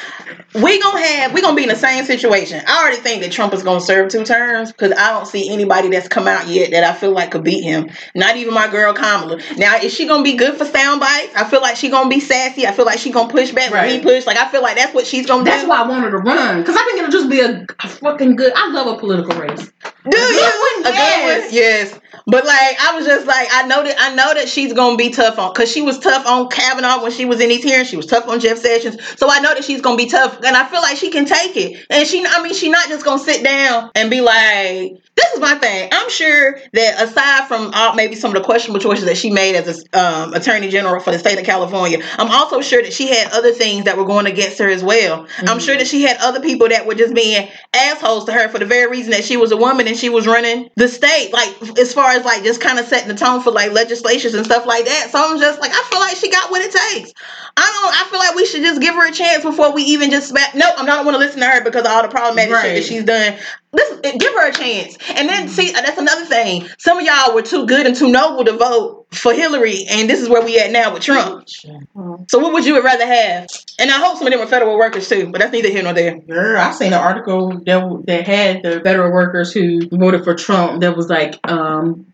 we 0.55 0.81
gonna 0.81 0.99
have 0.99 1.33
we 1.33 1.41
gonna 1.41 1.55
be 1.55 1.63
in 1.63 1.69
the 1.69 1.75
same 1.75 2.03
situation. 2.05 2.61
I 2.67 2.81
already 2.81 2.97
think 2.97 3.21
that 3.21 3.31
Trump 3.31 3.53
is 3.53 3.63
gonna 3.63 3.81
serve 3.81 4.09
two 4.09 4.23
terms 4.23 4.71
because 4.71 4.91
I 4.93 5.11
don't 5.11 5.25
see 5.27 5.49
anybody 5.51 5.89
that's 5.89 6.07
come 6.07 6.27
out 6.27 6.47
yet 6.47 6.71
that 6.71 6.83
I 6.83 6.93
feel 6.93 7.11
like 7.11 7.31
could 7.31 7.43
beat 7.43 7.63
him. 7.63 7.89
Not 8.15 8.35
even 8.38 8.53
my 8.53 8.67
girl 8.67 8.93
Kamala. 8.93 9.39
Now, 9.57 9.77
is 9.77 9.93
she 9.93 10.07
gonna 10.07 10.23
be 10.23 10.35
good 10.35 10.57
for 10.57 10.65
sound 10.65 10.99
bites? 10.99 11.35
I 11.35 11.43
feel 11.49 11.61
like 11.61 11.75
she 11.77 11.89
gonna 11.89 12.09
be 12.09 12.19
sassy. 12.19 12.65
I 12.67 12.71
feel 12.71 12.85
like 12.85 12.99
she 12.99 13.11
gonna 13.11 13.31
push 13.31 13.51
back 13.51 13.71
when 13.71 13.88
he 13.89 13.95
Right. 13.95 14.03
push. 14.03 14.25
Like 14.25 14.38
I 14.38 14.47
feel 14.49 14.61
like 14.61 14.75
that's 14.77 14.93
what 14.93 15.05
she's 15.07 15.25
gonna 15.25 15.43
do. 15.43 15.49
That's 15.49 15.63
do. 15.63 15.69
why 15.69 15.81
I 15.83 15.88
wanted 15.88 16.11
to 16.11 16.17
run. 16.17 16.59
Because 16.61 16.75
I 16.75 16.83
think 16.85 16.99
it'll 16.99 17.11
just 17.11 17.29
be 17.29 17.39
a, 17.41 17.65
a 17.83 17.88
fucking 17.88 18.35
good 18.35 18.53
I 18.55 18.71
love 18.71 18.88
a 18.88 18.99
political 18.99 19.39
race. 19.39 19.71
Do 20.10 20.18
you? 20.18 20.41
one, 20.41 20.80
A 20.82 20.89
good 20.89 20.93
yes. 20.93 21.53
Yes. 21.53 21.99
But 22.26 22.45
like 22.45 22.78
I 22.82 22.93
was 22.95 23.05
just 23.05 23.26
like 23.26 23.47
I 23.51 23.68
know 23.68 23.84
that 23.84 23.95
I 23.99 24.14
know 24.14 24.34
that 24.34 24.49
she's 24.49 24.74
gonna 24.74 24.97
be 24.97 25.12
tough 25.12 25.39
on 25.39 25.53
because 25.53 25.72
she 25.72 25.82
was 25.82 25.97
tough 25.99 26.26
on 26.26 26.49
Kavanaugh 26.49 27.01
when 27.01 27.12
she 27.12 27.26
was 27.26 27.39
in 27.39 27.49
these 27.49 27.64
hearings. 27.64 27.88
She 27.88 27.95
was 27.95 28.05
tough 28.05 28.28
on 28.28 28.39
Jeff 28.39 28.58
Sessions. 28.58 28.97
So 29.18 29.30
I 29.30 29.39
know 29.39 29.53
that 29.53 29.64
she's 29.64 29.82
gonna 29.82 29.97
be 29.97 30.08
tough, 30.08 30.38
and 30.43 30.55
I 30.55 30.66
feel 30.68 30.82
like 30.82 30.97
she 30.97 31.10
can 31.10 31.26
take 31.26 31.55
it. 31.55 31.86
And 31.89 32.05
she, 32.08 32.26
I 32.26 32.41
mean, 32.41 32.53
she's 32.53 32.72
not 32.72 32.89
just 32.89 33.05
gonna 33.05 33.24
sit 33.24 33.43
down 33.43 33.91
and 33.95 34.10
be 34.10 34.22
like, 34.22 35.01
"This 35.16 35.34
is 35.34 35.39
my 35.39 35.55
thing." 35.55 35.89
I'm 35.91 36.10
sure 36.10 36.60
that 36.74 37.01
aside 37.01 37.47
from 37.47 37.72
uh, 37.74 37.93
maybe 37.95 38.16
some 38.16 38.36
of 38.36 38.41
the 38.41 38.45
questionable 38.45 38.82
choices 38.82 39.05
that 39.05 39.18
she 39.18 39.30
made 39.30 39.55
as 39.55 39.86
a 39.93 39.99
um, 39.99 40.34
attorney 40.34 40.70
general 40.70 40.99
for 41.01 41.12
the 41.12 41.20
state 41.20 41.39
of 41.39 41.45
California, 41.45 41.99
I'm 42.18 42.30
also 42.30 42.62
sure 42.62 42.82
that 42.82 42.93
she 42.93 43.08
had 43.08 43.32
other 43.32 43.51
things 43.51 43.86
that 43.86 43.97
were 43.97 44.05
going 44.05 44.26
against 44.26 44.60
her 44.60 44.70
as 44.70 44.84
well. 44.84 45.28
I'm 45.47 45.60
sure 45.60 45.78
that 45.78 45.88
she 45.88 46.01
had 46.01 46.18
other 46.18 46.41
people 46.41 46.68
that 46.70 46.86
were 46.86 46.95
just 46.95 47.14
being 47.14 47.47
assholes 47.74 48.26
to 48.26 48.34
her 48.34 48.49
for 48.49 48.60
the 48.60 48.66
very 48.66 48.91
reason 48.91 49.12
that 49.12 49.24
she 49.24 49.38
was 49.38 49.51
a 49.51 49.58
woman 49.58 49.88
and 49.88 49.96
she 49.97 50.09
was 50.09 50.27
running 50.27 50.69
the 50.75 50.87
state. 50.87 51.31
Like 51.33 51.77
as 51.77 51.93
far 51.93 52.11
as 52.11 52.23
like 52.23 52.43
just 52.43 52.61
kind 52.61 52.79
of 52.79 52.85
setting 52.85 53.07
the 53.07 53.15
tone 53.15 53.41
for 53.41 53.51
like 53.51 53.71
legislations 53.71 54.33
and 54.33 54.45
stuff 54.45 54.65
like 54.65 54.85
that. 54.85 55.09
So 55.11 55.19
I'm 55.19 55.39
just 55.39 55.59
like 55.59 55.71
I 55.73 55.83
feel 55.89 55.99
like 55.99 56.15
she 56.15 56.29
got 56.31 56.51
what 56.51 56.61
it 56.61 56.71
takes. 56.71 57.13
I 57.57 57.81
don't. 57.81 58.01
I 58.01 58.09
feel 58.09 58.19
like 58.19 58.35
we 58.35 58.45
should 58.45 58.61
just 58.61 58.81
give 58.81 58.95
her 58.95 59.07
a 59.07 59.11
chance 59.11 59.43
before 59.43 59.73
we 59.73 59.83
even 59.83 60.11
just 60.11 60.29
smack. 60.29 60.53
Nope, 60.55 60.75
I'm 60.77 60.85
not 60.85 61.05
want 61.05 61.15
to 61.15 61.19
listen 61.19 61.39
to 61.39 61.47
her 61.47 61.63
because 61.63 61.81
of 61.81 61.87
all 61.87 62.03
the 62.03 62.09
problematic 62.09 62.55
shit 62.55 62.75
that 62.75 62.83
she's 62.83 63.03
done. 63.03 63.37
Listen, 63.73 64.17
give 64.17 64.33
her 64.33 64.49
a 64.49 64.53
chance. 64.53 64.97
And 65.15 65.27
then 65.27 65.47
see, 65.49 65.71
that's 65.71 65.97
another 65.97 66.25
thing. 66.25 66.67
Some 66.77 66.99
of 66.99 67.05
y'all 67.05 67.33
were 67.33 67.41
too 67.41 67.65
good 67.65 67.85
and 67.85 67.95
too 67.95 68.09
noble 68.11 68.45
to 68.45 68.53
vote 68.55 69.07
for 69.18 69.34
Hillary, 69.34 69.86
and 69.89 70.09
this 70.09 70.22
is 70.22 70.30
where 70.30 70.43
we 70.43 70.59
at 70.59 70.72
now 70.72 70.93
with 70.93 71.03
Trump. 71.03 71.47
So 71.49 72.39
what 72.39 72.53
would 72.53 72.65
you 72.65 72.82
rather 72.82 73.05
have? 73.05 73.47
And 73.80 73.91
I 73.91 73.99
hope 73.99 74.18
some 74.18 74.28
of 74.28 74.32
them 74.32 74.39
were 74.39 74.47
federal 74.47 74.78
workers 74.78 75.09
too, 75.09 75.30
but 75.32 75.39
that's 75.39 75.51
neither 75.51 75.70
here 75.70 75.84
nor 75.84 75.93
there. 75.93 76.18
Girl, 76.20 76.59
I 76.59 76.72
seen 76.72 76.93
an 76.93 76.99
article 76.99 77.59
that 77.65 78.03
that 78.07 78.28
had 78.28 78.63
the 78.63 78.82
federal 78.82 79.11
workers 79.11 79.51
who 79.51 79.88
voted 79.89 80.24
for 80.24 80.36
Trump 80.36 80.82
that 80.82 80.95
was 80.95 81.09
like, 81.09 81.36
um, 81.49 82.05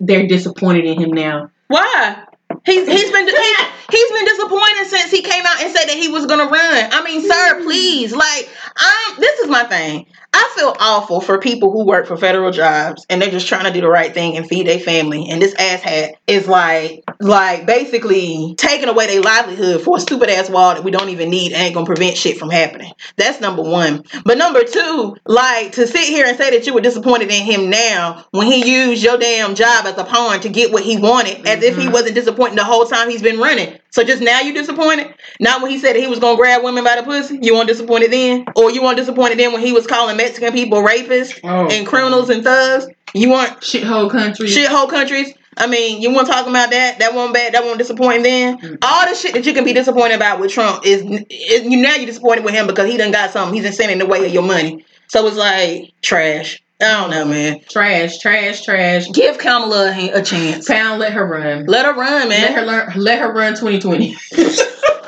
they're 0.00 0.26
disappointed 0.26 0.84
in 0.84 1.00
him 1.00 1.12
now. 1.12 1.50
Why? 1.68 2.24
He's 2.66 2.88
he's 2.88 3.12
been 3.12 3.28
he, 3.28 3.54
he's 3.90 4.10
been 4.10 4.24
disappointed 4.24 4.86
since 4.86 5.10
he 5.10 5.22
came 5.22 5.44
out 5.46 5.62
and 5.62 5.74
said 5.74 5.86
that 5.86 5.96
he 5.96 6.08
was 6.08 6.26
gonna 6.26 6.46
run. 6.46 6.88
I 6.92 7.02
mean, 7.04 7.22
sir, 7.28 7.62
please, 7.62 8.12
like 8.14 8.48
I'm. 8.76 9.20
This 9.20 9.38
is 9.40 9.48
my 9.48 9.64
thing. 9.64 10.06
I 10.32 10.52
feel 10.56 10.76
awful 10.78 11.20
for 11.20 11.38
people 11.38 11.72
who 11.72 11.84
work 11.84 12.06
for 12.06 12.16
federal 12.16 12.52
jobs 12.52 13.04
and 13.10 13.20
they're 13.20 13.30
just 13.30 13.48
trying 13.48 13.64
to 13.64 13.72
do 13.72 13.80
the 13.80 13.88
right 13.88 14.14
thing 14.14 14.36
and 14.36 14.48
feed 14.48 14.66
their 14.66 14.78
family. 14.78 15.28
And 15.28 15.42
this 15.42 15.54
asshat 15.54 16.12
is 16.26 16.46
like, 16.46 17.04
like 17.20 17.66
basically 17.66 18.54
taking 18.56 18.88
away 18.88 19.06
their 19.06 19.20
livelihood 19.20 19.82
for 19.82 19.98
a 19.98 20.00
stupid 20.00 20.30
ass 20.30 20.48
wall 20.48 20.74
that 20.74 20.82
we 20.82 20.90
don't 20.90 21.10
even 21.10 21.28
need 21.28 21.52
ain't 21.52 21.74
gonna 21.74 21.86
prevent 21.86 22.16
shit 22.16 22.38
from 22.38 22.50
happening. 22.50 22.92
That's 23.16 23.40
number 23.40 23.62
one. 23.62 24.04
But 24.24 24.38
number 24.38 24.64
two, 24.64 25.16
like 25.26 25.72
to 25.72 25.86
sit 25.86 26.04
here 26.04 26.24
and 26.26 26.36
say 26.36 26.50
that 26.50 26.66
you 26.66 26.72
were 26.72 26.80
disappointed 26.80 27.30
in 27.30 27.44
him 27.44 27.68
now 27.68 28.24
when 28.30 28.46
he 28.46 28.66
used 28.70 29.02
your 29.04 29.18
damn 29.18 29.54
job 29.54 29.84
as 29.84 29.98
a 29.98 30.04
pawn 30.04 30.40
to 30.40 30.48
get 30.48 30.72
what 30.72 30.82
he 30.82 30.96
wanted, 30.96 31.46
as 31.46 31.62
if 31.62 31.76
he 31.76 31.84
mm-hmm. 31.84 31.92
wasn't 31.92 32.14
disappointed 32.14 32.56
the 32.56 32.64
whole 32.64 32.86
time 32.86 33.10
he's 33.10 33.22
been 33.22 33.38
running. 33.38 33.78
So 33.90 34.02
just 34.02 34.22
now 34.22 34.40
you 34.40 34.54
disappointed? 34.54 35.14
Not 35.40 35.60
when 35.60 35.70
he 35.70 35.78
said 35.78 35.94
that 35.96 36.00
he 36.00 36.06
was 36.06 36.20
gonna 36.20 36.36
grab 36.38 36.62
women 36.62 36.84
by 36.84 36.96
the 36.96 37.02
pussy. 37.02 37.38
You 37.42 37.54
weren't 37.54 37.68
disappointed 37.68 38.12
then, 38.12 38.46
or 38.56 38.70
you 38.70 38.82
weren't 38.82 38.96
disappointed 38.96 39.38
then 39.38 39.52
when 39.52 39.62
he 39.62 39.72
was 39.72 39.86
calling 39.86 40.16
Mexican 40.16 40.52
people 40.52 40.82
rapists 40.82 41.38
Oh. 41.44 41.68
and 41.68 41.86
criminals 41.86 42.30
and 42.30 42.42
thugs. 42.42 42.86
You 43.12 43.30
weren't 43.30 43.60
Shithole 43.60 44.10
country. 44.10 44.48
shithole 44.48 44.88
countries. 44.88 45.34
I 45.60 45.66
mean, 45.66 46.00
you 46.00 46.10
want 46.12 46.26
to 46.26 46.32
talk 46.32 46.46
about 46.46 46.70
that? 46.70 46.98
That 46.98 47.14
won't 47.14 47.34
bad. 47.34 47.54
That 47.54 47.64
won't 47.64 47.78
disappoint. 47.78 48.22
Then 48.22 48.78
all 48.82 49.06
the 49.06 49.14
shit 49.14 49.34
that 49.34 49.44
you 49.44 49.52
can 49.52 49.64
be 49.64 49.74
disappointed 49.74 50.14
about 50.14 50.40
with 50.40 50.50
Trump 50.50 50.86
is, 50.86 51.02
is 51.30 51.64
you 51.64 51.82
now 51.82 51.96
you're 51.96 52.06
disappointed 52.06 52.44
with 52.44 52.54
him 52.54 52.66
because 52.66 52.90
he 52.90 52.96
done 52.96 53.12
got 53.12 53.30
something. 53.30 53.54
He's 53.54 53.74
standing 53.74 54.00
in 54.00 54.06
the 54.06 54.06
way 54.06 54.24
of 54.24 54.32
your 54.32 54.42
money. 54.42 54.84
So 55.08 55.26
it's 55.26 55.36
like 55.36 55.92
trash. 56.00 56.62
I 56.80 57.00
don't 57.00 57.10
know, 57.10 57.26
man. 57.26 57.60
Trash, 57.68 58.18
trash, 58.20 58.64
trash. 58.64 59.10
Give 59.12 59.36
Kamala 59.36 59.92
a, 59.92 60.10
a 60.12 60.22
chance. 60.22 60.66
Pound, 60.66 60.98
let 60.98 61.12
her 61.12 61.26
run. 61.26 61.66
Let 61.66 61.84
her 61.84 61.92
run, 61.92 62.30
man. 62.30 62.40
Let 62.40 62.54
her 62.54 62.62
learn. 62.62 62.92
Let 62.96 63.18
her 63.18 63.32
run 63.32 63.54
2020. 63.54 64.16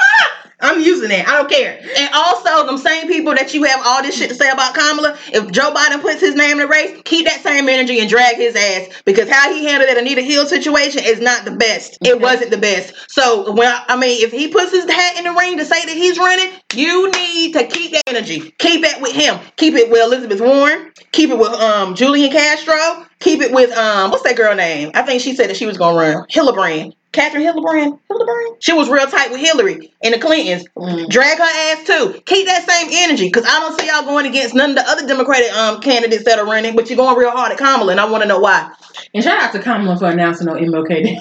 I'm 0.62 0.80
using 0.80 1.08
that. 1.10 1.28
I 1.28 1.38
don't 1.38 1.50
care. 1.50 1.78
And 1.98 2.10
also, 2.14 2.66
them 2.66 2.78
same 2.78 3.08
people 3.08 3.34
that 3.34 3.52
you 3.54 3.64
have 3.64 3.80
all 3.84 4.02
this 4.02 4.16
shit 4.16 4.28
to 4.30 4.34
say 4.34 4.48
about 4.50 4.74
Kamala, 4.74 5.18
if 5.32 5.50
Joe 5.50 5.72
Biden 5.74 6.00
puts 6.00 6.20
his 6.20 6.34
name 6.34 6.52
in 6.52 6.58
the 6.58 6.66
race, 6.68 7.02
keep 7.04 7.26
that 7.26 7.42
same 7.42 7.68
energy 7.68 7.98
and 8.00 8.08
drag 8.08 8.36
his 8.36 8.54
ass 8.56 8.88
because 9.04 9.28
how 9.28 9.52
he 9.52 9.64
handled 9.64 9.88
that 9.90 9.98
Anita 9.98 10.22
Hill 10.22 10.46
situation 10.46 11.02
is 11.04 11.20
not 11.20 11.44
the 11.44 11.50
best. 11.52 11.98
It 12.02 12.12
Okay. 12.14 12.22
wasn't 12.22 12.50
the 12.50 12.58
best. 12.58 12.94
So, 13.08 13.52
when 13.52 13.66
I, 13.68 13.84
I 13.88 13.96
mean, 13.96 14.22
if 14.22 14.30
he 14.32 14.48
puts 14.48 14.70
his 14.70 14.88
hat 14.88 15.18
in 15.18 15.24
the 15.24 15.32
ring 15.32 15.58
to 15.58 15.64
say 15.64 15.84
that 15.84 15.96
he's 15.96 16.18
running, 16.18 16.48
you 16.74 17.10
need 17.10 17.52
to 17.54 17.66
keep 17.66 17.92
that 17.92 18.02
energy. 18.06 18.54
Keep 18.58 18.84
it 18.84 19.00
with 19.02 19.12
him. 19.12 19.38
Keep 19.56 19.74
it 19.74 19.90
with 19.90 20.00
Elizabeth 20.02 20.40
Warren. 20.40 20.92
Keep 21.12 21.30
it 21.30 21.38
with 21.38 21.52
um 21.52 21.94
Julian 21.94 22.30
Castro. 22.30 23.06
Keep 23.22 23.40
it 23.40 23.52
with 23.52 23.70
um 23.76 24.10
what's 24.10 24.24
that 24.24 24.36
girl 24.36 24.54
name? 24.54 24.90
I 24.94 25.02
think 25.02 25.22
she 25.22 25.34
said 25.34 25.48
that 25.48 25.56
she 25.56 25.66
was 25.66 25.78
gonna 25.78 25.96
run. 25.96 26.26
Hildebrand. 26.28 26.94
Catherine 27.12 27.42
Hildebrand. 27.42 27.98
Hildebrand. 28.08 28.56
She 28.60 28.72
was 28.72 28.88
real 28.88 29.06
tight 29.06 29.30
with 29.30 29.40
Hillary 29.40 29.92
and 30.02 30.14
the 30.14 30.18
Clintons. 30.18 30.64
Mm. 30.76 31.08
Drag 31.08 31.38
her 31.38 31.44
ass 31.44 31.86
too. 31.86 32.20
Keep 32.26 32.46
that 32.46 32.68
same 32.68 32.88
energy, 32.90 33.30
cause 33.30 33.44
I 33.46 33.60
don't 33.60 33.78
see 33.78 33.86
y'all 33.86 34.02
going 34.02 34.26
against 34.26 34.54
none 34.54 34.70
of 34.70 34.76
the 34.76 34.82
other 34.82 35.06
Democratic 35.06 35.52
um 35.52 35.80
candidates 35.80 36.24
that 36.24 36.38
are 36.38 36.46
running, 36.46 36.74
but 36.74 36.88
you're 36.90 36.96
going 36.96 37.16
real 37.16 37.30
hard 37.30 37.52
at 37.52 37.58
Kamala, 37.58 37.92
and 37.92 38.00
I 38.00 38.10
want 38.10 38.22
to 38.22 38.28
know 38.28 38.40
why. 38.40 38.72
And 39.14 39.22
shout 39.22 39.40
out 39.40 39.52
to 39.52 39.60
Kamala 39.60 39.98
for 39.98 40.06
announcing 40.06 40.48
on 40.48 40.56
MLK 40.56 40.88
Day. 40.88 41.20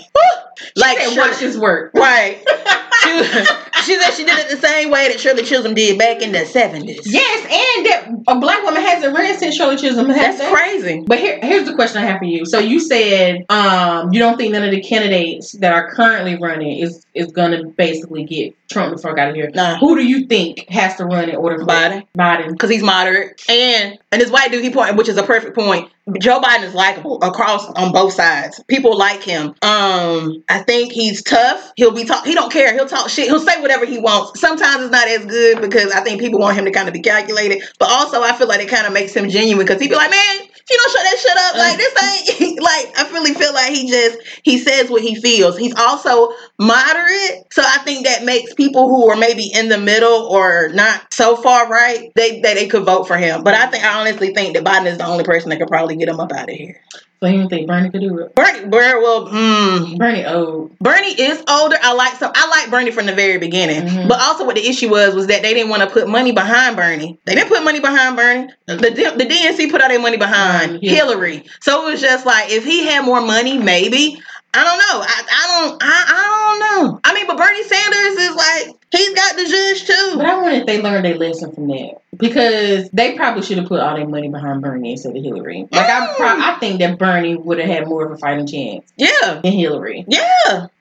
Like, 0.76 1.00
said, 1.00 1.18
watch 1.18 1.40
this 1.40 1.58
work. 1.58 1.92
right? 1.94 2.44
she, 3.02 3.46
she 3.84 4.00
said 4.00 4.12
she 4.12 4.24
did 4.26 4.38
it 4.40 4.50
the 4.50 4.58
same 4.68 4.90
way 4.92 5.08
that 5.10 5.20
Shirley 5.20 5.44
Chisholm 5.44 5.74
did 5.74 5.98
back 5.98 6.22
in 6.22 6.32
the 6.32 6.46
seventies. 6.46 7.02
Yes, 7.06 7.44
and 7.44 7.86
that 7.86 8.24
a 8.28 8.40
black 8.40 8.64
woman 8.64 8.82
hasn't 8.82 9.16
ran 9.16 9.38
since 9.38 9.56
Shirley 9.56 9.78
Chisholm 9.78 10.08
has 10.08 10.18
That's 10.18 10.38
that. 10.40 10.54
crazy. 10.54 11.04
But 11.06 11.20
here, 11.20 11.40
here's 11.42 11.68
the 11.68 11.76
question 11.76 12.02
I 12.02 12.06
have 12.06 12.20
for 12.20 12.26
you. 12.26 12.46
So 12.46 12.60
you 12.60 12.80
said 12.80 13.46
um, 13.50 14.14
you 14.14 14.20
don't 14.20 14.38
think 14.38 14.54
none 14.54 14.64
of 14.64 14.72
the 14.72 14.82
candidates 14.82 15.54
that 15.54 15.74
are 15.74 15.92
currently 15.92 16.38
running 16.38 16.80
is 16.80 17.06
is 17.14 17.32
gonna 17.32 17.66
basically 17.66 18.24
get 18.24 18.56
Trump 18.70 18.96
the 18.96 19.02
fuck 19.02 19.18
out 19.18 19.30
of 19.30 19.36
here. 19.36 19.50
Nah. 19.54 19.78
Who 19.80 19.96
do 19.98 20.06
you 20.06 20.28
think 20.28 20.70
has 20.70 20.96
to 20.98 21.06
run 21.06 21.30
in 21.30 21.36
order 21.36 21.60
for 21.60 21.66
Biden. 21.66 22.08
Biden. 22.18 22.52
because 22.52 22.70
he's 22.70 22.84
moderate. 22.84 23.42
And 23.50 23.98
and 24.12 24.22
this 24.22 24.32
white 24.32 24.52
dude 24.52 24.64
he 24.64 24.70
pointed, 24.70 24.98
which 24.98 25.10
is 25.10 25.18
a 25.18 25.24
perfect 25.24 25.56
point. 25.56 25.90
Joe 26.20 26.40
Biden 26.42 26.64
is 26.64 26.74
likable 26.74 27.22
across 27.22 27.66
on 27.72 27.92
both 27.92 28.14
sides. 28.14 28.62
People 28.68 28.98
like 28.98 29.22
him. 29.24 29.54
Um, 29.62 30.44
I 30.50 30.64
think 30.66 30.92
he's 30.92 31.22
tough. 31.22 31.72
He'll 31.76 31.92
be 31.92 32.06
talk. 32.06 32.26
He 32.26 32.34
don't 32.34 32.52
care. 32.52 32.74
He'll 32.74 32.88
talk 32.92 33.10
shit. 33.10 33.28
He'll 33.28 33.40
say 33.40 33.60
whatever 33.62 33.86
he 33.86 33.98
wants. 33.98 34.40
Sometimes 34.40 34.84
it's 34.84 34.92
not 34.92 35.08
as 35.08 35.26
good 35.26 35.62
because 35.62 35.92
I 35.92 36.02
think 36.02 36.20
people 36.22 36.40
want 36.40 36.58
him 36.58 36.66
to 36.66 36.72
kind 36.72 36.88
of 36.88 36.94
be 36.94 37.00
calculated. 37.00 37.64
But 37.80 37.90
also, 37.90 38.22
I 38.22 38.34
feel 38.34 38.48
like 38.48 38.62
it 38.62 38.70
kind 38.70 38.86
of 38.86 38.94
makes 38.94 39.14
him 39.14 39.30
genuine 39.30 39.66
because 39.66 39.82
he'd 39.82 39.90
be 39.90 39.96
like, 39.96 40.12
man, 40.12 40.38
you 40.72 40.78
don't 40.78 40.92
shut 40.92 41.04
that 41.04 41.18
shit 41.20 41.38
up. 41.38 41.56
Like 41.58 41.78
this 41.78 41.94
uh-huh. 41.96 42.46
ain't 42.46 42.62
like 42.62 42.98
I 42.98 43.12
really 43.12 43.34
feel 43.34 43.54
like 43.54 43.72
he 43.72 43.90
just 43.90 44.20
he 44.44 44.58
says 44.58 44.90
what 44.90 45.02
he 45.02 45.16
feels. 45.16 45.58
He's 45.58 45.76
also 45.76 46.34
moderate, 46.60 47.52
so 47.52 47.64
I 47.66 47.80
think 47.80 48.06
that 48.06 48.24
makes 48.24 48.54
people 48.54 48.88
who 48.88 49.10
are 49.10 49.18
maybe 49.18 49.52
in 49.54 49.70
the 49.70 49.78
middle 49.78 50.28
or 50.28 50.70
not 50.70 51.14
so 51.14 51.36
far 51.36 51.68
right, 51.68 52.12
they 52.16 52.42
they, 52.42 52.54
they 52.54 52.68
could 52.68 52.86
vote 52.86 53.08
for 53.08 53.18
him. 53.18 53.44
But 53.44 53.56
I 53.56 53.68
think 53.68 53.84
I 53.84 54.00
honestly 54.00 54.34
think 54.34 54.56
that 54.56 54.64
Biden 54.64 54.88
is 54.88 54.98
the 54.98 55.06
only 55.06 55.24
person 55.24 55.50
that 55.50 55.60
could 55.60 55.68
probably 55.68 55.96
get 55.96 56.10
him 56.10 56.20
up 56.20 56.32
out 56.32 56.50
of 56.50 56.56
here. 56.56 56.80
So 57.22 57.30
you 57.30 57.38
don't 57.38 57.50
think 57.50 57.68
Bernie 57.68 57.92
could 57.92 58.02
do 58.02 58.18
it? 58.18 58.34
Bernie, 58.34 58.68
Bernie 58.68 59.00
well, 59.00 59.28
mm, 59.28 59.98
Bernie 60.00 60.26
old. 60.26 60.78
Bernie 60.80 61.14
is 61.22 61.44
older. 61.48 61.78
I 61.80 61.94
like 61.94 62.16
so 62.16 62.32
I 62.34 62.50
like 62.50 62.72
Bernie 62.72 62.90
from 62.90 63.06
the 63.06 63.14
very 63.14 63.38
beginning. 63.38 63.84
Mhm. 63.84 64.08
But 64.08 64.20
also 64.20 64.44
what 64.44 64.56
the 64.56 64.68
issue 64.68 64.90
was 64.90 65.14
was 65.14 65.28
that 65.28 65.44
they 65.44 65.54
didn't 65.54 65.70
want 65.70 65.84
to 65.84 65.90
put 65.90 66.10
money 66.10 66.32
behind 66.32 66.76
Bernie. 66.76 67.20
They 67.26 67.36
didn't 67.36 67.50
put 67.50 67.64
money 67.64 67.80
behind 67.80 68.16
Bernie. 68.16 68.48
The 68.66 68.76
the 69.16 69.26
DNC 69.26 69.70
put 69.70 69.84
all 69.84 69.90
their 69.90 70.00
money 70.00 70.18
behind 70.18 70.80
yeah. 70.82 70.94
Hillary. 70.94 71.44
So 71.60 71.86
it 71.88 71.92
was 71.92 72.02
just 72.02 72.26
like 72.26 72.52
if 72.52 72.66
he 72.66 72.86
had 72.86 73.06
more 73.06 73.22
money, 73.22 73.60
maybe. 73.60 74.20
I 74.54 74.64
don't 74.64 74.78
know. 74.80 75.02
I, 75.02 75.24
I 75.32 75.62
don't 75.62 75.84
I, 75.84 76.06
I 76.08 76.50
don't 76.50 76.60
know. 76.92 77.00
I 77.04 77.14
mean, 77.14 77.28
but 77.28 77.38
Bernie 77.38 77.64
Sanders 77.64 78.18
is 78.18 78.36
like 78.36 78.76
he's 78.92 79.14
got 79.14 79.36
the 79.36 79.46
judge 79.46 79.86
too. 79.86 80.14
But 80.18 80.26
I 80.26 80.36
wonder 80.36 80.60
if 80.60 80.66
they 80.66 80.82
learned 80.82 81.06
their 81.06 81.16
lesson 81.16 81.54
from 81.54 81.68
that 81.68 82.02
because 82.18 82.90
they 82.92 83.16
probably 83.16 83.44
should 83.44 83.58
have 83.60 83.68
put 83.68 83.80
all 83.80 83.96
their 83.96 84.08
money 84.08 84.30
behind 84.30 84.62
Bernie 84.62 84.92
instead 84.92 85.16
of 85.16 85.24
Hillary. 85.24 85.68
Like 85.72 85.90
I, 85.90 86.08
mm. 86.08 86.16
pro- 86.18 86.28
I 86.28 86.58
think 86.60 86.80
that 86.80 87.00
Bernie 87.00 87.36
would 87.36 87.60
have 87.60 87.70
had 87.70 87.88
more 87.88 88.06
of 88.06 88.12
a 88.12 88.18
fighting 88.18 88.48
chance 88.48 88.92
Yeah. 88.98 89.40
than 89.42 89.54
Hillary. 89.54 90.04
Yeah, 90.08 90.22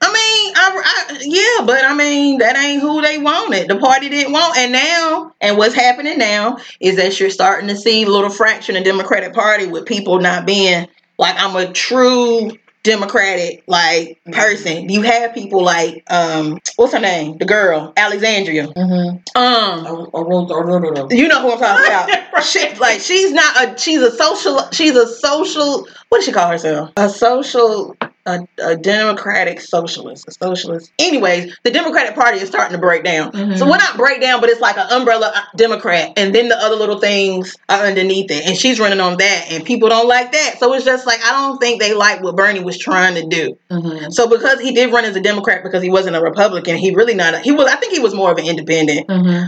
I 0.01 0.13
mean, 0.13 0.53
I, 0.55 0.81
I 0.83 1.17
yeah, 1.21 1.65
but 1.65 1.85
I 1.85 1.93
mean 1.95 2.39
that 2.39 2.57
ain't 2.57 2.81
who 2.81 3.01
they 3.01 3.17
wanted. 3.19 3.69
The 3.69 3.77
party 3.77 4.09
didn't 4.09 4.33
want, 4.33 4.57
and 4.57 4.73
now, 4.73 5.33
and 5.39 5.57
what's 5.57 5.75
happening 5.75 6.17
now 6.17 6.57
is 6.81 6.97
that 6.97 7.17
you're 7.19 7.29
starting 7.29 7.69
to 7.69 7.77
see 7.77 8.03
a 8.03 8.09
little 8.09 8.29
fraction 8.29 8.75
of 8.75 8.83
Democratic 8.83 9.33
Party 9.33 9.67
with 9.67 9.85
people 9.85 10.19
not 10.19 10.45
being 10.45 10.87
like 11.17 11.35
I'm 11.37 11.55
a 11.55 11.71
true 11.71 12.51
Democratic 12.83 13.63
like 13.67 14.19
person. 14.31 14.89
You 14.89 15.03
have 15.03 15.33
people 15.33 15.63
like 15.63 16.03
um, 16.11 16.59
what's 16.77 16.93
her 16.93 16.99
name? 16.99 17.37
The 17.37 17.45
girl 17.45 17.93
Alexandria. 17.95 18.67
Mm-hmm. 18.67 19.17
Um, 19.41 19.85
Oh, 19.87 21.07
you 21.11 21.27
know 21.27 21.41
who 21.41 21.51
I'm 21.51 21.59
talking 21.59 21.85
about. 21.85 22.43
she, 22.43 22.73
like 22.75 23.01
she's 23.01 23.31
not 23.31 23.63
a 23.63 23.77
she's 23.77 24.01
a 24.01 24.11
social 24.11 24.59
she's 24.71 24.95
a 24.95 25.07
social 25.07 25.87
what 26.11 26.17
does 26.17 26.25
she 26.25 26.33
call 26.33 26.49
herself? 26.49 26.91
A 26.97 27.09
social 27.09 27.95
a, 28.25 28.39
a 28.61 28.75
democratic 28.75 29.61
socialist. 29.61 30.27
A 30.27 30.31
socialist. 30.31 30.91
Anyways, 30.99 31.57
the 31.63 31.71
Democratic 31.71 32.15
Party 32.15 32.39
is 32.39 32.49
starting 32.49 32.73
to 32.73 32.81
break 32.81 33.05
down. 33.05 33.31
Mhm. 33.31 33.57
So 33.57 33.65
we're 33.65 33.77
not 33.77 33.95
break 33.95 34.19
down, 34.19 34.41
but 34.41 34.49
it's 34.49 34.59
like 34.59 34.77
an 34.77 34.91
umbrella 34.91 35.31
uh, 35.33 35.41
Democrat, 35.55 36.11
and 36.17 36.35
then 36.35 36.49
the 36.49 36.57
other 36.57 36.75
little 36.75 36.99
things 36.99 37.55
are 37.69 37.85
underneath 37.85 38.29
it. 38.29 38.45
And 38.45 38.57
she's 38.57 38.77
running 38.77 38.99
on 38.99 39.17
that, 39.19 39.47
and 39.51 39.63
people 39.63 39.87
don't 39.87 40.07
like 40.09 40.33
that. 40.33 40.59
So 40.59 40.73
it's 40.73 40.83
just 40.83 41.07
like 41.07 41.23
I 41.23 41.31
don't 41.31 41.59
think 41.59 41.81
they 41.81 41.93
like 41.93 42.21
what 42.21 42.35
Bernie 42.35 42.59
was 42.59 42.77
trying 42.77 43.15
to 43.15 43.25
do. 43.25 43.57
Mm-hmm. 43.71 44.11
So 44.11 44.27
because 44.27 44.59
he 44.59 44.73
did 44.73 44.91
run 44.91 45.05
as 45.05 45.15
a 45.15 45.21
Democrat 45.21 45.63
because 45.63 45.81
he 45.81 45.89
wasn't 45.89 46.17
a 46.17 46.21
Republican, 46.21 46.75
he 46.75 46.93
really 46.93 47.15
not. 47.15 47.35
A, 47.35 47.39
he 47.39 47.53
was. 47.53 47.67
I 47.67 47.77
think 47.77 47.93
he 47.93 47.99
was 47.99 48.13
more 48.13 48.33
of 48.33 48.37
an 48.37 48.45
independent. 48.45 49.07
Mm-hmm. 49.07 49.47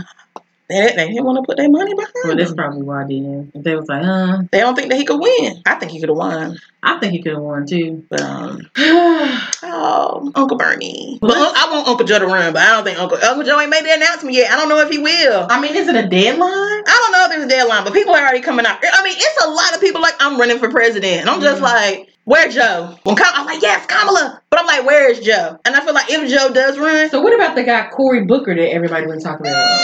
They, 0.68 0.92
they 0.96 1.08
didn't 1.08 1.24
want 1.24 1.36
to 1.38 1.42
put 1.42 1.58
their 1.58 1.68
money 1.68 1.92
behind. 1.94 2.12
Well, 2.22 2.32
him. 2.32 2.38
that's 2.38 2.54
probably 2.54 2.82
why 2.82 3.04
then. 3.06 3.52
They 3.54 3.76
was 3.76 3.86
like, 3.86 4.02
huh? 4.02 4.42
They 4.50 4.60
don't 4.60 4.74
think 4.74 4.88
that 4.90 4.98
he 4.98 5.04
could 5.04 5.20
win. 5.20 5.62
I 5.66 5.74
think 5.74 5.92
he 5.92 6.00
could 6.00 6.08
have 6.08 6.16
won. 6.16 6.58
I 6.82 6.98
think 6.98 7.12
he 7.12 7.22
could 7.22 7.32
have 7.32 7.42
won 7.42 7.66
too. 7.66 8.04
But 8.08 8.22
um, 8.22 8.62
oh, 9.62 10.32
Uncle 10.34 10.56
Bernie. 10.56 11.18
But 11.20 11.36
I 11.36 11.70
want 11.70 11.88
Uncle 11.88 12.06
Joe 12.06 12.18
to 12.18 12.26
run, 12.26 12.52
but 12.52 12.62
I 12.62 12.70
don't 12.70 12.84
think 12.84 12.98
Uncle 12.98 13.18
Uncle 13.22 13.44
Joe 13.44 13.60
ain't 13.60 13.70
made 13.70 13.84
the 13.84 13.94
announcement 13.94 14.34
yet. 14.34 14.50
I 14.50 14.56
don't 14.56 14.68
know 14.68 14.80
if 14.80 14.90
he 14.90 14.98
will. 14.98 15.46
I 15.50 15.60
mean, 15.60 15.74
is 15.74 15.88
it 15.88 15.96
a 15.96 16.08
deadline? 16.08 16.48
I 16.50 16.82
don't 17.02 17.12
know 17.12 17.24
if 17.24 17.30
there's 17.30 17.44
a 17.44 17.48
deadline, 17.48 17.84
but 17.84 17.92
people 17.92 18.14
are 18.14 18.20
already 18.22 18.40
coming 18.40 18.66
out. 18.66 18.78
I 18.82 19.04
mean, 19.04 19.14
it's 19.16 19.44
a 19.44 19.50
lot 19.50 19.74
of 19.74 19.80
people 19.80 20.00
like 20.00 20.14
I'm 20.20 20.38
running 20.38 20.58
for 20.58 20.70
president, 20.70 21.20
and 21.22 21.30
I'm 21.30 21.40
just 21.40 21.60
Mhm. 21.60 21.64
like, 21.64 22.08
where 22.24 22.48
Joe? 22.48 22.96
When 23.04 23.16
Kam- 23.16 23.32
I'm 23.34 23.46
like, 23.46 23.60
yes, 23.62 23.84
Kamala, 23.86 24.40
but 24.50 24.60
I'm 24.60 24.66
like, 24.66 24.86
where 24.86 25.10
is 25.10 25.20
Joe? 25.20 25.58
And 25.64 25.74
I 25.76 25.84
feel 25.84 25.94
like 25.94 26.10
if 26.10 26.30
Joe 26.30 26.52
does 26.52 26.78
run, 26.78 27.10
So 27.10 27.20
what 27.20 27.34
about 27.34 27.54
the 27.54 27.64
guy 27.64 27.88
Cory 27.92 28.24
Booker 28.24 28.54
that 28.54 28.72
everybody 28.72 29.06
been 29.06 29.20
talking 29.20 29.46
about? 29.46 29.80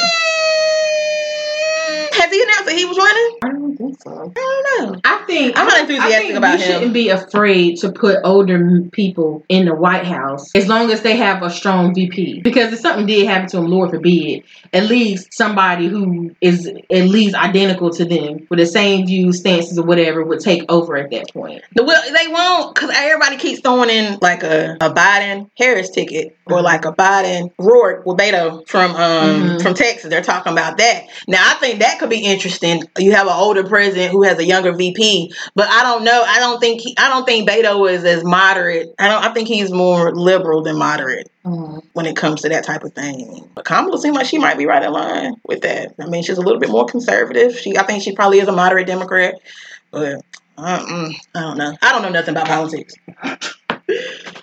Has 2.20 2.30
he 2.32 2.42
announced 2.42 2.66
that 2.66 2.74
he 2.76 2.84
was 2.84 2.98
running? 2.98 3.38
I 3.42 3.48
don't 3.48 3.76
think 3.76 4.02
so. 4.02 4.32
I 4.36 4.72
don't 4.78 4.92
know. 4.92 5.00
I 5.04 5.24
think 5.26 5.58
I'm 5.58 5.66
not 5.66 5.76
I 5.76 5.80
enthusiastic 5.80 6.22
think 6.22 6.34
about 6.34 6.58
you 6.58 6.64
him. 6.64 6.72
shouldn't 6.72 6.92
be 6.94 7.08
afraid 7.08 7.76
to 7.78 7.92
put 7.92 8.18
older 8.24 8.82
people 8.92 9.44
in 9.48 9.64
the 9.66 9.74
White 9.74 10.04
House 10.06 10.54
as 10.54 10.68
long 10.68 10.90
as 10.90 11.02
they 11.02 11.16
have 11.16 11.42
a 11.42 11.50
strong 11.50 11.94
VP. 11.94 12.40
Because 12.42 12.72
if 12.72 12.80
something 12.80 13.06
did 13.06 13.26
happen 13.26 13.48
to 13.50 13.56
them, 13.58 13.66
Lord 13.68 13.90
forbid, 13.90 14.44
at 14.72 14.84
least 14.84 15.32
somebody 15.32 15.88
who 15.88 16.34
is 16.40 16.66
at 16.66 17.04
least 17.08 17.34
identical 17.34 17.90
to 17.90 18.04
them 18.04 18.46
with 18.50 18.58
the 18.58 18.66
same 18.66 19.06
views, 19.06 19.38
stances, 19.40 19.78
or 19.78 19.84
whatever 19.86 20.22
would 20.24 20.40
take 20.40 20.70
over 20.70 20.96
at 20.96 21.10
that 21.10 21.32
point. 21.32 21.62
The- 21.74 21.84
Well, 21.84 22.02
they 22.12 22.28
won't 22.28 22.74
because 22.74 22.90
everybody 22.94 23.36
keeps 23.36 23.60
throwing 23.60 23.88
in 23.90 24.18
like 24.20 24.42
a, 24.42 24.76
a 24.80 24.90
Biden 24.92 25.48
Harris 25.56 25.90
ticket 25.90 26.36
or 26.46 26.60
like 26.60 26.84
a 26.84 26.92
Biden 26.92 27.50
Rourke 27.58 28.04
with 28.04 28.18
Beto 28.18 28.66
from 28.68 28.90
um 28.96 29.30
Mhm. 29.40 29.62
from 29.62 29.74
Texas. 29.74 30.10
They're 30.10 30.22
talking 30.22 30.52
about 30.52 30.76
that. 30.78 31.04
Now 31.28 31.42
I 31.50 31.54
think 31.54 31.80
that 31.80 31.98
could 31.98 32.09
be 32.10 32.24
interesting. 32.24 32.82
You 32.98 33.12
have 33.12 33.26
an 33.26 33.32
older 33.32 33.64
president 33.64 34.12
who 34.12 34.22
has 34.22 34.38
a 34.38 34.44
younger 34.44 34.72
VP, 34.72 35.32
but 35.54 35.68
I 35.68 35.82
don't 35.82 36.04
know. 36.04 36.24
I 36.26 36.38
don't 36.38 36.60
think 36.60 36.80
he, 36.80 36.96
I 36.98 37.08
don't 37.08 37.24
think 37.24 37.48
Beto 37.48 37.90
is 37.90 38.04
as 38.04 38.24
moderate. 38.24 38.94
I 38.98 39.08
don't. 39.08 39.24
I 39.24 39.32
think 39.32 39.48
he's 39.48 39.70
more 39.70 40.14
liberal 40.14 40.62
than 40.62 40.76
moderate 40.76 41.30
mm-hmm. 41.44 41.78
when 41.94 42.06
it 42.06 42.16
comes 42.16 42.42
to 42.42 42.48
that 42.50 42.64
type 42.64 42.84
of 42.84 42.92
thing. 42.92 43.48
But 43.54 43.64
Kamala 43.64 43.98
seems 43.98 44.16
like 44.16 44.26
she 44.26 44.38
might 44.38 44.58
be 44.58 44.66
right 44.66 44.82
in 44.82 44.92
line 44.92 45.36
with 45.46 45.62
that. 45.62 45.94
I 45.98 46.06
mean, 46.06 46.22
she's 46.22 46.38
a 46.38 46.42
little 46.42 46.60
bit 46.60 46.70
more 46.70 46.86
conservative. 46.86 47.56
She, 47.56 47.76
I 47.78 47.84
think 47.84 48.02
she 48.02 48.14
probably 48.14 48.40
is 48.40 48.48
a 48.48 48.52
moderate 48.52 48.86
Democrat, 48.86 49.36
but. 49.90 50.24
Uh-uh, 50.58 51.10
I 51.34 51.40
don't 51.40 51.56
know. 51.56 51.74
I 51.80 51.90
don't 51.90 52.02
know 52.02 52.10
nothing 52.10 52.36
about 52.36 52.46
politics. 52.46 52.94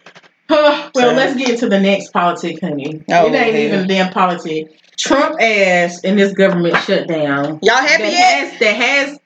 well, 0.50 0.92
So- 0.96 1.14
let's 1.14 1.36
get 1.38 1.60
to 1.60 1.70
the 1.70 1.80
next 1.80 2.12
politic, 2.12 2.62
honey. 2.62 3.04
Oh, 3.10 3.28
it 3.28 3.36
ain't 3.36 3.54
yeah. 3.56 3.62
even 3.62 3.88
damn 3.88 4.12
politic. 4.12 4.72
Trump 4.98 5.40
ass 5.40 6.02
and 6.04 6.18
this 6.18 6.34
government 6.34 6.76
shutdown 6.78 7.60
Y'all 7.62 7.76
happy 7.78 8.04
that 8.04 8.12
yet? 8.12 8.50
has 8.52 8.60
that 8.60 8.76
has 8.76 9.20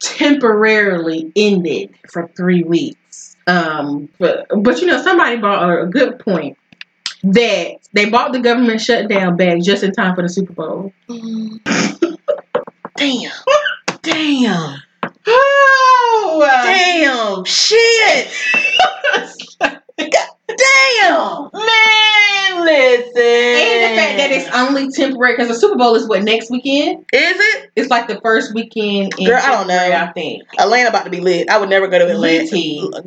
temporarily 0.00 1.32
ended 1.36 1.94
for 2.10 2.28
three 2.36 2.62
weeks. 2.62 3.36
Um, 3.46 4.08
but 4.18 4.46
but 4.56 4.80
you 4.80 4.86
know 4.86 5.02
somebody 5.02 5.36
brought 5.36 5.82
a, 5.82 5.86
good 5.86 6.18
point 6.18 6.56
that 7.22 7.76
they 7.92 8.08
bought 8.08 8.32
the 8.32 8.40
government 8.40 8.80
shutdown 8.80 9.36
back 9.36 9.60
just 9.60 9.82
in 9.82 9.92
time 9.92 10.14
for 10.14 10.22
the 10.22 10.28
Super 10.28 10.52
Bowl. 10.52 10.92
Damn. 12.96 13.32
Damn. 14.02 14.82
Oh, 15.26 16.48
Damn. 16.64 17.44
Shit. 17.44 18.32
Damn. 20.56 21.50
Man, 21.52 22.64
listen. 22.64 23.22
And 23.22 23.82
the 23.84 23.96
fact 23.96 24.18
that 24.18 24.30
it's 24.30 24.48
only 24.54 24.90
temporary 24.90 25.34
because 25.34 25.48
the 25.48 25.54
Super 25.54 25.76
Bowl 25.76 25.94
is 25.94 26.08
what 26.08 26.22
next 26.22 26.50
weekend. 26.50 27.04
Is 27.12 27.36
it? 27.38 27.70
It's 27.76 27.90
like 27.90 28.08
the 28.08 28.20
first 28.20 28.54
weekend. 28.54 29.14
In 29.18 29.26
Girl, 29.26 29.40
I 29.40 29.50
don't 29.50 29.66
know. 29.66 29.76
I 29.76 30.12
think. 30.12 30.42
Atlanta 30.58 30.88
about 30.88 31.04
to 31.04 31.10
be 31.10 31.20
lit. 31.20 31.48
I 31.48 31.58
would 31.58 31.68
never 31.68 31.88
go 31.88 31.98
to 31.98 32.10
Atlanta. 32.10 32.56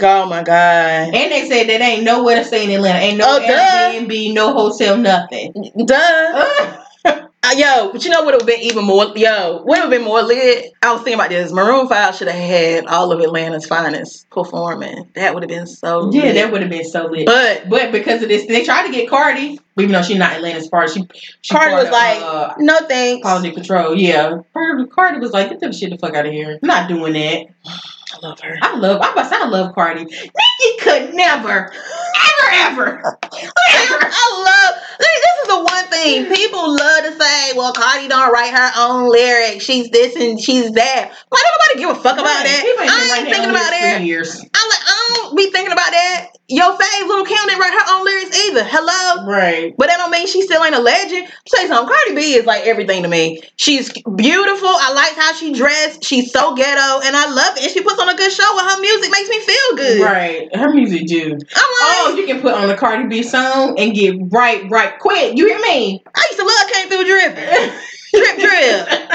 Oh 0.01 0.25
my 0.27 0.43
God. 0.43 1.13
And 1.13 1.31
they 1.31 1.47
said 1.47 1.67
that 1.69 1.81
ain't 1.81 2.03
nowhere 2.03 2.37
to 2.37 2.45
stay 2.45 2.63
in 2.65 2.71
Atlanta. 2.71 2.99
Ain't 2.99 3.17
no 3.17 3.25
Oh, 3.27 3.39
duh. 3.39 3.45
Airbnb, 3.47 4.33
no 4.33 4.53
hotel, 4.53 4.97
nothing. 4.97 5.53
Duh. 5.85 6.79
Uh, 7.45 7.53
yo, 7.57 7.91
but 7.91 8.05
you 8.05 8.09
know 8.09 8.23
what 8.23 8.33
would 8.33 8.41
have 8.41 8.47
been 8.47 8.61
even 8.61 8.85
more? 8.85 9.11
Yo, 9.17 9.63
would 9.65 9.77
have 9.77 9.89
been 9.89 10.03
more 10.03 10.21
lit? 10.21 10.71
I 10.81 10.93
was 10.93 11.01
thinking 11.01 11.15
about 11.15 11.29
this. 11.29 11.51
Maroon 11.51 11.89
5 11.89 12.15
should 12.15 12.29
have 12.29 12.37
had 12.37 12.85
all 12.85 13.11
of 13.11 13.19
Atlanta's 13.19 13.65
finest 13.65 14.29
performing. 14.29 15.09
That 15.15 15.33
would 15.33 15.43
have 15.43 15.49
been 15.49 15.67
so 15.67 16.09
yeah, 16.13 16.23
lit. 16.23 16.35
that 16.35 16.51
would 16.53 16.61
have 16.61 16.69
been 16.69 16.85
so 16.85 17.07
lit. 17.07 17.25
But 17.25 17.69
But 17.69 17.91
because 17.91 18.23
of 18.23 18.29
this, 18.29 18.47
they 18.47 18.63
tried 18.63 18.85
to 18.85 18.93
get 18.93 19.09
Cardi, 19.09 19.59
even 19.77 19.91
though 19.91 20.01
she's 20.01 20.17
not 20.17 20.31
Atlanta's 20.31 20.69
part. 20.69 20.89
She, 20.91 21.05
she 21.41 21.53
Cardi 21.53 21.73
was 21.75 21.87
of, 21.87 21.91
like, 21.91 22.21
uh, 22.21 22.53
no 22.59 22.79
thanks. 22.87 23.23
Quality 23.23 23.51
Control. 23.51 23.93
Yeah, 23.93 24.37
Cardi, 24.53 25.19
was 25.19 25.31
like, 25.31 25.49
get 25.49 25.59
that 25.59 25.75
shit 25.75 25.89
the 25.89 25.97
fuck 25.97 26.15
out 26.15 26.25
of 26.25 26.31
here. 26.31 26.59
I'm 26.63 26.67
not 26.67 26.87
doing 26.87 27.11
that. 27.11 27.47
I 27.65 28.19
love 28.21 28.39
her. 28.39 28.57
I 28.61 28.77
love. 28.77 29.01
To 29.01 29.25
say 29.25 29.35
I 29.35 29.47
love 29.47 29.75
Cardi. 29.75 30.05
Nicki 30.05 30.79
could 30.79 31.13
never, 31.13 31.73
ever, 31.73 32.51
ever, 32.53 32.99
ever. 32.99 33.19
I 33.35 34.27
love. 34.45 34.83
This 34.99 35.35
is 35.41 35.47
the 35.47 35.63
one 35.63 35.85
thing 35.87 36.25
people 36.33 36.75
love 36.75 37.03
to 37.05 37.11
say. 37.19 37.53
Well, 37.55 37.73
Cardi 37.73 38.07
don't 38.07 38.31
write 38.31 38.53
her 38.53 38.71
own 38.77 39.09
lyrics. 39.09 39.63
She's 39.63 39.89
this 39.89 40.15
and 40.15 40.39
she's 40.39 40.71
that. 40.71 41.11
Why 41.29 41.41
don't 41.43 41.59
nobody 41.59 41.79
give 41.79 41.97
a 41.97 42.01
fuck 42.01 42.17
about 42.17 42.43
that? 42.43 42.61
People 42.63 42.83
ain't 42.83 42.91
I 42.91 43.17
ain't 43.19 43.29
thinking 43.29 43.49
about 43.49 43.71
that. 43.71 44.01
years. 44.03 44.39
I'm 44.39 44.69
like, 44.69 44.79
I 44.83 45.09
don't 45.15 45.37
be 45.37 45.51
thinking 45.51 45.71
about 45.71 45.91
that. 45.91 46.27
Your 46.49 46.77
fave 46.77 47.07
Lil' 47.07 47.25
Kim 47.25 47.37
didn't 47.47 47.59
write 47.59 47.71
her 47.73 47.95
own 47.95 48.03
lyrics 48.05 48.37
either. 48.47 48.63
Hello. 48.65 49.25
Right. 49.25 49.73
But 49.77 49.87
that 49.87 49.97
don't 49.97 50.11
mean 50.11 50.27
she 50.27 50.41
still 50.41 50.61
ain't 50.63 50.75
a 50.75 50.81
legend. 50.81 51.27
Say 51.47 51.67
something. 51.67 51.87
Cardi 51.93 52.15
B 52.15 52.33
is 52.35 52.45
like 52.45 52.63
everything 52.67 53.01
to 53.03 53.07
me. 53.09 53.41
She's 53.55 53.89
beautiful. 54.15 54.67
I 54.67 54.91
like 54.93 55.15
how 55.15 55.33
she 55.33 55.53
dressed. 55.53 56.03
She's 56.03 56.31
so 56.33 56.53
ghetto, 56.53 56.99
and 57.05 57.15
I 57.15 57.31
love 57.31 57.55
it. 57.57 57.63
And 57.63 57.71
she 57.71 57.81
puts 57.81 57.97
on 57.99 58.09
a 58.09 58.15
good 58.15 58.31
show, 58.31 58.59
and 58.59 58.69
her 58.69 58.81
music 58.81 59.09
makes 59.11 59.29
me 59.29 59.39
feel 59.39 59.75
good. 59.77 60.01
Right. 60.01 60.55
Her 60.55 60.73
music, 60.73 61.07
do. 61.07 61.31
I'm 61.31 61.37
like, 61.37 61.47
Oh, 61.55 62.15
you 62.17 62.25
can 62.27 62.41
put 62.41 62.53
on 62.53 62.69
a 62.69 62.75
Cardi 62.75 63.07
B 63.07 63.23
song 63.23 63.79
and 63.79 63.93
get 63.95 64.15
right, 64.31 64.69
right 64.69 64.99
quick. 64.99 65.37
You 65.37 65.47
hear 65.47 65.59
me? 65.59 66.03
I 66.13 66.27
used 66.29 66.39
to 66.39 66.45
love 66.45 66.71
Came 66.73 66.89
Through 66.89 67.05
Dripping. 67.05 67.71
drip, 68.13 68.37
drip. 68.37 69.09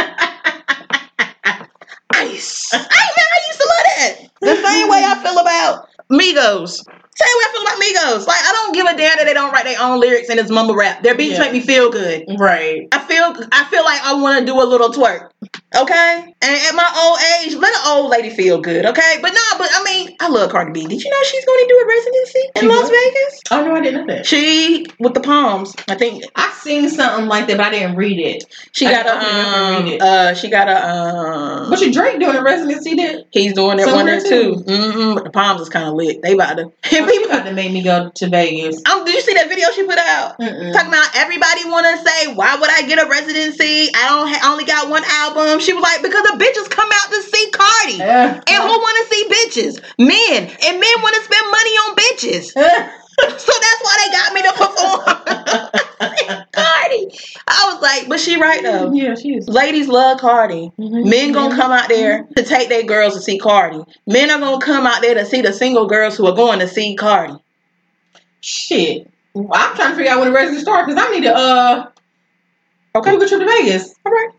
Ice. 2.15 2.71
I, 2.73 2.79
man, 2.79 3.29
I 3.37 3.41
used 3.47 3.61
to 3.61 3.67
love 3.67 3.85
that. 3.97 4.15
The 4.41 4.57
same 4.67 4.89
way 4.89 5.05
I 5.05 5.23
feel 5.23 5.39
about 5.39 5.89
Migos. 6.11 6.85
Same 7.21 7.35
way 7.37 7.45
I 7.45 7.51
feel 7.53 7.63
about 7.63 7.79
Migos. 7.83 8.27
Like 8.27 8.43
I 8.45 8.53
don't 8.53 8.75
give 8.75 8.87
a 8.87 8.97
damn 8.97 9.17
that 9.19 9.25
they 9.25 9.35
don't 9.35 9.53
write 9.53 9.65
their 9.65 9.81
own 9.81 9.99
lyrics 10.01 10.29
and 10.29 10.39
it's 10.39 10.51
mumble 10.51 10.77
rap. 10.77 11.03
Their 11.03 11.17
beats 11.17 11.33
Yeah. 11.35 11.41
make 11.41 11.53
me 11.53 11.61
feel 11.61 11.91
good. 11.91 12.25
right. 12.39 12.87
I 12.93 12.99
feel 13.01 13.35
I 13.53 13.65
feel 13.65 13.85
like 13.85 14.01
I 14.05 14.15
want 14.21 14.39
to 14.41 14.47
do 14.47 14.61
a 14.61 14.65
little 14.65 14.91
twerk. 14.91 15.31
Okay? 15.77 16.35
And 16.41 16.61
at 16.69 16.75
my 16.75 16.91
old 17.05 17.19
age, 17.45 17.55
let 17.57 17.75
an 17.75 17.81
old 17.87 18.11
lady 18.11 18.31
feel 18.31 18.61
good, 18.61 18.87
okay? 18.87 19.19
But 19.21 19.33
no, 19.33 19.41
but 19.59 19.69
I 19.73 19.85
mean, 19.85 20.17
I 20.21 20.29
love 20.29 20.51
Cardi 20.51 20.73
B. 20.73 20.87
Did 20.87 21.03
you 21.03 21.11
know 21.11 21.23
she's 21.25 21.45
going 21.45 21.61
to 21.61 21.69
do 21.69 21.79
a 21.79 21.87
residency 21.87 22.41
in 22.57 22.63
She 22.63 22.69
Las 22.69 22.83
what? 22.85 22.93
Vegas? 23.15 23.41
Oh 23.51 23.65
no, 23.67 23.75
I 23.75 23.81
didn't 23.83 24.07
know 24.07 24.15
that. 24.15 24.27
She 24.27 24.87
with 24.99 25.15
the 25.15 25.21
palms. 25.21 25.75
I 25.89 25.95
think 25.97 26.25
I 26.37 26.51
seen 26.53 26.89
something 26.89 27.27
like 27.27 27.49
that, 27.49 27.59
but 27.59 27.67
I 27.67 27.71
didn't 27.71 27.97
read 27.97 28.19
it. 28.19 28.45
she 28.73 28.87
I 28.87 28.91
got 28.93 29.05
didn't 29.05 29.19
open 29.19 29.29
it 29.29 29.31
up 29.31 29.47
and 29.47 29.55
a 29.55 29.79
um, 29.79 29.85
read 29.85 29.93
it. 29.95 30.03
uh 30.03 30.35
she 30.35 30.49
got 30.51 30.69
a 30.69 30.89
um 30.89 31.71
But 31.71 31.81
your 31.81 31.91
Drake 31.93 32.19
doing 32.19 32.37
a 32.37 32.43
residency 32.43 32.95
there? 32.95 33.23
He's 33.31 33.53
doing 33.53 33.79
it 33.79 33.87
one 33.87 34.09
or 34.09 34.21
two. 34.21 34.55
Mm-hmm. 34.67 35.15
But 35.15 35.25
the 35.25 35.31
palms 35.31 35.61
is 35.61 35.69
kind 35.69 35.87
of 35.89 35.95
lit. 35.95 36.23
They 36.23 36.33
about 36.33 36.57
to. 36.57 36.73
She 36.85 37.01
people, 37.09 37.31
about 37.31 37.45
to 37.47 37.53
make 37.53 37.73
me 37.73 37.83
go 37.83 38.11
to 38.15 38.29
Vegas. 38.29 38.81
um, 38.87 39.05
did 39.05 39.15
you 39.15 39.21
see 39.21 39.35
that 39.35 39.49
video 39.49 39.71
she 39.73 39.85
put 39.85 39.99
out? 39.99 40.39
Mm-mm. 40.39 40.73
Talking 40.73 40.89
about 40.89 41.11
everybody 41.15 41.65
want 41.67 41.87
to 41.89 41.97
say, 42.05 42.35
why 42.35 42.57
would 42.57 42.71
I 42.71 42.83
get 42.87 43.03
a 43.03 43.09
residency? 43.09 43.89
I 43.95 44.09
don't. 44.09 44.29
Ha- 44.29 44.41
I 44.45 44.53
only 44.53 44.65
got 44.65 44.89
one 44.89 45.03
album. 45.05 45.61
She 45.61 45.73
was 45.73 45.83
like, 45.83 46.03
because 46.03 46.23
the 46.23 46.37
bitches 46.39 46.69
come 46.71 46.89
out 46.93 47.09
to 47.11 47.23
see 47.23 47.51
Cardi. 47.51 47.99
And 48.47 48.61
who 48.63 48.75
want 48.79 48.97
to 49.01 49.05
see 49.11 49.23
bitches? 49.29 49.73
Men. 49.99 50.41
And 50.45 50.81
men 50.81 50.97
want 51.03 51.15
to 51.17 51.23
spend 51.23 51.45
money 51.51 51.75
on 51.85 51.89
bitches. 51.97 52.53
So 53.21 53.53
that's 53.61 53.83
why 53.83 53.97
they 54.05 54.11
got 54.13 54.33
me 54.33 54.43
to 54.43 54.53
perform. 54.53 56.45
Cardi. 56.53 57.11
I 57.47 57.73
was 57.73 57.83
like, 57.83 58.09
but 58.09 58.21
she 58.21 58.41
right 58.41 58.63
though. 58.63 58.93
yeah, 58.93 59.15
she 59.15 59.35
is. 59.35 59.49
Ladies 59.49 59.89
love 59.89 60.21
Cardi. 60.21 60.73
Mm-hmm. 60.79 61.09
Men 61.09 61.33
gonna 61.33 61.51
mm-hmm. 61.51 61.61
come 61.61 61.73
out 61.73 61.89
there 61.89 62.25
mm-hmm. 62.25 62.35
to 62.35 62.43
take 62.45 62.69
their 62.69 62.85
girls 62.85 63.15
to 63.15 63.21
see 63.21 63.39
Cardi. 63.39 63.81
Men 64.07 64.31
are 64.31 64.39
gonna 64.39 64.65
come 64.65 64.87
out 64.87 65.03
there 65.03 65.15
to 65.15 65.25
see 65.25 65.43
the 65.43 65.53
single 65.53 65.87
girls 65.87 66.17
who 66.17 66.27
are 66.27 66.35
going 66.35 66.61
to 66.61 66.69
see 66.69 66.95
Cardi. 66.95 67.35
Shit. 68.41 69.11
I'm 69.35 69.77
trying 69.77 69.91
to 69.91 69.97
figure 69.97 70.13
out 70.13 70.21
when 70.21 70.29
the 70.29 70.35
residency 70.35 70.63
start 70.63 70.87
because 70.87 71.03
I 71.03 71.11
need 71.11 71.23
to 71.23 71.35
uh 71.35 71.91
Okay. 72.95 73.13
book 73.13 73.23
a 73.23 73.29
trip 73.29 73.41
to 73.41 73.47
Vegas. 73.47 73.95
All 74.05 74.13
right. 74.13 74.31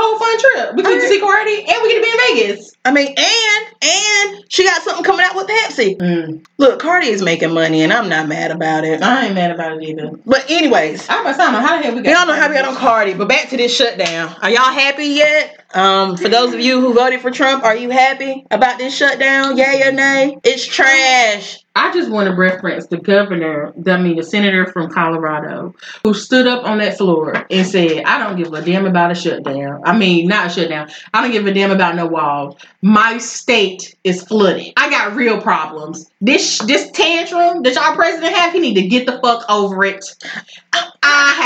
Whole 0.00 0.18
fun 0.18 0.38
trip. 0.38 0.76
We 0.76 0.82
get 0.82 1.00
to 1.00 1.08
see 1.08 1.20
Cardi 1.20 1.56
and 1.58 1.82
we 1.82 1.92
get 1.92 1.98
to 1.98 2.02
be 2.02 2.10
in 2.10 2.48
Vegas. 2.48 2.74
I 2.84 2.92
mean, 2.92 3.08
and 3.08 3.66
and 3.82 4.44
she 4.48 4.64
got 4.64 4.82
something 4.82 5.04
coming 5.04 5.24
out 5.24 5.36
with 5.36 5.46
Pepsi. 5.46 5.96
Mm. 5.98 6.44
Look, 6.58 6.80
Cardi 6.80 7.08
is 7.08 7.22
making 7.22 7.52
money, 7.52 7.82
and 7.82 7.92
I'm 7.92 8.08
not 8.08 8.28
mad 8.28 8.50
about 8.50 8.84
it. 8.84 9.02
I 9.02 9.26
ain't 9.26 9.34
mad 9.34 9.50
about 9.50 9.82
it 9.82 9.82
either. 9.82 10.10
But 10.24 10.50
anyways, 10.50 11.08
I'm 11.08 11.20
about 11.20 11.32
to 11.32 11.36
say, 11.36 11.42
I 11.42 11.52
don't 11.52 11.52
know 11.52 11.66
how 11.66 11.76
the 11.76 11.82
hell 11.84 11.94
we 11.94 12.02
got. 12.02 12.06
we 12.08 12.12
don't 12.12 12.28
know 12.28 12.34
how 12.34 12.48
we 12.48 12.54
got 12.54 12.64
on 12.64 12.76
Cardi. 12.76 13.14
But 13.14 13.28
back 13.28 13.50
to 13.50 13.56
this 13.56 13.74
shutdown. 13.74 14.34
Are 14.42 14.50
y'all 14.50 14.72
happy 14.72 15.06
yet? 15.06 15.59
Um, 15.72 16.16
for 16.16 16.28
those 16.28 16.52
of 16.52 16.60
you 16.60 16.80
who 16.80 16.94
voted 16.94 17.20
for 17.20 17.30
Trump, 17.30 17.62
are 17.64 17.76
you 17.76 17.90
happy 17.90 18.44
about 18.50 18.78
this 18.78 18.96
shutdown? 18.96 19.56
Yay 19.56 19.82
or 19.84 19.92
nay? 19.92 20.36
It's 20.42 20.66
trash. 20.66 21.64
I 21.76 21.92
just 21.92 22.10
want 22.10 22.28
to 22.28 22.34
reference 22.34 22.88
the 22.88 22.96
governor, 22.96 23.72
I 23.86 23.96
mean 23.96 24.16
the 24.16 24.24
senator 24.24 24.66
from 24.66 24.90
Colorado, 24.90 25.74
who 26.02 26.14
stood 26.14 26.48
up 26.48 26.64
on 26.64 26.78
that 26.78 26.98
floor 26.98 27.46
and 27.48 27.66
said, 27.66 28.02
"I 28.04 28.18
don't 28.18 28.36
give 28.36 28.52
a 28.52 28.60
damn 28.60 28.86
about 28.86 29.12
a 29.12 29.14
shutdown. 29.14 29.80
I 29.84 29.96
mean, 29.96 30.26
not 30.26 30.48
a 30.48 30.50
shutdown. 30.50 30.90
I 31.14 31.22
don't 31.22 31.30
give 31.30 31.46
a 31.46 31.54
damn 31.54 31.70
about 31.70 31.94
no 31.94 32.06
walls. 32.06 32.56
My 32.82 33.18
state 33.18 33.94
is 34.02 34.22
flooded. 34.24 34.72
I 34.76 34.90
got 34.90 35.14
real 35.14 35.40
problems. 35.40 36.10
This 36.20 36.58
this 36.58 36.90
tantrum 36.90 37.62
that 37.62 37.74
y'all 37.74 37.94
president 37.94 38.34
have, 38.34 38.52
he 38.52 38.58
need 38.58 38.74
to 38.74 38.88
get 38.88 39.06
the 39.06 39.20
fuck 39.22 39.44
over 39.48 39.84
it. 39.84 40.04
I 40.72 40.90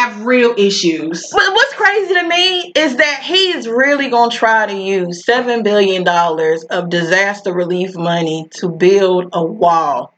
have 0.04 0.24
real 0.24 0.54
issues. 0.56 1.28
But 1.32 1.52
what's 1.52 1.74
crazy 1.74 2.14
to 2.14 2.28
me 2.28 2.72
is 2.76 2.96
that 2.96 3.22
he's 3.22 3.68
really 3.68 4.10
gonna 4.10 4.30
try 4.30 4.66
to 4.66 4.76
use 4.76 5.24
seven 5.24 5.62
billion 5.62 6.04
dollars 6.04 6.64
of 6.64 6.90
disaster 6.90 7.52
relief 7.52 7.94
money 7.94 8.48
to 8.56 8.68
build 8.68 9.30
a 9.32 9.44
wall. 9.44 10.14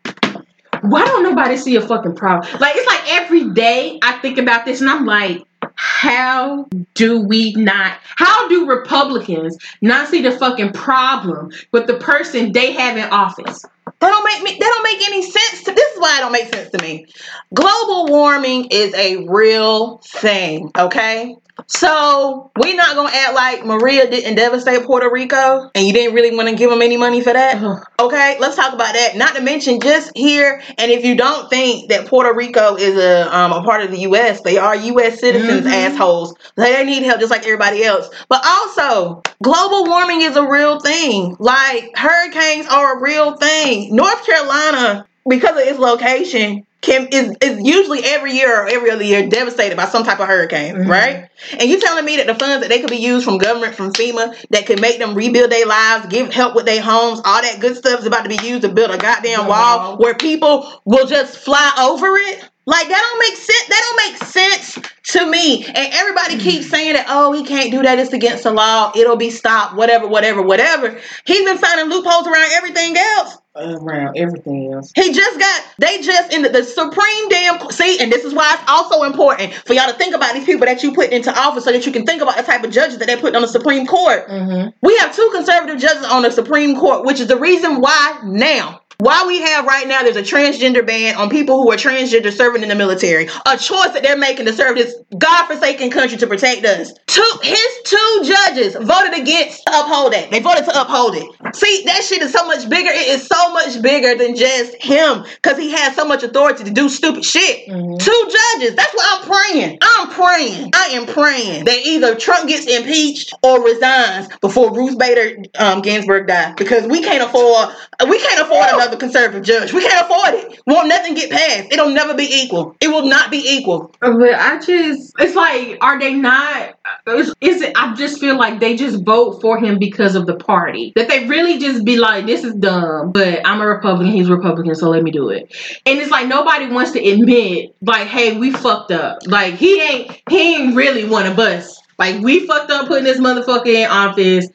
Why 0.82 1.04
don't 1.04 1.22
nobody 1.22 1.56
see 1.56 1.76
a 1.76 1.80
fucking 1.80 2.16
problem? 2.16 2.50
Like 2.60 2.76
it's 2.76 2.86
like 2.86 3.20
every 3.22 3.50
day 3.50 3.98
I 4.02 4.18
think 4.18 4.38
about 4.38 4.64
this 4.64 4.80
and 4.80 4.90
I'm 4.90 5.06
like, 5.06 5.42
how 5.76 6.66
do 6.94 7.20
we 7.20 7.52
not? 7.52 7.98
How 8.16 8.48
do 8.48 8.66
Republicans 8.66 9.56
not 9.82 10.08
see 10.08 10.22
the 10.22 10.32
fucking 10.32 10.72
problem 10.72 11.52
with 11.72 11.86
the 11.86 11.98
person 11.98 12.52
they 12.52 12.72
have 12.72 12.96
in 12.96 13.04
office? 13.04 13.62
That 14.00 14.10
don't 14.10 14.24
make 14.24 14.42
me. 14.42 14.58
That 14.58 14.66
don't 14.66 14.82
make 14.82 15.06
any 15.06 15.22
sense. 15.22 15.62
To, 15.64 15.72
this 15.72 15.92
is 15.94 16.00
why 16.00 16.18
it 16.18 16.20
don't 16.20 16.32
make 16.32 16.52
sense 16.52 16.70
to 16.70 16.82
me. 16.82 17.06
Global 17.54 18.06
warming 18.06 18.66
is 18.70 18.94
a 18.94 19.26
real 19.28 19.98
thing. 19.98 20.70
Okay. 20.76 21.36
So 21.68 22.50
we're 22.56 22.76
not 22.76 22.94
gonna 22.94 23.10
act 23.14 23.34
like 23.34 23.64
Maria 23.66 24.08
didn't 24.10 24.36
devastate 24.36 24.84
Puerto 24.84 25.10
Rico, 25.10 25.70
and 25.74 25.86
you 25.86 25.92
didn't 25.92 26.14
really 26.14 26.34
want 26.36 26.48
to 26.48 26.54
give 26.54 26.70
them 26.70 26.82
any 26.82 26.96
money 26.96 27.20
for 27.22 27.32
that. 27.32 27.62
Ugh. 27.62 27.82
Okay, 27.98 28.36
let's 28.38 28.56
talk 28.56 28.72
about 28.72 28.94
that. 28.94 29.16
Not 29.16 29.34
to 29.36 29.42
mention, 29.42 29.80
just 29.80 30.12
here, 30.16 30.62
and 30.78 30.90
if 30.92 31.04
you 31.04 31.16
don't 31.16 31.48
think 31.50 31.88
that 31.90 32.06
Puerto 32.06 32.32
Rico 32.34 32.76
is 32.76 32.96
a 32.96 33.34
um, 33.36 33.52
a 33.52 33.62
part 33.62 33.82
of 33.82 33.90
the 33.90 33.98
U.S., 34.00 34.42
they 34.42 34.58
are 34.58 34.76
U.S. 34.76 35.18
citizens, 35.20 35.66
Mhm. 35.66 35.72
assholes. 35.72 36.34
They 36.56 36.84
need 36.84 37.02
help 37.02 37.20
just 37.20 37.30
like 37.30 37.42
everybody 37.44 37.82
else. 37.84 38.08
But 38.28 38.42
also, 38.46 39.22
global 39.42 39.86
warming 39.86 40.22
is 40.22 40.36
a 40.36 40.46
real 40.48 40.78
thing. 40.80 41.36
Like 41.38 41.90
hurricanes 41.96 42.66
are 42.68 42.98
a 42.98 43.02
real 43.02 43.36
thing. 43.36 43.94
North 43.96 44.24
Carolina, 44.26 45.06
because 45.28 45.52
of 45.52 45.66
its 45.66 45.78
location. 45.78 46.64
Can, 46.82 47.08
is, 47.10 47.34
is 47.40 47.60
usually 47.64 48.04
every 48.04 48.34
year 48.34 48.62
or 48.62 48.68
every 48.68 48.90
other 48.92 49.02
year 49.02 49.28
devastated 49.28 49.76
by 49.76 49.86
some 49.86 50.04
type 50.04 50.20
of 50.20 50.28
hurricane, 50.28 50.76
Mhm. 50.76 50.88
right? 50.88 51.28
And 51.58 51.68
you 51.68 51.80
telling 51.80 52.04
me 52.04 52.18
that 52.18 52.28
the 52.28 52.34
funds 52.34 52.60
that 52.60 52.68
they 52.68 52.80
could 52.80 52.90
be 52.90 52.98
used 52.98 53.24
from 53.24 53.38
government, 53.38 53.74
from 53.74 53.92
FEMA, 53.92 54.36
that 54.50 54.66
could 54.66 54.80
make 54.80 54.98
them 54.98 55.14
rebuild 55.14 55.50
their 55.50 55.66
lives, 55.66 56.06
give 56.06 56.32
help 56.32 56.54
with 56.54 56.66
their 56.66 56.82
homes, 56.82 57.20
all 57.24 57.42
that 57.42 57.58
good 57.60 57.76
stuff 57.76 58.00
is 58.00 58.06
about 58.06 58.22
to 58.22 58.28
be 58.28 58.36
used 58.46 58.62
to 58.62 58.68
build 58.68 58.92
a 58.92 58.98
goddamn 58.98 59.48
wall 59.48 59.96
where 59.96 60.14
people 60.14 60.70
will 60.84 61.06
just 61.06 61.36
fly 61.38 61.72
over 61.80 62.14
it? 62.18 62.48
Like 62.66 62.88
that 62.88 63.00
don't 63.00 63.18
make 63.20 63.36
sense. 63.36 63.68
That 63.68 63.80
don't 63.80 64.10
make 64.10 64.22
sense 64.24 64.78
to 65.12 65.30
me. 65.30 65.64
And 65.64 65.94
everybody 65.94 66.36
keeps 66.36 66.68
saying 66.68 66.94
that, 66.94 67.06
oh, 67.08 67.32
he 67.32 67.44
can't 67.44 67.70
do 67.70 67.80
that. 67.82 67.98
It's 68.00 68.12
against 68.12 68.42
the 68.42 68.52
law. 68.52 68.90
It'll 68.96 69.16
be 69.16 69.30
stopped. 69.30 69.76
Whatever, 69.76 70.08
whatever, 70.08 70.42
whatever. 70.42 70.98
He's 71.24 71.44
been 71.44 71.58
finding 71.58 71.88
loopholes 71.88 72.26
around 72.26 72.50
everything 72.52 72.96
else. 72.96 73.38
Around 73.54 74.18
everything 74.18 74.72
else. 74.72 74.92
He 74.96 75.12
just 75.12 75.38
got, 75.38 75.64
they 75.78 76.02
just 76.02 76.32
in 76.32 76.42
the, 76.42 76.48
the 76.48 76.64
Supreme 76.64 77.28
damn, 77.28 77.70
see, 77.70 77.98
and 78.00 78.12
this 78.12 78.24
is 78.24 78.34
why 78.34 78.54
it's 78.58 78.68
also 78.68 79.04
important 79.04 79.54
for 79.54 79.72
y'all 79.72 79.90
to 79.90 79.96
think 79.96 80.14
about 80.14 80.34
these 80.34 80.44
people 80.44 80.66
that 80.66 80.82
you 80.82 80.92
put 80.92 81.10
into 81.10 81.32
office 81.38 81.64
so 81.64 81.72
that 81.72 81.86
you 81.86 81.92
can 81.92 82.04
think 82.04 82.20
about 82.20 82.36
the 82.36 82.42
type 82.42 82.64
of 82.64 82.70
judges 82.70 82.98
that 82.98 83.06
they 83.06 83.16
put 83.16 83.34
on 83.34 83.42
the 83.42 83.48
Supreme 83.48 83.86
Court. 83.86 84.28
Mm-hmm. 84.28 84.70
We 84.82 84.96
have 84.98 85.14
two 85.14 85.30
conservative 85.32 85.78
judges 85.78 86.04
on 86.04 86.22
the 86.22 86.30
Supreme 86.32 86.76
Court, 86.76 87.06
which 87.06 87.20
is 87.20 87.28
the 87.28 87.38
reason 87.38 87.80
why 87.80 88.20
now. 88.24 88.82
Why 88.98 89.24
we 89.26 89.40
have 89.40 89.66
right 89.66 89.86
now, 89.86 90.02
there's 90.02 90.16
a 90.16 90.22
transgender 90.22 90.84
ban 90.86 91.16
on 91.16 91.28
people 91.28 91.62
who 91.62 91.70
are 91.70 91.76
transgender 91.76 92.32
serving 92.32 92.62
in 92.62 92.70
the 92.70 92.74
military. 92.74 93.28
A 93.46 93.56
choice 93.58 93.90
that 93.90 94.02
they're 94.02 94.16
making 94.16 94.46
to 94.46 94.54
serve 94.54 94.76
this 94.76 94.94
godforsaken 95.18 95.90
country 95.90 96.16
to 96.16 96.26
protect 96.26 96.64
us. 96.64 96.94
Two, 97.06 97.30
his 97.42 97.68
two 97.84 98.20
judges 98.24 98.74
voted 98.74 99.20
against 99.20 99.64
to 99.66 99.80
uphold 99.80 100.14
that. 100.14 100.30
They 100.30 100.40
voted 100.40 100.64
to 100.64 100.80
uphold 100.80 101.14
it. 101.14 101.26
See, 101.54 101.82
that 101.84 102.02
shit 102.04 102.22
is 102.22 102.32
so 102.32 102.46
much 102.46 102.68
bigger. 102.70 102.88
It 102.90 103.08
is 103.08 103.26
so 103.26 103.52
much 103.52 103.82
bigger 103.82 104.14
than 104.16 104.34
just 104.34 104.74
him 104.82 105.24
because 105.42 105.58
he 105.58 105.72
has 105.72 105.94
so 105.94 106.06
much 106.06 106.22
authority 106.22 106.64
to 106.64 106.70
do 106.70 106.88
stupid 106.88 107.24
shit. 107.24 107.68
Mhm. 107.68 107.98
Two 107.98 108.22
judges. 108.54 108.76
That's 108.76 108.94
what 108.94 109.04
I'm 109.06 109.28
praying. 109.28 109.78
I'm 109.82 110.08
praying. 110.08 110.70
I 110.74 110.86
am 110.92 111.04
praying 111.06 111.64
that 111.66 111.78
either 111.84 112.14
Trump 112.14 112.48
gets 112.48 112.66
impeached 112.66 113.34
or 113.42 113.62
resigns 113.62 114.28
before 114.40 114.72
Ruth 114.74 114.96
Bader 114.98 115.42
um, 115.58 115.82
Ginsburg 115.82 116.28
dies 116.28 116.54
because 116.56 116.86
we 116.86 117.02
can't 117.02 117.22
afford 117.22 117.68
we 118.08 118.18
can't 118.18 118.40
afford 118.40 118.66
another 118.72 118.85
conservative 118.94 119.42
judge. 119.42 119.72
We 119.72 119.80
can't 119.80 120.08
afford 120.08 120.34
it. 120.34 120.60
Won't 120.66 120.88
nothing 120.88 121.14
get 121.14 121.30
passed. 121.30 121.72
It'll 121.72 121.90
never 121.90 122.14
be 122.14 122.28
equal. 122.30 122.76
It 122.80 122.88
will 122.88 123.06
not 123.06 123.30
be 123.30 123.38
equal. 123.38 123.92
But 124.00 124.34
I 124.34 124.60
just, 124.60 125.12
it's 125.18 125.34
like, 125.34 125.78
are 125.80 125.98
they 125.98 126.14
not? 126.14 126.78
Is, 127.08 127.34
is 127.40 127.62
it? 127.62 127.72
I 127.74 127.94
just 127.94 128.20
feel 128.20 128.36
like 128.36 128.60
they 128.60 128.76
just 128.76 129.02
vote 129.02 129.40
for 129.40 129.58
him 129.58 129.78
because 129.78 130.14
of 130.14 130.26
the 130.26 130.36
party. 130.36 130.92
That 130.94 131.08
they 131.08 131.26
really 131.26 131.58
just 131.58 131.84
be 131.84 131.96
like, 131.96 132.26
this 132.26 132.44
is 132.44 132.54
dumb, 132.54 133.10
but 133.10 133.40
I'm 133.44 133.60
a 133.60 133.66
Republican, 133.66 134.12
he's 134.12 134.30
Republican, 134.30 134.74
so 134.74 134.90
let 134.90 135.02
me 135.02 135.10
do 135.10 135.30
it. 135.30 135.52
And 135.86 135.98
it's 135.98 136.10
like 136.10 136.28
nobody 136.28 136.68
wants 136.68 136.92
to 136.92 137.04
admit, 137.04 137.74
like, 137.82 138.06
hey, 138.06 138.38
we 138.38 138.52
fucked 138.52 138.92
up. 138.92 139.18
Like 139.26 139.54
he 139.54 139.80
ain't, 139.80 140.22
he 140.28 140.56
ain't 140.56 140.76
really 140.76 141.08
one 141.08 141.26
of 141.26 141.38
us. 141.38 141.80
Like 141.98 142.20
we 142.22 142.46
fucked 142.46 142.70
up 142.70 142.88
putting 142.88 143.04
this 143.04 143.18
motherfucker 143.18 143.66
in 143.66 143.90
office. 143.90 144.48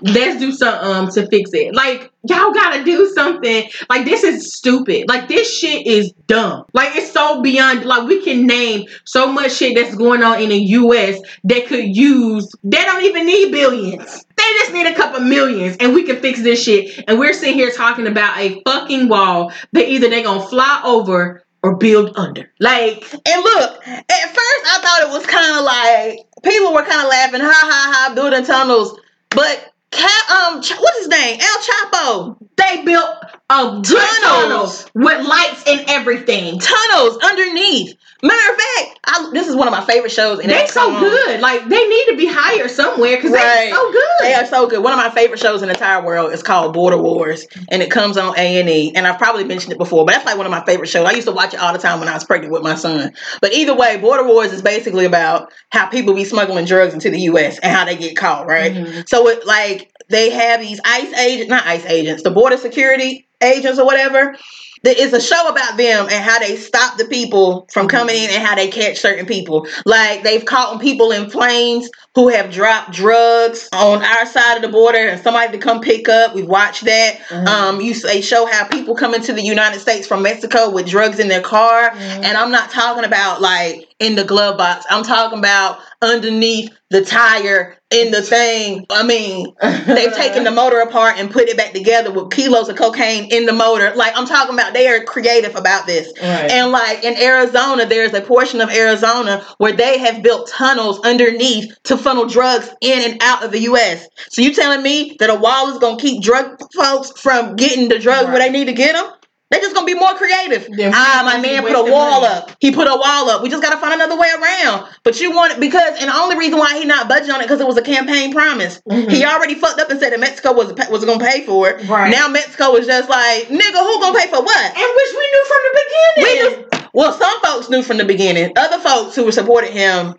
Let's 0.00 0.38
do 0.38 0.52
something 0.52 0.88
um, 0.88 1.10
to 1.10 1.26
fix 1.28 1.50
it. 1.52 1.74
Like 1.74 2.12
y'all 2.28 2.52
gotta 2.52 2.84
do 2.84 3.10
something. 3.14 3.68
Like 3.88 4.04
this 4.04 4.24
is 4.24 4.56
stupid. 4.56 5.08
Like 5.08 5.28
this 5.28 5.52
shit 5.52 5.86
is 5.86 6.12
dumb. 6.26 6.64
Like 6.72 6.94
it's 6.96 7.12
so 7.12 7.42
beyond. 7.42 7.84
Like 7.84 8.08
we 8.08 8.22
can 8.22 8.46
name 8.46 8.86
so 9.04 9.30
much 9.32 9.52
shit 9.52 9.76
that's 9.76 9.94
going 9.94 10.22
on 10.22 10.40
in 10.40 10.50
the 10.50 10.58
U.S. 10.58 11.20
that 11.44 11.66
could 11.66 11.96
use. 11.96 12.48
They 12.62 12.84
don't 12.84 13.04
even 13.04 13.26
need 13.26 13.52
billions. 13.52 14.24
They 14.36 14.44
just 14.60 14.72
need 14.72 14.86
a 14.86 14.94
couple 14.94 15.20
millions, 15.20 15.76
and 15.80 15.94
we 15.94 16.04
can 16.04 16.20
fix 16.20 16.42
this 16.42 16.62
shit. 16.62 17.04
And 17.08 17.18
we're 17.18 17.32
sitting 17.32 17.54
here 17.54 17.70
talking 17.70 18.06
about 18.06 18.38
a 18.38 18.62
fucking 18.64 19.08
wall 19.08 19.52
that 19.72 19.88
either 19.88 20.08
they 20.08 20.22
gonna 20.22 20.46
fly 20.46 20.82
over 20.84 21.44
or 21.62 21.76
build 21.76 22.16
under. 22.16 22.50
Like, 22.60 23.02
and 23.12 23.42
look, 23.42 23.86
at 23.86 24.04
first 24.06 24.64
I 24.66 24.78
thought 24.80 25.02
it 25.02 25.10
was 25.10 25.26
kind 25.26 25.58
of 25.58 25.64
like 25.64 26.26
people 26.44 26.72
were 26.72 26.84
kind 26.84 27.02
of 27.02 27.08
laughing, 27.08 27.40
ha 27.40 27.52
ha 27.52 28.06
ha, 28.08 28.14
building 28.14 28.44
tunnels, 28.44 28.98
but 29.30 29.72
Um, 29.92 30.56
what's 30.56 30.98
his 30.98 31.08
name? 31.08 31.38
El 31.40 31.58
Chapo. 31.62 32.36
They 32.56 32.84
built 32.84 33.16
a 33.50 33.82
tunnels 33.82 34.90
with 34.94 35.26
lights 35.26 35.64
and 35.66 35.82
everything. 35.88 36.58
Tunnels 36.58 37.16
underneath. 37.22 37.96
Matter 38.22 38.52
of 38.52 38.58
fact, 38.58 39.00
I, 39.04 39.30
this 39.32 39.48
is 39.48 39.56
one 39.56 39.68
of 39.68 39.72
my 39.72 39.84
favorite 39.84 40.10
shows. 40.10 40.40
And 40.40 40.50
they're 40.50 40.66
so 40.66 41.00
good. 41.00 41.40
Like 41.40 41.66
they 41.68 41.88
need 41.88 42.06
to 42.08 42.16
be 42.16 42.26
higher 42.26 42.68
somewhere 42.68 43.16
because 43.16 43.30
right. 43.30 43.40
they're 43.40 43.74
so 43.74 43.92
good. 43.92 44.02
They 44.20 44.34
are 44.34 44.46
so 44.46 44.68
good. 44.68 44.82
One 44.82 44.92
of 44.92 44.98
my 44.98 45.08
favorite 45.10 45.38
shows 45.38 45.62
in 45.62 45.68
the 45.68 45.74
entire 45.74 46.04
world 46.04 46.32
is 46.32 46.42
called 46.42 46.74
Border 46.74 46.98
Wars, 46.98 47.46
and 47.70 47.80
it 47.80 47.90
comes 47.90 48.16
on 48.18 48.36
A 48.36 48.60
and 48.60 48.68
E. 48.68 48.92
And 48.94 49.06
I've 49.06 49.18
probably 49.18 49.44
mentioned 49.44 49.72
it 49.72 49.78
before, 49.78 50.04
but 50.04 50.12
that's 50.12 50.26
like 50.26 50.36
one 50.36 50.46
of 50.46 50.50
my 50.50 50.64
favorite 50.64 50.88
shows. 50.88 51.06
I 51.06 51.12
used 51.12 51.28
to 51.28 51.32
watch 51.32 51.54
it 51.54 51.60
all 51.60 51.72
the 51.72 51.78
time 51.78 52.00
when 52.00 52.08
I 52.08 52.14
was 52.14 52.24
pregnant 52.24 52.52
with 52.52 52.62
my 52.62 52.74
son. 52.74 53.12
But 53.40 53.52
either 53.54 53.74
way, 53.74 53.96
Border 53.98 54.24
Wars 54.24 54.52
is 54.52 54.62
basically 54.62 55.04
about 55.04 55.52
how 55.70 55.86
people 55.86 56.12
be 56.12 56.24
smuggling 56.24 56.66
drugs 56.66 56.92
into 56.92 57.10
the 57.10 57.20
U.S. 57.20 57.58
and 57.60 57.74
how 57.74 57.84
they 57.84 57.96
get 57.96 58.16
caught. 58.16 58.46
Right. 58.46 58.72
Mm-hmm. 58.72 59.00
So 59.06 59.28
it 59.28 59.46
like 59.46 59.92
they 60.08 60.30
have 60.30 60.60
these 60.60 60.80
ICE 60.84 61.12
agents, 61.14 61.48
not 61.48 61.66
ICE 61.66 61.86
agents, 61.86 62.24
the 62.24 62.30
border 62.32 62.56
security 62.56 63.27
agents 63.42 63.78
or 63.78 63.86
whatever. 63.86 64.36
It's 64.84 65.12
a 65.12 65.20
show 65.20 65.48
about 65.48 65.76
them 65.76 66.06
and 66.10 66.24
how 66.24 66.38
they 66.38 66.56
stop 66.56 66.98
the 66.98 67.04
people 67.04 67.66
from 67.72 67.88
coming 67.88 68.14
in 68.14 68.30
and 68.30 68.42
how 68.42 68.54
they 68.54 68.68
catch 68.68 68.98
certain 68.98 69.26
people. 69.26 69.66
Like 69.84 70.22
they've 70.22 70.44
caught 70.44 70.80
people 70.80 71.10
in 71.10 71.30
planes 71.30 71.90
who 72.14 72.28
have 72.28 72.52
dropped 72.52 72.92
drugs 72.92 73.68
on 73.72 74.02
our 74.04 74.26
side 74.26 74.56
of 74.56 74.62
the 74.62 74.68
border 74.68 74.98
and 74.98 75.20
somebody 75.20 75.52
to 75.52 75.58
come 75.58 75.80
pick 75.80 76.08
up. 76.08 76.34
We've 76.34 76.48
watched 76.48 76.84
that. 76.84 77.18
Mm-hmm. 77.28 77.46
Um, 77.46 77.80
you 77.80 77.94
they 77.94 78.20
show 78.20 78.46
how 78.46 78.66
people 78.68 78.94
come 78.94 79.14
into 79.14 79.32
the 79.32 79.42
United 79.42 79.80
States 79.80 80.06
from 80.06 80.22
Mexico 80.22 80.70
with 80.70 80.86
drugs 80.86 81.18
in 81.18 81.28
their 81.28 81.42
car. 81.42 81.90
Mm-hmm. 81.90 82.24
And 82.24 82.36
I'm 82.36 82.50
not 82.50 82.70
talking 82.70 83.04
about 83.04 83.40
like 83.40 83.88
in 83.98 84.14
the 84.14 84.24
glove 84.24 84.58
box. 84.58 84.86
I'm 84.90 85.04
talking 85.04 85.38
about 85.38 85.80
underneath 86.02 86.70
the 86.90 87.04
tire 87.04 87.77
in 87.90 88.10
the 88.10 88.20
thing. 88.20 88.84
I 88.90 89.02
mean, 89.02 89.54
they've 89.62 90.12
taken 90.12 90.44
the 90.44 90.50
motor 90.54 90.80
apart 90.80 91.18
and 91.18 91.30
put 91.30 91.48
it 91.48 91.56
back 91.56 91.72
together 91.72 92.10
with 92.10 92.30
kilos 92.30 92.68
of 92.68 92.76
cocaine 92.76 93.32
in 93.32 93.46
the 93.46 93.52
motor. 93.52 93.92
Like 93.94 94.12
I'm 94.16 94.26
talking 94.26 94.54
about, 94.54 94.74
they 94.74 94.88
are 94.88 95.02
creative 95.04 95.56
about 95.56 95.86
this. 95.86 96.12
Right. 96.20 96.50
And 96.50 96.70
like 96.70 97.02
in 97.02 97.16
Arizona, 97.16 97.86
there's 97.86 98.12
a 98.12 98.20
portion 98.20 98.60
of 98.60 98.70
Arizona 98.70 99.44
where 99.56 99.72
they 99.72 99.98
have 99.98 100.22
built 100.22 100.48
tunnels 100.48 101.00
underneath 101.00 101.82
to 101.84 101.96
funnel 101.96 102.26
drugs 102.26 102.68
in 102.80 103.10
and 103.10 103.22
out 103.22 103.42
of 103.42 103.52
the 103.52 103.60
U.S. 103.60 104.06
So 104.28 104.42
you 104.42 104.52
telling 104.52 104.82
me 104.82 105.16
that 105.20 105.30
a 105.30 105.34
wall 105.34 105.72
is 105.72 105.78
gonna 105.78 105.98
keep 105.98 106.22
drug 106.22 106.60
folks 106.74 107.18
from 107.18 107.56
getting 107.56 107.88
the 107.88 107.98
drugs 107.98 108.24
right. 108.24 108.32
where 108.32 108.38
they 108.38 108.50
need 108.50 108.66
to 108.66 108.74
get 108.74 108.94
them? 108.94 109.12
They're 109.50 109.60
just 109.60 109.74
gonna 109.74 109.86
be 109.86 109.94
more 109.94 110.12
creative. 110.14 110.68
ah, 110.92 111.22
my 111.24 111.40
man 111.40 111.62
put 111.62 111.72
a 111.72 111.90
wall 111.90 112.20
money. 112.20 112.34
up. 112.34 112.50
He 112.60 112.70
put 112.70 112.86
a 112.86 112.94
wall 112.94 113.30
up. 113.30 113.42
We 113.42 113.48
just 113.48 113.62
gotta 113.62 113.78
find 113.78 113.94
another 113.94 114.18
way 114.20 114.28
around. 114.28 114.88
But 115.04 115.20
you 115.20 115.32
want 115.32 115.54
it 115.54 115.60
because, 115.60 115.98
and 115.98 116.10
the 116.10 116.14
only 116.14 116.36
reason 116.36 116.58
why 116.58 116.78
he 116.78 116.84
not 116.84 117.08
budging 117.08 117.30
on 117.30 117.40
it 117.40 117.44
because 117.44 117.60
it 117.60 117.66
was 117.66 117.78
a 117.78 117.82
campaign 117.82 118.32
promise. 118.32 118.82
Mm-hmm. 118.82 119.08
He 119.08 119.24
already 119.24 119.54
fucked 119.54 119.80
up 119.80 119.88
and 119.88 119.98
said 119.98 120.12
that 120.12 120.20
Mexico 120.20 120.52
was 120.52 120.74
was 120.90 121.04
gonna 121.04 121.24
pay 121.24 121.46
for 121.46 121.70
it. 121.70 121.88
Right. 121.88 122.10
Now 122.10 122.28
Mexico 122.28 122.74
is 122.76 122.86
just 122.86 123.08
like, 123.08 123.44
nigga, 123.48 123.80
who 123.80 124.00
gonna 124.00 124.18
pay 124.18 124.28
for 124.28 124.42
what? 124.42 124.76
And 124.76 124.96
which 124.96 125.12
we 125.16 125.30
knew 125.32 125.44
from 125.48 125.60
the 125.64 125.80
beginning. 125.86 126.24
We 126.24 126.80
knew, 126.80 126.88
well, 126.92 127.12
some 127.14 127.40
folks 127.40 127.70
knew 127.70 127.82
from 127.82 127.96
the 127.96 128.04
beginning. 128.04 128.52
Other 128.56 128.78
folks 128.78 129.16
who 129.16 129.24
were 129.24 129.32
supporting 129.32 129.72
him 129.72 130.14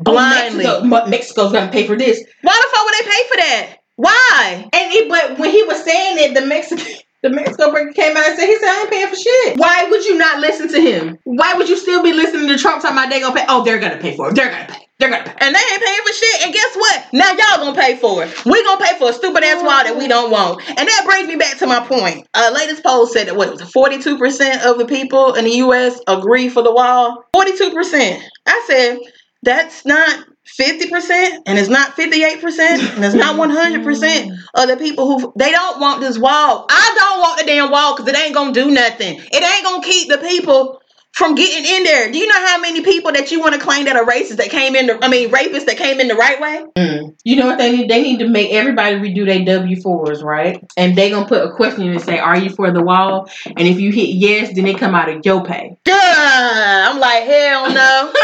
blindly. 0.00 0.66
Oh, 0.66 0.82
Mexico, 0.84 1.10
Mexico's 1.10 1.52
gonna 1.52 1.72
pay 1.72 1.86
for 1.86 1.96
this. 1.96 2.22
Why 2.42 2.60
the 2.62 2.76
fuck 2.76 2.84
would 2.84 2.94
they 2.94 3.10
pay 3.10 3.28
for 3.28 3.36
that? 3.36 3.76
Why? 3.96 4.68
And 4.70 4.92
it, 4.92 5.08
but 5.08 5.38
when 5.38 5.50
he 5.50 5.62
was 5.62 5.82
saying 5.82 6.18
it, 6.18 6.34
the 6.38 6.46
Mexican 6.46 6.84
the 7.22 7.30
Mexico 7.30 7.70
breaker 7.70 7.92
came 7.92 8.16
out 8.16 8.26
and 8.26 8.38
said, 8.38 8.46
he 8.46 8.58
said, 8.58 8.68
I 8.68 8.80
ain't 8.82 8.90
paying 8.90 9.08
for 9.08 9.16
shit. 9.16 9.58
Why 9.58 9.86
would 9.90 10.04
you 10.04 10.16
not 10.18 10.40
listen 10.40 10.68
to 10.68 10.80
him? 10.80 11.18
Why 11.24 11.54
would 11.54 11.68
you 11.68 11.76
still 11.76 12.02
be 12.02 12.12
listening 12.12 12.48
to 12.48 12.58
Trump 12.58 12.82
talking 12.82 12.96
about 12.96 13.10
they 13.10 13.20
gonna 13.20 13.34
pay? 13.34 13.46
Oh, 13.48 13.64
they're 13.64 13.78
gonna 13.80 13.98
pay 13.98 14.16
for 14.16 14.28
it. 14.30 14.34
They're 14.34 14.50
gonna 14.50 14.66
pay. 14.68 14.86
They're 14.98 15.10
gonna 15.10 15.24
pay. 15.24 15.34
And 15.40 15.54
they 15.54 15.58
ain't 15.58 15.82
paying 15.82 16.00
for 16.06 16.12
shit. 16.12 16.42
And 16.44 16.54
guess 16.54 16.76
what? 16.76 17.06
Now 17.12 17.30
y'all 17.30 17.64
gonna 17.64 17.80
pay 17.80 17.96
for 17.96 18.22
it. 18.22 18.44
We 18.44 18.62
gonna 18.64 18.84
pay 18.84 18.98
for 18.98 19.10
a 19.10 19.12
stupid 19.12 19.42
ass 19.44 19.62
wall 19.62 19.84
that 19.84 19.96
we 19.98 20.08
don't 20.08 20.30
want. 20.30 20.62
And 20.68 20.88
that 20.88 21.02
brings 21.04 21.28
me 21.28 21.36
back 21.36 21.58
to 21.58 21.66
my 21.66 21.80
point. 21.86 22.26
Uh, 22.34 22.52
latest 22.54 22.82
poll 22.84 23.06
said 23.06 23.28
that 23.28 23.36
what 23.36 23.50
was 23.50 23.62
42% 23.62 24.64
of 24.64 24.78
the 24.78 24.86
people 24.86 25.34
in 25.34 25.44
the 25.44 25.56
US 25.66 26.00
agree 26.06 26.48
for 26.48 26.62
the 26.62 26.72
wall? 26.72 27.24
42%. 27.34 28.20
I 28.46 28.64
said, 28.66 28.98
that's 29.42 29.84
not 29.84 30.26
50% 30.60 31.42
and 31.46 31.58
it's 31.58 31.68
not 31.68 31.96
58% 31.96 32.60
and 32.60 33.04
it's 33.04 33.14
not 33.14 33.36
mm-hmm. 33.38 33.88
100% 33.88 34.38
of 34.54 34.68
the 34.68 34.76
people 34.76 35.06
who 35.06 35.32
they 35.36 35.50
don't 35.50 35.80
want 35.80 36.00
this 36.00 36.18
wall. 36.18 36.66
I 36.68 36.94
don't 36.96 37.20
want 37.20 37.40
the 37.40 37.46
damn 37.46 37.70
wall 37.70 37.96
because 37.96 38.12
it 38.12 38.18
ain't 38.18 38.34
gonna 38.34 38.52
do 38.52 38.70
nothing. 38.70 39.20
It 39.20 39.42
ain't 39.42 39.64
gonna 39.64 39.82
keep 39.82 40.08
the 40.08 40.18
people 40.18 40.80
from 41.16 41.34
getting 41.34 41.64
in 41.64 41.82
there. 41.84 42.12
Do 42.12 42.18
you 42.18 42.26
know 42.26 42.46
how 42.46 42.60
many 42.60 42.82
people 42.82 43.10
that 43.12 43.32
you 43.32 43.40
want 43.40 43.54
to 43.54 43.60
claim 43.60 43.86
that 43.86 43.96
are 43.96 44.04
racist 44.04 44.36
that 44.36 44.50
came 44.50 44.76
in 44.76 44.86
the 44.86 45.02
I 45.02 45.08
mean 45.08 45.30
rapists 45.30 45.64
that 45.64 45.78
came 45.78 45.98
in 45.98 46.08
the 46.08 46.14
right 46.14 46.38
way? 46.38 46.64
Mm. 46.76 47.16
You 47.24 47.36
know 47.36 47.46
what 47.46 47.56
they 47.56 47.74
need? 47.74 47.88
They 47.88 48.02
need 48.02 48.18
to 48.18 48.28
make 48.28 48.52
everybody 48.52 48.96
redo 48.96 49.24
their 49.24 49.42
W 49.42 49.80
fours, 49.80 50.22
right? 50.22 50.62
And 50.76 50.94
they 50.94 51.08
gonna 51.08 51.26
put 51.26 51.42
a 51.42 51.52
question 51.52 51.88
and 51.88 52.02
say, 52.02 52.18
Are 52.18 52.38
you 52.38 52.50
for 52.50 52.70
the 52.70 52.82
wall? 52.82 53.30
And 53.46 53.66
if 53.66 53.80
you 53.80 53.92
hit 53.92 54.10
yes, 54.10 54.54
then 54.54 54.64
they 54.64 54.74
come 54.74 54.94
out 54.94 55.08
of 55.08 55.24
your 55.24 55.42
pay. 55.42 55.78
Duh! 55.84 55.94
I'm 55.94 57.00
like, 57.00 57.24
hell 57.24 57.72
no. 57.72 58.12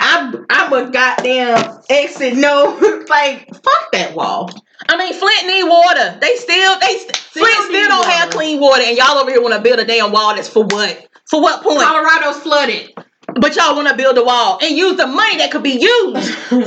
I 0.00 0.44
I'm 0.48 0.72
a 0.72 0.90
goddamn 0.90 1.80
exit 1.90 2.36
no 2.36 3.04
like 3.10 3.54
fuck 3.54 3.92
that 3.92 4.14
wall. 4.14 4.50
I 4.88 4.96
mean, 4.96 5.12
Flint 5.12 5.46
need 5.46 5.64
water. 5.64 6.18
They 6.20 6.36
still 6.36 6.78
they 6.78 6.98
still 6.98 7.44
Flint 7.44 7.54
still 7.54 7.88
don't 7.88 7.98
water. 7.98 8.10
have 8.10 8.30
clean 8.30 8.60
water, 8.60 8.82
and 8.82 8.96
y'all 8.96 9.18
over 9.18 9.30
here 9.30 9.42
want 9.42 9.54
to 9.54 9.60
build 9.60 9.78
a 9.78 9.84
damn 9.84 10.12
wall 10.12 10.34
that's 10.34 10.48
for 10.48 10.64
what? 10.64 11.07
For 11.28 11.40
what 11.40 11.62
point? 11.62 11.82
Colorado's 11.82 12.42
flooded. 12.42 12.94
But 13.40 13.54
y'all 13.56 13.76
want 13.76 13.88
to 13.88 13.96
build 13.96 14.16
a 14.16 14.24
wall 14.24 14.58
and 14.62 14.76
use 14.76 14.96
the 14.96 15.06
money 15.06 15.36
that 15.36 15.50
could 15.50 15.62
be 15.62 15.78
used 15.78 16.34
for, 16.48 16.58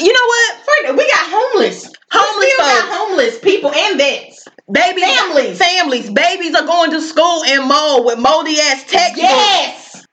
you 0.00 0.12
know 0.12 0.26
what? 0.26 0.96
We 0.96 1.10
got 1.10 1.30
homeless. 1.30 1.92
Homeless 2.10 2.46
we 2.46 2.56
got 2.56 2.96
homeless 2.96 3.38
people 3.40 3.70
and 3.70 3.98
vets. 3.98 4.44
Babies, 4.72 5.04
families, 5.04 5.58
families, 5.58 6.10
babies 6.10 6.54
are 6.54 6.66
going 6.66 6.90
to 6.90 7.00
school 7.00 7.44
and 7.44 7.68
mold 7.68 8.06
with 8.06 8.18
moldy 8.18 8.58
ass 8.58 8.84
textbooks. 8.84 9.18
Yes. 9.18 10.06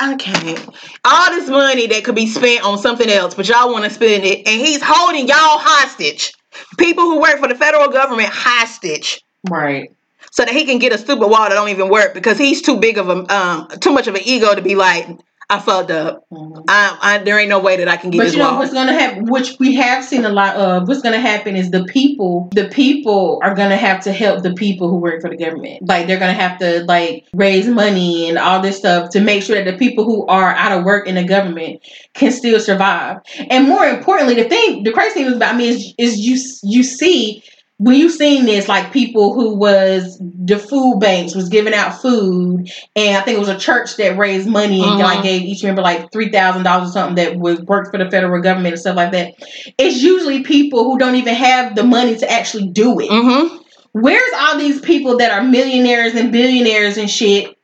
I 0.00 0.16
can't. 0.16 0.68
All 1.04 1.30
this 1.30 1.48
money 1.48 1.86
that 1.88 2.02
could 2.02 2.16
be 2.16 2.26
spent 2.26 2.64
on 2.64 2.78
something 2.78 3.08
else, 3.08 3.34
but 3.34 3.48
y'all 3.48 3.70
want 3.70 3.84
to 3.84 3.90
spend 3.90 4.24
it, 4.24 4.48
and 4.48 4.60
he's 4.60 4.82
holding 4.82 5.28
y'all 5.28 5.36
hostage. 5.36 6.32
People 6.76 7.04
who 7.04 7.20
work 7.20 7.38
for 7.38 7.46
the 7.46 7.54
federal 7.54 7.88
government 7.88 8.30
hostage. 8.32 9.20
Right 9.48 9.90
so 10.30 10.44
that 10.44 10.54
he 10.54 10.64
can 10.64 10.78
get 10.78 10.92
a 10.92 10.98
stupid 10.98 11.28
wall 11.28 11.48
that 11.48 11.54
don't 11.54 11.68
even 11.68 11.88
work 11.88 12.14
because 12.14 12.38
he's 12.38 12.62
too 12.62 12.76
big 12.76 12.98
of 12.98 13.08
a 13.08 13.34
um 13.34 13.68
too 13.80 13.92
much 13.92 14.06
of 14.06 14.14
an 14.14 14.22
ego 14.24 14.54
to 14.54 14.62
be 14.62 14.74
like 14.74 15.06
I 15.50 15.58
fucked 15.58 15.90
up. 15.90 16.26
Mm-hmm. 16.32 16.60
I, 16.68 16.98
I, 17.02 17.18
there 17.18 17.36
ain't 17.36 17.48
no 17.48 17.58
way 17.58 17.76
that 17.78 17.88
I 17.88 17.96
can 17.96 18.10
get 18.10 18.18
but 18.18 18.24
this 18.24 18.34
you 18.34 18.38
know 18.38 18.50
wall. 18.50 18.60
what's 18.60 18.72
gonna 18.72 18.92
happen, 18.92 19.24
which 19.26 19.56
we 19.58 19.74
have 19.74 20.04
seen 20.04 20.24
a 20.24 20.28
lot 20.28 20.54
of. 20.54 20.86
What's 20.86 21.02
gonna 21.02 21.20
happen 21.20 21.56
is 21.56 21.72
the 21.72 21.84
people, 21.86 22.48
the 22.54 22.68
people 22.68 23.40
are 23.42 23.52
gonna 23.52 23.76
have 23.76 24.00
to 24.04 24.12
help 24.12 24.44
the 24.44 24.54
people 24.54 24.88
who 24.88 24.98
work 24.98 25.20
for 25.20 25.28
the 25.28 25.36
government. 25.36 25.88
Like 25.88 26.06
they're 26.06 26.20
gonna 26.20 26.34
have 26.34 26.60
to 26.60 26.84
like 26.84 27.26
raise 27.34 27.66
money 27.66 28.28
and 28.28 28.38
all 28.38 28.62
this 28.62 28.78
stuff 28.78 29.10
to 29.10 29.20
make 29.20 29.42
sure 29.42 29.56
that 29.56 29.68
the 29.68 29.76
people 29.76 30.04
who 30.04 30.24
are 30.26 30.54
out 30.54 30.70
of 30.70 30.84
work 30.84 31.08
in 31.08 31.16
the 31.16 31.24
government 31.24 31.82
can 32.14 32.30
still 32.30 32.60
survive. 32.60 33.16
And 33.50 33.66
more 33.66 33.84
importantly, 33.84 34.36
the 34.36 34.48
thing, 34.48 34.84
the 34.84 34.92
crazy 34.92 35.24
thing 35.24 35.32
about 35.32 35.56
me 35.56 35.68
is, 35.68 35.94
is 35.98 36.18
you 36.18 36.38
you 36.62 36.84
see 36.84 37.42
when 37.80 37.96
you 37.96 38.10
seen 38.10 38.44
this, 38.44 38.68
like 38.68 38.92
people 38.92 39.32
who 39.32 39.54
was 39.54 40.18
the 40.20 40.58
food 40.58 41.00
banks 41.00 41.34
was 41.34 41.48
giving 41.48 41.72
out 41.72 41.98
food, 42.02 42.70
and 42.94 43.16
I 43.16 43.22
think 43.22 43.36
it 43.36 43.40
was 43.40 43.48
a 43.48 43.58
church 43.58 43.96
that 43.96 44.18
raised 44.18 44.46
money 44.46 44.82
and 44.82 45.00
uh-huh. 45.00 45.14
like 45.14 45.22
gave 45.22 45.40
each 45.40 45.64
member 45.64 45.80
like 45.80 46.12
three 46.12 46.28
thousand 46.30 46.64
dollars 46.64 46.90
or 46.90 46.92
something 46.92 47.14
that 47.14 47.38
was 47.38 47.58
worked 47.62 47.90
for 47.90 47.96
the 47.96 48.10
federal 48.10 48.42
government 48.42 48.74
and 48.74 48.80
stuff 48.80 48.96
like 48.96 49.12
that. 49.12 49.32
It's 49.78 50.02
usually 50.02 50.42
people 50.42 50.84
who 50.84 50.98
don't 50.98 51.14
even 51.14 51.34
have 51.34 51.74
the 51.74 51.82
money 51.82 52.18
to 52.18 52.30
actually 52.30 52.68
do 52.68 53.00
it. 53.00 53.08
Mm-hmm. 53.08 53.56
Where's 53.92 54.32
all 54.36 54.58
these 54.58 54.82
people 54.82 55.16
that 55.16 55.30
are 55.30 55.42
millionaires 55.42 56.14
and 56.14 56.30
billionaires 56.30 56.98
and 56.98 57.08
shit 57.08 57.56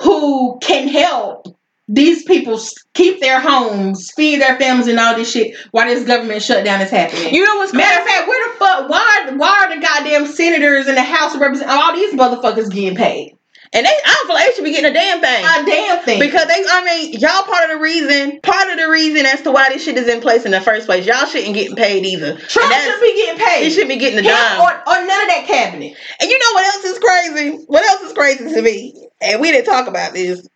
who 0.00 0.60
can 0.60 0.86
help 0.86 1.48
these 1.92 2.22
people 2.24 2.58
keep 2.94 3.20
their 3.20 3.38
homes, 3.38 4.10
feed 4.16 4.40
their 4.40 4.58
families, 4.58 4.88
and 4.88 4.98
all 4.98 5.14
this 5.14 5.30
shit 5.30 5.54
while 5.72 5.86
this 5.86 6.04
government 6.06 6.42
shutdown 6.42 6.80
is 6.80 6.90
happening. 6.90 7.34
You 7.34 7.44
know 7.44 7.56
what's 7.56 7.74
matter 7.74 8.00
of 8.00 8.06
fact? 8.06 8.26
Where 8.26 8.52
the 8.52 8.58
fuck? 8.58 8.88
Why? 8.88 9.32
Why 9.36 9.66
are 9.66 9.74
the 9.74 9.80
goddamn 9.80 10.26
senators 10.26 10.86
and 10.86 10.96
the 10.96 11.02
House 11.02 11.34
of 11.34 11.40
Representatives 11.42 11.82
all 11.84 11.94
these 11.94 12.14
motherfuckers 12.14 12.72
getting 12.72 12.96
paid? 12.96 13.36
And 13.74 13.86
they, 13.86 13.90
I 13.90 14.14
don't 14.14 14.26
feel 14.26 14.34
like 14.36 14.46
they 14.48 14.52
should 14.54 14.64
be 14.64 14.70
getting 14.72 14.90
a 14.90 14.94
damn 14.94 15.20
thing. 15.22 15.44
A 15.44 15.64
damn 15.64 16.04
thing. 16.04 16.20
Because 16.20 16.46
they, 16.46 16.62
I 16.68 16.84
mean, 16.84 17.12
y'all 17.14 17.42
part 17.42 17.64
of 17.64 17.70
the 17.70 17.82
reason, 17.82 18.38
part 18.42 18.68
of 18.70 18.76
the 18.76 18.88
reason 18.88 19.24
as 19.24 19.40
to 19.42 19.50
why 19.50 19.70
this 19.70 19.82
shit 19.84 19.96
is 19.96 20.08
in 20.08 20.20
place 20.20 20.44
in 20.44 20.50
the 20.50 20.60
first 20.60 20.84
place. 20.84 21.06
Y'all 21.06 21.24
shouldn't 21.24 21.54
get 21.54 21.74
paid 21.74 22.04
either. 22.04 22.36
Trump 22.36 22.72
should 22.74 23.00
be 23.00 23.14
getting 23.14 23.44
paid. 23.44 23.64
He 23.64 23.70
should 23.70 23.88
be 23.88 23.96
getting 23.96 24.16
the 24.16 24.22
dime. 24.28 24.60
or, 24.60 24.72
or 24.72 24.96
none 25.06 25.22
of 25.22 25.28
that 25.28 25.44
cabinet. 25.46 25.96
And 26.20 26.30
you 26.30 26.38
know 26.38 26.52
what 26.52 26.74
else 26.74 26.84
is 26.84 26.98
crazy? 26.98 27.64
What 27.66 27.82
else 27.84 28.02
is 28.02 28.12
crazy 28.12 28.44
to 28.52 28.60
me? 28.62 29.08
And 29.22 29.40
we 29.40 29.50
didn't 29.50 29.66
talk 29.66 29.88
about 29.88 30.12
this. 30.12 30.46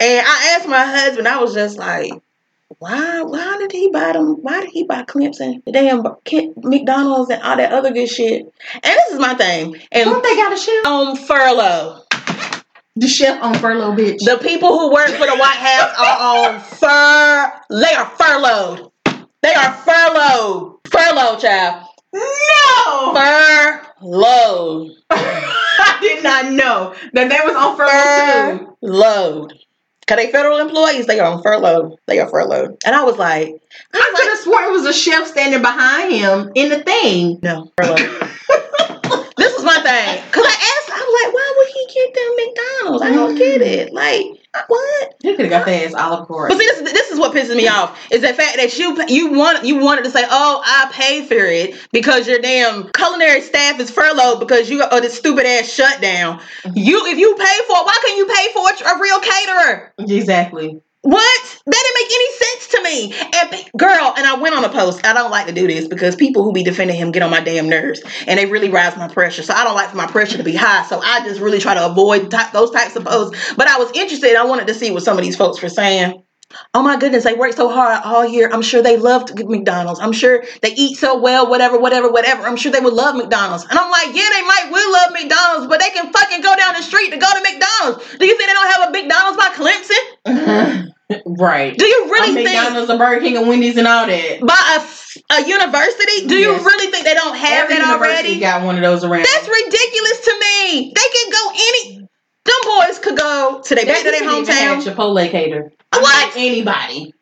And 0.00 0.26
I 0.26 0.56
asked 0.56 0.68
my 0.68 0.84
husband, 0.84 1.28
I 1.28 1.38
was 1.40 1.54
just 1.54 1.78
like, 1.78 2.12
why 2.78 3.22
why 3.22 3.56
did 3.58 3.72
he 3.72 3.90
buy 3.90 4.12
them? 4.12 4.42
Why 4.42 4.60
did 4.60 4.70
he 4.70 4.84
buy 4.84 5.02
Clemson, 5.04 5.64
the 5.64 5.72
damn 5.72 6.02
McDonald's 6.56 7.30
and 7.30 7.42
all 7.42 7.56
that 7.56 7.72
other 7.72 7.92
good 7.92 8.08
shit? 8.08 8.42
And 8.72 8.82
this 8.82 9.12
is 9.12 9.18
my 9.20 9.34
thing. 9.34 9.76
And 9.92 10.04
Don't 10.10 10.22
they 10.22 10.34
got 10.36 10.52
a 10.52 10.56
chef? 10.56 10.86
on 10.86 11.16
furlough. 11.16 12.00
The 12.96 13.08
chef 13.08 13.42
on 13.42 13.54
furlough, 13.54 13.92
bitch. 13.94 14.18
The 14.24 14.38
people 14.42 14.78
who 14.78 14.92
work 14.92 15.08
for 15.08 15.26
the 15.26 15.36
White 15.36 15.56
House 15.56 15.94
are 15.98 16.52
on 16.54 16.60
fur. 16.60 17.52
They 17.70 17.94
are 17.94 18.06
furloughed. 18.16 18.90
They 19.42 19.54
are 19.54 19.72
furloughed. 19.72 20.78
Furloughed, 20.86 21.40
child. 21.40 21.84
no! 22.12 23.14
Furloughed. 24.00 24.90
I 25.10 25.98
did 26.00 26.22
not 26.24 26.52
know 26.52 26.94
that 27.12 27.28
they 27.28 27.38
was 27.44 27.54
on 27.56 27.76
furlough 27.76 28.58
too. 28.58 28.76
Furloughed. 28.86 29.54
Cause 30.06 30.18
they 30.18 30.30
federal 30.30 30.58
employees, 30.58 31.06
they 31.06 31.18
are 31.18 31.32
on 31.32 31.42
furlough. 31.42 31.96
They 32.06 32.20
are 32.20 32.28
furloughed. 32.28 32.76
And 32.84 32.94
I 32.94 33.04
was 33.04 33.16
like, 33.16 33.48
I 33.94 34.12
could 34.16 34.28
have 34.28 34.38
sworn 34.40 34.64
it 34.64 34.72
was 34.72 34.86
a 34.86 34.92
chef 34.92 35.26
standing 35.28 35.62
behind 35.62 36.12
him 36.12 36.52
in 36.54 36.68
the 36.68 36.82
thing. 36.82 37.38
no, 37.42 37.72
this 37.78 39.54
was 39.54 39.64
my 39.64 39.80
thing. 39.80 40.22
Cause 40.30 40.44
I 40.46 40.52
asked, 40.52 40.90
I 40.90 41.00
was 41.00 41.24
like, 41.24 41.34
why 41.34 41.54
would 41.56 41.68
he 41.68 41.86
get 41.94 42.14
them 42.14 42.36
McDonald's? 42.36 43.02
I 43.02 43.10
don't 43.12 43.34
get 43.36 43.62
it. 43.62 43.92
Like, 43.94 44.43
what? 44.68 45.14
He 45.22 45.34
could 45.34 45.46
have 45.46 45.50
got 45.50 45.66
their 45.66 45.86
ass 45.86 45.94
olive 45.94 46.28
But 46.28 46.52
see, 46.52 46.66
this, 46.66 46.92
this 46.92 47.10
is 47.10 47.18
what 47.18 47.34
pisses 47.34 47.56
me 47.56 47.68
off 47.68 47.98
is 48.10 48.22
the 48.22 48.32
fact 48.32 48.56
that 48.56 48.78
you 48.78 48.96
you 49.08 49.32
want 49.32 49.64
you 49.64 49.78
wanted 49.78 50.04
to 50.04 50.10
say, 50.10 50.24
oh, 50.28 50.62
I 50.64 50.90
pay 50.92 51.26
for 51.26 51.34
it 51.34 51.74
because 51.92 52.26
your 52.28 52.38
damn 52.38 52.90
culinary 52.92 53.40
staff 53.40 53.80
is 53.80 53.90
furloughed 53.90 54.40
because 54.40 54.70
you 54.70 54.82
or 54.82 54.92
uh, 54.92 55.00
this 55.00 55.16
stupid 55.16 55.46
ass 55.46 55.72
shutdown. 55.72 56.40
You 56.74 57.06
if 57.06 57.18
you 57.18 57.34
pay 57.34 57.58
for 57.66 57.76
it, 57.76 57.86
why 57.86 57.98
can't 58.04 58.18
you 58.18 58.26
pay 58.26 58.52
for 58.52 58.94
a 58.94 59.00
real 59.00 59.20
caterer? 59.20 59.92
Exactly. 59.98 60.80
What? 61.04 61.60
That 61.66 61.84
didn't 61.84 62.02
make 62.02 62.12
any 62.14 62.32
sense 62.32 62.68
to 62.68 62.82
me. 62.82 63.14
And 63.34 63.70
girl, 63.78 64.14
and 64.16 64.26
I 64.26 64.36
went 64.40 64.56
on 64.56 64.64
a 64.64 64.70
post. 64.70 65.06
I 65.06 65.12
don't 65.14 65.30
like 65.30 65.48
to 65.48 65.52
do 65.52 65.66
this 65.68 65.88
because 65.88 66.16
people 66.16 66.44
who 66.44 66.52
be 66.52 66.64
defending 66.64 66.96
him 66.96 67.12
get 67.12 67.22
on 67.22 67.30
my 67.30 67.42
damn 67.42 67.68
nerves, 67.68 68.02
and 68.26 68.38
they 68.40 68.46
really 68.46 68.70
rise 68.70 68.96
my 68.96 69.08
pressure. 69.08 69.42
So 69.44 69.54
I 69.54 69.64
don't 69.64 69.76
like 69.76 69.90
for 69.90 69.98
my 69.98 70.08
pressure 70.08 70.38
to 70.38 70.44
be 70.44 70.56
high. 70.56 70.86
So 70.86 71.00
I 71.02 71.24
just 71.24 71.40
really 71.42 71.60
try 71.60 71.74
to 71.74 71.86
avoid 71.86 72.30
ty- 72.30 72.50
those 72.52 72.72
types 72.72 72.96
of 72.96 73.04
posts. 73.04 73.54
But 73.56 73.68
I 73.68 73.78
was 73.78 73.92
interested. 73.94 74.36
I 74.36 74.46
wanted 74.46 74.68
to 74.68 74.74
see 74.74 74.92
what 74.92 75.04
some 75.04 75.18
of 75.18 75.24
these 75.24 75.36
folks 75.36 75.62
were 75.62 75.70
saying. 75.70 76.23
Oh 76.72 76.82
my 76.82 76.96
goodness, 76.96 77.24
they 77.24 77.34
worked 77.34 77.56
so 77.56 77.68
hard 77.68 78.02
all 78.04 78.26
year. 78.26 78.50
I'm 78.52 78.62
sure 78.62 78.82
they 78.82 78.96
loved 78.96 79.32
McDonald's. 79.48 80.00
I'm 80.00 80.12
sure 80.12 80.44
they 80.62 80.74
eat 80.74 80.96
so 80.96 81.18
well, 81.18 81.48
whatever, 81.48 81.78
whatever, 81.78 82.10
whatever. 82.10 82.42
I'm 82.42 82.56
sure 82.56 82.72
they 82.72 82.80
would 82.80 82.94
love 82.94 83.16
McDonald's. 83.16 83.64
And 83.64 83.78
I'm 83.78 83.90
like, 83.90 84.08
yeah, 84.14 84.28
they 84.32 84.42
might 84.42 84.68
will 84.70 84.92
love 84.92 85.12
McDonald's, 85.12 85.66
but 85.68 85.80
they 85.80 85.90
can 85.90 86.12
fucking 86.12 86.40
go 86.40 86.54
down 86.56 86.74
the 86.74 86.82
street 86.82 87.10
to 87.10 87.16
go 87.16 87.26
to 87.26 87.40
McDonald's. 87.42 88.16
Do 88.18 88.26
you 88.26 88.36
think 88.36 88.48
they 88.48 88.54
don't 88.54 88.72
have 88.72 88.88
a 88.88 88.92
McDonald's 88.92 89.38
by 89.38 89.48
Clemson? 89.54 90.92
right. 91.38 91.76
Do 91.76 91.84
you 91.84 92.06
really 92.10 92.34
think 92.34 92.48
McDonald's, 92.48 92.90
a 92.90 92.96
Burger 92.96 93.20
King, 93.20 93.36
and 93.36 93.48
Wendy's, 93.48 93.76
and 93.76 93.86
all 93.86 94.06
that. 94.06 94.40
by 94.40 94.78
a, 94.78 95.42
a 95.42 95.48
university? 95.48 96.26
Do 96.26 96.36
you 96.36 96.52
really 96.52 96.90
think 96.90 97.04
they 97.04 97.14
don't 97.14 97.36
have 97.36 97.70
Every 97.70 97.76
that 97.76 97.96
already? 97.96 98.40
got 98.40 98.64
one 98.64 98.76
of 98.76 98.82
those 98.82 99.04
around. 99.04 99.24
That's 99.24 99.48
ridiculous 99.48 100.20
to 100.24 100.34
me. 100.40 100.92
They 100.94 101.08
can 101.12 101.30
go 101.30 101.50
any. 101.52 102.08
Them 102.44 102.56
boys 102.64 102.98
could 102.98 103.16
go 103.16 103.62
to 103.64 103.74
their 103.74 103.86
back 103.86 104.04
to 104.04 104.10
their 104.10 104.22
hometown. 104.22 104.82
Chipotle 104.84 105.30
cater. 105.30 105.72
What? 106.02 106.36
Anybody. 106.36 107.12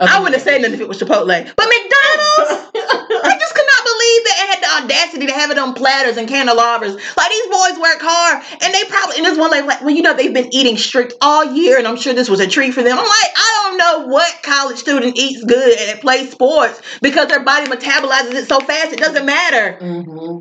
I 0.00 0.20
wouldn't 0.20 0.36
have 0.36 0.42
said 0.42 0.62
nothing 0.62 0.74
if 0.74 0.80
it 0.80 0.88
was 0.88 0.98
Chipotle, 1.00 1.26
but 1.26 1.66
McDonald's. 1.66 2.70
I 3.18 3.36
just 3.38 3.54
could 3.54 3.66
not 3.66 3.82
believe 3.82 4.24
that 4.24 4.36
it 4.38 4.48
had 4.54 4.62
the 4.62 4.84
audacity 4.84 5.26
to 5.26 5.32
have 5.32 5.50
it 5.50 5.58
on 5.58 5.74
platters 5.74 6.16
and 6.16 6.28
candelabras. 6.28 6.94
Like 6.94 7.30
these 7.30 7.46
boys 7.46 7.78
work 7.80 7.98
hard, 8.00 8.44
and 8.62 8.72
they 8.72 8.84
probably 8.84 9.16
and 9.16 9.26
this 9.26 9.36
one 9.36 9.50
lady 9.50 9.66
like, 9.66 9.80
well, 9.80 9.90
you 9.90 10.02
know, 10.02 10.14
they've 10.14 10.32
been 10.32 10.54
eating 10.54 10.76
strict 10.76 11.14
all 11.20 11.44
year, 11.52 11.78
and 11.78 11.86
I'm 11.88 11.96
sure 11.96 12.14
this 12.14 12.28
was 12.30 12.38
a 12.38 12.46
treat 12.46 12.74
for 12.74 12.84
them. 12.84 12.96
I'm 12.96 13.04
like, 13.04 13.32
I 13.34 13.62
don't 13.64 13.78
know 13.78 14.12
what 14.12 14.42
college 14.44 14.76
student 14.78 15.18
eats 15.18 15.42
good 15.42 15.76
and 15.76 16.00
plays 16.00 16.30
sports 16.30 16.80
because 17.02 17.26
their 17.26 17.42
body 17.42 17.66
metabolizes 17.66 18.34
it 18.34 18.48
so 18.48 18.60
fast 18.60 18.92
it 18.92 19.00
doesn't 19.00 19.26
matter. 19.26 19.78
hmm 19.78 20.38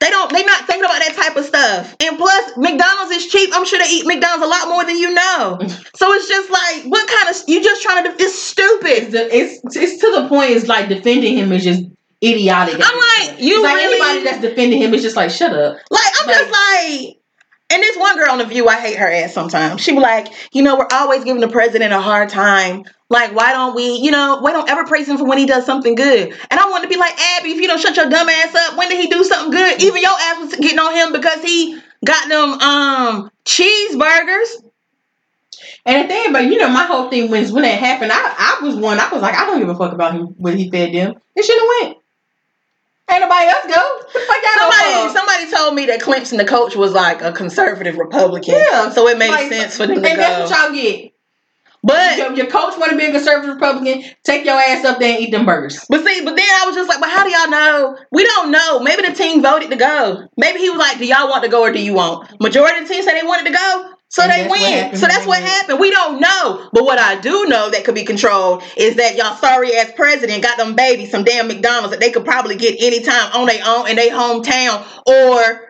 They 0.00 0.08
don't. 0.10 0.32
They're 0.32 0.44
not 0.46 0.66
thinking 0.66 0.84
about 0.84 0.98
that 1.00 1.14
type 1.14 1.36
of 1.36 1.44
stuff. 1.44 1.94
And 2.00 2.16
plus, 2.16 2.52
McDonald's 2.56 3.12
is 3.12 3.26
cheap. 3.26 3.50
I'm 3.52 3.66
sure 3.66 3.78
they 3.78 3.88
eat 3.90 4.06
McDonald's 4.06 4.44
a 4.44 4.48
lot 4.48 4.68
more 4.68 4.84
than 4.84 4.96
you 4.96 5.12
know. 5.12 5.58
So 6.00 6.10
it's 6.14 6.28
just 6.28 6.48
like, 6.50 6.84
what 6.90 7.06
kind 7.06 7.28
of? 7.28 7.42
You 7.46 7.62
just 7.62 7.82
trying 7.82 8.04
to? 8.04 8.10
It's 8.12 8.22
It's, 8.22 8.38
stupid. 8.40 9.12
the, 9.12 9.36
it's 9.36 9.60
it's 9.76 10.00
to 10.00 10.10
the 10.22 10.28
point. 10.28 10.52
It's 10.52 10.66
like 10.66 10.88
defending 10.88 11.36
him 11.36 11.52
is 11.52 11.62
just 11.62 11.82
idiotic. 12.24 12.76
I'm 12.76 12.80
like, 12.80 13.28
point. 13.30 13.40
you 13.40 13.56
It's 13.56 13.62
like 13.64 13.76
really- 13.76 14.00
anybody 14.00 14.24
that's 14.24 14.40
defending 14.40 14.80
him 14.80 14.94
is 14.94 15.02
just 15.02 15.16
like, 15.16 15.30
shut 15.30 15.52
up. 15.52 15.76
Like 15.90 16.12
I'm 16.22 16.28
just 16.28 16.50
like. 16.50 17.16
And 17.72 17.82
this 17.82 17.96
one 17.98 18.16
girl 18.16 18.30
on 18.32 18.38
the 18.38 18.46
View, 18.46 18.66
I 18.66 18.80
hate 18.80 18.96
her 18.96 19.08
ass 19.08 19.32
sometimes. 19.34 19.80
She 19.80 19.92
be 19.92 20.00
like, 20.00 20.28
you 20.52 20.60
know, 20.62 20.76
we're 20.76 20.88
always 20.90 21.22
giving 21.22 21.40
the 21.40 21.48
president 21.48 21.92
a 21.92 22.00
hard 22.00 22.28
time. 22.28 22.84
Like, 23.10 23.34
why 23.34 23.50
don't 23.52 23.74
we, 23.74 23.96
you 23.98 24.12
know, 24.12 24.38
why 24.40 24.52
don't 24.52 24.70
ever 24.70 24.84
praise 24.84 25.08
him 25.08 25.18
for 25.18 25.24
when 25.24 25.36
he 25.36 25.44
does 25.44 25.66
something 25.66 25.96
good? 25.96 26.32
And 26.50 26.60
I 26.60 26.70
want 26.70 26.84
to 26.84 26.88
be 26.88 26.96
like, 26.96 27.12
Abby, 27.20 27.50
if 27.50 27.60
you 27.60 27.66
don't 27.66 27.80
shut 27.80 27.96
your 27.96 28.08
dumb 28.08 28.28
ass 28.28 28.54
up, 28.54 28.78
when 28.78 28.88
did 28.88 29.00
he 29.00 29.08
do 29.08 29.24
something 29.24 29.50
good? 29.50 29.82
Even 29.82 30.00
your 30.00 30.12
ass 30.12 30.38
was 30.40 30.54
getting 30.56 30.78
on 30.78 30.94
him 30.94 31.12
because 31.12 31.42
he 31.42 31.80
got 32.04 32.28
them 32.28 32.52
um 32.60 33.30
cheeseburgers. 33.44 34.62
And 35.84 36.04
the 36.04 36.08
thing 36.08 36.30
about 36.30 36.44
you 36.44 36.58
know 36.58 36.68
my 36.68 36.84
whole 36.84 37.10
thing 37.10 37.30
was 37.30 37.50
when 37.52 37.64
that 37.64 37.78
happened, 37.80 38.12
I 38.12 38.18
I 38.38 38.64
was 38.64 38.76
one. 38.76 39.00
I 39.00 39.08
was 39.12 39.22
like, 39.22 39.34
I 39.34 39.44
don't 39.46 39.58
give 39.58 39.68
a 39.68 39.74
fuck 39.74 39.92
about 39.92 40.14
him 40.14 40.28
when 40.38 40.56
he 40.56 40.70
fed 40.70 40.94
them. 40.94 41.14
It 41.34 41.44
should 41.44 41.58
have 41.58 41.68
went. 41.88 41.98
Ain't 43.10 43.22
nobody 43.22 43.46
else 43.48 43.66
go. 43.66 44.00
The 44.12 44.20
Somebody, 44.56 45.12
somebody 45.12 45.50
told 45.50 45.74
me 45.74 45.86
that 45.86 46.00
Clemson, 46.00 46.36
the 46.36 46.44
coach, 46.44 46.76
was 46.76 46.92
like 46.92 47.22
a 47.22 47.32
conservative 47.32 47.96
Republican. 47.96 48.54
Yeah, 48.54 48.90
So 48.90 49.08
it 49.08 49.18
made 49.18 49.30
Like, 49.30 49.48
sense 49.48 49.76
for 49.76 49.86
them 49.86 49.96
and 49.96 50.04
to 50.04 50.16
that's 50.16 50.50
go. 50.50 50.56
what 50.56 50.72
y'all 50.72 50.72
get. 50.72 51.12
But 51.82 52.18
Your, 52.18 52.34
your 52.34 52.46
coach 52.46 52.78
want 52.78 52.92
to 52.92 52.98
be 52.98 53.06
a 53.06 53.12
conservative 53.12 53.54
Republican. 53.54 54.04
Take 54.22 54.44
your 54.44 54.58
ass 54.58 54.84
up 54.84 54.98
there 54.98 55.14
and 55.14 55.20
eat 55.20 55.30
them 55.30 55.46
burgers. 55.46 55.84
but 55.88 56.04
see, 56.04 56.24
but 56.24 56.36
then 56.36 56.48
I 56.48 56.66
was 56.66 56.76
just 56.76 56.88
like, 56.88 57.00
well, 57.00 57.10
how 57.10 57.24
do 57.24 57.30
y'all 57.30 57.50
know? 57.50 57.98
We 58.12 58.24
don't 58.24 58.50
know. 58.50 58.80
Maybe 58.80 59.02
the 59.02 59.14
team 59.14 59.42
voted 59.42 59.70
to 59.70 59.76
go. 59.76 60.28
Maybe 60.36 60.58
he 60.58 60.70
was 60.70 60.78
like, 60.78 60.98
do 60.98 61.06
y'all 61.06 61.28
want 61.28 61.44
to 61.44 61.50
go 61.50 61.62
or 61.62 61.72
do 61.72 61.82
you 61.82 61.94
want? 61.94 62.40
Majority 62.40 62.82
of 62.82 62.88
the 62.88 62.94
team 62.94 63.02
said 63.02 63.14
they 63.14 63.26
wanted 63.26 63.46
to 63.46 63.56
go. 63.56 63.94
So 64.10 64.24
And 64.24 64.32
they 64.32 64.48
went. 64.48 64.96
So 64.98 65.06
that's 65.06 65.24
what 65.24 65.40
happened. 65.40 65.78
We 65.78 65.92
don't 65.92 66.20
know. 66.20 66.68
But 66.72 66.84
what 66.84 66.98
I 66.98 67.20
do 67.20 67.46
know 67.46 67.70
that 67.70 67.84
could 67.84 67.94
be 67.94 68.04
controlled 68.04 68.64
is 68.76 68.96
that 68.96 69.16
y'all 69.16 69.36
sorry 69.36 69.76
ass 69.76 69.92
president 69.94 70.42
got 70.42 70.58
them 70.58 70.74
babies 70.74 71.12
some 71.12 71.22
damn 71.22 71.46
McDonald's 71.46 71.92
that 71.92 72.00
they 72.00 72.10
could 72.10 72.24
probably 72.24 72.56
get 72.56 72.82
anytime 72.82 73.32
on 73.32 73.46
their 73.46 73.62
own 73.64 73.88
in 73.88 73.94
their 73.94 74.10
hometown 74.10 74.84
or 75.06 75.69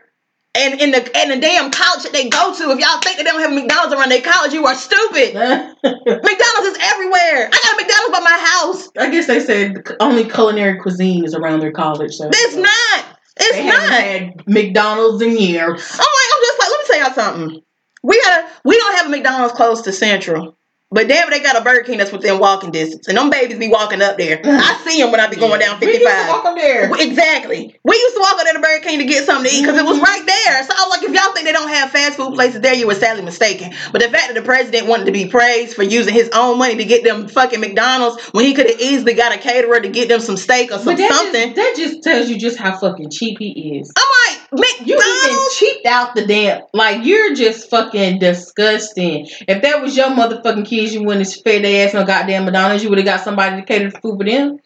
and 0.56 0.80
in 0.80 0.90
the 0.90 1.16
and 1.16 1.30
the 1.30 1.38
damn 1.38 1.70
college 1.70 2.02
that 2.04 2.12
they 2.12 2.28
go 2.28 2.52
to. 2.54 2.70
If 2.70 2.78
y'all 2.80 3.00
think 3.00 3.16
that 3.16 3.24
they 3.24 3.30
don't 3.30 3.40
have 3.40 3.52
McDonald's 3.52 3.94
around 3.94 4.08
their 4.10 4.20
college, 4.22 4.52
you 4.52 4.66
are 4.66 4.74
stupid. 4.74 5.34
McDonald's 5.84 6.66
is 6.66 6.78
everywhere. 6.82 7.48
I 7.52 7.58
got 7.62 7.74
a 7.74 7.82
McDonald's 7.82 8.12
by 8.12 8.20
my 8.20 8.38
house. 8.50 8.88
I 8.98 9.10
guess 9.10 9.26
they 9.26 9.40
said 9.40 9.86
only 10.00 10.24
culinary 10.28 10.78
cuisine 10.80 11.24
is 11.24 11.34
around 11.34 11.60
their 11.60 11.72
college. 11.72 12.14
So 12.14 12.28
It's 12.32 12.56
not. 12.56 13.04
It's 13.38 13.52
They 13.56 13.66
not. 13.66 13.90
had 13.90 14.46
McDonald's 14.46 15.22
in 15.22 15.36
years. 15.38 15.90
I'm 15.92 15.98
like, 15.98 16.30
I'm 16.34 16.42
just 16.42 16.58
like, 16.58 16.68
let 16.70 16.80
me 16.80 16.86
tell 16.86 17.00
y'all 17.00 17.14
something. 17.14 17.62
We 18.02 18.20
gotta, 18.22 18.48
we 18.64 18.76
don't 18.76 18.96
have 18.96 19.06
a 19.06 19.10
McDonald's 19.10 19.54
close 19.54 19.82
to 19.82 19.92
Central, 19.92 20.56
but 20.92 21.06
damn, 21.06 21.30
they 21.30 21.38
got 21.38 21.56
a 21.56 21.62
Burger 21.62 21.84
King 21.84 21.98
that's 21.98 22.10
within 22.10 22.40
walking 22.40 22.72
distance, 22.72 23.06
and 23.06 23.16
them 23.16 23.30
babies 23.30 23.58
be 23.58 23.68
walking 23.68 24.02
up 24.02 24.18
there. 24.18 24.38
Mm. 24.38 24.58
I 24.58 24.76
see 24.84 25.00
them 25.00 25.12
when 25.12 25.20
I 25.20 25.28
be 25.28 25.36
going 25.36 25.60
down 25.60 25.78
We 25.78 25.86
used 25.86 26.00
to 26.00 26.08
55. 26.08 26.28
walk 26.28 26.44
up 26.44 26.56
there. 26.56 26.90
Exactly. 27.00 27.78
We 27.84 27.96
used 27.96 28.14
to 28.16 28.20
walk 28.20 28.34
up 28.34 28.44
there 28.44 28.54
to 28.54 28.60
Burger 28.60 28.84
King 28.84 28.98
to 28.98 29.04
get 29.04 29.24
something 29.24 29.48
to 29.48 29.56
eat 29.56 29.62
because 29.62 29.78
it 29.78 29.84
was 29.84 29.98
mm-hmm. 29.98 30.04
right 30.04 30.26
there. 30.26 30.64
So 30.64 30.74
I 30.76 30.82
was 30.82 30.90
like, 30.90 31.08
if 31.08 31.14
y'all 31.14 31.32
think 31.32 31.46
they 31.46 31.52
don't 31.52 31.68
have 31.68 31.90
fast 31.90 32.16
food 32.16 32.34
places 32.34 32.60
there, 32.60 32.74
you 32.74 32.88
were 32.88 32.94
sadly 32.94 33.24
mistaken. 33.24 33.72
But 33.92 34.02
the 34.02 34.08
fact 34.08 34.28
that 34.28 34.34
the 34.34 34.42
president 34.42 34.88
wanted 34.88 35.06
to 35.06 35.12
be 35.12 35.28
praised 35.28 35.74
for 35.74 35.84
using 35.84 36.12
his 36.12 36.28
own 36.34 36.58
money 36.58 36.76
to 36.76 36.84
get 36.84 37.04
them 37.04 37.28
fucking 37.28 37.60
McDonald's 37.60 38.20
when 38.32 38.44
he 38.44 38.54
could 38.54 38.68
have 38.68 38.80
easily 38.80 39.14
got 39.14 39.32
a 39.32 39.38
caterer 39.38 39.80
to 39.80 39.88
get 39.88 40.08
them 40.08 40.20
some 40.20 40.36
steak 40.36 40.72
or 40.72 40.78
some 40.78 40.86
But 40.86 40.96
that 40.98 41.12
something. 41.12 41.54
just, 41.54 41.56
that 41.56 41.74
just 41.76 42.02
tells 42.02 42.28
you 42.28 42.38
just 42.38 42.58
how 42.58 42.76
fucking 42.76 43.10
cheap 43.10 43.38
he 43.38 43.78
is. 43.78 43.92
I'm 43.96 44.34
like, 44.34 44.39
You 44.52 44.96
even 44.96 45.38
cheaped 45.56 45.86
out 45.86 46.14
the 46.14 46.26
damn. 46.26 46.62
Like 46.72 47.04
you're 47.04 47.34
just 47.34 47.70
fucking 47.70 48.18
disgusting. 48.18 49.28
If 49.46 49.62
that 49.62 49.82
was 49.82 49.96
your 49.96 50.08
motherfucking 50.08 50.66
kids, 50.66 50.94
you 50.94 51.02
wouldn't 51.02 51.26
have 51.26 51.42
fed 51.42 51.64
their 51.64 51.86
ass 51.86 51.94
no 51.94 52.04
goddamn 52.04 52.44
McDonald's. 52.44 52.82
You 52.82 52.88
would 52.90 52.98
have 52.98 53.06
got 53.06 53.20
somebody 53.20 53.60
to 53.60 53.66
cater 53.66 53.90
the 53.90 54.00
food 54.00 54.18
for 54.18 54.24
them. 54.24 54.58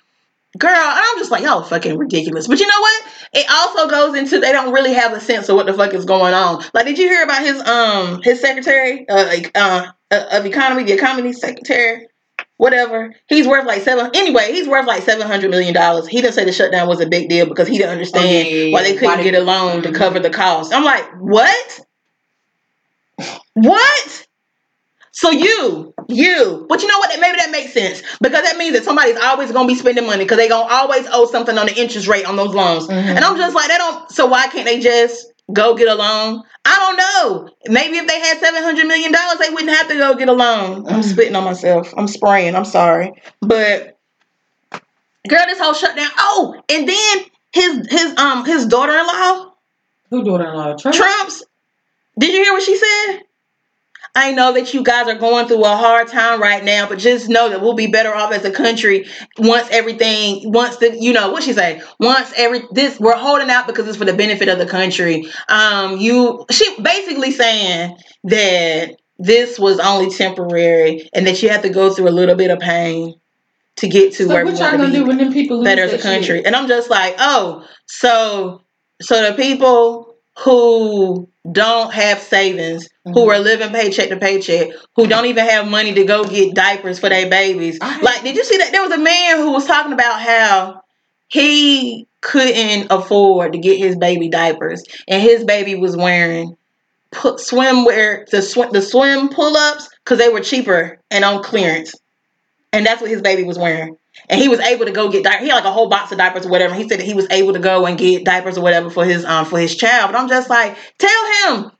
Girl, 0.56 0.70
I'm 0.72 1.18
just 1.18 1.32
like, 1.32 1.42
y'all 1.42 1.64
fucking 1.64 1.98
ridiculous. 1.98 2.46
But 2.46 2.60
you 2.60 2.66
know 2.66 2.80
what? 2.80 3.04
It 3.32 3.46
also 3.50 3.88
goes 3.88 4.14
into 4.16 4.38
they 4.38 4.52
don't 4.52 4.72
really 4.72 4.94
have 4.94 5.12
a 5.12 5.20
sense 5.20 5.48
of 5.48 5.56
what 5.56 5.66
the 5.66 5.74
fuck 5.74 5.92
is 5.94 6.04
going 6.04 6.32
on. 6.32 6.64
Like, 6.72 6.86
did 6.86 6.96
you 6.96 7.08
hear 7.08 7.24
about 7.24 7.42
his 7.42 7.60
um 7.60 8.22
his 8.22 8.40
secretary 8.40 9.08
uh, 9.08 9.26
like, 9.26 9.50
uh 9.56 9.88
of 10.10 10.46
economy, 10.46 10.84
the 10.84 10.92
economy 10.92 11.32
secretary, 11.32 12.06
whatever? 12.56 13.14
He's 13.28 13.46
worth 13.46 13.66
like 13.66 13.82
seven. 13.82 14.10
Anyway, 14.14 14.52
he's 14.52 14.68
worth 14.68 14.86
like 14.86 15.02
seven 15.02 15.26
hundred 15.26 15.50
million 15.50 15.74
dollars. 15.74 16.06
He 16.08 16.20
didn't 16.20 16.34
say 16.34 16.44
the 16.44 16.52
shutdown 16.52 16.88
was 16.88 17.00
a 17.00 17.06
big 17.06 17.28
deal 17.28 17.46
because 17.46 17.68
he 17.68 17.76
didn't 17.78 17.92
understand 17.92 18.24
Oh, 18.26 18.30
yeah, 18.30 18.42
yeah, 18.42 18.72
why 18.72 18.82
they 18.82 18.92
couldn't 18.94 19.08
Why 19.08 19.16
they- 19.16 19.24
get 19.24 19.34
a 19.34 19.40
loan 19.44 19.82
to 19.82 19.90
Mhm. 19.90 19.94
cover 19.94 20.20
the 20.20 20.30
cost. 20.30 20.72
I'm 20.74 20.84
like, 20.84 21.04
what? 21.20 21.80
What? 23.54 24.26
So 25.12 25.30
you, 25.30 25.94
you, 26.08 26.66
but 26.68 26.82
you 26.82 26.88
know 26.88 26.98
what? 26.98 27.08
Maybe 27.20 27.38
that 27.38 27.50
makes 27.52 27.72
sense 27.72 28.02
because 28.20 28.42
that 28.42 28.56
means 28.56 28.74
that 28.74 28.82
somebody's 28.84 29.16
always 29.18 29.52
gonna 29.52 29.68
be 29.68 29.76
spending 29.76 30.06
money 30.06 30.24
because 30.24 30.38
they 30.38 30.48
gonna 30.48 30.68
always 30.72 31.06
owe 31.12 31.26
something 31.26 31.56
on 31.56 31.66
the 31.66 31.74
interest 31.80 32.08
rate 32.08 32.26
on 32.26 32.34
those 32.34 32.52
loans. 32.52 32.88
Mhm. 32.88 32.90
And 33.14 33.20
I'm 33.24 33.36
just 33.36 33.54
like, 33.54 33.68
they 33.68 33.76
don't. 33.78 34.10
So 34.10 34.26
why 34.26 34.48
can't 34.48 34.64
they 34.64 34.80
just 34.80 35.26
go 35.52 35.74
get 35.76 35.88
a 35.88 35.94
loan? 35.94 36.42
I 36.64 36.76
don't 36.78 36.96
know. 36.96 37.50
Maybe 37.66 37.98
if 37.98 38.06
they 38.06 38.18
had 38.20 38.38
seven 38.38 38.62
hundred 38.62 38.86
million 38.86 39.12
dollars, 39.12 39.38
they 39.38 39.50
wouldn't 39.52 39.76
have 39.76 39.88
to 39.88 39.94
go 39.94 40.14
get 40.14 40.28
a 40.28 40.32
loan. 40.32 40.86
I'm 40.88 41.00
Mhm. 41.00 41.04
spitting 41.04 41.36
on 41.36 41.44
myself. 41.44 41.92
I'm 41.96 42.08
spraying. 42.08 42.54
I'm 42.56 42.64
sorry, 42.64 43.12
but 43.40 43.98
girl, 45.28 45.44
this 45.46 45.58
whole 45.60 45.74
shutdown. 45.74 46.10
Oh, 46.18 46.60
and 46.68 46.88
then 46.88 47.18
his 47.52 47.86
his 47.90 48.16
um 48.18 48.44
his 48.44 48.66
daughter-in-law 48.66 49.52
Who 50.10 50.24
daughter-in-law? 50.24 50.76
Trump. 50.76 50.96
Trump's. 50.96 51.42
Did 52.18 52.32
you 52.32 52.42
hear 52.44 52.52
what 52.52 52.62
she 52.62 52.76
said? 52.76 53.20
I 54.16 54.30
know 54.30 54.52
that 54.52 54.72
you 54.72 54.82
guys 54.84 55.08
are 55.08 55.18
going 55.18 55.48
through 55.48 55.64
a 55.64 55.76
hard 55.76 56.06
time 56.06 56.40
right 56.40 56.62
now, 56.62 56.88
but 56.88 56.98
just 56.98 57.28
know 57.28 57.48
that 57.48 57.60
we'll 57.60 57.74
be 57.74 57.88
better 57.88 58.14
off 58.14 58.32
as 58.32 58.44
a 58.44 58.50
country 58.50 59.06
once 59.38 59.68
everything, 59.70 60.52
once 60.52 60.76
the, 60.76 60.96
you 61.00 61.12
know, 61.12 61.32
what 61.32 61.42
she 61.42 61.52
say? 61.52 61.82
Once 61.98 62.32
every 62.36 62.62
this, 62.70 63.00
we're 63.00 63.16
holding 63.16 63.50
out 63.50 63.66
because 63.66 63.88
it's 63.88 63.96
for 63.96 64.04
the 64.04 64.12
benefit 64.12 64.48
of 64.48 64.58
the 64.58 64.66
country. 64.66 65.26
Um, 65.48 65.98
you, 65.98 66.46
she 66.50 66.80
basically 66.80 67.32
saying 67.32 67.96
that 68.24 68.96
this 69.18 69.58
was 69.58 69.80
only 69.80 70.14
temporary 70.14 71.08
and 71.12 71.26
that 71.26 71.42
you 71.42 71.48
have 71.48 71.62
to 71.62 71.68
go 71.68 71.92
through 71.92 72.08
a 72.08 72.10
little 72.10 72.36
bit 72.36 72.52
of 72.52 72.60
pain 72.60 73.14
to 73.76 73.88
get 73.88 74.12
to 74.14 74.26
So 74.26 74.28
where 74.28 74.44
what 74.44 74.54
we 74.54 74.60
y'all 74.60 74.78
want 74.78 74.80
to 74.80 74.86
gonna 74.86 74.92
do 74.92 75.04
when 75.06 75.18
them 75.18 75.32
people 75.32 75.64
better 75.64 75.82
as 75.82 75.92
a 75.92 75.98
country. 75.98 76.38
shit? 76.38 76.46
And 76.46 76.54
I'm 76.54 76.68
just 76.68 76.88
like, 76.88 77.16
oh, 77.18 77.66
so 77.86 78.62
so 79.02 79.28
the 79.28 79.36
people 79.36 80.13
who 80.38 81.28
don't 81.52 81.92
have 81.92 82.20
savings, 82.20 82.88
who 83.04 83.12
Mhm. 83.26 83.34
are 83.34 83.38
living 83.38 83.70
paycheck 83.70 84.08
to 84.08 84.16
paycheck, 84.16 84.68
who 84.96 85.06
don't 85.06 85.26
even 85.26 85.46
have 85.46 85.68
money 85.68 85.92
to 85.94 86.04
go 86.04 86.24
get 86.24 86.54
diapers 86.54 86.98
for 86.98 87.08
their 87.08 87.28
babies. 87.28 87.78
Like, 88.02 88.22
did 88.24 88.34
you 88.36 88.44
see 88.44 88.56
that? 88.56 88.72
There 88.72 88.82
was 88.82 88.92
a 88.92 88.98
man 88.98 89.36
who 89.38 89.52
was 89.52 89.66
talking 89.66 89.92
about 89.92 90.20
how 90.20 90.80
he 91.28 92.06
couldn't 92.20 92.86
afford 92.90 93.52
to 93.52 93.58
get 93.58 93.78
his 93.78 93.96
baby 93.96 94.28
diapers, 94.28 94.82
and 95.06 95.22
his 95.22 95.44
baby 95.44 95.74
was 95.74 95.96
wearing 95.96 96.56
pu- 97.12 97.36
swimwear, 97.36 98.26
the 98.30 98.42
swim, 98.42 98.70
the 98.72 98.82
swim 98.82 99.28
pull 99.28 99.56
ups, 99.56 99.88
because 100.04 100.18
they 100.18 100.30
were 100.30 100.40
cheaper 100.40 100.98
and 101.10 101.24
on 101.24 101.42
clearance, 101.42 101.94
and 102.74 102.84
that's 102.84 103.00
what 103.00 103.10
his 103.10 103.22
baby 103.22 103.44
was 103.44 103.58
wearing. 103.58 103.96
And 104.28 104.40
he 104.40 104.48
was 104.48 104.60
able 104.60 104.84
to 104.86 104.92
go 104.92 105.10
get 105.10 105.24
diapers. 105.24 105.42
He 105.42 105.48
had 105.48 105.56
like 105.56 105.64
a 105.64 105.72
whole 105.72 105.88
box 105.88 106.12
of 106.12 106.18
diapers 106.18 106.46
or 106.46 106.50
whatever. 106.50 106.74
He 106.74 106.88
said 106.88 107.00
that 107.00 107.06
he 107.06 107.14
was 107.14 107.26
able 107.30 107.52
to 107.52 107.58
go 107.58 107.86
and 107.86 107.96
get 107.98 108.24
diapers 108.24 108.58
or 108.58 108.62
whatever 108.62 108.90
for 108.90 109.04
his 109.04 109.24
um 109.24 109.46
for 109.46 109.58
his 109.58 109.74
child. 109.76 110.12
But 110.12 110.18
I'm 110.20 110.28
just 110.28 110.50
like, 110.50 110.76
tell 110.98 111.54
him 111.56 111.70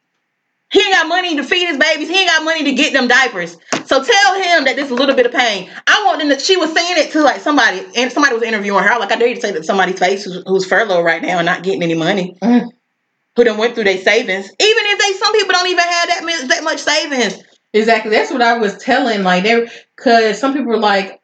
he 0.73 0.81
ain't 0.81 0.93
got 0.93 1.07
money 1.07 1.37
to 1.37 1.45
feed 1.45 1.67
his 1.69 1.77
babies. 1.79 2.09
He 2.09 2.19
ain't 2.19 2.29
got 2.29 2.45
money 2.45 2.65
to 2.65 2.73
get 2.73 2.93
them 2.93 3.07
diapers. 3.07 3.57
So 3.87 4.03
tell 4.03 4.35
him 4.35 4.65
that 4.65 4.75
this 4.75 4.87
is 4.87 4.91
a 4.91 4.95
little 4.95 5.15
bit 5.15 5.27
of 5.27 5.33
pain. 5.33 5.71
I 5.87 6.03
want 6.07 6.19
them 6.21 6.31
to. 6.31 6.39
She 6.41 6.57
was 6.57 6.73
saying 6.73 6.97
it 6.99 7.13
to 7.13 7.23
like 7.23 7.41
somebody, 7.41 7.85
and 7.97 8.11
somebody 8.11 8.35
was 8.35 8.43
interviewing 8.43 8.83
her. 8.83 8.99
Like 8.99 9.13
I 9.13 9.17
dare 9.17 9.29
you 9.29 9.35
to 9.37 9.41
say 9.41 9.53
that 9.53 9.65
somebody's 9.65 9.99
face 9.99 10.25
who's, 10.25 10.43
who's 10.47 10.67
furloughed 10.67 11.05
right 11.05 11.23
now 11.23 11.39
and 11.39 11.47
not 11.47 11.63
getting 11.63 11.83
any 11.83 11.95
money, 11.95 12.37
Mm. 12.43 12.67
who 13.37 13.45
done 13.45 13.59
went 13.59 13.75
through 13.75 13.85
their 13.85 13.99
savings. 13.99 14.47
Even 14.47 14.85
if 14.87 14.99
they, 14.99 15.13
some 15.13 15.33
people 15.33 15.53
don't 15.53 15.69
even 15.69 15.85
have 15.85 16.09
that 16.09 16.47
that 16.49 16.65
much 16.65 16.81
savings. 16.81 17.43
Exactly. 17.75 18.13
That's 18.13 18.31
what 18.31 18.41
I 18.41 18.57
was 18.59 18.79
telling. 18.79 19.25
Like 19.25 19.43
they, 19.43 19.69
because 19.97 20.39
some 20.39 20.55
people 20.55 20.69
were 20.69 20.79
like, 20.79 21.21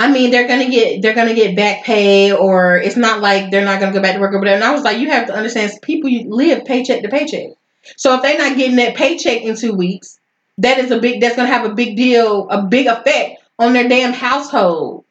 I 0.00 0.10
mean, 0.10 0.30
they're 0.30 0.48
gonna 0.48 0.68
get 0.68 1.02
they're 1.02 1.14
gonna 1.14 1.34
get 1.34 1.56
back 1.56 1.84
pay, 1.84 2.32
or 2.32 2.76
it's 2.76 2.96
not 2.96 3.20
like 3.20 3.50
they're 3.50 3.64
not 3.64 3.80
gonna 3.80 3.92
go 3.92 4.02
back 4.02 4.14
to 4.14 4.20
work 4.20 4.32
or 4.32 4.40
whatever. 4.40 4.56
And 4.56 4.64
I 4.64 4.72
was 4.72 4.82
like, 4.82 4.98
you 4.98 5.10
have 5.10 5.28
to 5.28 5.34
understand, 5.34 5.72
people 5.82 6.10
you 6.10 6.28
live 6.28 6.64
paycheck 6.64 7.02
to 7.02 7.08
paycheck. 7.08 7.50
So 7.96 8.14
if 8.14 8.22
they're 8.22 8.38
not 8.38 8.56
getting 8.56 8.76
that 8.76 8.96
paycheck 8.96 9.42
in 9.42 9.56
two 9.56 9.74
weeks, 9.74 10.18
that 10.58 10.78
is 10.78 10.90
a 10.90 11.00
big. 11.00 11.20
That's 11.20 11.36
gonna 11.36 11.48
have 11.48 11.64
a 11.64 11.74
big 11.74 11.96
deal, 11.96 12.48
a 12.48 12.62
big 12.62 12.86
effect 12.86 13.40
on 13.58 13.72
their 13.72 13.88
damn 13.88 14.12
household. 14.12 15.04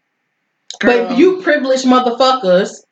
Girl. 0.80 1.08
But 1.08 1.18
you 1.18 1.42
privileged 1.42 1.86
motherfuckers 1.86 2.84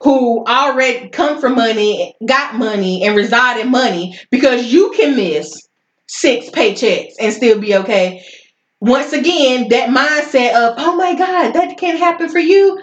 who 0.00 0.44
already 0.46 1.10
come 1.10 1.40
from 1.40 1.56
money, 1.56 2.16
got 2.24 2.54
money, 2.54 3.04
and 3.04 3.14
reside 3.16 3.60
in 3.60 3.70
money 3.70 4.18
because 4.30 4.72
you 4.72 4.92
can 4.96 5.14
miss 5.14 5.67
six 6.08 6.50
paychecks 6.50 7.12
and 7.20 7.32
still 7.32 7.60
be 7.60 7.76
okay. 7.76 8.24
Once 8.80 9.12
again, 9.12 9.68
that 9.68 9.90
mindset 9.90 10.54
of, 10.54 10.74
oh 10.78 10.96
my 10.96 11.14
God, 11.14 11.52
that 11.52 11.76
can't 11.78 11.98
happen 11.98 12.28
for 12.28 12.38
you. 12.38 12.82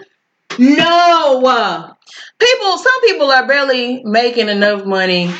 No. 0.58 1.94
people 2.38 2.78
some 2.78 3.00
people 3.02 3.30
are 3.30 3.46
barely 3.46 4.02
making 4.04 4.48
enough 4.48 4.84
money 4.86 5.30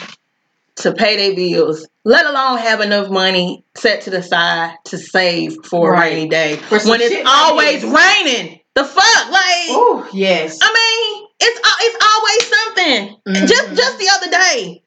to 0.76 0.92
pay 0.92 1.16
their 1.16 1.34
bills 1.34 1.86
let 2.04 2.26
alone 2.26 2.58
have 2.58 2.80
enough 2.80 3.08
money 3.08 3.64
set 3.76 4.02
to 4.02 4.10
the 4.10 4.22
side 4.22 4.74
to 4.84 4.98
save 4.98 5.56
for 5.64 5.92
Right. 5.92 6.12
a 6.12 6.16
rainy 6.16 6.28
day 6.28 6.56
when 6.70 7.00
it's 7.00 7.14
like 7.14 7.24
always 7.26 7.82
raining 7.84 8.60
the 8.74 8.84
fuck 8.84 9.30
like 9.30 9.70
Oh, 9.70 10.06
yes. 10.12 10.58
i 10.60 10.66
mean 10.72 11.28
it's 11.40 11.60
it's 11.80 12.04
always 12.04 12.46
something 12.58 13.16
Mhm. 13.28 13.48
just 13.48 13.74
just 13.74 13.98
the 13.98 14.08
other 14.10 14.30
day 14.30 14.82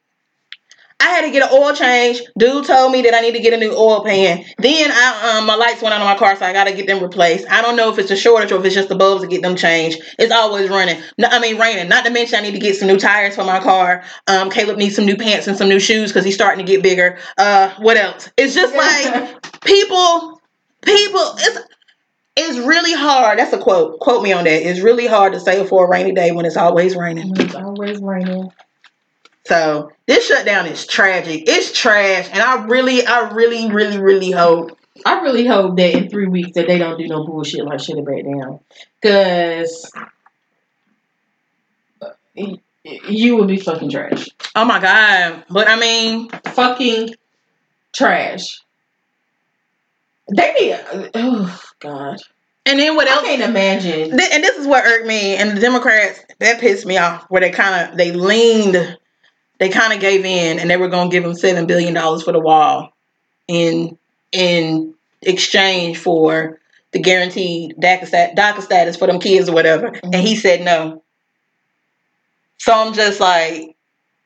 I 1.02 1.06
had 1.06 1.22
to 1.22 1.32
get 1.32 1.44
an 1.44 1.50
oil 1.58 1.74
change. 1.74 2.22
Dude 2.38 2.66
told 2.66 2.92
me 2.92 3.02
that 3.04 3.14
I 3.14 3.22
need 3.22 3.34
to 3.34 3.40
get 3.40 3.54
a 3.54 3.58
new 3.58 3.72
oil 3.72 4.04
pan. 4.04 4.44
Then 4.58 4.92
I 4.92 5.38
um 5.38 5.46
my 5.46 5.56
lights 5.56 5.82
went 5.82 5.94
out 5.94 6.02
on 6.02 6.08
my 6.08 6.18
car, 6.18 6.36
so 6.36 6.46
I 6.46 6.52
gotta 6.52 6.74
get 6.74 6.88
them 6.88 7.02
replaced. 7.02 7.50
I 7.50 7.62
don't 7.62 7.78
know 7.78 7.90
if 7.90 7.98
it's 7.98 8.12
a 8.12 8.18
shortage 8.18 8.52
or 8.52 8.60
if 8.60 8.66
it's 8.66 8.76
just 8.76 8.90
the 8.90 8.96
bulbs 8.96 9.22
to 9.22 9.28
get 9.28 9.42
them 9.42 9.56
changed. 9.56 10.02
It's 10.18 10.32
always 10.32 10.70
running. 10.70 11.02
No, 11.18 11.30
I 11.32 11.40
mean 11.40 11.58
raining. 11.58 11.88
Not 11.88 12.06
to 12.06 12.12
mention 12.12 12.38
I 12.40 12.42
need 12.42 12.52
to 12.52 12.60
get 12.60 12.76
some 12.76 12.90
new 12.90 13.00
tires 13.00 13.36
for 13.36 13.46
my 13.46 13.60
car. 13.60 14.04
Um, 14.28 14.50
Caleb 14.52 14.78
needs 14.78 14.96
some 14.96 15.06
new 15.06 15.16
pants 15.16 15.48
and 15.48 15.58
some 15.58 15.70
new 15.70 15.80
shoes 15.80 16.12
because 16.12 16.26
he's 16.26 16.36
starting 16.36 16.66
to 16.66 16.70
get 16.70 16.84
bigger. 16.84 17.18
Uh, 17.38 17.74
what 17.80 17.96
else? 17.96 18.30
It's 18.38 18.54
just 18.54 18.76
like 18.76 19.42
people, 19.62 20.42
people. 20.84 21.36
It's 21.38 21.60
it's 22.36 22.58
really 22.58 22.94
hard. 22.94 23.40
That's 23.40 23.54
a 23.54 23.58
quote. 23.58 24.00
Quote 24.00 24.24
me 24.24 24.32
on 24.32 24.44
that. 24.46 24.70
It's 24.70 24.80
really 24.80 25.08
hard 25.08 25.34
to 25.34 25.40
save 25.40 25.68
for 25.70 25.86
a 25.86 25.90
rainy 25.90 26.14
day 26.14 26.32
when 26.32 26.46
it's 26.46 26.58
always 26.58 26.96
raining. 26.96 27.32
it's 27.38 27.56
always 27.56 28.02
raining. 28.02 28.52
So 29.50 29.92
this 30.06 30.28
shutdown 30.28 30.68
is 30.68 30.86
tragic. 30.86 31.46
It's 31.48 31.72
trash, 31.78 32.30
and 32.32 32.40
I 32.40 32.66
really, 32.66 33.04
I 33.04 33.30
really, 33.32 33.68
really, 33.72 34.00
really 34.00 34.30
hope. 34.30 34.78
I 35.08 35.22
really 35.22 35.48
hope 35.48 35.76
that 35.78 35.92
in 35.96 36.08
three 36.08 36.28
weeks 36.28 36.52
that 36.54 36.68
they 36.68 36.78
don't 36.78 37.00
do 37.00 37.08
no 37.08 37.26
bullshit 37.26 37.66
like 37.66 37.80
shut 37.80 37.98
it 37.98 38.06
back 38.06 38.24
down. 38.26 38.60
Cause 39.02 39.92
you 43.08 43.36
will 43.36 43.46
be 43.48 43.58
fucking 43.58 43.90
trash. 43.90 44.28
Oh 44.56 44.66
my 44.66 44.80
god! 44.80 45.44
But 45.50 45.68
I 45.68 45.80
mean, 45.80 46.30
Fucking 46.54 47.16
trash. 47.92 48.62
They 50.36 50.54
need 50.54 51.10
oh 51.16 51.62
god. 51.80 52.18
and 52.68 52.78
then 52.78 52.96
what 52.96 53.08
I 53.08 53.14
else? 53.14 53.24
can't 53.24 53.42
imagine. 53.42 54.12
And 54.12 54.44
this 54.44 54.58
is 54.58 54.68
what 54.68 54.86
irked 54.86 55.08
me 55.08 55.36
and 55.38 55.58
the 55.58 55.62
democrats 55.62 56.20
that 56.38 56.60
pissed 56.62 56.86
me 56.86 56.98
off 56.98 57.26
where 57.30 57.42
they 57.42 57.50
kind 57.50 57.90
of 57.90 57.98
they 57.98 58.12
leaned 58.12 58.99
they 59.60 59.70
kind 59.70 59.94
of 59.94 60.00
gave 60.00 60.26
in 60.26 60.60
and 60.60 60.70
they 60.70 60.78
were 60.78 60.88
going 60.90 61.10
to 61.10 61.14
give 61.16 61.24
him 61.24 61.36
seven 61.36 61.66
billion 61.68 61.94
dollars 61.94 62.24
for 62.24 62.32
the 62.32 62.40
wall 62.40 62.92
in 63.48 63.98
in 64.32 64.94
exchange 65.22 65.98
for 65.98 66.60
the 66.92 67.00
guaranteed 67.00 67.76
DACA, 67.78 68.08
stat- 68.08 68.36
DACA 68.36 68.62
status 68.62 68.96
for 68.98 69.06
them 69.08 69.20
kids 69.20 69.48
or 69.50 69.54
whatever. 69.54 69.88
And 70.04 70.16
he 70.16 70.36
said 70.36 70.62
no. 70.62 71.04
So 72.58 72.74
i'm 72.74 72.94
just 72.94 73.20
like 73.20 73.76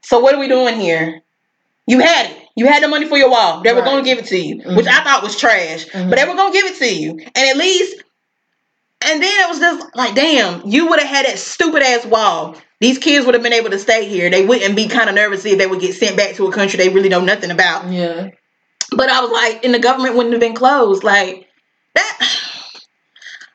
so 0.02 0.20
what 0.20 0.34
are 0.36 0.40
we 0.40 0.48
doing 0.48 0.80
here? 0.80 1.22
You 1.88 2.00
had 2.00 2.30
it. 2.32 2.38
You 2.56 2.68
had 2.68 2.84
the 2.84 2.88
money 2.88 3.08
for 3.08 3.18
your 3.18 3.30
wall. 3.30 3.62
They 3.62 3.74
were 3.74 3.80
Right. 3.82 3.86
going 3.86 4.04
to 4.04 4.10
give 4.10 4.20
it 4.20 4.26
to 4.28 4.38
you 4.38 4.58
which 4.76 4.88
i 4.88 5.04
thought 5.04 5.24
was 5.24 5.36
trash 5.38 5.86
Mhm. 5.88 6.10
but 6.10 6.18
they 6.20 6.26
were 6.26 6.36
going 6.36 6.54
to 6.54 6.58
give 6.60 6.72
it 6.72 6.78
to 6.80 6.94
you. 6.94 7.12
And 7.36 7.50
at 7.50 7.58
least 7.58 8.04
and 9.06 9.22
then 9.22 9.44
it 9.44 9.50
was 9.50 9.60
just 9.60 9.96
like, 9.96 10.16
damn, 10.16 10.66
you 10.68 10.88
would 10.88 11.00
have 11.00 11.10
had 11.10 11.26
that 11.26 11.38
stupid 11.38 11.82
ass 11.82 12.06
wall. 12.06 12.56
These 12.80 12.98
kids 12.98 13.26
would 13.26 13.34
have 13.34 13.44
been 13.44 13.54
able 13.54 13.70
to 13.70 13.80
stay 13.80 14.08
here. 14.10 14.30
They 14.30 14.46
wouldn't 14.46 14.76
be 14.76 14.88
kind 14.88 15.10
of 15.10 15.16
nervous 15.16 15.46
if 15.46 15.58
they 15.58 15.68
would 15.68 15.80
get 15.80 15.96
sent 15.96 16.18
back 16.18 16.36
to 16.36 16.48
a 16.48 16.52
country 16.52 16.78
they 16.78 16.90
really 16.90 17.10
know 17.10 17.22
nothing 17.22 17.52
about. 17.52 17.90
Yeah. 17.90 18.30
But 18.92 19.10
I 19.10 19.22
was 19.22 19.32
like, 19.32 19.64
and 19.64 19.74
the 19.74 19.80
government 19.80 20.16
wouldn't 20.16 20.34
have 20.34 20.42
been 20.42 20.56
closed. 20.56 21.04
Like 21.04 21.48
that. 21.96 22.40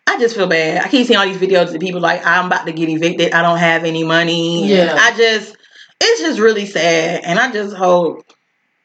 I 0.06 0.18
just 0.18 0.34
feel 0.34 0.46
bad. 0.46 0.82
I 0.82 0.88
keep 0.88 1.06
seeing 1.06 1.18
all 1.18 1.26
these 1.26 1.36
videos 1.36 1.74
of 1.74 1.80
people 1.80 2.00
like, 2.00 2.24
I'm 2.24 2.46
about 2.46 2.64
to 2.64 2.72
get 2.72 2.88
evicted. 2.88 3.32
I 3.32 3.42
don't 3.42 3.58
have 3.58 3.84
any 3.84 4.04
money. 4.04 4.66
Yeah. 4.66 4.96
I 4.98 5.14
just, 5.14 5.54
it's 6.00 6.22
just 6.22 6.40
really 6.40 6.64
sad. 6.64 7.24
And 7.24 7.38
I 7.38 7.52
just 7.52 7.76
hope 7.76 8.24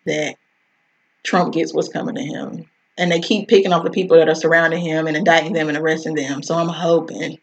that 0.05 0.35
Trump 1.23 1.53
gets 1.53 1.73
what's 1.73 1.87
coming 1.87 2.15
to 2.15 2.21
him. 2.21 2.65
And 2.97 3.11
they 3.11 3.19
keep 3.19 3.47
picking 3.47 3.73
off 3.73 3.83
the 3.83 3.89
people 3.91 4.17
that 4.17 4.29
are 4.29 4.35
surrounding 4.35 4.81
him 4.81 5.07
and 5.07 5.17
indicting 5.17 5.53
them 5.53 5.69
and 5.69 5.77
arresting 5.77 6.15
them. 6.15 6.43
So 6.43 6.55
I'm 6.55 6.69
hoping. 6.69 7.39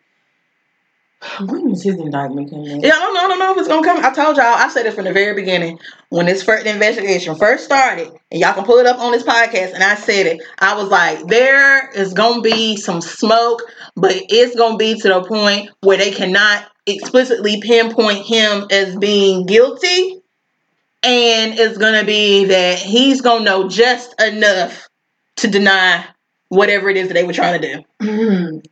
When 1.40 1.70
is 1.70 1.82
his 1.82 1.97
indictment 1.97 2.51
coming? 2.51 2.81
Yeah, 2.82 2.94
I 2.94 3.01
don't 3.01 3.14
know. 3.14 3.20
I 3.20 3.28
don't 3.28 3.39
know 3.39 3.52
if 3.52 3.59
it's 3.59 3.68
gonna 3.68 3.86
come. 3.86 4.05
I 4.05 4.10
told 4.10 4.36
y'all. 4.36 4.47
I 4.47 4.68
said 4.68 4.86
it 4.86 4.94
from 4.94 5.05
the 5.05 5.12
very 5.12 5.35
beginning 5.35 5.78
when 6.09 6.27
this 6.27 6.43
first 6.43 6.66
investigation 6.66 7.35
first 7.35 7.64
started, 7.64 8.10
and 8.31 8.40
y'all 8.40 8.55
can 8.55 8.64
pull 8.64 8.78
it 8.78 8.86
up 8.86 8.98
on 9.01 9.12
this 9.12 9.22
podcast. 9.22 9.74
And 9.74 9.82
I 9.82 9.97
said 9.97 10.27
it. 10.27 10.40
I 10.60 10.77
was 10.77 10.89
like, 10.89 11.27
there 11.27 11.90
is 11.90 12.14
gonna 12.14 12.40
be 12.40 12.77
some 12.77 13.02
smoke, 13.02 13.62
but 13.97 14.14
it's 14.14 14.56
gonna 14.56 14.78
be 14.78 14.98
to 15.01 15.09
the 15.09 15.22
point 15.24 15.70
where 15.82 15.98
they 15.98 16.10
cannot 16.12 16.66
explicitly 16.86 17.60
pinpoint 17.60 18.24
him 18.27 18.66
as 18.70 18.97
being 18.97 19.44
guilty. 19.47 20.22
and 21.02 21.59
it's 21.59 21.78
gonna 21.78 22.05
be 22.05 22.47
that 22.47 22.78
he's 22.78 23.22
gonna 23.22 23.44
know 23.44 23.68
just 23.68 24.20
enough 24.20 24.90
to 25.41 25.49
deny 25.49 26.05
whatever 26.49 26.89
it 26.89 26.97
is 26.97 27.09
that 27.09 27.15
they 27.15 27.25
were 27.25 27.33
trying 27.33 27.61
to 27.61 27.69
do. 27.75 27.83
Mm. 28.07 28.65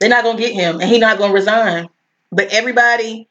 They're 0.00 0.08
not 0.10 0.24
gonna 0.24 0.38
get 0.38 0.52
him, 0.52 0.80
and 0.80 0.88
he's 0.90 1.00
not 1.00 1.18
gonna 1.18 1.32
resign. 1.32 1.88
But 2.30 2.52
everybody, 2.52 3.28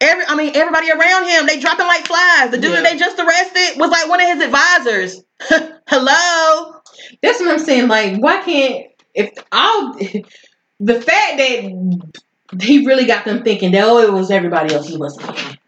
every 0.00 0.24
I 0.26 0.34
mean, 0.36 0.52
everybody 0.54 0.90
around 0.90 1.28
him, 1.28 1.46
they 1.46 1.58
dropping 1.58 1.86
like 1.86 2.06
flies. 2.06 2.50
The 2.50 2.58
dude 2.58 2.70
Yeah. 2.70 2.82
that 2.82 2.92
they 2.92 2.98
just 2.98 3.18
arrested 3.18 3.78
was 3.80 3.90
like 3.90 4.08
one 4.08 4.20
of 4.20 4.28
his 4.28 4.44
advisors. 4.44 5.24
Hello. 5.88 6.80
That's 7.22 7.40
what 7.40 7.48
I'm 7.50 7.58
saying. 7.58 7.88
Like, 7.88 8.20
why 8.22 8.40
can't 8.42 8.86
if 9.14 9.32
all 9.52 9.94
the 10.80 11.00
fact 11.00 11.38
that 11.38 12.60
he 12.60 12.86
really 12.86 13.06
got 13.06 13.24
them 13.24 13.42
thinking 13.42 13.72
that 13.72 13.84
oh 13.84 13.98
it 13.98 14.12
was 14.12 14.30
everybody 14.30 14.74
else 14.74 14.88
he 14.88 14.96
wasn't. 14.96 15.58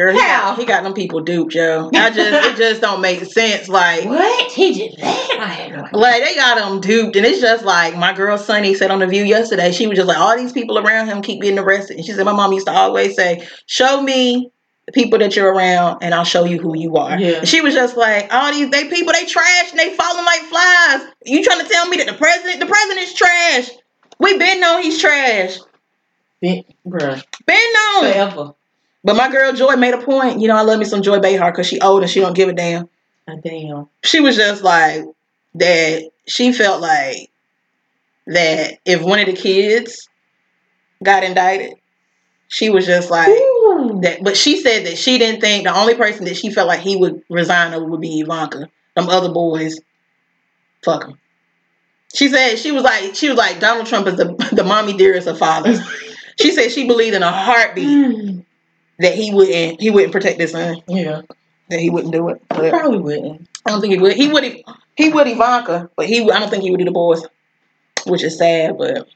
Girl, 0.00 0.14
he 0.14 0.18
How? 0.20 0.50
got, 0.50 0.58
he 0.58 0.64
got 0.64 0.82
them 0.82 0.94
people 0.94 1.20
duped, 1.20 1.52
Joe. 1.52 1.90
I 1.94 2.08
just 2.08 2.46
it 2.46 2.56
just 2.56 2.80
don't 2.80 3.02
make 3.02 3.22
sense. 3.26 3.68
Like 3.68 4.04
What 4.06 4.50
he 4.52 4.72
did 4.72 4.96
that? 4.98 5.36
I 5.38 5.44
had 5.46 5.72
no 5.72 5.84
idea. 5.84 5.96
Like 5.98 6.24
they 6.24 6.34
got 6.36 6.56
him 6.72 6.80
duped, 6.80 7.16
and 7.16 7.26
it's 7.26 7.40
just 7.42 7.64
like 7.66 7.96
my 7.98 8.14
girl 8.14 8.38
Sunny 8.38 8.72
said 8.72 8.90
on 8.90 9.00
the 9.00 9.06
View 9.06 9.24
yesterday. 9.24 9.72
She 9.72 9.86
was 9.86 9.96
just 9.96 10.08
like, 10.08 10.16
all 10.16 10.34
these 10.38 10.52
people 10.52 10.78
around 10.78 11.08
him 11.08 11.20
keep 11.20 11.42
getting 11.42 11.58
arrested, 11.58 11.98
and 11.98 12.06
she 12.06 12.12
said 12.12 12.24
my 12.24 12.32
mom 12.32 12.52
used 12.54 12.66
to 12.66 12.72
always 12.72 13.14
say, 13.14 13.46
"Show 13.66 14.00
me 14.00 14.50
the 14.86 14.92
people 14.92 15.18
that 15.18 15.36
you're 15.36 15.52
around, 15.52 15.98
and 16.02 16.14
I'll 16.14 16.24
show 16.24 16.44
you 16.46 16.58
who 16.58 16.74
you 16.78 16.96
are." 16.96 17.18
Yeah. 17.20 17.40
And 17.40 17.48
she 17.48 17.60
was 17.60 17.74
just 17.74 17.94
like, 17.98 18.32
all 18.32 18.50
these 18.52 18.70
they 18.70 18.88
people 18.88 19.12
they 19.12 19.26
trash 19.26 19.70
and 19.70 19.78
they 19.78 19.94
falling 19.94 20.24
like 20.24 20.40
flies. 20.44 21.08
You 21.26 21.44
trying 21.44 21.60
to 21.60 21.68
tell 21.68 21.86
me 21.88 21.98
that 21.98 22.06
the 22.06 22.14
president, 22.14 22.58
the 22.60 22.64
president's 22.66 23.12
trash? 23.12 23.68
We 24.18 24.38
been 24.38 24.60
know 24.60 24.80
he's 24.80 24.98
trash. 24.98 25.58
Been- 26.40 26.64
Bruh, 26.86 27.22
Been 27.44 27.72
known. 27.74 28.12
forever. 28.12 28.54
But 29.02 29.16
my 29.16 29.30
girl 29.30 29.52
Joy 29.52 29.76
made 29.76 29.94
a 29.94 29.98
point. 30.02 30.40
You 30.40 30.48
know, 30.48 30.56
I 30.56 30.62
love 30.62 30.78
me 30.78 30.84
some 30.84 31.02
Joy 31.02 31.20
Behar 31.20 31.50
because 31.52 31.66
she 31.66 31.80
old 31.80 32.02
and 32.02 32.10
she 32.10 32.20
don't 32.20 32.36
give 32.36 32.48
a 32.48 32.52
damn. 32.52 32.88
Ah, 33.28 33.34
damn. 33.42 33.88
she 34.02 34.20
was 34.20 34.36
just 34.36 34.62
like 34.62 35.04
that 35.54 36.10
she 36.26 36.52
felt 36.52 36.80
like 36.80 37.30
that 38.26 38.78
if 38.84 39.02
one 39.02 39.18
of 39.20 39.26
the 39.26 39.32
kids 39.32 40.08
got 41.02 41.24
indicted 41.24 41.74
she 42.48 42.70
was 42.70 42.86
just 42.86 43.10
like 43.10 43.28
Ooh. 43.28 43.98
that 44.02 44.22
but 44.22 44.36
she 44.36 44.60
said 44.60 44.86
that 44.86 44.96
she 44.98 45.18
didn't 45.18 45.40
think 45.40 45.64
the 45.64 45.74
only 45.76 45.94
person 45.94 46.24
that 46.26 46.36
she 46.36 46.50
felt 46.50 46.68
like 46.68 46.80
he 46.80 46.96
would 46.96 47.22
resign 47.28 47.72
over 47.74 47.84
would 47.86 48.00
be 48.00 48.20
Ivanka 48.20 48.68
them 48.96 49.08
other 49.08 49.32
boys 49.32 49.80
fuck 50.84 51.04
him 51.04 51.18
she 52.14 52.28
said 52.28 52.56
she 52.56 52.70
was 52.72 52.82
like 52.84 53.14
she 53.14 53.28
was 53.28 53.36
like 53.38 53.60
Donald 53.60 53.86
Trump 53.86 54.06
is 54.06 54.16
the 54.16 54.34
the 54.52 54.64
mommy 54.64 54.92
dearest 54.96 55.26
of 55.26 55.38
fathers 55.38 55.80
she 56.40 56.52
said 56.52 56.70
she 56.70 56.86
believed 56.86 57.14
in 57.16 57.22
a 57.22 57.30
heartbeat 57.32 57.88
Mm. 57.88 58.44
That 59.00 59.14
he 59.14 59.32
wouldn't 59.32 59.80
he 59.80 59.90
wouldn't 59.90 60.12
protect 60.12 60.40
his 60.40 60.52
son 60.52 60.82
Yeah, 60.86 61.22
that 61.68 61.80
he 61.80 61.90
wouldn't 61.90 62.12
do 62.12 62.28
it 62.28 62.42
but 62.48 62.70
probably 62.70 62.98
wouldn't. 62.98 63.48
I 63.66 63.70
don't 63.70 63.80
think 63.80 63.94
he 63.94 63.98
would. 63.98 64.12
He 64.12 64.28
would. 64.28 64.62
He 64.96 65.08
would 65.08 65.26
Ivanka, 65.26 65.90
but 65.96 66.06
he. 66.06 66.30
I 66.30 66.38
don't 66.38 66.50
think 66.50 66.62
he 66.62 66.70
would 66.70 66.78
do 66.78 66.84
the 66.84 66.90
boys, 66.90 67.22
which 68.06 68.22
is 68.22 68.38
sad. 68.38 68.76
But 68.78 69.08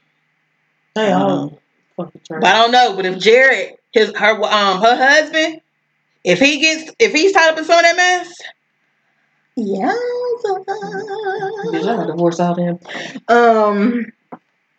They 0.94 1.12
um, 1.12 1.56
but 1.96 2.10
I 2.44 2.62
don't 2.62 2.72
know. 2.72 2.96
But 2.96 3.06
if 3.06 3.18
Jared, 3.18 3.76
his 3.92 4.12
her 4.16 4.42
um 4.42 4.80
her 4.80 4.96
husband, 4.96 5.60
if 6.24 6.40
he 6.40 6.60
gets 6.60 6.90
if 6.98 7.12
he's 7.12 7.32
tied 7.32 7.52
up 7.52 7.58
in 7.58 7.64
some 7.64 7.78
of 7.78 7.84
that 7.84 7.96
mess, 7.96 8.34
yeah, 9.56 9.94
got 11.82 12.06
divorce 12.06 12.40
out 12.40 12.58
him. 12.58 12.78
Um, 13.28 14.12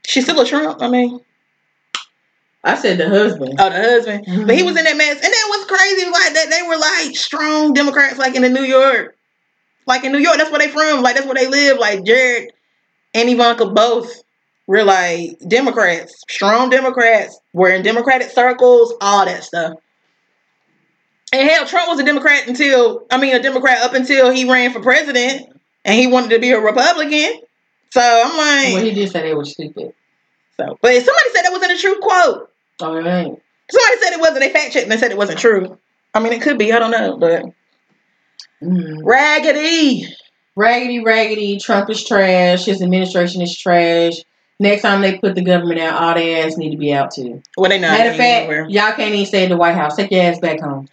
she's 0.07 0.23
still 0.23 0.39
a 0.39 0.45
Trump. 0.45 0.81
I 0.81 0.89
mean, 0.89 1.19
I 2.65 2.75
said 2.75 2.97
the 2.97 3.07
husband. 3.07 3.55
oh 3.59 3.69
the 3.69 3.75
husband, 3.75 4.23
but 4.25 4.33
he 4.55 4.61
mm-hmm. 4.61 4.65
was 4.65 4.75
in 4.75 4.85
that 4.85 4.97
mess. 4.97 5.23
And 5.23 5.31
then 5.31 5.49
what's 5.49 5.65
crazy 5.65 6.09
like 6.09 6.33
that 6.33 6.47
they 6.49 6.67
were 6.67 6.77
like 6.77 7.15
strong 7.15 7.73
Democrats, 7.73 8.17
like 8.17 8.35
in 8.35 8.41
the 8.41 8.49
New 8.49 8.63
York, 8.63 9.15
like 9.85 10.03
in 10.03 10.11
New 10.11 10.17
York. 10.17 10.37
That's 10.37 10.49
where 10.49 10.59
they 10.59 10.69
from. 10.69 11.03
Like 11.03 11.15
that's 11.15 11.27
where 11.27 11.35
they 11.35 11.47
live. 11.47 11.77
Like 11.77 12.03
Jared 12.03 12.51
and 13.13 13.29
Ivanka 13.29 13.67
both 13.67 14.11
were 14.65 14.83
like 14.83 15.37
Democrats, 15.47 16.15
strong 16.27 16.71
Democrats, 16.71 17.39
were 17.53 17.69
in 17.69 17.83
Democratic 17.83 18.31
circles, 18.31 18.95
all 18.99 19.25
that 19.25 19.43
stuff. 19.43 19.77
And 21.31 21.47
hell, 21.47 21.67
Trump 21.67 21.87
was 21.87 21.99
a 21.99 22.03
Democrat 22.03 22.47
until 22.47 23.05
I 23.11 23.19
mean 23.19 23.35
a 23.35 23.41
Democrat 23.41 23.83
up 23.83 23.93
until 23.93 24.31
he 24.31 24.49
ran 24.51 24.73
for 24.73 24.81
president 24.81 25.55
and 25.85 25.99
he 25.99 26.07
wanted 26.07 26.31
to 26.31 26.39
be 26.39 26.49
a 26.49 26.59
Republican. 26.59 27.41
So 27.91 28.01
I'm 28.01 28.37
like, 28.37 28.73
well, 28.73 28.83
he 28.83 28.91
did 28.91 29.11
say 29.11 29.21
they 29.21 29.35
were 29.35 29.45
stupid. 29.45 29.93
so, 30.57 30.79
but 30.81 30.91
somebody 30.93 31.29
said 31.31 31.43
that 31.43 31.51
wasn't 31.51 31.73
a 31.73 31.77
true 31.77 31.99
quote. 32.01 32.51
Oh, 32.81 32.95
it 32.97 33.05
ain't. 33.05 33.41
Somebody 33.71 34.01
said 34.01 34.13
it 34.13 34.19
wasn't. 34.19 34.39
They 34.41 34.49
fact 34.51 34.73
checked 34.73 34.83
and 34.83 34.91
they 34.91 34.97
said 34.97 35.11
it 35.11 35.17
wasn't 35.17 35.39
true. 35.39 35.77
I 36.13 36.19
mean, 36.19 36.33
it 36.33 36.41
could 36.41 36.57
be. 36.57 36.71
I 36.71 36.79
don't 36.79 36.91
know, 36.91 37.17
but 37.17 37.43
Mm. 38.63 39.01
raggedy. 39.03 40.07
Raggedy, 40.55 41.03
raggedy. 41.03 41.59
Trump 41.59 41.89
is 41.89 42.03
trash. 42.03 42.65
His 42.65 42.81
administration 42.81 43.41
is 43.41 43.57
trash. 43.57 44.13
Next 44.59 44.83
time 44.83 45.01
they 45.01 45.17
put 45.17 45.35
the 45.35 45.41
government 45.43 45.81
out, 45.81 46.01
all 46.01 46.13
their 46.13 46.45
ass 46.45 46.55
need 46.55 46.71
to 46.71 46.77
be 46.77 46.93
out 46.93 47.11
too. 47.11 47.43
Well, 47.57 47.69
they 47.69 47.77
not 47.79 47.91
Matter 47.97 48.11
of 48.11 48.15
fact, 48.15 48.45
anywhere. 48.45 48.65
y'all 48.69 48.93
can't 48.93 49.13
even 49.13 49.25
stay 49.25 49.43
in 49.43 49.49
the 49.49 49.57
White 49.57 49.75
House. 49.75 49.97
Take 49.97 50.11
your 50.11 50.21
ass 50.23 50.39
back 50.39 50.61
home. 50.61 50.87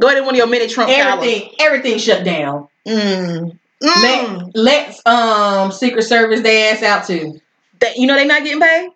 Go 0.00 0.06
ahead 0.06 0.16
and 0.18 0.26
one 0.26 0.34
of 0.34 0.38
your 0.38 0.46
mini 0.46 0.66
Trump 0.68 0.90
Everything, 0.90 1.50
everything 1.60 1.98
shut 1.98 2.24
down. 2.24 2.68
Mm. 2.88 3.58
Mm. 3.82 4.50
Let 4.54 4.96
let 5.04 5.06
um 5.06 5.70
Secret 5.70 6.02
Service 6.02 6.40
their 6.40 6.72
ass 6.74 6.82
out 6.82 7.06
too. 7.06 7.38
That, 7.80 7.98
you 7.98 8.06
know 8.06 8.14
they 8.16 8.24
not 8.24 8.42
getting 8.42 8.60
paid. 8.60 8.90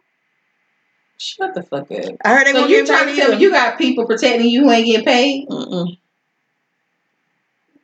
Shut 1.21 1.55
the 1.55 1.63
fuck 1.63 1.91
up. 1.93 2.17
I 2.25 2.35
heard 2.35 2.47
they 2.47 2.53
So 2.53 2.67
you 2.67 2.77
get 2.79 2.87
trying 2.87 3.09
to 3.09 3.15
tell 3.15 3.31
me 3.33 3.37
you 3.37 3.51
got 3.51 3.77
people 3.77 4.07
protecting 4.07 4.49
you 4.49 4.65
who 4.65 4.71
ain't 4.71 4.87
getting 4.87 5.05
paid? 5.05 5.49
Mm-mm. 5.49 5.99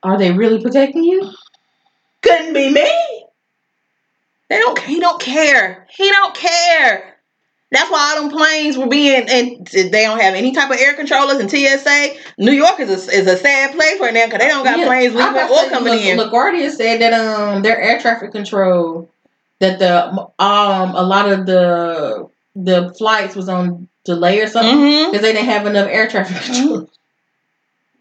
Are 0.02 0.16
they 0.18 0.32
really 0.32 0.62
protecting 0.62 1.04
you? 1.04 1.30
Couldn't 2.22 2.54
be 2.54 2.70
me. 2.72 3.26
They 4.48 4.58
don't. 4.58 4.78
He 4.78 5.00
don't 5.00 5.20
care. 5.20 5.86
He 5.90 6.10
don't 6.10 6.34
care. 6.34 7.16
That's 7.72 7.90
why 7.90 8.14
all 8.16 8.22
them 8.22 8.30
planes 8.30 8.78
were 8.78 8.86
being, 8.86 9.28
and 9.28 9.66
they 9.66 9.90
don't 9.90 10.20
have 10.20 10.34
any 10.34 10.52
type 10.52 10.70
of 10.70 10.78
air 10.78 10.94
controllers 10.94 11.38
and 11.38 11.50
TSA. 11.50 12.14
New 12.38 12.52
York 12.52 12.80
is 12.80 12.88
a, 12.88 13.12
is 13.12 13.26
a 13.26 13.36
sad 13.36 13.74
place 13.74 14.00
right 14.00 14.14
now 14.14 14.24
because 14.24 14.38
they 14.38 14.48
don't 14.48 14.64
got 14.64 14.78
Yeah, 14.78 14.86
planes 14.86 15.14
leaving 15.14 15.34
or 15.34 15.68
coming 15.68 15.92
La- 15.92 15.98
in. 15.98 16.18
LaGuardia 16.18 16.70
said 16.70 17.02
that 17.02 17.12
um 17.12 17.62
their 17.62 17.78
air 17.78 18.00
traffic 18.00 18.32
control 18.32 19.10
that 19.58 19.78
the 19.78 20.08
um 20.42 20.94
a 20.94 21.02
lot 21.02 21.30
of 21.30 21.44
the 21.44 22.30
the 22.56 22.92
flights 22.94 23.36
was 23.36 23.48
on 23.48 23.88
delay 24.04 24.40
or 24.40 24.46
something 24.46 24.76
mm-hmm. 24.76 25.10
because 25.10 25.22
they 25.22 25.32
didn't 25.32 25.48
have 25.48 25.66
enough 25.66 25.88
air 25.88 26.08
traffic 26.08 26.36
mm-hmm. 26.36 26.54
control. 26.54 26.90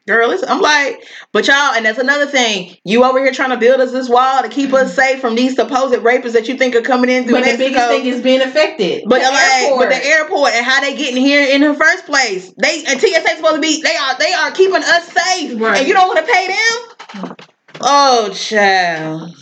Girl, 0.07 0.29
listen, 0.29 0.47
I'm 0.49 0.61
like, 0.61 1.03
but 1.31 1.47
y'all, 1.47 1.73
and 1.73 1.83
that's 1.83 1.97
another 1.97 2.27
thing. 2.27 2.77
You 2.83 3.03
over 3.03 3.17
here 3.19 3.31
trying 3.31 3.49
to 3.49 3.57
build 3.57 3.81
us 3.81 3.91
this 3.91 4.07
wall 4.07 4.43
to 4.43 4.49
keep 4.49 4.71
us 4.71 4.89
mm-hmm. 4.89 4.95
safe 4.95 5.19
from 5.19 5.33
these 5.33 5.55
supposed 5.55 5.95
rapists 5.95 6.33
that 6.33 6.47
you 6.47 6.55
think 6.57 6.75
are 6.75 6.83
coming 6.83 7.09
in 7.09 7.23
through 7.23 7.33
But 7.33 7.45
the 7.45 7.57
Mexico. 7.57 7.65
biggest 7.65 7.87
thing 7.87 8.05
is 8.05 8.21
being 8.21 8.41
affected. 8.41 9.05
But 9.07 9.21
the 9.21 9.29
like, 9.29 9.63
airport. 9.63 9.79
but 9.79 9.89
the 9.89 10.05
airport 10.05 10.51
and 10.53 10.63
how 10.63 10.79
they 10.81 10.95
getting 10.95 11.17
here 11.17 11.43
in 11.43 11.61
the 11.61 11.73
first 11.73 12.05
place. 12.05 12.53
They 12.61 12.83
and 12.85 13.01
TSA 13.01 13.35
supposed 13.37 13.55
to 13.55 13.61
be. 13.61 13.81
They 13.81 13.95
are. 13.95 14.17
They 14.19 14.31
are 14.31 14.51
keeping 14.51 14.83
us 14.83 15.11
safe, 15.11 15.59
Right. 15.59 15.79
and 15.79 15.87
you 15.87 15.95
don't 15.95 16.07
want 16.07 16.23
to 16.23 16.31
pay 16.31 16.47
them. 16.49 17.35
Oh, 17.81 18.29
child, 18.29 19.35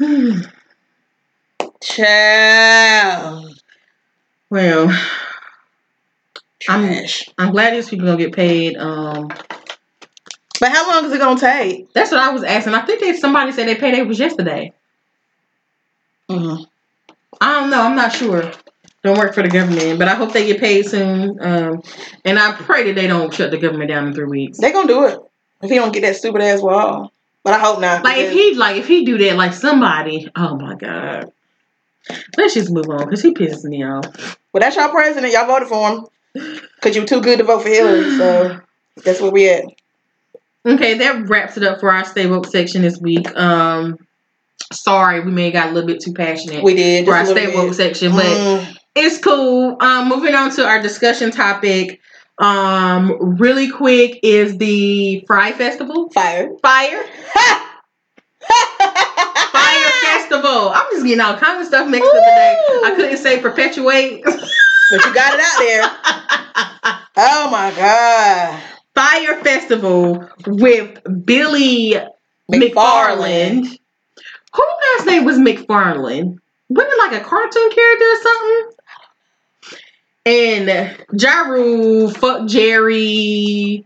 child, 1.80 3.55
well, 4.56 4.88
I'm- 6.68 6.86
trash. 6.88 7.28
I'm 7.36 7.52
glad 7.52 7.74
these 7.74 7.90
people 7.90 8.06
gonna 8.06 8.16
get 8.18 8.32
paid. 8.32 8.76
Um, 8.78 9.28
But 10.58 10.70
how 10.72 10.90
long 10.90 11.04
is 11.04 11.12
it 11.12 11.18
gonna 11.18 11.38
take? 11.38 11.92
that's 11.92 12.10
what 12.10 12.20
I 12.20 12.30
was 12.30 12.42
asking. 12.42 12.72
I 12.72 12.80
think 12.86 13.00
they 13.00 13.12
somebody 13.12 13.52
said 13.52 13.68
their 13.68 13.76
payday 13.76 14.00
was 14.00 14.18
yesterday. 14.18 14.72
Mm-hmm. 16.30 16.64
I 17.38 17.60
don't 17.60 17.68
know. 17.70 17.82
I'm 17.82 17.94
not 17.96 18.12
sure. 18.14 18.50
Don't 19.04 19.18
work 19.18 19.34
for 19.34 19.42
the 19.42 19.50
government, 19.50 19.98
but 19.98 20.08
I 20.08 20.14
hope 20.14 20.32
they 20.32 20.46
get 20.46 20.58
paid 20.58 20.86
soon. 20.86 21.38
Um, 21.40 21.82
and 22.24 22.38
I 22.38 22.52
pray 22.52 22.84
that 22.84 22.94
they 22.94 23.06
don't 23.06 23.32
shut 23.32 23.50
the 23.50 23.58
government 23.58 23.90
down 23.90 24.06
in 24.06 24.14
three 24.14 24.24
weeks. 24.24 24.58
They 24.58 24.72
gonna 24.72 24.88
do 24.88 25.04
it 25.04 25.20
if 25.62 25.68
he 25.68 25.76
don't 25.76 25.92
get 25.92 26.00
that 26.00 26.16
stupid 26.16 26.40
ass 26.40 26.62
wall. 26.62 27.12
But 27.44 27.52
I 27.52 27.58
hope 27.58 27.80
not. 27.80 28.02
Like 28.02 28.16
if 28.18 28.32
he 28.32 28.54
like 28.54 28.76
if 28.76 28.88
he 28.88 29.04
do 29.04 29.18
that, 29.18 29.36
like 29.36 29.52
somebody. 29.52 30.30
Oh 30.34 30.56
my 30.56 30.74
god. 30.74 31.30
Let's 32.36 32.54
just 32.54 32.70
move 32.70 32.88
on 32.88 33.04
because 33.04 33.22
he 33.22 33.34
pisses 33.34 33.64
me 33.64 33.84
off. 33.84 34.38
Well, 34.56 34.62
that's 34.62 34.74
y'all 34.76 34.88
president. 34.88 35.34
Y'all 35.34 35.44
voted 35.46 35.68
for 35.68 35.86
him 35.90 36.06
because 36.76 36.96
you 36.96 37.02
were 37.02 37.06
too 37.06 37.20
good 37.20 37.36
to 37.40 37.44
vote 37.44 37.60
for 37.62 37.68
Hillary. 37.68 38.16
So 38.16 38.58
that's 39.04 39.20
where 39.20 39.30
we 39.30 39.50
at. 39.50 39.64
Okay, 40.64 40.94
that 40.96 41.28
wraps 41.28 41.58
it 41.58 41.62
up 41.62 41.78
for 41.78 41.92
our 41.92 42.06
stay 42.06 42.26
woke 42.26 42.46
section 42.46 42.80
this 42.80 42.98
week. 42.98 43.28
Um, 43.36 43.98
sorry, 44.72 45.20
we 45.20 45.30
may 45.30 45.50
have 45.50 45.52
got 45.52 45.68
a 45.68 45.72
little 45.72 45.86
bit 45.86 46.00
too 46.00 46.14
passionate 46.14 46.64
We 46.64 46.74
did. 46.74 47.04
for 47.04 47.12
our 47.12 47.26
stay 47.26 47.54
woke 47.54 47.74
section, 47.74 48.12
but 48.12 48.24
Mm, 48.24 48.76
it's 48.94 49.18
cool. 49.18 49.76
Um, 49.78 50.08
moving 50.08 50.34
on 50.34 50.50
to 50.52 50.66
our 50.66 50.80
discussion 50.80 51.30
topic. 51.32 52.00
Um, 52.38 53.36
really 53.38 53.70
quick 53.70 54.20
is 54.22 54.56
the 54.56 55.22
Fry 55.26 55.52
Festival. 55.52 56.08
fire. 56.14 56.48
Fire. 56.62 57.04
Festival. 60.28 60.70
I'm 60.70 60.86
just 60.92 61.04
getting 61.04 61.20
all 61.20 61.36
kinds 61.36 61.60
of 61.62 61.66
stuff 61.66 61.88
mixed 61.88 62.08
up 62.08 62.14
today. 62.14 62.56
I 62.84 62.92
couldn't 62.96 63.18
say 63.18 63.40
perpetuate. 63.40 64.22
But 64.24 65.04
you 65.04 65.14
got 65.14 65.34
it 65.34 65.40
out 65.40 65.58
there. 65.58 65.90
Oh 67.16 67.48
my 67.50 67.72
god. 67.76 68.62
Fyre 68.94 69.42
Festival 69.42 70.28
with 70.46 71.00
Billy 71.24 71.94
McFarland. 72.50 73.78
Who 74.54 74.62
last 74.94 75.06
name 75.06 75.24
was 75.24 75.38
McFarland? 75.38 76.38
Wasn't 76.68 76.92
it 76.92 76.98
like 76.98 77.20
a 77.20 77.24
cartoon 77.24 77.70
character 77.70 78.04
or 78.04 78.16
something? 78.22 78.70
And 80.26 81.20
Ja 81.20 81.42
Rule, 81.42 82.10
FuckJerry. 82.10 83.84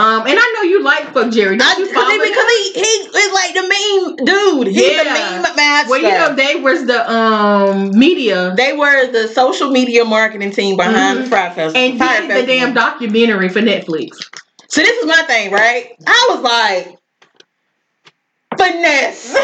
Um, 0.00 0.24
and 0.26 0.38
I 0.40 0.52
know 0.56 0.62
you 0.62 0.82
like 0.82 1.12
FuckJerry. 1.12 1.58
Don't 1.58 1.78
you 1.78 1.90
I, 1.94 2.00
because 2.00 2.10
he, 2.10 2.18
because 2.30 2.50
he, 2.50 2.72
he 2.72 2.80
is 3.18 3.32
like 3.34 3.52
the 3.52 3.68
meme 3.68 4.16
dude. 4.24 4.68
He's 4.68 4.80
Yeah. 4.96 5.04
the 5.04 5.10
meme 5.10 5.42
master. 5.56 5.90
Well, 5.90 6.00
you 6.00 6.08
know, 6.08 6.34
they 6.34 6.56
was 6.56 6.86
the 6.86 7.04
um 7.12 7.90
media 7.98 8.54
they 8.56 8.72
were 8.72 9.08
the 9.12 9.28
social 9.28 9.68
media 9.70 10.06
marketing 10.06 10.52
team 10.52 10.76
behind 10.78 11.18
Mhm. 11.18 11.24
the 11.24 11.28
Festival. 11.28 11.76
and 11.76 11.98
Fire 11.98 12.22
did 12.26 12.30
the 12.30 12.46
damn 12.46 12.72
documentary 12.72 13.50
for 13.50 13.60
Netflix. 13.60 14.16
So 14.70 14.80
this 14.80 14.96
is 15.02 15.06
my 15.06 15.20
thing, 15.24 15.50
right? 15.52 15.90
I 16.06 16.26
was 16.30 16.40
like, 16.40 16.96
finesse, 18.56 19.36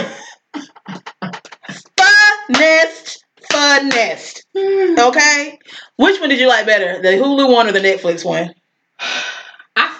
finesse, 2.48 3.18
finesse. 3.50 4.42
Okay, 4.56 5.58
which 5.96 6.18
one 6.20 6.30
did 6.30 6.38
you 6.40 6.48
like 6.48 6.64
better, 6.64 7.02
the 7.02 7.08
Hulu 7.08 7.52
one 7.52 7.68
or 7.68 7.72
the 7.72 7.80
Netflix 7.80 8.24
one? 8.24 8.54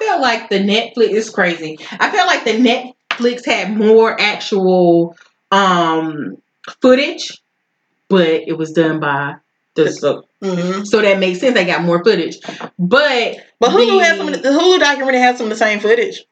I 0.07 0.13
feel 0.13 0.21
like 0.23 0.49
the 0.51 0.59
Netflix 0.59 1.11
is 1.11 1.31
crazy. 1.31 1.79
I 1.99 2.11
feel 2.11 2.27
like 2.27 2.45
the 2.45 2.95
Netflix 3.19 3.45
had 3.45 3.77
more 3.77 4.19
actual 4.21 5.17
um 5.51 6.37
footage, 6.81 7.33
but 8.09 8.29
it 8.29 8.57
was 8.57 8.73
done 8.73 9.01
by 9.01 9.37
the 9.75 9.91
so, 9.93 10.25
Mm-hmm. 10.43 10.85
so 10.85 11.01
that 11.01 11.19
makes 11.19 11.41
sense. 11.41 11.55
They 11.55 11.65
got 11.65 11.83
more 11.83 12.05
footage, 12.05 12.37
but 12.79 13.37
But 13.59 13.71
Hulu 13.71 13.99
the- 13.99 14.05
has 14.05 14.17
some. 14.19 14.29
Of 14.29 14.43
the, 14.43 14.49
Hulu 14.51 14.79
documentary 14.79 15.21
has 15.21 15.39
some 15.39 15.47
of 15.47 15.51
the 15.51 15.57
same 15.57 15.81
footage. 15.81 16.23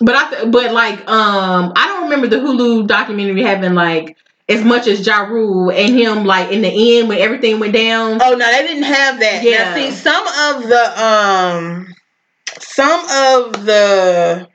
But 0.00 0.14
I 0.16 0.30
th- 0.30 0.50
but 0.50 0.72
like 0.72 0.98
um 1.10 1.72
I 1.76 1.86
don't 1.88 2.04
remember 2.04 2.26
the 2.28 2.36
Hulu 2.36 2.86
documentary 2.86 3.42
having 3.42 3.74
like 3.74 4.16
as 4.48 4.64
much 4.64 4.86
as 4.86 5.06
Ja 5.06 5.20
Rule 5.24 5.70
and 5.70 5.94
him 5.94 6.24
like 6.24 6.50
in 6.50 6.62
the 6.62 6.98
end 6.98 7.08
when 7.08 7.18
everything 7.18 7.60
went 7.60 7.74
down. 7.74 8.18
Oh 8.22 8.34
no, 8.34 8.50
they 8.50 8.66
didn't 8.66 8.84
have 8.84 9.20
that. 9.20 9.42
Yeah. 9.44 9.64
Now, 9.64 9.74
see, 9.74 9.90
some 9.90 10.26
of 10.26 10.68
the 10.68 11.04
um, 11.04 11.94
some 12.60 13.00
of 13.00 13.64
the 13.66 14.48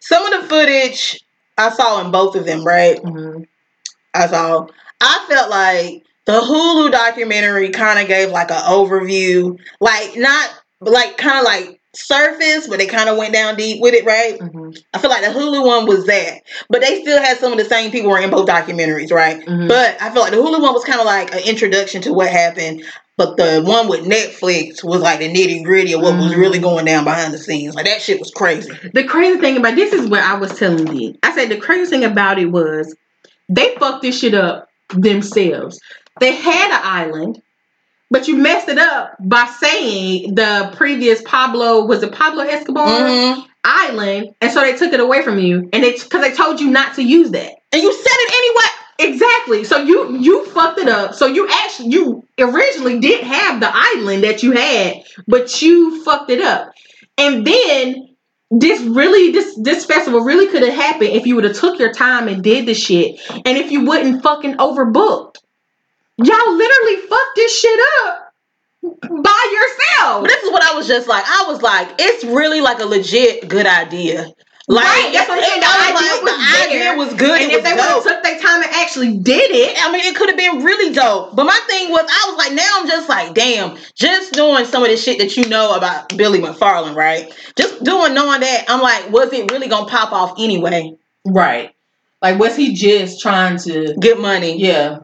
some 0.00 0.24
of 0.32 0.42
the 0.42 0.48
footage 0.48 1.20
I 1.56 1.70
saw 1.70 2.04
in 2.04 2.10
both 2.10 2.36
of 2.36 2.44
them. 2.46 2.64
Right, 2.64 2.96
Mhm. 3.02 3.46
I 4.14 4.26
saw. 4.28 4.66
I 5.00 5.24
felt 5.28 5.50
like 5.50 6.02
the 6.26 6.40
Hulu 6.40 6.90
documentary 6.92 7.70
kind 7.70 7.98
of 7.98 8.08
gave 8.08 8.30
like 8.30 8.50
an 8.50 8.62
overview, 8.62 9.58
like 9.80 10.16
not 10.16 10.50
like 10.80 11.16
kind 11.16 11.38
of 11.38 11.44
like 11.44 11.80
surface, 11.94 12.66
but 12.68 12.78
they 12.78 12.86
kind 12.86 13.08
of 13.08 13.16
went 13.16 13.32
down 13.32 13.56
deep 13.56 13.80
with 13.80 13.94
it. 13.94 14.04
Right. 14.04 14.38
Mhm. 14.38 14.76
I 14.94 14.98
feel 14.98 15.10
like 15.10 15.22
the 15.24 15.30
Hulu 15.38 15.66
one 15.66 15.86
was 15.86 16.06
that, 16.06 16.42
but 16.68 16.80
they 16.80 17.00
still 17.02 17.20
had 17.20 17.38
some 17.38 17.52
of 17.52 17.58
the 17.58 17.64
same 17.64 17.90
people 17.90 18.10
were 18.10 18.18
in 18.20 18.30
both 18.30 18.48
documentaries, 18.48 19.10
right? 19.12 19.40
Mhm. 19.46 19.68
But 19.68 19.96
I 20.00 20.10
feel 20.10 20.22
like 20.22 20.32
the 20.32 20.38
Hulu 20.38 20.60
one 20.60 20.74
was 20.74 20.84
kind 20.84 21.00
of 21.00 21.06
like 21.06 21.32
an 21.34 21.40
introduction 21.44 22.02
to 22.02 22.12
what 22.12 22.28
happened, 22.28 22.84
but 23.18 23.36
the 23.36 23.60
one 23.62 23.88
with 23.88 24.00
Netflix 24.06 24.82
was 24.84 25.02
like 25.02 25.18
the 25.18 25.28
nitty 25.28 25.64
gritty 25.64 25.92
of 25.92 26.00
what 26.00 26.14
was 26.16 26.32
Mhm. 26.32 26.36
really 26.38 26.58
going 26.60 26.84
down 26.86 27.02
behind 27.04 27.34
the 27.34 27.38
scenes. 27.38 27.74
Like 27.74 27.84
that 27.86 28.00
shit 28.00 28.20
was 28.20 28.30
crazy. 28.30 28.70
The 28.94 29.04
crazy 29.04 29.38
thing 29.40 29.56
about 29.56 29.74
this 29.74 29.92
is 29.92 30.06
what 30.06 30.20
I 30.22 30.34
was 30.38 30.56
telling 30.56 30.94
you. 30.96 31.16
I 31.22 31.34
said 31.34 31.48
the 31.50 31.56
crazy 31.56 31.90
thing 31.90 32.04
about 32.04 32.38
it 32.38 32.46
was 32.46 32.94
they 33.48 33.74
fucked 33.80 34.02
this 34.02 34.18
shit 34.18 34.34
up 34.34 34.68
themselves. 34.94 35.80
They 36.20 36.32
had 36.32 36.70
an 36.70 36.80
island, 36.82 37.42
but 38.10 38.28
you 38.28 38.36
messed 38.36 38.68
it 38.68 38.78
up 38.78 39.16
by 39.20 39.46
saying 39.60 40.36
the 40.36 40.72
previous 40.76 41.20
Pablo 41.22 41.84
was 41.86 42.02
it 42.04 42.12
Pablo 42.12 42.44
Escobar 42.44 42.86
Mhm. 43.00 43.44
island, 43.64 44.28
and 44.40 44.52
so 44.52 44.60
they 44.60 44.74
took 44.74 44.92
it 44.92 45.00
away 45.00 45.22
from 45.22 45.40
you, 45.40 45.68
and 45.72 45.84
it's 45.84 46.04
because 46.04 46.22
they 46.22 46.30
told 46.32 46.60
you 46.60 46.70
not 46.70 46.94
to 46.94 47.02
use 47.02 47.30
that. 47.32 47.50
And 47.72 47.82
you 47.82 47.92
said 47.92 48.06
it 48.12 48.32
anyway. 48.32 48.70
Exactly. 48.98 49.62
So 49.64 49.78
you 49.78 50.16
you 50.18 50.46
fucked 50.46 50.78
it 50.78 50.88
up. 50.88 51.14
So 51.14 51.26
you 51.26 51.48
actually 51.48 51.90
you 51.90 52.24
originally 52.38 52.98
did 52.98 53.22
have 53.22 53.60
the 53.60 53.70
island 53.72 54.24
that 54.24 54.42
you 54.42 54.52
had, 54.52 55.04
but 55.28 55.62
you 55.62 56.02
fucked 56.04 56.30
it 56.30 56.42
up. 56.42 56.72
And 57.16 57.46
then 57.46 58.08
this 58.50 58.80
really 58.82 59.30
this 59.30 59.56
this 59.62 59.84
festival 59.84 60.20
really 60.20 60.48
could 60.48 60.62
have 60.62 60.74
happened 60.74 61.10
if 61.10 61.26
you 61.26 61.36
would 61.36 61.44
have 61.44 61.56
took 61.56 61.78
your 61.78 61.92
time 61.92 62.26
and 62.26 62.42
did 62.42 62.66
the 62.66 62.74
shit, 62.74 63.20
and 63.30 63.56
if 63.56 63.70
you 63.70 63.84
wouldn't 63.84 64.22
fucking 64.22 64.56
overbooked. 64.56 65.36
Y'all 66.16 66.56
literally 66.56 66.96
fucked 67.08 67.36
this 67.36 67.56
shit 67.56 67.80
up 68.02 68.34
by 68.82 69.52
yourself. 69.52 70.26
This 70.26 70.42
is 70.42 70.50
what 70.50 70.64
I 70.64 70.74
was 70.74 70.88
just 70.88 71.06
like. 71.06 71.24
I 71.24 71.44
was 71.46 71.62
like, 71.62 71.88
it's 72.00 72.24
really 72.24 72.60
like 72.60 72.80
a 72.80 72.86
legit 72.86 73.48
good 73.48 73.66
idea. 73.66 74.32
Like 74.68 74.84
Right, 74.84 75.10
that's 75.14 75.28
what 75.30 75.38
I'm 75.38 75.44
saying. 75.44 75.60
The 75.60 75.66
I 75.66 75.92
idea 75.96 76.12
like, 76.12 76.22
was 76.22 76.28
the 76.28 76.68
idea 76.68 76.94
was 76.96 77.14
good. 77.14 77.40
and 77.40 77.50
if 77.52 77.64
they 77.64 77.72
would 77.72 77.80
have 77.80 78.02
took 78.02 78.22
their 78.22 78.38
time 78.38 78.62
and 78.62 78.70
actually 78.74 79.16
did 79.16 79.50
it, 79.50 79.76
I 79.82 79.90
mean, 79.90 80.04
it 80.04 80.14
could 80.14 80.28
have 80.28 80.36
been 80.36 80.62
really 80.62 80.92
dope. 80.94 81.34
But 81.34 81.44
my 81.44 81.58
thing 81.66 81.90
was, 81.90 82.02
I 82.02 82.28
was 82.28 82.36
like, 82.36 82.52
now 82.52 82.68
I'm 82.76 82.86
just 82.86 83.08
like, 83.08 83.32
damn, 83.34 83.78
just 83.94 84.34
doing 84.34 84.66
some 84.66 84.82
of 84.82 84.90
the 84.90 84.98
shit 84.98 85.18
that 85.20 85.38
you 85.38 85.48
know 85.48 85.74
about 85.74 86.14
Billy 86.16 86.40
McFarland, 86.40 86.94
right? 86.96 87.32
Just 87.56 87.82
doing 87.82 88.12
knowing 88.12 88.40
that, 88.40 88.66
I'm 88.68 88.82
like, 88.82 89.10
was 89.10 89.32
it 89.32 89.50
really 89.50 89.68
gonna 89.68 89.88
pop 89.88 90.12
off 90.12 90.34
anyway? 90.38 90.94
right? 91.24 91.74
Like, 92.20 92.38
was 92.38 92.54
he 92.56 92.74
just 92.74 93.22
trying 93.22 93.58
to? 93.60 93.94
Get 93.98 94.20
money. 94.20 94.58
Yeah. 94.60 94.98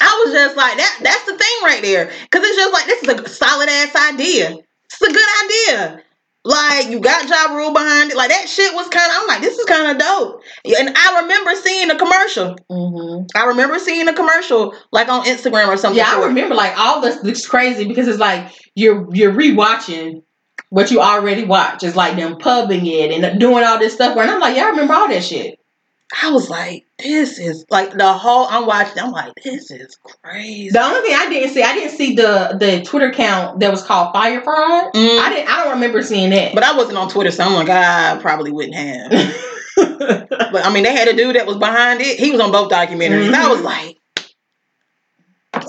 I 0.00 0.22
was 0.24 0.34
just 0.34 0.56
like, 0.56 0.76
that. 0.76 1.00
That's 1.02 1.24
the 1.24 1.36
thing 1.36 1.56
right 1.64 1.82
there, 1.82 2.12
because 2.30 2.46
it's 2.46 2.56
just 2.56 2.72
like 2.72 2.86
this 2.86 3.02
is 3.02 3.08
a 3.08 3.28
solid 3.28 3.68
ass 3.68 4.12
idea. 4.12 4.56
It's 4.84 5.02
a 5.02 5.12
good 5.12 5.28
idea. 5.44 6.02
Like 6.46 6.90
you 6.90 7.00
got 7.00 7.26
Ja 7.26 7.54
Rule 7.54 7.72
behind 7.72 8.10
it. 8.10 8.16
Like 8.18 8.28
that 8.28 8.48
shit 8.48 8.74
was 8.74 8.86
kind 8.88 9.10
of. 9.10 9.16
I'm 9.18 9.26
like, 9.26 9.40
this 9.40 9.58
is 9.58 9.64
kind 9.64 9.90
of 9.90 9.98
dope. 9.98 10.42
And 10.78 10.94
I 10.94 11.22
remember 11.22 11.54
seeing 11.54 11.90
a 11.90 11.96
commercial. 11.96 12.56
Mm-hmm. 12.70 13.26
I 13.34 13.46
remember 13.46 13.78
seeing 13.78 14.06
a 14.08 14.14
commercial 14.14 14.74
like 14.92 15.08
on 15.08 15.24
Instagram 15.24 15.68
or 15.68 15.78
something. 15.78 15.96
Yeah, 15.96 16.14
I 16.14 16.26
remember 16.26 16.54
like 16.54 16.76
all 16.78 17.00
this. 17.00 17.24
It's 17.24 17.46
crazy 17.46 17.88
because 17.88 18.08
it's 18.08 18.18
like 18.18 18.52
you're 18.74 19.08
you're 19.14 19.32
rewatching 19.32 20.22
what 20.68 20.90
you 20.90 21.00
already 21.00 21.44
watched. 21.44 21.82
It's 21.82 21.96
like 21.96 22.16
them 22.16 22.36
pubbing 22.36 22.84
it 22.84 23.10
and 23.10 23.40
doing 23.40 23.64
all 23.64 23.78
this 23.78 23.94
stuff. 23.94 24.14
Where 24.14 24.24
and 24.24 24.34
I'm 24.34 24.40
like, 24.40 24.56
yeah, 24.56 24.64
I 24.64 24.70
remember 24.70 24.92
all 24.92 25.08
that 25.08 25.24
shit. 25.24 25.58
I 26.22 26.30
was 26.30 26.50
like, 26.50 26.83
this 26.98 27.38
is 27.38 27.64
like 27.70 27.92
the 27.92 28.12
whole. 28.12 28.46
I'm 28.48 28.66
watching. 28.66 28.98
I'm 29.02 29.10
like, 29.10 29.32
this 29.42 29.70
is 29.70 29.96
crazy. 30.22 30.70
The 30.70 30.82
only 30.82 31.00
thing 31.00 31.16
I 31.18 31.28
didn't 31.28 31.50
see, 31.52 31.62
I 31.62 31.74
didn't 31.74 31.96
see 31.96 32.14
the 32.14 32.56
the 32.58 32.82
Twitter 32.84 33.08
account 33.10 33.60
that 33.60 33.70
was 33.70 33.82
called 33.82 34.12
Fyre 34.14 34.40
Fraud. 34.42 34.92
Mm. 34.94 35.18
I 35.18 35.28
didn't. 35.30 35.48
I 35.50 35.64
don't 35.64 35.74
remember 35.74 36.02
seeing 36.02 36.30
that. 36.30 36.54
But 36.54 36.62
I 36.62 36.76
wasn't 36.76 36.98
on 36.98 37.08
Twitter, 37.08 37.30
so 37.32 37.44
I'm 37.44 37.54
like, 37.54 37.68
I 37.68 38.18
probably 38.20 38.52
wouldn't 38.52 38.76
have. 38.76 39.10
but 39.76 40.64
I 40.64 40.72
mean, 40.72 40.84
they 40.84 40.94
had 40.94 41.08
a 41.08 41.16
dude 41.16 41.34
that 41.36 41.46
was 41.46 41.56
behind 41.56 42.00
it. 42.00 42.18
He 42.18 42.30
was 42.30 42.40
on 42.40 42.52
both 42.52 42.70
documentaries. 42.70 43.26
And 43.26 43.34
I 43.36 43.48
was 43.48 43.60
Mhm. 43.60 43.64
like, 43.64 43.96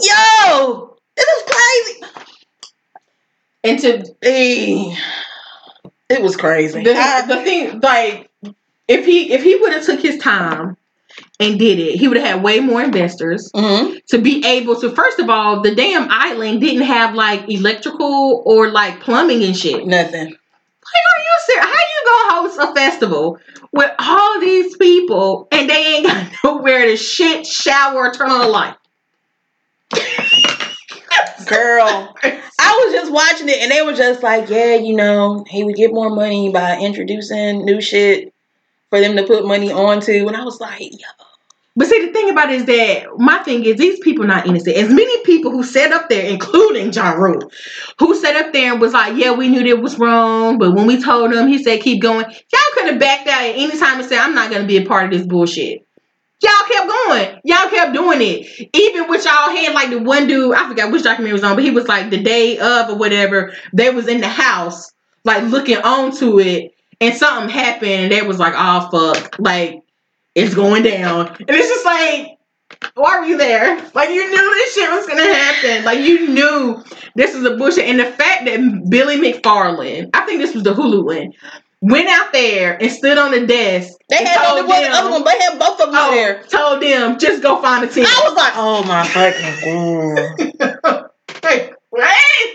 yo, 0.01 0.97
this 1.15 1.25
is 1.27 1.43
crazy. 1.51 2.01
and 3.63 3.79
to 3.79 4.15
be, 4.21 4.95
it 6.09 6.21
was 6.21 6.35
crazy. 6.37 6.83
the, 6.83 6.93
I- 6.95 7.25
the 7.25 7.41
thing, 7.41 7.79
like, 7.79 8.29
if 8.87 9.05
he 9.07 9.33
if 9.33 9.41
he 9.43 9.55
would 9.55 9.73
have 9.73 9.83
took 9.85 9.99
his 9.99 10.19
time 10.19 10.77
and 11.39 11.59
did 11.59 11.79
it, 11.79 11.95
he 11.99 12.07
would 12.07 12.17
have 12.17 12.25
had 12.35 12.43
way 12.43 12.59
more 12.59 12.81
investors. 12.81 13.51
Mhm. 13.53 13.99
to 14.07 14.17
be 14.19 14.45
able 14.45 14.79
to 14.79 14.89
first 14.91 15.19
of 15.19 15.29
all 15.29 15.61
the 15.61 15.75
damn 15.75 16.07
island 16.09 16.61
didn't 16.61 16.83
have 16.83 17.13
like 17.15 17.43
electrical 17.49 18.43
or 18.45 18.69
like 18.69 18.99
plumbing 19.01 19.43
and 19.43 19.57
shit 19.57 19.85
Nothing. 19.85 20.25
like 20.27 21.03
are 21.11 21.21
you 21.21 21.35
serious 21.45 21.65
how 21.65 21.71
you 21.71 22.05
gonna 22.05 22.47
host 22.47 22.59
a 22.59 22.73
festival 22.75 23.37
with 23.73 23.91
all 23.99 24.39
these 24.39 24.77
people 24.77 25.47
and 25.51 25.69
they 25.69 25.95
ain't 25.95 26.05
got 26.07 26.27
nowhere 26.43 26.85
to 26.85 26.95
shit 26.95 27.45
shower 27.45 28.07
or 28.07 28.13
turn 28.13 28.29
on 28.31 28.41
a 28.41 28.47
light 28.47 28.75
Girl, 31.47 32.15
I 32.23 32.83
was 32.85 32.93
just 32.93 33.11
watching 33.11 33.49
it 33.49 33.59
and 33.61 33.71
they 33.71 33.81
were 33.83 33.93
just 33.93 34.23
like, 34.23 34.49
yeah, 34.49 34.75
you 34.75 34.95
know, 34.95 35.45
he 35.47 35.63
would 35.63 35.75
get 35.75 35.93
more 35.93 36.09
money 36.09 36.51
by 36.51 36.79
introducing 36.79 37.63
new 37.65 37.79
shit 37.81 38.33
for 38.89 38.99
them 38.99 39.15
to 39.15 39.23
put 39.23 39.45
money 39.45 39.71
onto. 39.71 40.27
And 40.27 40.35
I 40.35 40.43
was 40.43 40.59
like, 40.59 40.81
yo, 40.81 41.24
but 41.75 41.87
see 41.87 42.05
the 42.05 42.11
thing 42.11 42.29
about 42.29 42.51
it 42.51 42.61
is 42.61 42.65
that 42.65 43.07
my 43.17 43.37
thing 43.39 43.65
is 43.65 43.77
these 43.77 43.99
people 43.99 44.25
not 44.25 44.47
innocent 44.47 44.75
as 44.77 44.89
many 44.89 45.23
people 45.23 45.51
who 45.51 45.63
sat 45.63 45.91
up 45.91 46.09
there 46.09 46.25
including 46.25 46.91
Ja 46.91 47.11
Rule 47.11 47.51
who 47.99 48.15
sat 48.15 48.35
up 48.35 48.53
there 48.53 48.71
and 48.71 48.81
was 48.81 48.93
like 48.93 49.15
yeah 49.17 49.31
we 49.31 49.49
knew 49.49 49.63
that 49.63 49.81
was 49.81 49.99
wrong 49.99 50.57
but 50.57 50.73
when 50.73 50.87
we 50.87 51.01
told 51.01 51.33
him 51.33 51.47
he 51.47 51.61
said 51.61 51.81
keep 51.81 52.01
going 52.01 52.25
y'all 52.25 52.73
could 52.73 52.87
have 52.87 52.99
backed 52.99 53.27
out 53.27 53.43
at 53.43 53.55
any 53.55 53.77
time 53.77 53.99
and 53.99 54.07
said 54.07 54.19
i'm 54.19 54.35
not 54.35 54.51
gonna 54.51 54.67
be 54.67 54.77
a 54.77 54.85
part 54.85 55.05
of 55.05 55.11
this 55.11 55.27
bullshit 55.27 55.85
Y'all 56.43 56.67
kept 56.67 56.87
going. 56.87 57.39
Y'all 57.45 57.69
kept 57.69 57.93
doing 57.93 58.19
it. 58.21 58.69
Even 58.73 59.09
with 59.09 59.23
y'all 59.23 59.49
had 59.49 59.73
like 59.73 59.89
the 59.89 59.99
one 59.99 60.27
dude, 60.27 60.53
I 60.53 60.67
forgot 60.67 60.91
which 60.91 61.03
documentary 61.03 61.33
was 61.33 61.43
on, 61.43 61.55
but 61.55 61.63
he 61.63 61.71
was 61.71 61.87
like 61.87 62.09
the 62.09 62.21
day 62.21 62.59
of 62.59 62.89
or 62.89 62.97
whatever, 62.97 63.53
they 63.73 63.89
was 63.89 64.07
in 64.07 64.19
the 64.19 64.27
house, 64.27 64.91
like 65.23 65.43
looking 65.43 65.77
onto 65.77 66.39
it, 66.39 66.73
and 66.99 67.15
something 67.15 67.49
happened, 67.49 67.89
and 67.89 68.11
they 68.11 68.21
was 68.21 68.37
like, 68.37 68.53
oh 68.55 68.89
fuck, 68.91 69.39
like 69.39 69.81
it's 70.35 70.53
going 70.53 70.83
down. 70.83 71.27
And 71.39 71.49
it's 71.49 71.67
just 71.69 71.85
like, 71.85 72.37
Why 72.95 73.19
were 73.19 73.25
you 73.25 73.37
there? 73.37 73.77
Like 73.93 74.09
you 74.09 74.29
knew 74.29 74.53
this 74.55 74.73
shit 74.75 74.89
was 74.91 75.07
gonna 75.07 75.23
happen. 75.33 75.83
Like 75.85 75.99
you 75.99 76.27
knew 76.29 76.83
this 77.15 77.33
is 77.33 77.43
a 77.45 77.55
bullshit. 77.57 77.85
And 77.85 77.99
the 77.99 78.05
fact 78.05 78.45
that 78.45 78.85
Billy 78.89 79.17
McFarland, 79.17 80.09
I 80.13 80.25
think 80.25 80.41
this 80.41 80.53
was 80.53 80.63
the 80.63 80.73
Hulu 80.73 81.05
one, 81.05 81.31
went 81.81 82.07
out 82.09 82.33
there 82.33 82.81
and 82.81 82.91
stood 82.91 83.17
on 83.17 83.31
the 83.31 83.45
desk. 83.45 83.93
They 84.09 84.23
had 84.25 84.43
told 84.45 84.69
them- 84.69 84.93
other 84.93 85.09
one, 85.11 85.23
but 85.23 85.33
they 85.37 85.43
had 85.45 85.59
both 85.59 85.79
of 85.79 85.91
them 85.91 85.95
Oh, 85.95 86.11
there. 86.11 86.43
told 86.43 86.81
them 86.81 87.17
just 87.19 87.41
go 87.43 87.61
find 87.61 87.83
a 87.83 87.87
team. 87.87 88.05
I 88.07 88.21
was 88.25 88.35
like, 88.35 88.53
oh 88.55 88.83
my 88.83 89.07
fucking 89.07 90.57
god. 90.83 91.09
Right? 91.91 92.51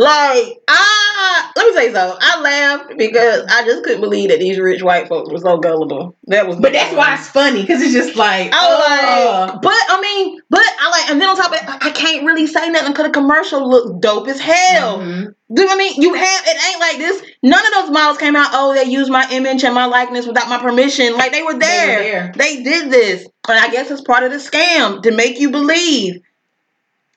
Like, 0.00 0.60
I 0.68 1.50
let 1.56 1.66
me 1.66 1.72
say 1.74 1.92
so. 1.92 2.16
I 2.20 2.40
laughed 2.40 2.96
because 2.96 3.44
I 3.50 3.64
just 3.64 3.82
couldn't 3.82 4.00
believe 4.00 4.30
that 4.30 4.38
these 4.38 4.56
rich 4.60 4.80
white 4.80 5.08
folks 5.08 5.28
were 5.28 5.38
so 5.40 5.58
gullible. 5.58 6.14
That 6.28 6.46
was 6.46 6.56
But 6.56 6.72
that's 6.72 6.94
why 6.94 7.16
it's 7.16 7.28
funny 7.28 7.62
because 7.62 7.82
it's 7.82 7.92
just 7.92 8.14
like, 8.14 8.52
I 8.52 8.68
was 8.68 8.80
uh, 8.80 9.52
like, 9.54 9.60
but 9.62 9.72
I 9.74 10.00
mean, 10.00 10.40
but 10.50 10.62
I 10.62 10.90
like, 10.90 11.10
and 11.10 11.20
then 11.20 11.28
on 11.28 11.36
top 11.36 11.50
of 11.50 11.58
it, 11.58 11.64
I 11.68 11.90
can't 11.90 12.24
really 12.24 12.46
say 12.46 12.68
nothing 12.70 12.92
because 12.92 13.06
the 13.06 13.12
commercial 13.12 13.68
looks 13.68 13.90
dope 14.00 14.28
as 14.28 14.38
hell. 14.40 15.00
mhm. 15.00 15.34
Do 15.52 15.66
I 15.68 15.76
mean 15.76 16.00
you 16.00 16.14
have? 16.14 16.46
It 16.46 16.64
ain't 16.70 16.80
like 16.80 16.98
this. 16.98 17.20
None 17.42 17.66
of 17.66 17.72
those 17.72 17.90
models 17.90 18.18
came 18.18 18.36
out. 18.36 18.50
Oh, 18.52 18.74
they 18.74 18.84
used 18.84 19.10
my 19.10 19.26
image 19.32 19.64
and 19.64 19.74
my 19.74 19.86
likeness 19.86 20.26
without 20.28 20.48
my 20.48 20.58
permission. 20.58 21.14
Like 21.14 21.32
they 21.32 21.42
were 21.42 21.58
there. 21.58 21.98
there. 21.98 22.32
They 22.36 22.62
did 22.62 22.92
this, 22.92 23.26
and 23.48 23.58
I 23.58 23.68
guess 23.70 23.90
it's 23.90 24.02
part 24.02 24.22
of 24.22 24.30
the 24.30 24.36
scam 24.38 25.02
to 25.02 25.10
make 25.10 25.40
you 25.40 25.50
believe. 25.50 26.20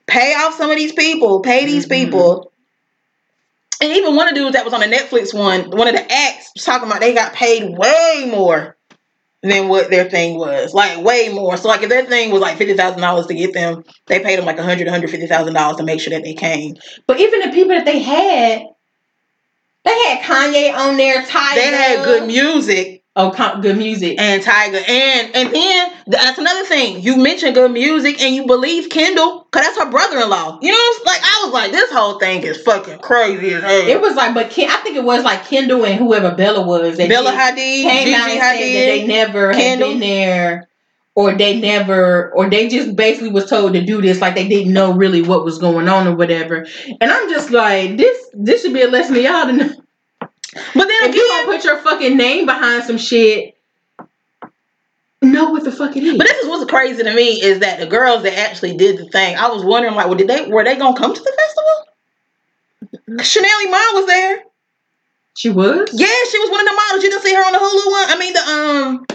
Pay 0.07 0.33
off 0.33 0.55
some 0.55 0.69
of 0.71 0.77
these 0.77 0.93
people. 0.93 1.41
Pay 1.41 1.65
these 1.65 1.85
Mhm. 1.85 1.89
people. 1.89 2.50
And 3.81 3.91
even 3.93 4.15
one 4.15 4.27
of 4.29 4.35
the 4.35 4.41
dudes 4.41 4.53
that 4.53 4.63
was 4.63 4.73
on 4.73 4.81
the 4.81 4.85
Netflix 4.85 5.33
one, 5.33 5.71
one 5.71 5.87
of 5.87 5.95
the 5.95 6.11
acts 6.11 6.51
was 6.55 6.63
talking 6.63 6.87
about 6.87 7.01
they 7.01 7.15
got 7.15 7.33
paid 7.33 7.63
way 7.75 8.29
more 8.29 8.77
than 9.41 9.69
what 9.69 9.89
their 9.89 10.07
thing 10.07 10.37
was. 10.37 10.73
Like 10.73 11.03
way 11.03 11.29
more. 11.33 11.57
So 11.57 11.67
like 11.67 11.81
if 11.81 11.89
their 11.89 12.05
thing 12.05 12.31
was 12.31 12.41
like 12.41 12.57
fifty 12.57 12.75
thousand 12.75 13.01
dollars 13.01 13.25
to 13.27 13.33
get 13.33 13.53
them, 13.53 13.83
they 14.05 14.19
paid 14.19 14.37
them 14.37 14.45
like 14.45 14.59
a 14.59 14.63
hundred, 14.63 14.87
hundred 14.87 15.09
fifty 15.09 15.25
thousand 15.25 15.55
dollars 15.55 15.77
to 15.77 15.83
make 15.83 15.99
sure 15.99 16.11
that 16.11 16.23
they 16.23 16.35
came. 16.35 16.75
But 17.07 17.19
even 17.19 17.39
the 17.39 17.49
people 17.49 17.69
that 17.69 17.85
they 17.85 17.99
had, 17.99 18.67
they 19.83 19.99
had 20.03 20.21
Kanye 20.21 20.73
on 20.75 20.97
there, 20.97 21.23
Tyga. 21.23 21.55
They 21.55 21.67
had 21.67 22.05
good 22.05 22.27
music 22.27 23.00
Oh, 23.21 23.31
con- 23.31 23.61
good 23.61 23.77
music. 23.77 24.19
and 24.19 24.41
Tyga, 24.43 24.87
and 24.89 25.35
and 25.35 25.53
then 25.53 25.91
that's 26.07 26.37
another 26.37 26.65
thing. 26.65 27.01
You 27.01 27.17
mentioned 27.17 27.55
good 27.55 27.71
music, 27.71 28.21
and 28.21 28.33
you 28.35 28.45
believe 28.47 28.89
Kendall, 28.89 29.47
cause 29.51 29.63
that's 29.63 29.77
her 29.77 29.89
brother-in-law. 29.89 30.59
You 30.61 30.71
know, 30.71 30.91
like 31.05 31.21
I 31.21 31.41
was 31.43 31.53
like, 31.53 31.71
this 31.71 31.91
whole 31.91 32.19
thing 32.19 32.43
is 32.43 32.61
fucking 32.63 32.99
crazy 32.99 33.53
as 33.53 33.61
hell. 33.63 33.71
It 33.87 34.01
was 34.01 34.15
like, 34.15 34.33
but 34.33 34.49
Ken, 34.49 34.69
I 34.69 34.77
think 34.77 34.95
it 34.97 35.03
was 35.03 35.23
like 35.23 35.45
Kendall 35.45 35.85
and 35.85 35.99
whoever 35.99 36.35
Bella 36.35 36.65
was. 36.65 36.97
That 36.97 37.09
Bella 37.09 37.31
Hadid, 37.31 37.55
came 37.55 38.05
Gigi 38.07 38.15
out 38.15 38.29
and 38.29 38.39
said 38.39 38.39
that 38.39 38.85
they 38.85 39.07
never 39.07 39.53
Kendall. 39.53 39.89
had 39.91 39.99
been 39.99 39.99
there, 39.99 40.67
or 41.15 41.33
they 41.33 41.59
never, 41.59 42.31
or 42.33 42.49
they 42.49 42.69
just 42.69 42.95
basically 42.95 43.31
was 43.31 43.49
told 43.49 43.73
to 43.73 43.83
do 43.85 44.01
this, 44.01 44.21
like 44.21 44.35
they 44.35 44.47
didn't 44.47 44.73
know 44.73 44.93
really 44.93 45.21
what 45.21 45.43
was 45.43 45.57
going 45.57 45.87
on 45.87 46.07
or 46.07 46.15
whatever. 46.15 46.65
And 46.99 47.11
I'm 47.11 47.29
just 47.29 47.51
like, 47.51 47.97
this, 47.97 48.29
this 48.33 48.61
should 48.61 48.73
be 48.73 48.81
a 48.81 48.87
lesson 48.87 49.15
to 49.15 49.21
y'all 49.21 49.45
to 49.47 49.53
know. 49.53 49.73
But 50.53 50.87
then 50.87 51.09
If 51.09 51.15
you 51.15 51.23
again, 51.25 51.45
don't 51.45 51.55
put 51.55 51.63
your 51.63 51.77
fucking 51.79 52.17
name 52.17 52.45
behind 52.45 52.83
some 52.83 52.97
shit, 52.97 53.55
know 55.21 55.51
what 55.51 55.63
the 55.63 55.71
fuck 55.71 55.95
it 55.95 56.03
is. 56.03 56.17
but 56.17 56.27
this 56.27 56.37
is 56.43 56.49
what's 56.49 56.69
crazy 56.69 57.03
to 57.03 57.13
me 57.13 57.41
is 57.41 57.59
that 57.59 57.79
the 57.79 57.85
girls 57.85 58.23
that 58.23 58.37
actually 58.37 58.75
did 58.75 58.97
the 58.97 59.05
thing, 59.05 59.35
I 59.37 59.47
was 59.49 59.63
wondering 59.63 59.95
like, 59.95 60.07
well, 60.07 60.15
did 60.15 60.27
they 60.27 60.47
were 60.47 60.63
they 60.63 60.75
gonna 60.75 60.97
come 60.97 61.13
to 61.13 61.21
the 61.21 61.33
festival? 61.37 63.23
Chanel 63.23 63.59
Iman 63.67 63.93
was 63.93 64.05
there. 64.07 64.43
she 65.37 65.49
was. 65.49 65.89
Yeah, 65.93 66.07
she 66.29 66.39
was 66.39 66.49
one 66.49 66.61
of 66.61 66.67
the 66.67 66.73
models. 66.73 67.03
You 67.03 67.09
didn't 67.11 67.23
see 67.23 67.33
her 67.35 67.45
on 67.45 67.53
the 67.53 67.59
Hulu 67.59 67.91
one. 67.91 68.09
I 68.09 68.17
mean 68.19 68.33
the 68.33 68.43
um 68.49 69.05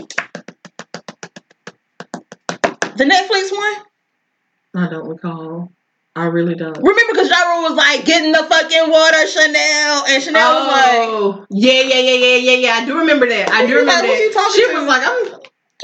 the 2.96 3.04
Netflix 3.04 3.52
one. 3.54 4.84
I 4.86 4.88
don't 4.90 5.08
recall. 5.08 5.70
I 6.16 6.24
really 6.26 6.54
don't. 6.54 6.76
Remember, 6.78 7.12
because 7.12 7.28
Ja 7.28 7.60
was 7.62 7.74
like 7.74 8.04
getting 8.06 8.32
the 8.32 8.42
fucking 8.48 8.90
water, 8.90 9.26
Chanel, 9.26 10.04
and 10.08 10.22
Chanel 10.22 10.54
was 10.54 10.66
like, 10.66 11.08
Oh, 11.12 11.46
yeah, 11.50 11.82
yeah, 11.82 11.98
yeah, 12.00 12.14
yeah, 12.14 12.36
yeah, 12.36 12.52
yeah. 12.56 12.70
I 12.82 12.86
do 12.86 12.98
remember 12.98 13.28
that. 13.28 13.50
I 13.50 13.66
do 13.66 13.74
like, 13.74 13.80
remember 13.80 14.06
you 14.06 14.32
that. 14.32 14.52
She 14.54 14.66
to? 14.66 14.74
was 14.78 14.88
like, 14.88 15.02
I'm. 15.04 15.40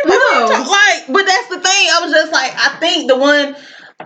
No. 0.06 0.46
like, 0.48 1.06
but 1.08 1.26
that's 1.26 1.48
the 1.48 1.60
thing. 1.60 1.88
I 1.92 1.98
was 2.02 2.12
just 2.12 2.32
like, 2.32 2.52
I 2.56 2.76
think 2.80 3.08
the 3.08 3.16
one, 3.18 3.54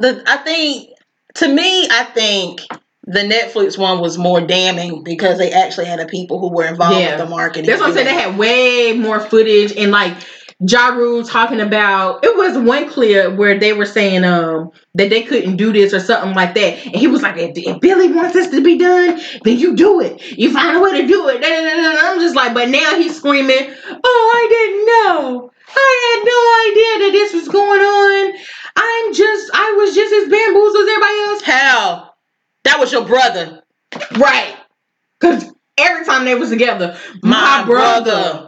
the 0.01 0.23
I 0.27 0.39
think 0.39 0.91
to 1.37 1.49
me, 1.49 1.87
I 1.89 2.03
think 2.13 2.61
the 3.05 3.21
Netflix 3.21 3.79
one 3.79 4.01
was 4.01 4.19
more 4.19 4.41
damning 4.41 5.05
because 5.05 5.39
they 5.39 5.53
actually 5.53 5.87
had 5.87 6.01
the 6.01 6.07
people 6.07 6.41
who 6.41 6.53
were 6.53 6.67
involved 6.67 6.99
Yeah. 6.99 7.11
with 7.17 7.25
the 7.25 7.31
marketing. 7.31 7.67
That's 7.67 7.81
what 7.81 7.91
I'm 7.91 7.95
saying. 7.95 8.07
They 8.07 8.15
had 8.15 8.37
way 8.37 8.95
more 8.99 9.21
footage 9.21 9.77
and 9.77 9.93
like 9.93 10.17
Ja 10.61 10.89
Rule 10.89 11.23
talking 11.23 11.61
about. 11.61 12.25
It 12.25 12.35
was 12.35 12.57
one 12.57 12.89
clip 12.89 13.35
where 13.37 13.59
they 13.59 13.75
were 13.75 13.85
saying 13.85 14.25
um 14.25 14.71
that 14.95 15.11
they 15.11 15.23
couldn't 15.23 15.57
do 15.57 15.73
this 15.73 15.93
or 15.93 16.01
something 16.01 16.35
like 16.35 16.55
that, 16.55 16.87
and 16.87 16.97
he 16.97 17.07
was 17.09 17.23
like, 17.23 17.37
"If, 17.37 17.53
if 17.57 17.81
Billy 17.81 18.11
wants 18.11 18.33
this 18.33 18.49
to 18.51 18.63
be 18.63 18.79
done, 18.79 19.21
then 19.45 19.59
you 19.59 19.77
do 19.77 20.01
it. 20.01 20.23
You 20.39 20.53
find 20.53 20.77
a 20.77 20.81
way 20.81 21.03
to 21.03 21.07
do 21.07 21.29
it." 21.29 21.45
And 21.45 21.87
I'm 21.99 22.21
just 22.21 22.35
like, 22.35 22.55
but 22.55 22.71
now 22.71 22.97
he's 22.97 23.17
screaming, 23.17 23.75
"Oh, 24.05 24.33
I 24.35 24.47
didn't 24.49 24.87
know. 24.87 25.51
I 25.69 26.17
had 26.17 26.25
no 26.25 26.41
idea 26.71 27.07
that 27.07 27.13
this 27.13 27.35
was 27.35 27.49
going 27.49 27.81
on. 27.81 28.35
I'm 28.77 29.13
just, 29.15 29.51
I 29.53 29.75
was 29.77 29.95
just 29.95 30.13
as 30.13 30.29
bamboozled 30.31 30.83
as 30.83 30.89
everybody 30.89 31.19
else." 31.21 31.43
Hell, 31.43 32.15
that 32.65 32.81
was 32.81 32.93
your 32.93 33.05
brother, 33.05 33.63
Right. 34.17 34.57
Because 35.21 35.45
every 35.79 36.05
time 36.07 36.25
they 36.25 36.35
was 36.35 36.51
together, 36.51 36.99
my, 37.23 37.65
brother. 37.67 38.46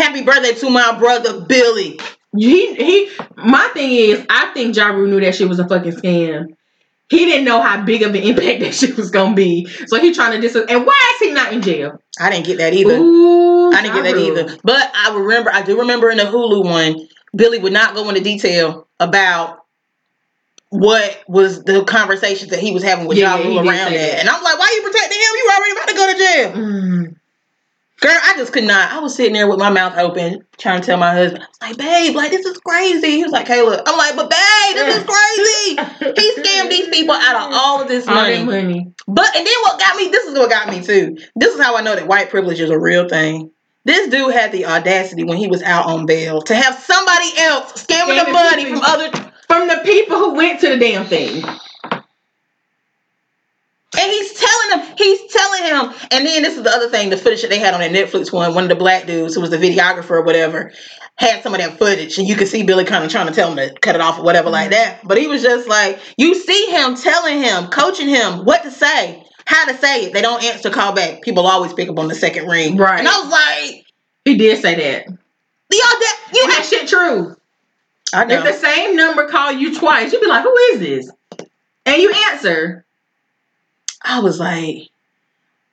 Happy 0.00 0.22
birthday 0.22 0.54
to 0.54 0.70
my 0.70 0.98
brother 0.98 1.40
Billy. 1.42 1.98
He 2.36 2.74
he. 2.74 3.10
My 3.36 3.68
thing 3.74 3.92
is, 3.92 4.24
I 4.30 4.50
think 4.54 4.74
Ja 4.74 4.86
Rule 4.88 5.08
knew 5.08 5.20
that 5.20 5.34
shit 5.34 5.48
was 5.48 5.58
a 5.58 5.68
fucking 5.68 5.92
scam. 5.92 6.46
He 7.10 7.24
didn't 7.26 7.44
know 7.44 7.60
how 7.60 7.82
big 7.84 8.02
of 8.02 8.14
an 8.14 8.22
impact 8.22 8.60
that 8.60 8.72
shit 8.74 8.96
was 8.96 9.10
gonna 9.10 9.34
be, 9.34 9.66
so 9.86 10.00
he 10.00 10.14
trying 10.14 10.32
to 10.32 10.40
dis. 10.40 10.54
And 10.56 10.86
why 10.86 11.10
is 11.14 11.28
he 11.28 11.32
not 11.34 11.52
in 11.52 11.60
jail? 11.60 12.00
I 12.20 12.30
didn't 12.30 12.46
get 12.46 12.58
that 12.58 12.72
either. 12.72 12.96
Ooh, 12.96 13.72
I 13.72 13.82
didn't 13.82 13.96
get 13.96 14.04
that 14.04 14.16
either. 14.16 14.56
But 14.62 14.90
I 14.94 15.14
remember, 15.16 15.50
I 15.52 15.62
do 15.62 15.80
remember 15.80 16.08
in 16.10 16.18
the 16.18 16.24
Hulu 16.24 16.64
one, 16.64 17.08
Billy 17.34 17.58
would 17.58 17.72
not 17.72 17.94
go 17.94 18.08
into 18.08 18.20
detail 18.20 18.86
about 19.00 19.58
what 20.70 21.24
was 21.26 21.64
the 21.64 21.82
conversations 21.84 22.50
that 22.52 22.60
he 22.60 22.70
was 22.70 22.84
having 22.84 23.06
with 23.06 23.18
Yeah, 23.18 23.34
Ja 23.34 23.36
yeah, 23.36 23.42
he 23.42 23.48
Rule 23.48 23.62
did 23.64 23.68
around 23.68 23.92
that. 23.92 23.98
that. 24.12 24.20
And 24.20 24.28
I'm 24.28 24.42
like, 24.42 24.58
why 24.58 24.66
are 24.66 24.72
you 24.72 24.82
protecting 24.82 25.18
him? 25.18 25.26
You 25.34 25.50
already 25.52 25.72
about 25.72 25.88
to 25.88 25.94
go 25.94 26.12
to 26.12 26.18
jail. 26.18 26.52
Mm. 26.52 27.16
Girl, 28.00 28.16
I 28.22 28.32
just 28.36 28.52
could 28.54 28.64
not. 28.64 28.90
I 28.90 28.98
was 29.00 29.14
sitting 29.14 29.34
there 29.34 29.46
with 29.46 29.58
my 29.58 29.68
mouth 29.68 29.96
open, 29.98 30.46
trying 30.56 30.80
to 30.80 30.86
tell 30.86 30.96
my 30.96 31.12
husband, 31.12 31.44
I 31.60 31.68
was 31.68 31.78
like, 31.78 31.78
babe, 31.78 32.16
like, 32.16 32.30
this 32.30 32.46
is 32.46 32.56
crazy. 32.58 33.10
He 33.10 33.22
was 33.22 33.32
like, 33.32 33.46
Kayla. 33.46 33.82
I'm 33.84 33.98
like, 33.98 34.16
but 34.16 34.30
babe, 34.30 34.74
this 34.74 34.96
is 34.96 35.04
crazy. 35.04 36.14
He 36.20 36.42
scammed 36.42 36.70
these 36.70 36.88
people 36.88 37.14
out 37.14 37.36
of 37.36 37.52
all 37.52 37.82
of 37.82 37.88
this 37.88 38.06
money. 38.06 38.42
money. 38.42 38.92
But 39.06 39.36
and 39.36 39.46
then 39.46 39.54
what 39.64 39.78
got 39.78 39.96
me, 39.96 40.08
this 40.08 40.24
is 40.24 40.38
what 40.38 40.48
got 40.48 40.68
me 40.70 40.82
too. 40.82 41.18
This 41.36 41.54
is 41.54 41.60
how 41.60 41.76
I 41.76 41.82
know 41.82 41.94
that 41.94 42.06
white 42.06 42.30
privilege 42.30 42.60
is 42.60 42.70
a 42.70 42.78
real 42.78 43.06
thing. 43.06 43.50
This 43.84 44.08
dude 44.08 44.32
had 44.32 44.52
the 44.52 44.66
audacity 44.66 45.24
when 45.24 45.36
he 45.36 45.46
was 45.48 45.62
out 45.62 45.86
on 45.86 46.06
bail 46.06 46.40
to 46.42 46.54
have 46.54 46.76
somebody 46.78 47.30
else 47.38 47.84
scamming 47.84 48.18
the 48.18 48.30
Scamming 48.30 48.32
money 48.32 48.64
people. 48.64 48.80
from 48.80 48.90
other 48.90 49.32
From 49.46 49.68
the 49.68 49.80
people 49.84 50.16
who 50.16 50.34
went 50.34 50.60
to 50.60 50.68
the 50.68 50.78
damn 50.78 51.06
thing. 51.06 51.42
And 53.98 54.10
he's 54.10 54.32
telling 54.32 54.78
him, 54.78 54.94
he's 54.96 55.32
telling 55.32 55.64
him, 55.64 55.94
and 56.12 56.26
then 56.26 56.42
this 56.42 56.56
is 56.56 56.62
the 56.62 56.70
other 56.70 56.88
thing, 56.88 57.10
the 57.10 57.16
footage 57.16 57.42
that 57.42 57.48
they 57.48 57.58
had 57.58 57.74
on 57.74 57.80
that 57.80 57.90
Netflix 57.90 58.32
one, 58.32 58.54
one 58.54 58.62
of 58.64 58.68
the 58.68 58.76
black 58.76 59.06
dudes 59.06 59.34
who 59.34 59.40
was 59.40 59.50
the 59.50 59.56
videographer 59.56 60.10
or 60.10 60.22
whatever, 60.22 60.72
had 61.16 61.42
some 61.42 61.54
of 61.54 61.60
that 61.60 61.76
footage, 61.76 62.16
and 62.18 62.28
you 62.28 62.34
could 62.36 62.48
see 62.48 62.62
Billy 62.62 62.84
kind 62.84 63.04
of 63.04 63.10
trying 63.10 63.26
to 63.26 63.32
tell 63.32 63.50
him 63.50 63.56
to 63.56 63.78
cut 63.80 63.94
it 63.94 64.00
off 64.00 64.18
or 64.18 64.22
whatever 64.22 64.48
like 64.48 64.70
mm-hmm. 64.70 64.82
that. 64.82 65.00
But 65.04 65.18
he 65.18 65.26
was 65.26 65.42
just 65.42 65.68
like, 65.68 65.98
you 66.16 66.34
see 66.34 66.70
him 66.70 66.94
telling 66.94 67.42
him, 67.42 67.66
coaching 67.66 68.08
him 68.08 68.44
what 68.44 68.62
to 68.62 68.70
say, 68.70 69.22
how 69.44 69.66
to 69.66 69.76
say 69.76 70.06
it. 70.06 70.12
They 70.12 70.22
don't 70.22 70.42
answer 70.44 70.70
call 70.70 70.92
back. 70.92 71.22
People 71.22 71.46
always 71.46 71.72
pick 71.72 71.88
up 71.88 71.98
on 71.98 72.08
the 72.08 72.14
second 72.14 72.46
ring. 72.46 72.76
Right. 72.76 73.00
And 73.00 73.08
I 73.08 73.20
was 73.20 73.30
like, 73.30 73.84
He 74.24 74.38
did 74.38 74.62
say 74.62 74.76
that. 74.76 75.06
the 75.06 75.76
that 75.76 76.30
you 76.32 76.42
And 76.44 76.52
that 76.52 76.64
shit 76.64 76.88
true. 76.88 77.36
I 78.14 78.24
know. 78.24 78.36
If 78.36 78.44
the 78.44 78.52
same 78.52 78.96
number 78.96 79.28
call 79.28 79.52
you 79.52 79.78
twice, 79.78 80.12
you'd 80.12 80.20
be 80.20 80.26
like, 80.26 80.42
"Who 80.42 80.56
is 80.72 80.80
this?" 80.80 81.10
And 81.86 82.02
you 82.02 82.12
answer. 82.30 82.84
I 84.02 84.20
was 84.20 84.38
like, 84.40 84.88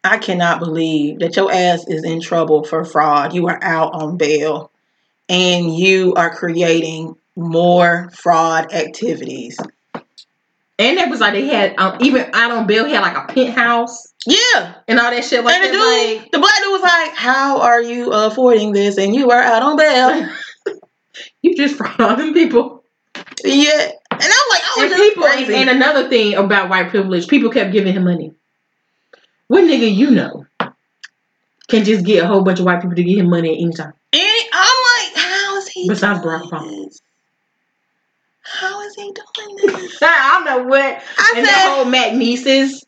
I 0.03 0.17
cannot 0.17 0.59
believe 0.59 1.19
that 1.19 1.35
your 1.35 1.51
ass 1.51 1.87
is 1.87 2.03
in 2.03 2.21
trouble 2.21 2.63
for 2.63 2.85
fraud. 2.85 3.33
You 3.33 3.47
are 3.47 3.59
out 3.63 3.93
on 3.93 4.17
bail 4.17 4.71
and 5.29 5.75
you 5.75 6.13
are 6.15 6.33
creating 6.33 7.15
more 7.35 8.09
fraud 8.11 8.73
activities. 8.73 9.57
And 10.79 10.97
that 10.97 11.09
was 11.09 11.19
like 11.19 11.33
they 11.33 11.47
had 11.47 11.75
um, 11.79 11.97
even 12.01 12.29
out 12.33 12.51
on 12.51 12.67
bail, 12.67 12.85
he 12.85 12.93
had 12.93 13.01
like 13.01 13.17
a 13.17 13.33
penthouse 13.33 14.13
Yeah. 14.27 14.75
and 14.87 14.99
all 14.99 15.09
that 15.09 15.23
shit 15.23 15.43
like 15.43 15.55
and 15.55 15.63
the 15.69 15.71
dude, 15.71 16.19
Like, 16.21 16.31
the 16.31 16.39
black 16.39 16.57
dude 16.59 16.71
was 16.71 16.81
like, 16.83 17.13
How 17.15 17.61
are 17.61 17.81
you 17.81 18.11
affording 18.13 18.73
this? 18.73 18.97
And 18.97 19.15
you 19.15 19.31
are 19.31 19.41
out 19.41 19.63
on 19.63 19.75
bail. 19.77 20.29
you 21.41 21.55
just 21.55 21.77
frauding 21.77 22.33
people. 22.33 22.83
yeah. 23.43 23.91
And 24.81 24.85
I 24.85 24.87
was 24.87 24.91
like, 24.91 24.91
I 24.91 24.91
was 24.91 24.91
And 24.91 24.91
just 24.91 25.03
people, 25.09 25.23
crazy. 25.23 25.53
and 25.55 25.69
another 25.69 26.09
thing 26.09 26.33
about 26.35 26.69
white 26.69 26.89
privilege, 26.89 27.27
people 27.27 27.49
kept 27.51 27.71
giving 27.71 27.93
him 27.93 28.03
money. 28.03 28.33
What 29.47 29.63
nigga 29.63 29.93
you 29.93 30.11
know 30.11 30.45
can 31.69 31.83
just 31.85 32.05
get 32.05 32.23
a 32.23 32.27
whole 32.27 32.41
bunch 32.43 32.59
of 32.59 32.65
white 32.65 32.81
people 32.81 32.95
to 32.95 33.03
give 33.03 33.19
him 33.19 33.29
money 33.29 33.49
at 33.49 33.61
any 33.61 33.73
time? 33.73 33.93
And 34.13 34.49
I'm 34.53 35.13
like, 35.13 35.15
how 35.23 35.57
is 35.57 35.67
he 35.69 35.87
Besides 35.87 36.21
doing 36.21 36.39
Barack 36.39 36.49
Obama. 36.49 36.99
How 38.41 38.81
is 38.81 38.95
he 38.95 39.11
doing 39.13 39.55
this? 39.81 39.99
I 40.01 40.31
don't 40.33 40.45
know 40.45 40.69
what. 40.69 40.83
I 41.17 41.33
and 41.37 41.45
said, 41.45 41.53
that 41.53 41.75
whole 41.75 41.91
Magnises. 41.91 42.85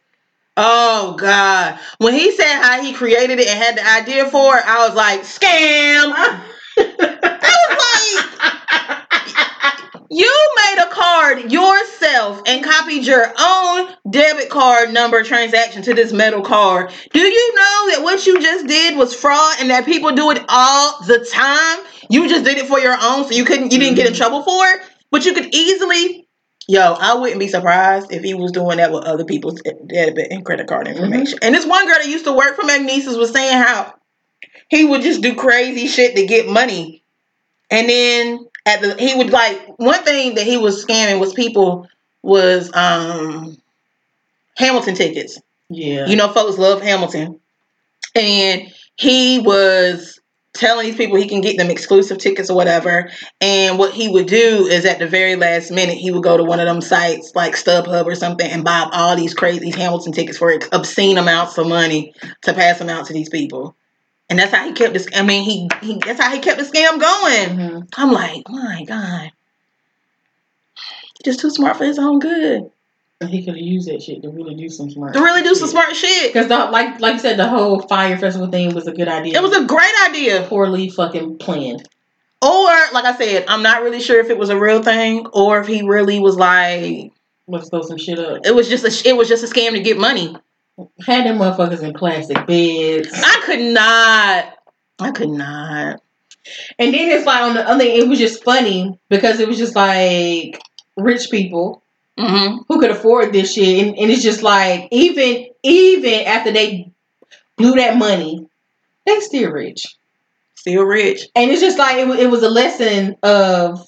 oh 0.58 1.16
God. 1.18 1.78
When 1.98 2.14
he 2.14 2.32
said 2.32 2.62
how 2.62 2.82
he 2.82 2.94
created 2.94 3.40
it 3.40 3.48
and 3.48 3.60
had 3.62 3.78
the 3.78 3.86
idea 3.88 4.30
for 4.30 4.58
it, 4.58 4.64
I 4.66 4.88
was 4.88 4.96
like, 4.96 5.22
scam. 5.22 6.42
I 6.80 7.56
was 7.68 7.78
like, 7.78 8.40
you 10.12 10.50
made 10.56 10.84
a 10.84 10.90
card 10.90 11.52
yourself 11.52 12.42
and 12.48 12.64
copied 12.64 13.06
your 13.06 13.32
own 13.40 13.96
debit 14.10 14.50
card 14.50 14.92
number 14.94 15.24
transaction 15.24 15.82
to 15.84 15.94
this 15.94 16.12
metal 16.12 16.42
card. 16.42 16.92
Do 17.14 17.20
you 17.20 17.56
know 17.56 17.90
that 17.92 18.00
what 18.02 18.26
you 18.26 18.42
just 18.42 18.68
did 18.68 18.98
was 18.98 19.14
fraud 19.14 19.58
and 19.60 19.70
that 19.70 19.86
people 19.86 20.12
do 20.12 20.32
it 20.32 20.44
all 20.50 21.04
the 21.06 21.26
time? 21.32 21.86
You 22.10 22.28
just 22.28 22.44
did 22.44 22.58
it 22.58 22.68
for 22.68 22.80
your 22.80 22.98
own, 23.02 23.26
so 23.26 23.32
you 23.32 23.46
couldn't 23.46 23.72
you 23.72 23.80
didn't 23.80 23.96
get 23.96 24.08
in 24.08 24.14
mm-hmm. 24.14 24.18
trouble 24.18 24.44
for 24.44 24.66
it, 24.68 24.82
but 25.12 25.26
you 25.26 25.34
could 25.34 25.54
easily 25.54 26.26
Yo, 26.70 26.94
I 27.00 27.16
wouldn't 27.16 27.40
be 27.40 27.48
surprised 27.48 28.12
if 28.12 28.24
he 28.24 28.36
was 28.36 28.52
doing 28.52 28.78
that 28.78 28.92
with 28.92 29.04
other 29.04 29.26
people's 29.26 29.60
debit 29.88 30.28
and 30.32 30.46
credit 30.46 30.68
card 30.68 30.86
mm-hmm. 30.86 30.98
information. 30.98 31.40
And 31.42 31.56
this 31.56 31.66
one 31.66 31.84
girl 31.88 31.96
that 31.96 32.08
used 32.08 32.26
to 32.26 32.32
work 32.32 32.56
for 32.56 32.62
Magnises 32.62 33.18
was 33.18 33.32
saying 33.32 33.58
how 33.58 33.96
he 34.70 34.86
would 34.86 35.02
just 35.02 35.22
do 35.22 35.36
crazy 35.36 35.88
shit 35.88 36.16
to 36.16 36.26
get 36.26 36.48
money. 36.48 37.04
And 37.72 37.90
then 37.90 38.48
at 38.66 38.82
the 38.82 38.96
he 38.96 39.16
would 39.16 39.32
like 39.32 39.60
one 39.78 40.04
thing 40.04 40.36
that 40.36 40.46
he 40.46 40.58
was 40.58 40.86
scamming 40.86 41.20
was 41.20 41.34
people 41.34 41.88
was 42.22 42.72
um 42.74 43.58
Hamilton 44.58 44.96
tickets. 44.96 45.40
yeah. 45.70 46.06
You 46.08 46.16
know, 46.16 46.32
folks 46.32 46.58
love 46.58 46.82
Hamilton. 46.82 47.40
And 48.16 48.74
he 48.96 49.40
was 49.40 50.20
telling 50.54 50.88
these 50.88 50.96
people 50.96 51.16
he 51.16 51.28
can 51.28 51.42
get 51.42 51.58
them 51.58 51.70
exclusive 51.70 52.18
tickets 52.18 52.50
or 52.50 52.56
whatever. 52.56 53.10
And 53.40 53.78
what 53.80 53.94
he 53.94 54.10
would 54.10 54.28
do 54.28 54.68
is 54.68 54.84
at 54.84 55.00
the 55.00 55.08
very 55.08 55.36
last 55.36 55.72
minute, 55.72 55.98
he 55.98 56.12
would 56.12 56.24
go 56.24 56.36
to 56.36 56.44
one 56.44 56.60
of 56.60 56.66
them 56.66 56.82
sites 56.82 57.32
like 57.36 57.54
StubHub 57.54 58.06
or 58.06 58.16
something 58.16 58.50
and 58.50 58.64
buy 58.64 58.90
all 58.92 59.16
these 59.16 59.34
crazy 59.34 59.70
Hamilton 59.70 60.12
tickets 60.12 60.38
for 60.38 60.60
obscene 60.72 61.18
amounts 61.18 61.58
of 61.58 61.68
money 61.68 62.14
to 62.42 62.54
pass 62.54 62.80
them 62.80 62.90
out 62.90 63.06
to 63.06 63.14
these 63.14 63.30
people. 63.30 63.76
And 64.30 64.38
that's 64.38 64.54
how 64.54 64.66
he 64.66 64.74
kept 64.74 64.94
this. 64.94 65.08
I 65.16 65.24
mean, 65.24 65.44
he, 65.44 65.68
he 65.82 65.98
that's 66.06 66.22
how 66.22 66.30
he 66.32 66.40
kept 66.40 66.60
the 66.60 66.66
scam 66.66 67.00
going. 67.00 67.58
Mhm. 67.58 67.88
I'm 67.98 68.12
like, 68.12 68.44
my 68.50 68.84
God. 68.86 69.32
he's 70.76 71.26
Just 71.26 71.40
too 71.40 71.50
smart 71.50 71.78
for 71.78 71.86
his 71.86 71.98
own 72.00 72.20
good. 72.20 72.70
He 73.28 73.44
could 73.44 73.56
have 73.56 73.64
used 73.64 73.90
that 73.90 74.02
shit 74.02 74.22
to 74.22 74.30
really 74.30 74.56
do 74.56 74.70
some 74.70 74.90
smart. 74.90 75.14
To 75.14 75.20
really 75.22 75.42
do 75.42 75.54
some 75.54 75.68
smart 75.68 75.94
shit. 75.96 76.32
Because 76.32 76.48
like 76.50 77.00
like 77.02 77.14
you 77.16 77.20
said, 77.20 77.38
the 77.38 77.48
whole 77.50 77.82
Fyre 77.82 78.18
festival 78.18 78.48
thing 78.50 78.74
was 78.74 78.88
a 78.88 78.94
good 78.94 79.08
idea. 79.10 79.36
It 79.38 79.42
was 79.44 79.56
a 79.58 79.66
great 79.66 79.94
idea. 80.08 80.46
poorly 80.48 80.90
fucking 80.90 81.38
planned. 81.40 81.88
Or, 82.42 82.70
like 82.94 83.04
I 83.04 83.18
said, 83.18 83.44
I'm 83.50 83.62
not 83.64 83.82
really 83.84 84.00
sure 84.00 84.22
if 84.22 84.30
it 84.30 84.38
was 84.38 84.50
a 84.50 84.58
real 84.58 84.82
thing 84.82 85.28
or 85.34 85.60
if 85.60 85.68
he 85.68 85.82
really 85.82 86.20
was 86.22 86.38
like 86.38 87.12
Let's 87.50 87.70
throw 87.70 87.82
some 87.82 87.98
shit 87.98 88.18
up. 88.18 88.46
it 88.46 88.56
was 88.56 88.70
just 88.70 88.86
a 88.86 89.10
it 89.10 89.18
was 89.18 89.28
just 89.28 89.44
a 89.44 89.48
scam 89.48 89.72
to 89.72 89.82
get 89.82 89.98
money. 89.98 90.38
Had 91.06 91.26
them 91.26 91.40
motherfuckers 91.40 91.84
in 91.84 91.94
plastic 91.94 92.46
beds. 92.48 93.10
I 93.14 93.42
could 93.46 93.60
not. 93.60 94.58
I 95.00 95.12
could 95.12 95.30
not. 95.30 96.02
And 96.78 96.94
then 96.94 97.10
it's 97.10 97.26
like 97.26 97.42
on 97.42 97.56
the 97.56 97.68
other 97.68 97.84
it 97.84 98.08
was 98.08 98.20
just 98.20 98.44
funny 98.44 99.00
because 99.10 99.40
it 99.40 99.48
was 99.48 99.58
just 99.58 99.76
like 99.76 100.62
rich 100.98 101.30
people 101.30 101.84
hmm 102.18 102.58
who 102.68 102.80
could 102.80 102.92
afford 102.92 103.32
this 103.32 103.54
shit. 103.54 103.86
And, 103.88 103.98
and 103.98 104.12
it's 104.12 104.24
just 104.24 104.44
like 104.44 104.88
even 104.92 105.48
even 105.64 106.26
after 106.26 106.52
they 106.52 106.92
blew 107.58 107.74
that 107.76 107.98
money, 107.98 108.48
they 109.06 109.20
still 109.20 109.52
rich. 109.52 109.86
Still 110.56 110.84
rich. 110.84 111.28
And 111.36 111.52
it's 111.52 111.62
just 111.62 111.78
like 111.78 111.98
it, 111.98 112.08
it 112.20 112.30
was 112.30 112.44
a 112.44 112.50
lesson 112.50 113.16
of 113.24 113.86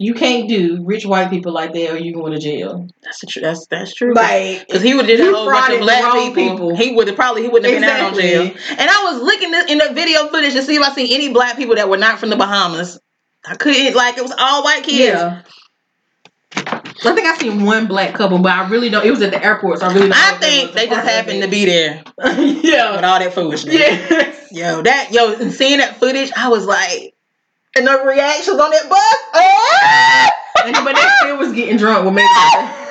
you 0.00 0.14
can't 0.14 0.48
do 0.48 0.82
rich 0.82 1.04
white 1.04 1.28
people 1.28 1.52
like 1.52 1.74
that 1.74 1.90
or 1.90 1.98
you 1.98 2.14
going 2.14 2.32
to 2.32 2.38
jail. 2.38 2.88
That's 3.02 3.20
the 3.20 3.26
tr- 3.26 3.40
that's 3.40 3.66
that's 3.66 3.92
true. 3.92 4.14
Like 4.14 4.66
Because 4.66 4.82
he 4.82 4.94
would 4.94 5.06
have 5.06 5.18
did 5.18 5.28
a 5.28 5.30
whole 5.30 5.44
bunch 5.44 5.74
of 5.74 5.80
black 5.80 6.14
people. 6.14 6.34
people. 6.34 6.76
He 6.76 6.92
would 6.94 7.06
have 7.06 7.16
probably 7.16 7.42
he 7.42 7.48
wouldn't 7.48 7.70
have 7.70 7.82
been 7.82 7.88
out 7.88 8.14
on 8.14 8.18
jail. 8.18 8.42
And 8.44 8.90
I 8.90 9.12
was 9.12 9.22
looking 9.22 9.52
in 9.68 9.76
the 9.76 9.92
video 9.92 10.26
footage 10.28 10.54
to 10.54 10.62
see 10.62 10.76
if 10.76 10.82
I 10.82 10.94
seen 10.94 11.12
any 11.12 11.30
black 11.30 11.58
people 11.58 11.74
that 11.74 11.90
were 11.90 11.98
not 11.98 12.18
from 12.18 12.30
the 12.30 12.36
Bahamas. 12.36 12.98
I 13.46 13.56
couldn't 13.56 13.94
like 13.94 14.16
it 14.16 14.22
was 14.22 14.32
all 14.38 14.64
white 14.64 14.84
kids. 14.84 14.98
Yeah. 14.98 15.42
I 16.56 17.14
think 17.14 17.26
I 17.26 17.36
seen 17.36 17.64
one 17.66 17.86
black 17.86 18.14
couple, 18.14 18.38
but 18.38 18.52
I 18.52 18.68
really 18.70 18.88
don't. 18.88 19.04
It 19.04 19.10
was 19.10 19.20
at 19.20 19.32
the 19.32 19.44
airport, 19.44 19.80
so 19.80 19.86
I 19.86 19.92
really 19.92 20.08
don't. 20.08 20.16
I 20.16 20.38
think 20.38 20.72
they 20.72 20.86
just 20.86 21.06
happened 21.06 21.42
to 21.42 21.48
be 21.48 21.66
there 21.66 22.02
yeah, 22.18 22.96
with 22.96 23.04
all 23.04 23.18
that 23.18 23.32
foolishness. 23.34 23.74
Yes. 23.74 24.50
Yo, 24.50 24.82
that 24.82 25.10
yo, 25.12 25.34
seeing 25.50 25.78
that 25.78 25.96
footage, 25.98 26.32
I 26.36 26.48
was 26.48 26.66
like, 26.66 27.14
and 27.76 27.86
the 27.86 28.02
reactions 28.04 28.58
on 28.58 28.70
that 28.70 28.88
bus. 28.88 29.16
Oh! 29.34 30.28
Uh, 30.58 30.62
and- 30.66 30.84
but 30.84 30.94
they 30.96 31.08
still 31.20 31.38
was 31.38 31.52
getting 31.52 31.76
drunk 31.76 32.04
with 32.04 32.14
me. 32.14 32.22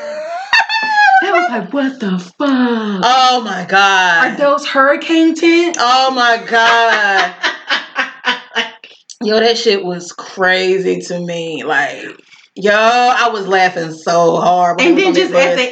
That 1.21 1.33
was 1.33 1.49
like, 1.49 1.73
what 1.73 1.99
the 1.99 2.17
fuck? 2.17 2.39
Oh 2.39 3.41
my 3.43 3.65
god! 3.67 4.25
Are 4.31 4.37
those 4.37 4.65
hurricane 4.65 5.35
tents? 5.35 5.77
Oh 5.79 6.11
my 6.11 6.41
god. 6.49 7.35
Yo, 9.21 9.37
that 9.37 9.57
shit 9.57 9.83
was 9.83 10.13
crazy 10.13 11.01
to 11.01 11.19
me. 11.19 11.63
Like, 11.65 12.05
yo, 12.55 12.71
I 12.73 13.27
was 13.33 13.47
laughing 13.47 13.91
so 13.91 14.37
hard. 14.37 14.79
And 14.79 14.97
then 14.97 15.13
just 15.13 15.33
at 15.33 15.57
the 15.57 15.71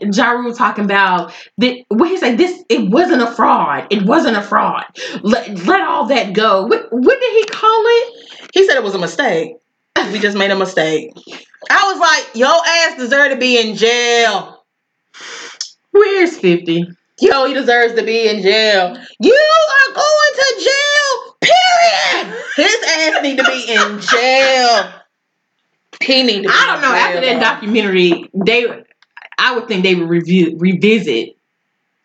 end, 0.00 0.16
Ja 0.16 0.30
Rule 0.30 0.54
talking 0.54 0.86
about 0.86 1.34
that. 1.58 1.84
What 1.88 2.08
he 2.08 2.16
said, 2.16 2.38
this 2.38 2.64
it 2.70 2.90
wasn't 2.90 3.20
a 3.20 3.30
fraud. 3.30 3.88
It 3.90 4.04
wasn't 4.06 4.38
a 4.38 4.42
fraud. 4.42 4.84
Let 5.22 5.66
let 5.66 5.82
all 5.82 6.06
that 6.06 6.32
go. 6.32 6.62
What 6.64 6.86
what 6.90 7.20
did 7.20 7.32
he 7.34 7.44
call 7.44 7.82
it? 7.86 8.13
He 8.54 8.64
said 8.66 8.76
it 8.76 8.84
was 8.84 8.94
a 8.94 8.98
mistake. 8.98 9.56
We 10.12 10.20
just 10.20 10.36
made 10.36 10.50
a 10.52 10.56
mistake. 10.56 11.12
I 11.70 11.92
was 11.92 11.98
like, 11.98 12.36
your 12.36 12.54
ass 12.66 12.96
deserve 12.96 13.32
to 13.32 13.36
be 13.36 13.58
in 13.58 13.74
jail. 13.74 14.64
Where's 15.90 16.38
fifty? 16.38 16.86
Yo, 17.20 17.46
he 17.46 17.54
deserves 17.54 17.94
to 17.94 18.04
be 18.04 18.28
in 18.28 18.42
jail. 18.42 18.96
You 19.20 19.34
are 19.34 19.94
going 19.94 20.34
to 20.34 20.54
jail. 20.64 21.36
Period. 21.40 22.44
His 22.56 22.76
ass 22.86 23.22
need 23.22 23.38
to 23.38 23.44
be 23.44 23.72
in 23.72 24.00
jail. 24.00 24.92
He 26.00 26.22
need 26.22 26.42
to. 26.42 26.48
Be 26.48 26.54
I 26.54 26.66
don't 26.66 26.82
know. 26.82 26.94
After 26.94 27.20
that 27.20 27.40
documentary, 27.40 28.30
they, 28.34 28.84
I 29.38 29.54
would 29.56 29.68
think 29.68 29.82
they 29.82 29.94
would 29.94 30.08
review 30.08 30.56
revisit 30.58 31.36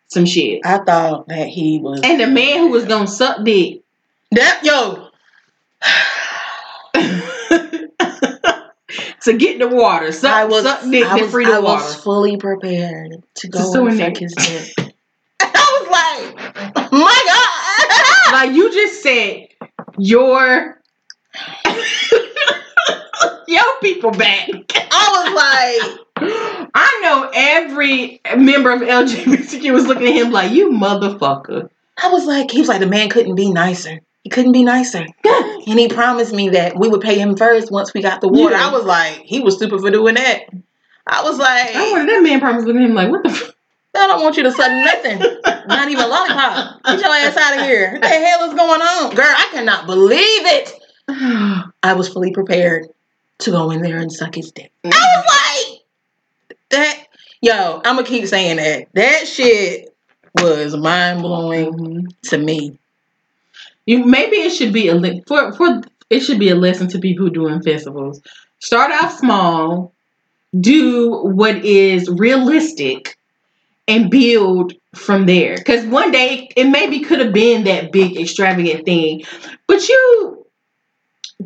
some 0.08 0.26
shit. 0.26 0.62
I 0.64 0.78
thought 0.78 1.28
that 1.28 1.46
he 1.48 1.78
was. 1.78 2.00
And 2.02 2.20
the 2.20 2.26
man 2.26 2.58
who 2.58 2.68
was 2.70 2.84
gonna 2.86 3.06
suck 3.06 3.44
dick. 3.44 3.82
that 4.32 4.60
yo. 4.64 5.10
To 9.22 9.32
get 9.36 9.60
in 9.60 9.68
the 9.70 9.74
water, 9.74 10.12
suck, 10.12 10.30
I 10.32 10.44
was. 10.44 10.62
suck 10.64 10.82
dick, 10.90 11.04
I 11.04 11.16
was, 11.20 11.30
free 11.30 11.44
the 11.44 11.52
I 11.52 11.58
water. 11.60 11.84
was 11.84 11.94
fully 11.96 12.36
prepared 12.36 13.22
to 13.36 13.48
go 13.48 13.72
So 13.72 13.86
and 13.86 13.98
suck 13.98 14.16
his 14.16 14.34
dick. 14.34 14.72
I 15.40 15.78
was 15.80 16.74
like, 16.74 16.92
my 16.92 17.22
God. 17.26 18.32
like 18.32 18.56
you 18.56 18.72
just 18.72 19.02
said, 19.02 19.46
your 19.98 20.80
your 23.48 23.78
people 23.80 24.10
back. 24.10 24.48
I 24.74 25.06
was 25.12 25.34
like, 25.34 26.30
I 26.74 27.00
know 27.02 27.30
every 27.34 28.20
member 28.36 28.70
of 28.70 28.80
LGBTQ 28.80 29.72
was 29.72 29.86
looking 29.86 30.06
at 30.08 30.14
him 30.14 30.30
like, 30.32 30.52
you 30.52 30.70
motherfucker. 30.70 31.68
I 32.02 32.08
was 32.08 32.24
like, 32.26 32.50
he 32.50 32.60
was 32.60 32.68
like, 32.68 32.80
the 32.80 32.86
man 32.86 33.08
couldn't 33.10 33.34
be 33.34 33.50
nicer. 33.52 34.00
He 34.22 34.30
couldn't 34.30 34.52
be 34.52 34.62
nicer. 34.64 35.06
And 35.66 35.78
he 35.78 35.88
promised 35.88 36.32
me 36.32 36.50
that 36.50 36.78
we 36.78 36.88
would 36.88 37.00
pay 37.00 37.18
him 37.18 37.36
first 37.36 37.70
once 37.70 37.92
we 37.94 38.02
got 38.02 38.20
the 38.20 38.28
water. 38.28 38.54
Yeah. 38.54 38.68
I 38.68 38.72
was 38.72 38.84
like, 38.84 39.22
he 39.24 39.40
was 39.40 39.56
stupid 39.56 39.80
for 39.80 39.90
doing 39.90 40.14
that. 40.14 40.44
I 41.06 41.22
was 41.22 41.38
like, 41.38 41.74
I 41.74 41.90
wanted 41.90 42.08
that 42.08 42.22
man 42.22 42.42
at 42.42 42.66
him 42.68 42.94
like, 42.94 43.10
what 43.10 43.22
the 43.24 43.30
fuck? 43.30 43.54
I 43.96 44.06
don't 44.06 44.22
want 44.22 44.36
you 44.36 44.44
to 44.44 44.52
suck 44.52 44.70
nothing. 44.70 45.18
Not 45.66 45.88
even 45.88 46.04
a 46.04 46.06
lollipop. 46.06 46.82
Get 46.84 47.00
your 47.00 47.10
ass 47.10 47.36
out 47.36 47.58
of 47.58 47.64
here. 47.66 47.92
What 47.92 48.02
the 48.02 48.08
hell 48.08 48.48
is 48.48 48.54
going 48.54 48.80
on? 48.80 49.14
Girl, 49.14 49.24
I 49.26 49.48
cannot 49.50 49.86
believe 49.86 50.20
it. 50.22 50.72
I 51.82 51.94
was 51.94 52.08
fully 52.08 52.32
prepared 52.32 52.86
to 53.38 53.50
go 53.50 53.70
in 53.72 53.82
there 53.82 53.98
and 53.98 54.12
suck 54.12 54.34
his 54.36 54.52
dick. 54.52 54.70
I 54.84 54.88
was 54.88 55.70
like, 56.50 56.56
that, 56.70 57.06
yo, 57.40 57.80
I'm 57.84 57.96
going 57.96 58.04
to 58.04 58.10
keep 58.10 58.26
saying 58.26 58.58
that. 58.58 58.86
That 58.94 59.26
shit 59.26 59.88
was 60.36 60.76
mind 60.76 61.22
blowing 61.22 61.72
Mhm. 61.72 62.20
to 62.30 62.38
me. 62.38 62.78
You 63.90 64.04
maybe 64.04 64.36
it 64.36 64.50
should 64.50 64.72
be 64.72 64.86
a 64.86 64.94
for 65.26 65.52
for 65.52 65.82
it 66.10 66.20
should 66.20 66.38
be 66.38 66.50
a 66.50 66.54
lesson 66.54 66.86
to 66.90 67.00
people 67.00 67.28
doing 67.28 67.60
festivals. 67.60 68.20
Start 68.60 68.92
off 68.92 69.18
small, 69.18 69.92
do 70.60 71.10
what 71.24 71.64
is 71.64 72.08
realistic, 72.08 73.16
and 73.88 74.08
build 74.08 74.74
from 74.94 75.26
there. 75.26 75.56
Because 75.56 75.84
one 75.86 76.12
day 76.12 76.48
it 76.54 76.66
maybe 76.66 77.00
could 77.00 77.18
have 77.18 77.32
been 77.32 77.64
that 77.64 77.90
big 77.90 78.16
extravagant 78.16 78.84
thing, 78.84 79.24
but 79.66 79.88
you 79.88 80.46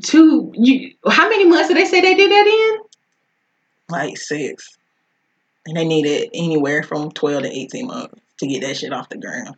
two 0.02 0.52
you 0.54 0.92
how 1.08 1.30
many 1.30 1.46
months 1.46 1.68
did 1.68 1.78
they 1.78 1.86
say 1.86 2.02
they 2.02 2.14
did 2.14 2.30
that 2.30 2.46
in? 2.46 2.84
Like 3.88 4.18
six. 4.18 4.76
And 5.64 5.78
they 5.78 5.86
needed 5.86 6.28
anywhere 6.34 6.82
from 6.82 7.10
12 7.10 7.44
to 7.44 7.48
18 7.48 7.86
months 7.86 8.20
to 8.40 8.46
get 8.46 8.60
that 8.60 8.76
shit 8.76 8.92
off 8.92 9.08
the 9.08 9.16
ground. 9.16 9.56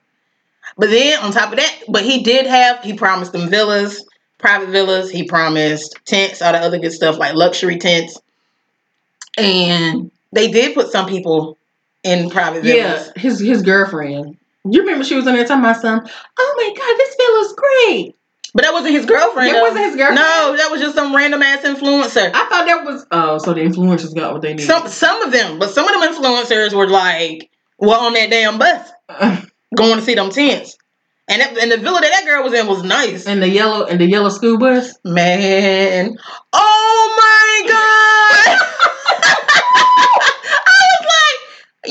But 0.76 0.90
then 0.90 1.18
on 1.20 1.32
top 1.32 1.52
of 1.52 1.58
that, 1.58 1.82
but 1.88 2.04
he 2.04 2.22
did 2.22 2.46
have, 2.46 2.82
he 2.82 2.94
promised 2.94 3.32
them 3.32 3.48
villas, 3.48 4.04
private 4.38 4.68
villas. 4.68 5.10
He 5.10 5.24
promised 5.24 5.96
tents, 6.04 6.42
all 6.42 6.52
the 6.52 6.58
other 6.58 6.78
good 6.78 6.92
stuff 6.92 7.18
like 7.18 7.34
luxury 7.34 7.78
tents. 7.78 8.20
and 9.38 10.10
they 10.32 10.50
did 10.50 10.74
put 10.74 10.90
some 10.90 11.06
people 11.06 11.56
in 12.02 12.30
private 12.30 12.62
villas. 12.62 13.10
Yeah, 13.16 13.20
his 13.20 13.40
his 13.40 13.62
girlfriend. 13.62 14.36
You 14.68 14.80
remember 14.80 15.04
she 15.04 15.14
was 15.14 15.26
on 15.26 15.34
there 15.34 15.46
talking 15.46 15.64
about 15.64 15.80
some. 15.80 16.06
Oh 16.38 16.54
my 16.56 16.74
god, 16.76 16.96
this 16.98 17.16
villa's 17.16 17.52
great. 17.54 18.14
But 18.54 18.62
that 18.62 18.72
wasn't 18.72 18.94
his 18.94 19.04
girlfriend. 19.04 19.50
That 19.50 19.58
though. 19.58 19.62
wasn't 19.62 19.84
his 19.84 19.96
girlfriend? 19.96 20.16
No, 20.16 20.56
that 20.56 20.70
was 20.70 20.80
just 20.80 20.94
some 20.94 21.14
random 21.14 21.42
ass 21.42 21.62
influencer. 21.62 22.30
I 22.32 22.48
thought 22.48 22.66
that 22.66 22.84
was 22.84 23.06
oh, 23.10 23.38
so 23.38 23.52
the 23.52 23.60
influencers 23.60 24.14
got 24.14 24.32
what 24.32 24.42
they 24.42 24.54
needed. 24.54 24.66
Some 24.66 24.88
some 24.88 25.20
of 25.22 25.32
them, 25.32 25.58
but 25.58 25.70
some 25.70 25.86
of 25.86 26.00
them 26.00 26.10
influencers 26.10 26.72
were 26.72 26.88
like, 26.88 27.50
well, 27.78 28.00
on 28.00 28.14
that 28.14 28.30
damn 28.30 28.58
bus, 28.58 28.90
going 29.74 29.98
to 29.98 30.02
see 30.02 30.14
them 30.14 30.30
tents. 30.30 30.76
And 31.28 31.42
and 31.42 31.72
the 31.72 31.78
villa 31.78 32.00
that 32.00 32.10
that 32.12 32.24
girl 32.24 32.44
was 32.44 32.54
in 32.54 32.68
was 32.68 32.84
nice. 32.84 33.26
and 33.26 33.42
the 33.42 33.48
yellow 33.48 33.84
and 33.84 34.00
the 34.00 34.06
yellow 34.06 34.28
school 34.28 34.58
bus. 34.58 34.96
Man, 35.04 36.16
oh 36.52 37.14
my 37.16 37.68
god! 37.68 38.58
I 40.66 40.78
was 40.92 41.06
like, 41.16 41.40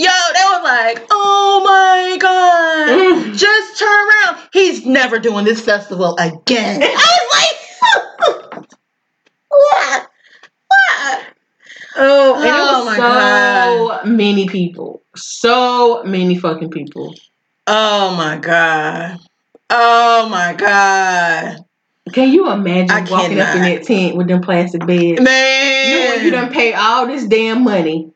yo, 0.02 0.12
they 0.34 0.46
was 0.46 0.64
like, 0.64 1.08
oh 1.12 1.62
my 1.66 2.18
god! 2.18 2.88
Mm. 2.88 3.38
Just 3.38 3.78
turn 3.78 4.08
around. 4.08 4.48
He's 4.54 4.86
never 4.86 5.20
doing 5.20 5.44
this 5.44 5.60
festival 5.60 6.16
again. 6.18 6.82
I 6.82 6.88
was 6.88 7.30
like, 8.54 8.70
what? 9.50 10.10
What? 10.68 11.26
Oh, 11.98 12.36
Oh 12.38 12.86
my 12.86 12.96
so 12.96 14.10
many 14.10 14.48
people. 14.48 15.02
So 15.18 16.04
many 16.04 16.38
fucking 16.38 16.70
people. 16.70 17.14
Oh 17.68 18.16
my 18.16 18.38
god. 18.38 19.18
Oh 19.70 20.30
my 20.30 20.54
god. 20.54 21.66
Can 22.14 22.32
you 22.32 22.52
imagine 22.52 22.92
I 22.92 23.10
walking 23.10 23.40
up 23.40 23.56
in 23.56 23.62
that 23.64 23.84
tent 23.84 24.16
with 24.16 24.28
them 24.28 24.42
plastic 24.42 24.86
beds? 24.86 25.22
Man. 25.22 26.20
You, 26.20 26.26
you 26.26 26.32
done 26.32 26.52
pay 26.52 26.74
all 26.74 27.08
this 27.08 27.26
damn 27.26 27.64
money. 27.64 28.12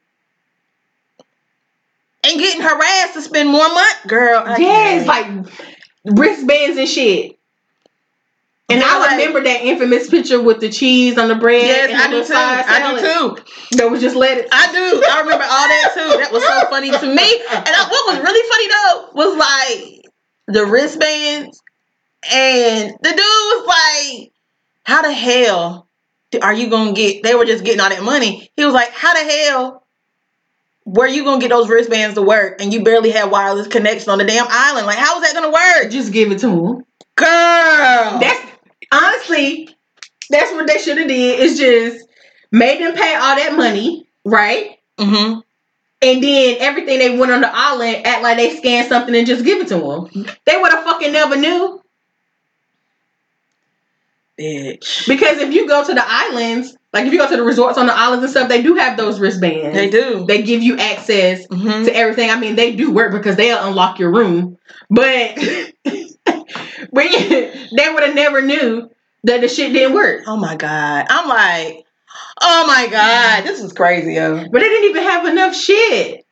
and 2.24 2.40
getting 2.40 2.62
harassed 2.62 3.16
to 3.16 3.22
spend 3.22 3.50
more 3.50 3.68
money. 3.68 3.90
Girl. 4.08 4.44
I 4.46 4.58
yes, 4.58 5.08
like 5.08 5.48
wristbands 6.06 6.78
and 6.78 6.88
shit. 6.88 7.39
And 8.72 8.84
I 8.84 9.00
like- 9.00 9.12
remember 9.12 9.44
that 9.44 9.62
infamous 9.62 10.10
picture 10.10 10.42
with 10.42 10.60
the 10.60 10.70
cheese 10.70 11.18
on 11.18 11.28
the 11.28 11.36
bread. 11.36 11.64
Yes, 11.64 12.02
I 12.02 12.12
do 12.12 12.24
too. 12.24 12.34
I 12.36 12.94
do 12.94 13.00
too. 13.42 13.78
That 13.78 13.90
was 13.90 14.00
just 14.02 14.16
let 14.16 14.38
it. 14.38 14.48
I 14.52 14.72
do. 14.72 15.04
I 15.10 15.22
remember 15.22 15.44
all 15.44 15.68
that 15.68 15.92
too. 15.94 16.18
That 16.22 16.32
was 16.32 16.44
so 16.44 16.70
funny 16.70 16.92
to 16.92 17.06
me. 17.08 17.42
And 17.50 17.68
I, 17.76 17.88
what 17.90 18.08
was 18.08 18.20
really 18.24 18.50
funny 18.50 18.68
though 18.68 19.10
was 19.14 19.38
like 19.38 20.06
the 20.48 20.66
wristbands, 20.66 21.62
and 22.32 22.94
the 23.02 23.10
dude 23.10 23.18
was 23.18 23.66
like, 23.68 24.32
"How 24.84 25.02
the 25.02 25.14
hell 25.14 25.88
are 26.42 26.54
you 26.54 26.70
gonna 26.70 26.94
get?" 26.94 27.24
They 27.24 27.34
were 27.36 27.46
just 27.46 27.64
getting 27.64 27.82
all 27.82 27.90
that 27.90 28.04
money. 28.04 28.52
He 28.56 28.66
was 28.66 28.74
like, 28.74 28.92
"How 28.92 29.14
the 29.14 29.32
hell?" 29.32 29.84
Where 30.84 31.08
you 31.08 31.24
gonna 31.24 31.40
get 31.42 31.50
those 31.50 31.70
wristbands 31.70 32.16
to 32.16 32.22
work 32.24 32.60
and 32.62 32.74
you 32.74 32.84
barely 32.84 33.12
have 33.12 33.32
wireless 33.32 33.68
connection 33.68 34.10
on 34.10 34.18
the 34.18 34.24
damn 34.26 34.48
island? 34.50 34.88
Like, 34.88 34.98
how 34.98 35.18
is 35.20 35.24
that 35.24 35.34
gonna 35.36 35.52
work, 35.52 35.92
Just 35.92 36.12
give 36.12 36.32
it 36.32 36.40
to 36.40 36.50
him. 36.50 36.84
girl? 37.16 38.18
That's 38.20 38.49
honestly, 38.92 39.70
that's 40.30 40.52
what 40.54 40.68
they 40.68 40.78
should 40.80 40.98
have 40.98 41.08
did. 41.08 41.40
Is 41.40 41.58
just 41.60 42.06
made 42.52 42.82
them 42.82 42.96
pay 42.96 43.16
all 43.16 43.36
that 43.36 43.56
money, 43.58 44.08
right? 44.26 44.78
mm-hmm. 45.00 45.40
And 46.02 46.24
then 46.24 46.58
everything 46.62 47.00
they 47.00 47.18
went 47.18 47.32
on 47.32 47.42
the 47.42 47.52
island 47.54 48.06
act 48.08 48.24
like 48.24 48.38
they 48.38 48.56
scanned 48.56 48.88
something 48.88 49.16
and 49.16 49.28
just 49.28 49.44
give 49.46 49.60
it 49.62 49.68
to 49.70 49.76
them. 49.80 50.28
They 50.46 50.58
would 50.58 50.72
have 50.72 50.84
fucking 50.86 51.12
never 51.12 51.36
knew. 51.36 51.82
Bitch. 54.40 55.06
Because 55.08 55.40
if 55.40 55.54
you 55.54 55.68
go 55.68 55.86
to 55.86 55.94
the 55.94 56.04
islands, 56.06 56.76
like 56.94 57.06
if 57.06 57.12
you 57.12 57.20
go 57.20 57.30
to 57.30 57.36
the 57.36 57.44
resorts 57.44 57.78
on 57.78 57.88
the 57.88 57.94
islands 57.94 58.24
and 58.24 58.32
stuff, 58.32 58.48
they 58.48 58.62
do 58.62 58.76
have 58.76 58.96
those 58.96 59.20
wristbands. 59.20 59.76
They 59.76 59.90
do. 59.90 60.26
They 60.26 60.42
give 60.44 60.64
you 60.64 60.78
access 60.78 61.46
Mhm. 61.48 61.86
to 61.86 61.96
everything. 61.96 62.30
I 62.30 62.40
mean, 62.40 62.56
they 62.56 62.74
do 62.76 62.92
work 62.92 63.12
because 63.12 63.36
they'll 63.36 63.66
unlock 63.68 64.00
your 64.00 64.12
room. 64.14 64.58
But 64.90 65.38
they 66.94 67.90
would 67.94 68.04
have 68.04 68.16
never 68.16 68.42
knew 68.42 68.90
that 69.24 69.42
the 69.42 69.48
shit 69.48 69.74
didn't 69.74 69.94
work. 69.94 70.24
Oh 70.28 70.38
my 70.38 70.56
god. 70.56 71.08
I'm 71.10 71.28
like, 71.28 71.86
oh 72.42 72.66
my 72.68 72.88
god, 72.88 73.44
this 73.44 73.62
is 73.62 73.74
crazy, 73.74 74.14
yo. 74.14 74.36
But 74.50 74.60
they 74.60 74.70
didn't 74.70 74.90
even 74.90 75.04
have 75.04 75.26
enough 75.28 75.56
shit. 75.56 76.26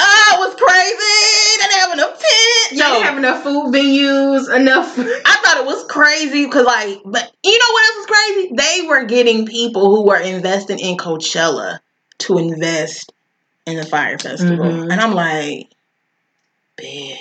Oh, 0.00 0.30
it 0.34 0.38
was 0.38 0.54
crazy. 0.54 1.58
They 1.58 1.62
didn't 1.62 1.80
have 1.80 1.92
enough 1.92 2.18
tent. 2.18 2.70
They 2.70 2.76
didn't 2.76 3.02
have 3.02 3.18
enough 3.18 3.42
food 3.42 3.74
venues, 3.74 4.54
enough. 4.54 4.96
I 4.98 5.36
thought 5.42 5.58
it 5.58 5.66
was 5.66 5.84
crazy 5.86 6.44
because, 6.44 6.64
like, 6.64 6.98
but 7.04 7.32
you 7.42 7.58
know 7.58 7.72
what 7.72 7.84
else 7.84 7.96
was 7.96 8.06
crazy? 8.06 8.52
They 8.54 8.86
were 8.86 9.04
getting 9.06 9.46
people 9.46 9.90
who 9.90 10.06
were 10.06 10.20
investing 10.20 10.78
in 10.78 10.96
Coachella 10.96 11.80
to 12.18 12.38
invest 12.38 13.12
in 13.66 13.76
the 13.76 13.84
Fyre 13.84 14.18
Festival, 14.18 14.64
Mhm. 14.66 14.92
and 14.92 15.00
I'm 15.00 15.14
like, 15.14 15.68
bitch, 16.80 17.18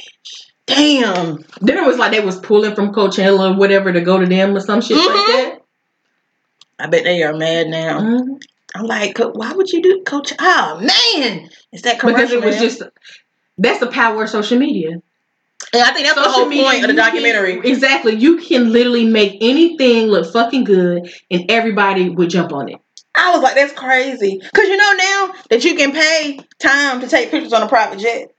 damn. 0.67 1.43
Then 1.61 1.77
it 1.77 1.85
was 1.85 1.97
like 1.97 2.11
they 2.11 2.19
was 2.19 2.39
pulling 2.39 2.75
from 2.75 2.93
Coachella 2.93 3.55
or 3.55 3.57
whatever 3.57 3.91
to 3.91 4.01
go 4.01 4.19
to 4.19 4.25
them 4.27 4.55
or 4.55 4.59
some 4.59 4.81
shit 4.81 4.97
Mhm. 4.97 5.05
like 5.07 5.15
that. 5.27 5.59
I 6.79 6.87
bet 6.87 7.03
they 7.05 7.23
are 7.23 7.33
mad 7.35 7.67
now. 7.67 7.99
Mhm. 7.99 8.41
I'm 8.75 8.85
like, 8.85 9.17
why 9.17 9.53
would 9.53 9.71
you 9.71 9.81
do 9.81 10.03
Coach? 10.05 10.33
Oh 10.39 10.79
man, 10.79 11.49
is 11.71 11.81
that 11.81 11.99
commercial. 11.99 12.27
Because 12.27 12.31
it 12.33 12.43
was 12.45 12.55
man. 12.55 12.63
just 12.63 12.83
that's 13.57 13.79
the 13.79 13.87
power 13.87 14.23
of 14.23 14.29
social 14.29 14.59
media. 14.59 14.91
and 15.73 15.81
I 15.81 15.91
think 15.91 16.05
that's 16.05 16.21
the 16.21 16.29
whole 16.29 16.45
media, 16.45 16.65
point 16.65 16.75
of 16.77 16.81
the 16.83 16.93
you 16.93 17.01
can- 17.01 17.05
documentary. 17.13 17.59
exactly. 17.71 18.15
You 18.15 18.37
can 18.37 18.71
literally 18.71 19.05
make 19.07 19.37
anything 19.41 20.05
look 20.07 20.31
fucking 20.31 20.65
good 20.65 21.11
and 21.31 21.49
everybody 21.49 22.09
would 22.09 22.29
jump 22.29 22.53
on 22.53 22.69
it. 22.69 22.77
I 23.15 23.31
was 23.31 23.41
like, 23.41 23.55
that's 23.55 23.73
crazy. 23.73 24.39
Cause 24.53 24.67
you 24.67 24.77
know 24.77 24.93
now 24.93 25.33
that 25.49 25.63
you 25.65 25.75
can 25.75 25.91
pay 25.91 26.39
time 26.59 26.99
to 27.01 27.07
take 27.07 27.31
pictures 27.31 27.53
on 27.53 27.63
a 27.63 27.67
private 27.67 27.97
jet. 27.99 28.31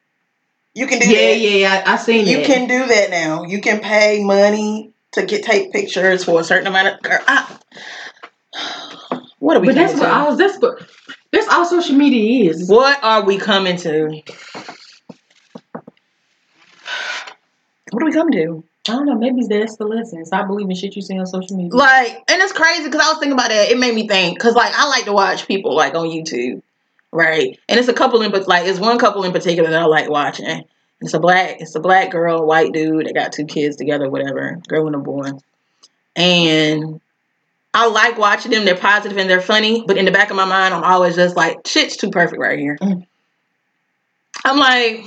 You 0.79 0.87
can 0.87 1.01
do 1.01 1.09
Yeah, 1.11 1.19
that. 1.19 1.39
yeah, 1.41 1.57
yeah. 1.57 1.83
I, 1.87 1.95
I 1.95 1.97
seen 1.97 2.25
You 2.25 2.37
that. 2.37 2.47
can 2.47 2.69
do 2.69 2.87
that 2.87 3.11
now. 3.11 3.43
You 3.43 3.61
can 3.61 3.81
pay 3.81 4.23
money 4.23 4.93
to 5.13 5.27
get 5.27 5.43
take 5.43 5.73
pictures 5.73 6.25
for 6.25 6.39
a 6.41 6.45
certain 6.45 6.69
amount 6.69 6.87
of 6.95 7.03
girl. 7.03 7.19
I, 7.27 7.59
what 9.41 9.57
are 9.57 9.61
we 9.61 9.67
But 9.67 9.75
that's 9.75 9.99
what 9.99 10.09
all 10.09 10.37
that's 10.37 10.57
what 10.59 10.79
that's 11.33 11.49
all 11.49 11.65
social 11.65 11.97
media 11.97 12.51
is. 12.53 12.69
what 12.71 13.03
are 13.03 13.25
we 13.25 13.39
coming 13.39 13.77
to? 13.79 14.23
What 17.91 18.03
are 18.03 18.07
we 18.07 18.13
coming 18.13 18.33
to? 18.35 18.65
I 18.89 18.93
don't 18.93 19.07
know. 19.07 19.17
Maybe 19.17 19.43
that's 19.49 19.77
the 19.79 19.85
lesson. 19.85 20.25
Stop 20.27 20.47
believing 20.47 20.77
shit 20.77 20.95
you 20.95 21.03
see 21.03 21.19
on 21.19 21.27
social 21.27 21.57
media. 21.57 21.75
Like, 21.75 22.13
and 22.31 22.41
it's 22.41 22.53
crazy 22.53 22.85
because 22.85 23.01
I 23.01 23.09
was 23.09 23.19
thinking 23.19 23.33
about 23.33 23.49
that. 23.49 23.69
It 23.71 23.79
made 23.79 23.95
me 23.97 24.07
think 24.07 24.39
because, 24.39 24.55
like, 24.55 24.73
I 24.77 24.89
like 24.89 25.07
to 25.07 25.13
watch 25.13 25.49
people 25.49 25.75
like 25.75 25.95
on 25.95 26.07
YouTube, 26.07 26.63
right? 27.13 27.59
And 27.69 27.79
it's 27.79 27.89
a 27.89 27.95
couple 27.95 28.23
in, 28.23 28.31
but 28.31 28.49
like, 28.49 28.67
it's 28.67 28.79
one 28.79 28.99
couple 28.99 29.25
in 29.25 29.33
particular 29.33 29.71
that 29.71 29.83
I 29.83 29.87
like 29.87 30.09
watching. 30.09 30.65
It's 31.01 31.15
a 31.15 31.21
black, 31.21 31.61
it's 31.61 31.75
a 31.75 31.81
black 31.81 32.11
girl, 32.11 32.45
white 32.45 32.73
dude. 32.73 33.07
They 33.07 33.13
got 33.13 33.33
two 33.33 33.47
kids 33.47 33.77
together, 33.77 34.11
whatever, 34.11 34.61
girl 34.67 34.87
and 34.87 34.97
a 34.97 34.99
boy. 34.99 35.31
And 36.17 37.01
I 37.73 37.87
like 37.89 38.19
watching 38.19 38.51
them. 38.51 38.65
They're 38.65 38.77
positive 38.77 39.19
and 39.19 39.31
they're 39.31 39.41
funny, 39.41 39.85
but 39.87 39.97
in 39.97 40.05
the 40.05 40.11
back 40.11 40.31
of 40.31 40.37
my 40.37 40.45
mind, 40.45 40.75
I'm 40.75 40.83
always 40.83 41.15
just 41.15 41.37
like, 41.37 41.67
shit's 41.67 41.97
too 41.97 42.11
perfect 42.11 42.41
right 42.41 42.59
here. 42.59 42.77
Mm. 42.81 43.07
I'm 44.45 44.59
like, 44.59 45.05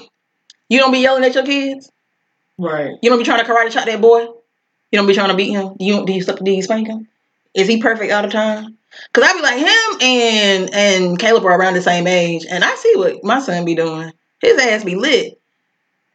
you 0.69 0.79
don't 0.79 0.91
be 0.91 0.99
yelling 0.99 1.23
at 1.23 1.35
your 1.35 1.45
kids. 1.45 1.91
right. 2.57 2.95
You 3.01 3.09
don't 3.09 3.19
be 3.19 3.25
trying 3.25 3.43
to 3.43 3.51
karate 3.51 3.71
chop 3.71 3.85
that 3.85 4.01
boy. 4.01 4.21
You 4.21 4.97
don't 4.97 5.07
be 5.07 5.13
trying 5.13 5.29
to 5.29 5.35
beat 5.35 5.51
him. 5.51 5.75
You 5.79 6.05
do 6.05 6.13
you, 6.13 6.23
do 6.23 6.51
you 6.51 6.61
spank 6.61 6.87
him? 6.87 7.07
Is 7.53 7.67
he 7.67 7.81
perfect 7.81 8.11
all 8.11 8.21
the 8.21 8.29
time? 8.29 8.77
Cause 9.13 9.23
I 9.23 9.33
be 9.33 9.41
like 9.41 9.57
him 9.57 10.01
and 10.01 10.73
and 10.73 11.19
Caleb 11.19 11.45
are 11.45 11.57
around 11.57 11.73
the 11.75 11.81
same 11.81 12.07
age, 12.07 12.45
and 12.49 12.63
I 12.63 12.75
see 12.75 12.93
what 12.95 13.23
my 13.23 13.39
son 13.39 13.65
be 13.65 13.75
doing. 13.75 14.11
His 14.41 14.57
ass 14.59 14.83
be 14.83 14.95
lit, 14.95 15.39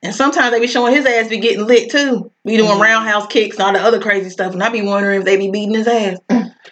and 0.03 0.15
sometimes 0.15 0.53
they 0.53 0.61
be 0.61 0.67
showing 0.67 0.95
his 0.95 1.07
ass 1.07 1.29
be 1.29 1.39
getting 1.39 1.67
lit 1.67 1.91
too. 1.91 2.31
Be 2.45 2.57
doing 2.57 2.71
Mhm. 2.77 2.81
roundhouse 2.81 3.27
kicks 3.29 3.57
and 3.57 3.67
all 3.67 3.73
the 3.73 3.81
other 3.81 4.01
crazy 4.01 4.31
stuff, 4.31 4.53
and 4.53 4.63
I 4.63 4.69
be 4.69 4.83
wondering 4.83 5.21
if 5.21 5.25
they 5.25 5.37
be 5.37 5.51
beating 5.51 5.75
his 5.75 5.89
ass. 5.89 6.19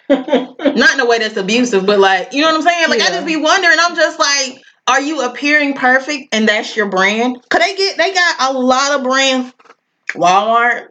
Not 0.09 0.93
in 0.93 0.99
a 0.99 1.05
way 1.05 1.17
that's 1.19 1.37
abusive, 1.37 1.85
but 1.85 1.99
like 1.99 2.33
you 2.33 2.41
know 2.41 2.49
what 2.49 2.57
I'm 2.57 2.61
saying. 2.61 2.89
Like 2.89 3.01
I 3.01 3.07
just 3.07 3.25
be 3.25 3.37
wondering. 3.37 3.77
I'm 3.79 3.95
just 3.95 4.19
like, 4.19 4.61
are 4.87 5.01
you 5.01 5.21
appearing 5.21 5.73
perfect 5.73 6.33
and 6.33 6.47
that's 6.47 6.75
your 6.75 6.87
brand? 6.87 7.37
Cause 7.49 7.61
they 7.61 7.75
get 7.75 7.97
they 7.97 8.13
got 8.13 8.35
a 8.51 8.53
lot 8.53 8.91
of 8.91 9.03
brands. 9.03 9.53
Walmart, 10.13 10.89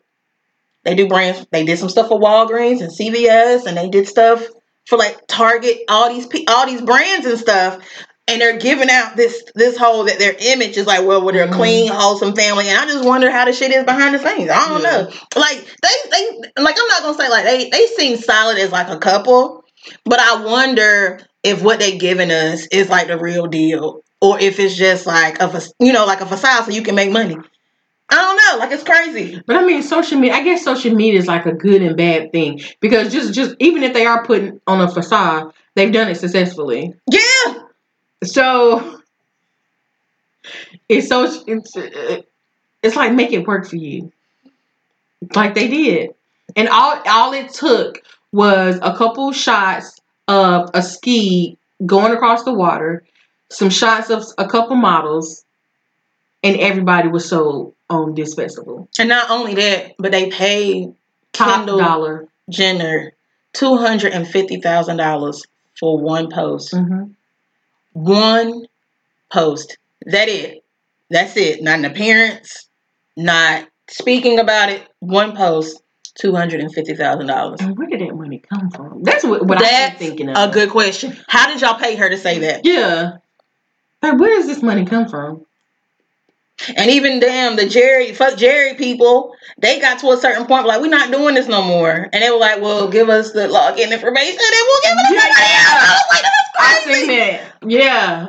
they 0.84 0.94
do 0.94 1.06
brands. 1.08 1.46
They 1.50 1.64
did 1.64 1.78
some 1.78 1.88
stuff 1.88 2.08
for 2.08 2.20
Walgreens 2.20 2.80
and 2.80 2.90
CVS, 2.92 3.66
and 3.66 3.76
they 3.76 3.88
did 3.88 4.08
stuff 4.08 4.44
for 4.86 4.98
like 4.98 5.18
Target. 5.28 5.78
All 5.88 6.12
these 6.12 6.26
pe- 6.26 6.44
all 6.48 6.66
these 6.66 6.82
brands 6.82 7.26
and 7.26 7.38
stuff. 7.38 7.82
And 8.26 8.40
they're 8.40 8.58
giving 8.58 8.88
out 8.88 9.16
this 9.16 9.44
this 9.54 9.76
whole 9.76 10.04
that 10.04 10.18
their 10.18 10.34
image 10.38 10.78
is 10.78 10.86
like, 10.86 11.04
well, 11.06 11.22
well, 11.22 11.34
they're 11.34 11.44
a 11.44 11.48
Mhm. 11.48 11.56
clean, 11.56 11.92
wholesome 11.92 12.34
family, 12.34 12.68
and 12.68 12.78
I 12.78 12.86
just 12.86 13.04
wonder 13.04 13.30
how 13.30 13.44
the 13.44 13.52
shit 13.52 13.70
is 13.70 13.84
behind 13.84 14.14
the 14.14 14.18
scenes. 14.18 14.50
I 14.50 14.66
don't 14.68 14.82
Yeah. 14.82 14.90
know. 14.90 15.10
Like 15.36 15.62
they 15.82 15.94
they 16.10 16.62
like 16.62 16.76
I'm 16.80 16.88
not 16.88 17.02
gonna 17.02 17.18
say 17.18 17.28
like 17.28 17.44
they 17.44 17.68
they 17.68 17.86
seem 17.98 18.16
solid 18.16 18.56
as 18.58 18.72
like 18.72 18.88
a 18.88 18.96
couple, 18.98 19.62
but 20.06 20.20
I 20.20 20.42
wonder 20.42 21.20
if 21.42 21.60
what 21.62 21.80
they're 21.80 21.98
giving 21.98 22.30
us 22.30 22.66
is 22.72 22.88
like 22.88 23.08
the 23.08 23.18
real 23.18 23.46
deal, 23.46 24.00
or 24.22 24.40
if 24.40 24.58
it's 24.58 24.74
just 24.74 25.04
like 25.06 25.38
a 25.42 25.60
you 25.78 25.92
know 25.92 26.06
like 26.06 26.22
a 26.22 26.26
facade 26.26 26.64
so 26.64 26.70
you 26.70 26.80
can 26.82 26.94
make 26.94 27.10
money. 27.10 27.36
I 28.10 28.16
don't 28.16 28.36
know. 28.36 28.64
Like 28.64 28.72
it's 28.72 28.84
crazy. 28.84 29.42
But 29.46 29.56
I 29.56 29.64
mean, 29.64 29.82
social 29.82 30.18
media. 30.18 30.36
I 30.36 30.44
guess 30.44 30.62
social 30.62 30.94
media 30.94 31.18
is 31.18 31.26
like 31.26 31.46
a 31.46 31.52
good 31.52 31.82
and 31.82 31.96
bad 31.96 32.32
thing 32.32 32.60
because 32.80 33.12
just 33.12 33.32
just 33.34 33.56
even 33.58 33.82
if 33.82 33.92
they 33.94 34.06
are 34.06 34.24
putting 34.24 34.60
on 34.66 34.80
a 34.80 34.90
facade, 34.90 35.52
they've 35.74 35.92
done 35.92 36.08
it 36.08 36.16
successfully. 36.16 36.94
Yeah, 37.10 37.54
So 38.24 39.00
it's 40.88 41.08
so 41.08 41.24
it's 41.46 41.76
it's 42.82 42.96
like 42.96 43.12
make 43.12 43.32
it 43.32 43.46
work 43.46 43.66
for 43.66 43.76
you, 43.76 44.12
like 45.34 45.54
they 45.54 45.68
did, 45.68 46.10
and 46.56 46.68
all 46.68 47.00
all 47.06 47.32
it 47.32 47.52
took 47.52 48.02
was 48.32 48.78
a 48.82 48.96
couple 48.96 49.32
shots 49.32 50.00
of 50.28 50.70
a 50.74 50.82
ski 50.82 51.56
going 51.86 52.12
across 52.12 52.44
the 52.44 52.52
water, 52.52 53.04
some 53.50 53.70
shots 53.70 54.10
of 54.10 54.24
a 54.38 54.46
couple 54.48 54.76
models, 54.76 55.44
and 56.42 56.56
everybody 56.58 57.08
was 57.08 57.28
sold 57.28 57.73
on 57.90 58.14
this 58.14 58.34
festival. 58.34 58.88
And 58.98 59.08
not 59.08 59.30
only 59.30 59.54
that, 59.54 59.94
but 59.98 60.12
they 60.12 60.30
paid 60.30 60.94
Top 61.32 61.56
Kendall 61.56 61.78
dollar. 61.78 62.28
Jenner 62.48 63.12
two 63.52 63.76
hundred 63.76 64.12
and 64.12 64.28
fifty 64.28 64.60
thousand 64.60 64.98
dollars 64.98 65.44
for 65.78 65.98
one 65.98 66.30
post. 66.30 66.72
Mm-hmm. 66.72 67.12
One 67.92 68.66
post. 69.32 69.78
That 70.06 70.28
it. 70.28 70.64
That's 71.10 71.36
it. 71.36 71.62
Not 71.62 71.78
an 71.78 71.84
appearance. 71.84 72.68
Not 73.16 73.68
speaking 73.88 74.38
about 74.38 74.70
it. 74.70 74.82
One 75.00 75.36
post. 75.36 75.80
Two 76.16 76.32
hundred 76.32 76.60
and 76.60 76.72
fifty 76.72 76.94
thousand 76.94 77.26
dollars. 77.26 77.60
And 77.60 77.76
where 77.76 77.88
did 77.88 78.00
that 78.00 78.14
money 78.14 78.38
come 78.38 78.70
from? 78.70 79.02
That's 79.02 79.24
what, 79.24 79.46
what 79.46 79.60
I'm 79.60 79.96
thinking 79.96 80.28
of. 80.28 80.36
a 80.36 80.52
good 80.52 80.70
question. 80.70 81.16
How 81.26 81.48
did 81.48 81.60
y'all 81.60 81.78
pay 81.78 81.96
her 81.96 82.08
to 82.08 82.16
say 82.16 82.38
that? 82.40 82.64
Yeah. 82.64 83.16
Like, 84.00 84.20
where 84.20 84.36
does 84.36 84.46
this 84.46 84.62
money 84.62 84.84
come 84.84 85.08
from? 85.08 85.44
And 86.76 86.90
even 86.90 87.20
damn 87.20 87.56
the 87.56 87.68
Jerry, 87.68 88.08
FuckJerry 88.12 88.78
people, 88.78 89.34
they 89.58 89.80
got 89.80 89.98
to 90.00 90.10
a 90.10 90.16
certain 90.16 90.46
point 90.46 90.66
like 90.66 90.80
we're 90.80 90.88
not 90.88 91.10
doing 91.10 91.34
this 91.34 91.48
no 91.48 91.62
more, 91.62 92.08
and 92.12 92.22
they 92.22 92.30
were 92.30 92.38
like, 92.38 92.60
"Well, 92.62 92.88
give 92.88 93.08
us 93.08 93.32
the 93.32 93.48
login 93.48 93.92
information, 93.92 94.38
and 94.38 94.64
we'll 94.66 94.82
give 94.82 94.92
it 94.94 95.08
to 95.08 95.14
Yeah. 95.14 95.20
somebody 95.20 95.52
else." 95.52 95.74
I 95.74 95.98
was 95.98 96.04
like, 96.12 96.24
I 96.58 96.80
seen 96.84 97.06
crazy." 97.06 97.16
that. 97.16 97.54
Yeah. 97.66 98.28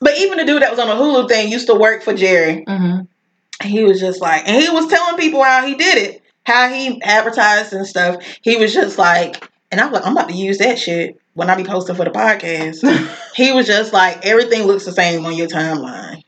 But 0.00 0.18
even 0.18 0.38
the 0.38 0.44
dude 0.44 0.62
that 0.62 0.70
was 0.70 0.78
on 0.78 0.86
the 0.86 0.94
Hulu 0.94 1.28
thing 1.28 1.50
used 1.50 1.66
to 1.66 1.74
work 1.74 2.02
for 2.02 2.14
Jerry. 2.14 2.64
Mm-hmm. 2.66 3.66
He 3.66 3.82
was 3.82 3.98
just 3.98 4.20
like, 4.20 4.48
and 4.48 4.62
he 4.62 4.70
was 4.70 4.86
telling 4.86 5.18
people 5.18 5.42
how 5.42 5.66
he 5.66 5.74
did 5.74 5.98
it, 5.98 6.22
how 6.44 6.68
he 6.68 7.02
advertised 7.02 7.72
and 7.72 7.84
stuff. 7.86 8.22
He 8.42 8.56
was 8.56 8.72
just 8.72 8.96
like, 8.98 9.50
and 9.72 9.80
I'm 9.80 9.92
like, 9.92 10.06
I'm 10.06 10.12
about 10.16 10.28
to 10.28 10.34
use 10.36 10.58
that 10.58 10.78
shit 10.78 11.20
when 11.34 11.50
I 11.50 11.56
be 11.56 11.64
posting 11.64 11.96
for 11.96 12.04
the 12.04 12.10
podcast. 12.12 12.84
he 13.34 13.50
was 13.52 13.66
just 13.66 13.92
like, 13.92 14.24
everything 14.24 14.62
looks 14.62 14.84
the 14.84 14.92
same 14.92 15.26
on 15.26 15.36
your 15.36 15.48
timeline. 15.48 16.22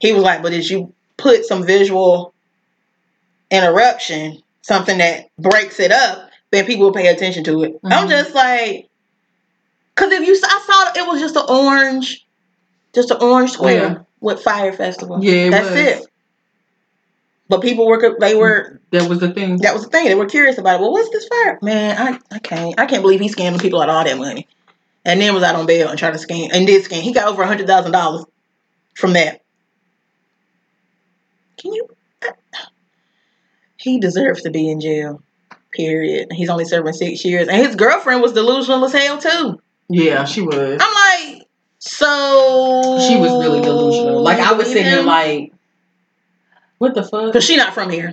He 0.00 0.12
was 0.12 0.22
like, 0.22 0.42
but 0.42 0.52
as 0.52 0.70
you 0.70 0.92
put 1.16 1.44
some 1.44 1.64
visual 1.64 2.34
interruption, 3.50 4.42
something 4.62 4.98
that 4.98 5.26
breaks 5.38 5.78
it 5.80 5.92
up, 5.92 6.30
then 6.50 6.66
people 6.66 6.86
will 6.86 6.92
pay 6.92 7.08
attention 7.08 7.44
to 7.44 7.62
it. 7.62 7.78
I'm 7.84 8.06
Mhm. 8.06 8.10
just 8.10 8.34
like, 8.34 8.88
because 9.94 10.12
if 10.12 10.26
you, 10.26 10.34
I 10.42 10.60
saw 10.66 11.00
it 11.02 11.06
was 11.06 11.20
just 11.20 11.36
an 11.36 11.44
orange, 11.48 12.24
just 12.94 13.10
an 13.10 13.18
orange 13.20 13.52
square 13.52 13.82
Yeah. 13.82 13.98
with 14.20 14.42
Fyre 14.42 14.72
Festival. 14.72 15.18
Yeah, 15.22 15.32
it 15.46 15.50
that's 15.50 15.70
was. 15.70 15.78
it. 15.78 16.06
But 17.48 17.62
people 17.62 17.86
were, 17.86 18.16
they 18.20 18.34
were, 18.34 18.80
That 18.92 19.08
was 19.08 19.18
the 19.18 19.30
thing. 19.32 19.58
that 19.58 19.74
was 19.74 19.82
the 19.84 19.90
thing. 19.90 20.06
They 20.06 20.14
were 20.14 20.26
curious 20.26 20.56
about 20.58 20.76
it. 20.76 20.80
Well, 20.82 20.92
what's 20.92 21.10
this 21.10 21.26
fire? 21.26 21.58
Man, 21.62 21.96
I, 21.98 22.18
I 22.34 22.38
can't, 22.38 22.78
I 22.78 22.86
can't 22.86 23.02
believe 23.02 23.20
he 23.20 23.28
scammed 23.28 23.60
people 23.60 23.80
out 23.82 23.88
all 23.90 24.04
that 24.04 24.16
money, 24.18 24.46
and 25.04 25.20
then 25.20 25.34
was 25.34 25.42
out 25.42 25.56
on 25.56 25.66
bail 25.66 25.88
and 25.88 25.98
tried 25.98 26.12
to 26.14 26.18
scam 26.24 26.50
and 26.52 26.66
did 26.66 26.84
scam. 26.84 27.00
He 27.02 27.12
got 27.12 27.26
over 27.28 27.42
a 27.42 27.46
hundred 27.48 27.66
thousand 27.66 27.90
dollars 27.92 28.24
from 28.94 29.14
that. 29.14 29.40
Can 31.60 31.72
you? 31.74 31.86
He 33.76 33.98
deserves 33.98 34.42
to 34.42 34.50
be 34.50 34.70
in 34.70 34.80
jail. 34.80 35.22
Period. 35.72 36.28
He's 36.32 36.48
only 36.48 36.64
serving 36.64 36.92
six 36.92 37.24
years, 37.24 37.48
and 37.48 37.64
his 37.64 37.76
girlfriend 37.76 38.22
was 38.22 38.32
delusional 38.32 38.84
as 38.84 38.92
hell 38.92 39.18
too. 39.18 39.60
Yeah, 39.88 40.24
she 40.24 40.42
was. 40.42 40.80
I'm 40.80 41.30
like, 41.38 41.46
so 41.78 42.98
She 43.08 43.16
was 43.16 43.30
really 43.30 43.60
delusional. 43.62 44.22
Like 44.22 44.38
I 44.38 44.52
was 44.52 44.68
sitting 44.68 44.84
there 44.84 45.00
him? 45.00 45.06
like, 45.06 45.52
what 46.78 46.94
the 46.94 47.02
fuck? 47.02 47.32
Cause 47.32 47.44
she 47.44 47.56
not 47.56 47.72
from 47.74 47.90
here. 47.90 48.12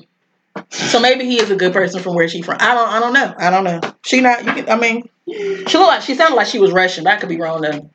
So 0.70 1.00
maybe 1.00 1.26
he 1.26 1.40
is 1.40 1.52
a 1.52 1.56
good 1.56 1.74
person 1.74 2.02
from 2.02 2.16
where 2.16 2.28
she 2.28 2.42
from. 2.42 2.58
I 2.60 2.74
don't 2.74 2.90
I 2.90 3.00
don't 3.00 3.14
know. 3.14 3.34
I 3.38 3.50
don't 3.50 3.64
know. 3.64 3.82
She 4.06 4.22
not 4.22 4.46
you 4.46 4.54
can 4.54 4.70
I 4.70 4.78
mean 4.78 5.08
she 5.28 5.78
looked 5.78 5.90
like 5.90 6.02
she 6.02 6.16
sounded 6.16 6.36
like 6.36 6.48
she 6.48 6.60
was 6.60 6.72
Russian, 6.72 7.04
but 7.04 7.14
I 7.14 7.18
could 7.18 7.30
be 7.30 7.40
wrong 7.40 7.62
though. 7.62 7.90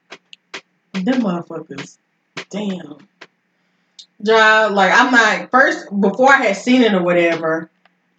Them 0.92 1.22
motherfuckers. 1.22 1.98
Damn. 2.50 2.98
Ja, 4.22 4.68
like 4.72 4.92
I'm 4.94 5.10
not 5.10 5.50
first 5.50 5.88
before 6.00 6.32
I 6.32 6.36
had 6.36 6.56
seen 6.56 6.82
it 6.82 6.94
or 6.94 7.02
whatever. 7.02 7.68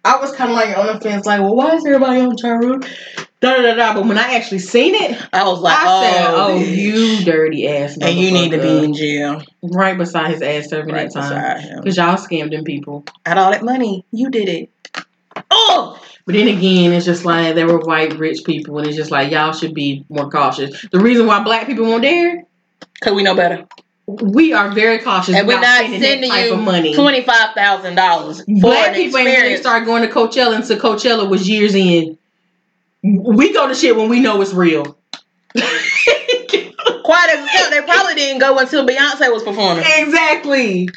I 0.04 0.18
was 0.18 0.32
kind 0.32 0.50
of 0.50 0.56
like 0.56 0.76
on 0.76 0.86
the 0.86 1.00
fence, 1.00 1.24
like, 1.24 1.40
well, 1.40 1.56
why 1.56 1.74
is 1.74 1.86
everybody 1.86 2.20
on 2.20 2.36
Ja 2.36 2.50
Rule? 2.50 2.80
Da 3.40 3.56
da 3.56 3.62
da 3.62 3.74
da. 3.74 3.94
But 3.94 4.06
when 4.06 4.18
I 4.18 4.34
actually 4.34 4.58
seen 4.58 4.94
it, 4.94 5.18
I 5.32 5.44
was 5.44 5.60
like, 5.60 5.76
I 5.78 5.84
oh, 5.86 6.02
said, 6.02 6.34
"Oh, 6.34 6.58
bitch. 6.60 6.76
you 6.76 7.24
dirty 7.24 7.68
ass!" 7.68 7.96
and 7.98 8.18
you 8.18 8.30
need 8.30 8.50
to 8.50 8.60
be 8.60 8.84
in 8.84 8.92
jail 8.92 9.42
right 9.62 9.96
beside 9.96 10.30
his 10.30 10.42
ass 10.42 10.68
serving 10.68 10.94
right 10.94 11.10
that 11.10 11.30
time 11.30 11.76
because 11.78 11.96
y'all 11.96 12.16
scammed 12.16 12.50
them 12.50 12.64
people. 12.64 13.04
Had 13.24 13.38
all 13.38 13.50
that 13.50 13.64
money, 13.64 14.04
you 14.12 14.30
did 14.30 14.48
it. 14.48 14.70
Oh, 15.50 16.00
But 16.26 16.34
then 16.34 16.48
again, 16.48 16.92
it's 16.92 17.04
just 17.04 17.24
like 17.24 17.54
there 17.54 17.66
were 17.66 17.80
white 17.80 18.18
rich 18.18 18.44
people, 18.44 18.78
and 18.78 18.86
it's 18.86 18.96
just 18.96 19.10
like 19.10 19.32
y'all 19.32 19.52
should 19.52 19.74
be 19.74 20.04
more 20.08 20.30
cautious. 20.30 20.86
The 20.90 21.00
reason 21.00 21.26
why 21.26 21.42
black 21.42 21.66
people 21.66 21.86
won't 21.86 22.02
dare, 22.02 22.44
cause 23.00 23.14
we 23.14 23.22
know 23.22 23.34
better, 23.34 23.66
we 24.06 24.52
are 24.52 24.70
very 24.70 24.98
cautious. 24.98 25.34
and 25.34 25.48
we're 25.48 25.54
about 25.58 25.62
not 25.62 25.78
spending 25.86 26.00
sending 26.02 26.30
that 26.30 26.36
type 26.36 26.52
of 26.52 26.58
you 26.58 26.64
money. 26.64 26.94
twenty 26.94 27.22
five 27.22 27.54
thousand 27.54 27.94
dollars 27.94 28.42
Black 28.46 28.94
people 28.94 29.18
ain't 29.18 29.28
really 29.42 29.56
start 29.56 29.84
going 29.86 30.02
to 30.02 30.08
Coachella 30.08 30.56
until 30.56 30.76
Coachella 30.78 31.28
was 31.28 31.48
years 31.48 31.74
in. 31.74 32.18
We 33.02 33.52
go 33.52 33.68
to 33.68 33.74
shit 33.74 33.96
when 33.96 34.08
we 34.08 34.20
know 34.20 34.40
it's 34.40 34.52
real. 34.52 34.98
Quite 35.54 37.30
as 37.30 37.48
hell, 37.48 37.70
they 37.70 37.82
probably 37.82 38.14
didn't 38.14 38.40
go 38.40 38.58
until 38.58 38.86
Beyonce 38.86 39.32
was 39.32 39.42
performing. 39.42 39.84
exactly. 39.98 40.88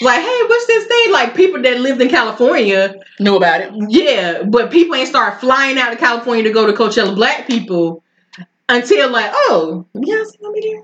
Like, 0.00 0.20
hey, 0.20 0.42
what's 0.48 0.66
this 0.66 0.86
thing? 0.86 1.12
Like 1.12 1.34
people 1.34 1.60
that 1.62 1.80
lived 1.80 2.00
in 2.00 2.08
California, 2.08 2.94
Knew 3.18 3.36
about 3.36 3.60
it. 3.60 3.72
yeah, 3.88 4.42
but 4.44 4.70
people 4.70 4.94
ain't 4.94 5.08
start 5.08 5.40
flying 5.40 5.78
out 5.78 5.90
to 5.90 5.96
California 5.96 6.44
to 6.44 6.52
go 6.52 6.66
to 6.66 6.72
Coachella. 6.72 7.14
Black 7.14 7.46
people 7.46 8.02
until 8.68 9.10
like, 9.10 9.30
oh, 9.32 9.84
Beyonce 9.96 10.40
gonna 10.40 10.52
be 10.54 10.60
there. 10.62 10.82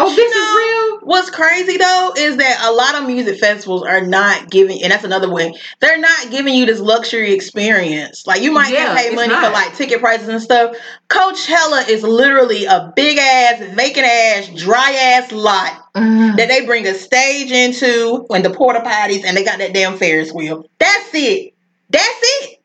Oh, 0.00 0.14
this 0.14 0.34
No. 0.34 0.40
is 0.40 0.56
real. 0.56 0.98
What's 1.08 1.30
crazy 1.30 1.76
though 1.76 2.12
is 2.16 2.36
that 2.36 2.58
a 2.62 2.72
lot 2.72 2.94
of 2.94 3.06
music 3.06 3.38
festivals 3.38 3.82
are 3.82 4.00
not 4.00 4.50
giving, 4.50 4.82
and 4.82 4.92
that's 4.92 5.04
another 5.04 5.28
way 5.30 5.52
they're 5.80 5.98
not 5.98 6.30
giving 6.30 6.54
you 6.54 6.66
this 6.66 6.80
luxury 6.80 7.32
experience. 7.32 8.26
Like 8.26 8.42
you 8.42 8.52
might 8.52 8.72
Yeah, 8.72 8.94
get 8.94 9.08
paid 9.08 9.14
money 9.16 9.34
for 9.34 9.50
like 9.50 9.76
ticket 9.76 10.00
prices 10.00 10.28
and 10.28 10.40
stuff. 10.40 10.76
Coachella 11.08 11.88
is 11.88 12.02
literally 12.02 12.64
a 12.66 12.92
big 12.94 13.18
ass, 13.18 13.60
vacant 13.74 14.06
ass, 14.06 14.48
dry 14.54 14.92
ass 14.92 15.32
lot 15.32 15.92
mm-hmm. 15.94 16.36
that 16.36 16.48
they 16.48 16.64
bring 16.64 16.86
a 16.86 16.94
stage 16.94 17.50
into 17.50 18.24
when 18.28 18.42
the 18.42 18.50
porta 18.50 18.80
potties 18.80 19.24
and 19.24 19.36
they 19.36 19.44
got 19.44 19.58
that 19.58 19.72
damn 19.74 19.96
Ferris 19.96 20.32
wheel. 20.32 20.68
That's 20.78 21.10
it. 21.14 21.54
That's 21.90 22.20
it. 22.22 22.60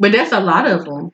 But 0.00 0.12
that's 0.12 0.32
a 0.32 0.40
lot 0.40 0.66
of 0.66 0.84
them. 0.84 1.12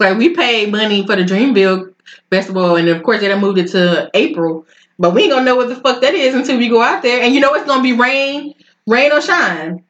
Like 0.00 0.18
we 0.18 0.30
paid 0.30 0.72
money 0.72 1.06
for 1.06 1.16
the 1.16 1.22
Dreamville 1.22 1.93
Festival, 2.34 2.74
and 2.74 2.88
of 2.88 3.02
course 3.04 3.20
they 3.20 3.28
done 3.28 3.40
moved 3.40 3.58
it 3.58 3.68
to 3.70 4.10
April. 4.14 4.66
But 4.98 5.14
we 5.14 5.22
ain't 5.22 5.32
gonna 5.32 5.44
know 5.44 5.56
what 5.56 5.68
the 5.68 5.76
fuck 5.76 6.00
that 6.02 6.14
is 6.14 6.34
until 6.34 6.58
we 6.58 6.68
go 6.68 6.82
out 6.82 7.02
there. 7.02 7.22
And 7.22 7.32
you 7.34 7.40
know 7.40 7.54
it's 7.54 7.66
gonna 7.66 7.82
be 7.82 7.92
rain, 7.92 8.54
rain 8.86 9.12
or 9.12 9.20
shine. 9.20 9.84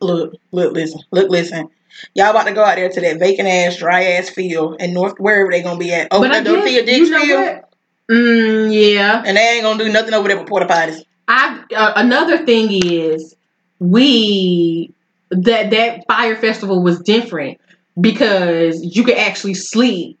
Look, 0.00 0.34
look, 0.50 0.72
listen, 0.72 1.00
look, 1.12 1.30
listen. 1.30 1.68
Y'all 2.14 2.30
about 2.30 2.46
to 2.46 2.52
go 2.52 2.62
out 2.64 2.76
there 2.76 2.88
to 2.88 3.00
that 3.00 3.18
vacant 3.18 3.48
ass, 3.48 3.76
dry 3.76 4.02
ass 4.04 4.28
field 4.28 4.80
in 4.80 4.92
North 4.92 5.14
wherever 5.18 5.50
they 5.50 5.62
gonna 5.62 5.78
be 5.78 5.92
at. 5.92 6.08
Oh, 6.10 6.22
Dorothea 6.22 6.84
guess, 6.84 6.98
you 6.98 7.10
know 7.10 7.22
Dixfield. 7.22 7.54
what? 7.54 7.72
Mm, 8.10 8.94
yeah. 8.94 9.22
and 9.24 9.36
they 9.36 9.40
ain't 9.40 9.62
gonna 9.62 9.82
do 9.82 9.92
nothing 9.92 10.14
over 10.14 10.28
there 10.28 10.36
but 10.36 10.48
porta 10.48 10.66
potties. 10.66 11.02
I 11.28 11.62
uh, 11.74 11.92
another 11.96 12.44
thing 12.44 12.68
is 12.70 13.34
we 13.78 14.92
that 15.30 15.70
that 15.70 16.04
Fyre 16.06 16.36
festival 16.36 16.82
was 16.82 17.00
different 17.00 17.60
because 18.00 18.84
you 18.84 19.02
could 19.04 19.16
actually 19.16 19.54
sleep 19.54 20.18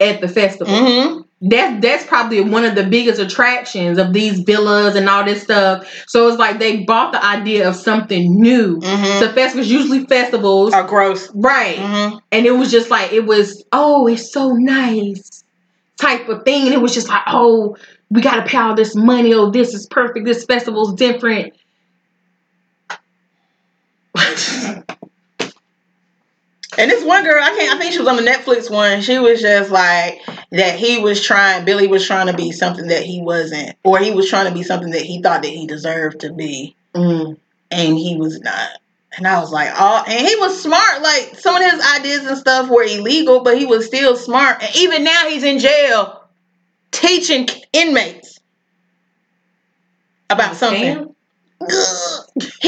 at 0.00 0.20
the 0.20 0.28
festival. 0.28 0.72
Mm-hmm. 0.74 1.20
That 1.50 1.80
that's 1.80 2.04
probably 2.04 2.40
one 2.40 2.64
of 2.64 2.74
the 2.74 2.82
biggest 2.82 3.20
attractions 3.20 3.96
of 3.96 4.12
these 4.12 4.40
villas 4.40 4.96
and 4.96 5.08
all 5.08 5.24
this 5.24 5.44
stuff. 5.44 5.88
So 6.08 6.26
it's 6.26 6.36
like 6.36 6.58
they 6.58 6.82
bought 6.82 7.12
the 7.12 7.24
idea 7.24 7.68
of 7.68 7.76
something 7.76 8.40
new. 8.40 8.80
Mm-hmm. 8.80 9.20
So 9.20 9.32
festivals 9.32 9.68
usually 9.68 10.04
festivals, 10.06 10.72
Are 10.72 10.82
gross. 10.84 11.30
right? 11.34 11.76
Mm-hmm. 11.76 12.18
And 12.32 12.44
it 12.44 12.50
was 12.52 12.72
just 12.72 12.90
like 12.90 13.12
it 13.12 13.24
was. 13.26 13.64
Oh, 13.70 14.08
it's 14.08 14.32
so 14.32 14.52
nice, 14.54 15.44
type 16.00 16.28
of 16.28 16.44
thing. 16.44 16.66
And 16.66 16.74
it 16.74 16.80
was 16.80 16.92
just 16.92 17.08
like, 17.08 17.22
oh, 17.28 17.76
we 18.10 18.20
got 18.20 18.36
to 18.36 18.50
pay 18.50 18.58
all 18.58 18.74
this 18.74 18.96
money. 18.96 19.32
Oh, 19.32 19.50
this 19.50 19.74
is 19.74 19.86
perfect. 19.86 20.26
This 20.26 20.44
festival's 20.44 20.94
different. 20.94 21.54
And 26.78 26.90
this 26.90 27.04
one 27.04 27.24
girl, 27.24 27.42
I 27.42 27.50
can't. 27.50 27.74
I 27.74 27.78
think 27.78 27.92
she 27.92 27.98
was 27.98 28.08
on 28.08 28.16
the 28.16 28.22
Netflix 28.22 28.70
one. 28.70 29.02
She 29.02 29.18
was 29.18 29.42
just 29.42 29.70
like 29.70 30.20
that. 30.52 30.78
He 30.78 30.98
was 30.98 31.22
trying. 31.22 31.64
Billy 31.64 31.88
was 31.88 32.06
trying 32.06 32.28
to 32.28 32.32
be 32.34 32.52
something 32.52 32.86
that 32.88 33.02
he 33.02 33.20
wasn't, 33.20 33.76
or 33.84 33.98
he 33.98 34.12
was 34.12 34.28
trying 34.30 34.46
to 34.46 34.54
be 34.54 34.62
something 34.62 34.90
that 34.92 35.02
he 35.02 35.20
thought 35.20 35.42
that 35.42 35.48
he 35.50 35.66
deserved 35.66 36.20
to 36.20 36.32
be, 36.32 36.76
Mm. 36.94 37.36
and 37.72 37.98
he 37.98 38.16
was 38.16 38.40
not. 38.40 38.70
And 39.16 39.26
I 39.26 39.40
was 39.40 39.50
like, 39.50 39.70
oh, 39.76 40.04
and 40.06 40.26
he 40.26 40.36
was 40.36 40.62
smart. 40.62 41.02
Like 41.02 41.34
some 41.38 41.56
of 41.56 41.68
his 41.68 41.84
ideas 41.98 42.24
and 42.26 42.38
stuff 42.38 42.70
were 42.70 42.84
illegal, 42.84 43.42
but 43.42 43.58
he 43.58 43.66
was 43.66 43.84
still 43.86 44.16
smart. 44.16 44.62
And 44.62 44.76
even 44.76 45.02
now, 45.02 45.28
he's 45.28 45.42
in 45.42 45.58
jail. 45.58 46.22
teaching 46.92 47.48
inmates 47.72 48.38
about 50.30 50.56
something. 50.56 51.07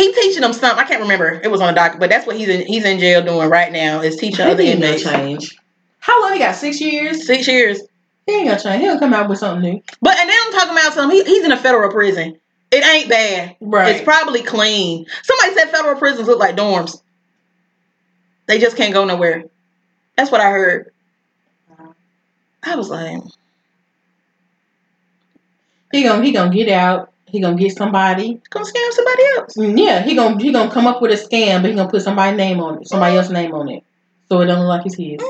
He 0.01 0.15
teaching 0.15 0.41
them 0.41 0.55
something. 0.55 0.83
I 0.83 0.89
can't 0.89 1.03
remember. 1.03 1.43
It 1.45 1.51
was 1.51 1.61
on 1.61 1.69
a 1.69 1.75
docket, 1.75 2.01
but 2.01 2.09
that's 2.09 2.27
what 2.27 2.37
he's 2.37 2.49
in. 2.49 2.67
He's 2.67 2.87
in 2.87 2.99
jail 2.99 3.23
doing 3.23 3.51
right 3.51 3.71
now. 3.71 4.01
Is 4.01 4.17
teaching 4.17 4.47
He 4.47 4.51
other 4.51 4.63
inmates. 4.63 5.03
change. 5.03 5.59
How 5.99 6.23
long 6.23 6.33
he 6.33 6.39
got? 6.39 6.57
Six 6.57 6.81
years. 6.81 7.27
Six 7.27 7.47
years. 7.47 7.83
He 8.25 8.33
ain't 8.33 8.49
gonna 8.49 8.59
change. 8.59 8.81
He'll 8.81 8.99
come 8.99 9.13
out 9.13 9.29
with 9.29 9.39
something 9.39 9.61
new. 9.71 9.83
But 10.01 10.17
and 10.17 10.27
then 10.27 10.39
I'm 10.43 10.53
talking 10.53 10.71
about 10.73 10.95
something. 10.95 11.19
He, 11.19 11.25
he's 11.25 11.45
in 11.45 11.53
a 11.53 11.57
federal 11.59 11.93
prison. 11.93 12.41
It 12.71 12.83
ain't 12.83 13.11
bad. 13.11 13.57
Right. 13.61 13.97
It's 13.97 14.05
probably 14.05 14.43
clean. 14.43 15.05
Somebody 15.23 15.53
said 15.53 15.71
federal 15.71 15.99
prisons 15.99 16.29
look 16.29 16.39
like 16.39 16.57
dorms. 16.57 17.03
They 18.47 18.59
just 18.59 18.79
can't 18.79 18.95
go 18.95 19.05
nowhere. 19.05 19.45
That's 20.17 20.31
what 20.31 20.41
I 20.41 20.49
heard. 20.51 20.93
I 22.63 22.77
was 22.77 22.89
like, 22.89 23.23
He 25.93 26.03
gonna 26.05 26.25
he 26.25 26.33
gonna 26.33 26.55
get 26.55 26.71
out. 26.71 27.13
He 27.31 27.41
gonna 27.41 27.57
get 27.57 27.77
somebody. 27.77 28.41
gonna 28.51 28.65
scam 28.65 28.93
somebody 28.93 29.23
else. 29.37 29.55
Mm, 29.57 29.79
Yeah, 29.79 30.03
he 30.03 30.15
gonna 30.15 30.39
he 30.43 30.53
gonna 30.53 30.71
come 30.71 30.87
up 30.87 31.01
with 31.03 31.13
a 31.13 31.15
scam, 31.15 31.63
but 31.63 31.71
he 31.71 31.77
gonna 31.77 31.91
put 31.91 32.03
somebody's 32.03 32.37
name 32.37 32.61
on 32.61 32.81
it, 32.83 32.89
somebody 32.89 33.17
else's 33.17 33.33
name 33.33 33.53
on 33.55 33.69
it, 33.69 33.85
so 34.29 34.41
it 34.41 34.47
don't 34.47 34.59
look 34.61 34.69
like 34.69 34.87
it's 34.87 34.97
his. 34.97 35.21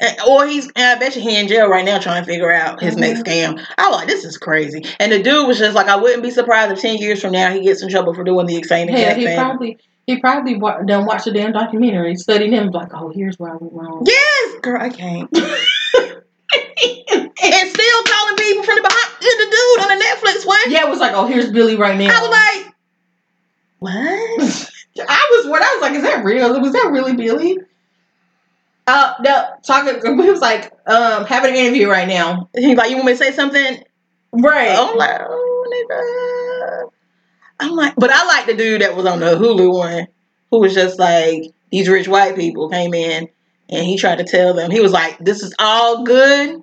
And- 0.00 0.16
Or 0.28 0.46
he's, 0.46 0.70
I 0.76 0.96
bet 0.96 1.16
you 1.16 1.22
he 1.22 1.40
in 1.40 1.48
jail 1.48 1.68
right 1.68 1.84
now 1.84 1.98
trying 1.98 2.22
to 2.22 2.26
figure 2.30 2.52
out 2.52 2.82
his 2.82 2.96
next 2.98 3.22
scam. 3.22 3.64
I 3.78 3.88
was 3.88 3.96
like, 3.96 4.06
this 4.08 4.24
is 4.26 4.36
crazy. 4.36 4.84
And 5.00 5.10
the 5.10 5.22
dude 5.22 5.48
was 5.48 5.58
just 5.58 5.74
like, 5.74 5.88
I 5.88 5.96
wouldn't 5.96 6.22
be 6.22 6.30
surprised 6.30 6.70
if 6.72 6.80
10 6.80 6.98
years 6.98 7.22
from 7.22 7.32
now 7.32 7.50
he 7.50 7.62
gets 7.62 7.82
in 7.82 7.88
trouble 7.88 8.12
for 8.12 8.22
doing 8.22 8.46
the 8.46 8.62
same 8.64 8.88
Hell, 8.88 8.98
exact 9.00 9.18
he 9.18 9.24
thing. 9.24 9.38
probably 9.38 9.78
he 10.06 10.20
probably 10.20 10.60
done 10.86 11.06
watched 11.06 11.26
a 11.28 11.32
damn 11.32 11.52
documentary, 11.52 12.14
studied 12.14 12.52
him, 12.52 12.68
like, 12.72 12.92
oh, 12.94 13.10
here's 13.14 13.38
where 13.38 13.52
I 13.54 13.56
went 13.56 13.72
wrong. 13.72 14.02
Yes, 14.06 14.60
girl, 14.60 14.80
I 14.80 14.88
can't. 14.90 15.30
and 16.82 17.70
still 17.70 18.02
calling 18.04 18.36
people 18.36 18.62
from 18.62 18.76
the 18.76 18.82
behind. 18.82 19.12
The 19.18 19.48
dude 19.50 19.80
on 19.80 19.98
the 19.98 20.04
Netflix 20.04 20.46
one. 20.46 20.58
Yeah, 20.68 20.86
it 20.86 20.90
was 20.90 21.00
like, 21.00 21.12
oh, 21.14 21.26
here's 21.26 21.50
Billy 21.50 21.76
right 21.76 21.98
now. 21.98 22.10
I 22.10 22.20
was 22.20 22.30
like, 22.30 22.74
what? 23.78 24.72
I 25.08 25.28
was 25.30 25.46
what 25.46 25.62
I 25.62 25.74
was 25.74 25.82
like, 25.82 25.94
is 25.94 26.02
that 26.02 26.24
real? 26.24 26.60
Was 26.60 26.72
that 26.72 26.90
really 26.90 27.14
Billy? 27.14 27.58
Uh, 28.86 29.14
no, 29.20 29.48
talking. 29.66 30.00
He 30.22 30.30
was 30.30 30.40
like, 30.40 30.72
um, 30.86 31.24
having 31.24 31.52
an 31.52 31.56
interview 31.56 31.88
right 31.88 32.08
now. 32.08 32.48
He's 32.54 32.76
like, 32.76 32.90
you 32.90 32.96
want 32.96 33.06
me 33.06 33.12
to 33.12 33.18
say 33.18 33.32
something? 33.32 33.82
Right. 34.32 34.76
I'm 34.76 34.96
like, 34.96 35.20
oh, 35.22 35.66
nigga. 35.90 36.90
I'm 37.58 37.72
like, 37.74 37.94
but 37.96 38.10
I 38.10 38.26
like 38.26 38.46
the 38.46 38.54
dude 38.54 38.82
that 38.82 38.94
was 38.94 39.06
on 39.06 39.20
the 39.20 39.36
Hulu 39.36 39.72
one, 39.72 40.06
who 40.50 40.60
was 40.60 40.74
just 40.74 40.98
like, 40.98 41.52
these 41.70 41.88
rich 41.88 42.06
white 42.06 42.36
people 42.36 42.68
came 42.68 42.94
in 42.94 43.28
and 43.68 43.84
he 43.84 43.96
tried 43.96 44.18
to 44.18 44.24
tell 44.24 44.54
them, 44.54 44.70
he 44.70 44.80
was 44.80 44.92
like, 44.92 45.18
this 45.18 45.42
is 45.42 45.54
all 45.58 46.04
good. 46.04 46.62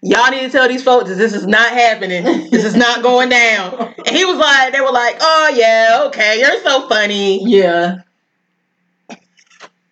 Y'all 0.00 0.30
need 0.30 0.42
to 0.42 0.50
tell 0.50 0.68
these 0.68 0.82
folks 0.84 1.08
that 1.08 1.16
this 1.16 1.34
is 1.34 1.46
not 1.46 1.70
happening. 1.72 2.22
This 2.50 2.64
is 2.64 2.76
not 2.76 3.02
going 3.02 3.28
down. 3.30 3.94
And 4.06 4.16
he 4.16 4.24
was 4.24 4.38
like, 4.38 4.72
they 4.72 4.80
were 4.80 4.92
like, 4.92 5.16
oh 5.20 5.52
yeah, 5.54 6.04
okay, 6.06 6.38
you're 6.38 6.60
so 6.62 6.88
funny. 6.88 7.44
Yeah. 7.44 7.96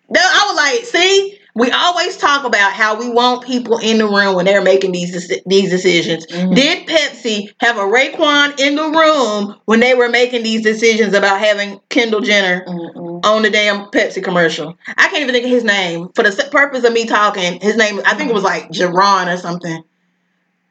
No, 0.09 0.21
I 0.21 0.45
was 0.47 0.55
like, 0.55 0.85
see, 0.85 1.37
we 1.53 1.69
always 1.71 2.15
talk 2.15 2.45
about 2.45 2.71
how 2.71 2.97
we 2.97 3.09
want 3.09 3.43
people 3.43 3.79
in 3.79 3.97
the 3.97 4.05
room 4.05 4.35
when 4.35 4.45
they're 4.45 4.61
making 4.63 4.93
these 4.93 5.27
these 5.45 5.69
decisions. 5.69 6.25
Mhm. 6.27 6.55
Did 6.55 6.87
Pepsi 6.87 7.49
have 7.59 7.77
a 7.77 7.81
Raekwon 7.81 8.57
in 8.59 8.75
the 8.75 8.83
room 8.89 9.55
when 9.65 9.81
they 9.81 9.93
were 9.93 10.07
making 10.07 10.43
these 10.43 10.61
decisions 10.61 11.13
about 11.13 11.39
having 11.39 11.81
Kendall 11.89 12.21
Jenner 12.21 12.63
Mm-mm. 12.65 13.25
on 13.25 13.41
the 13.41 13.49
damn 13.49 13.87
Pepsi 13.87 14.23
commercial? 14.23 14.77
I 14.87 15.09
can't 15.09 15.23
even 15.23 15.33
think 15.33 15.45
of 15.45 15.51
his 15.51 15.65
name. 15.65 16.09
For 16.15 16.23
the 16.23 16.47
purpose 16.51 16.85
of 16.85 16.93
me 16.93 17.05
talking, 17.05 17.59
his 17.59 17.75
name, 17.75 17.99
I 18.05 18.13
think 18.13 18.29
it 18.29 18.33
was 18.35 18.43
like 18.43 18.69
Jerron 18.69 19.33
or 19.33 19.37
something. 19.37 19.83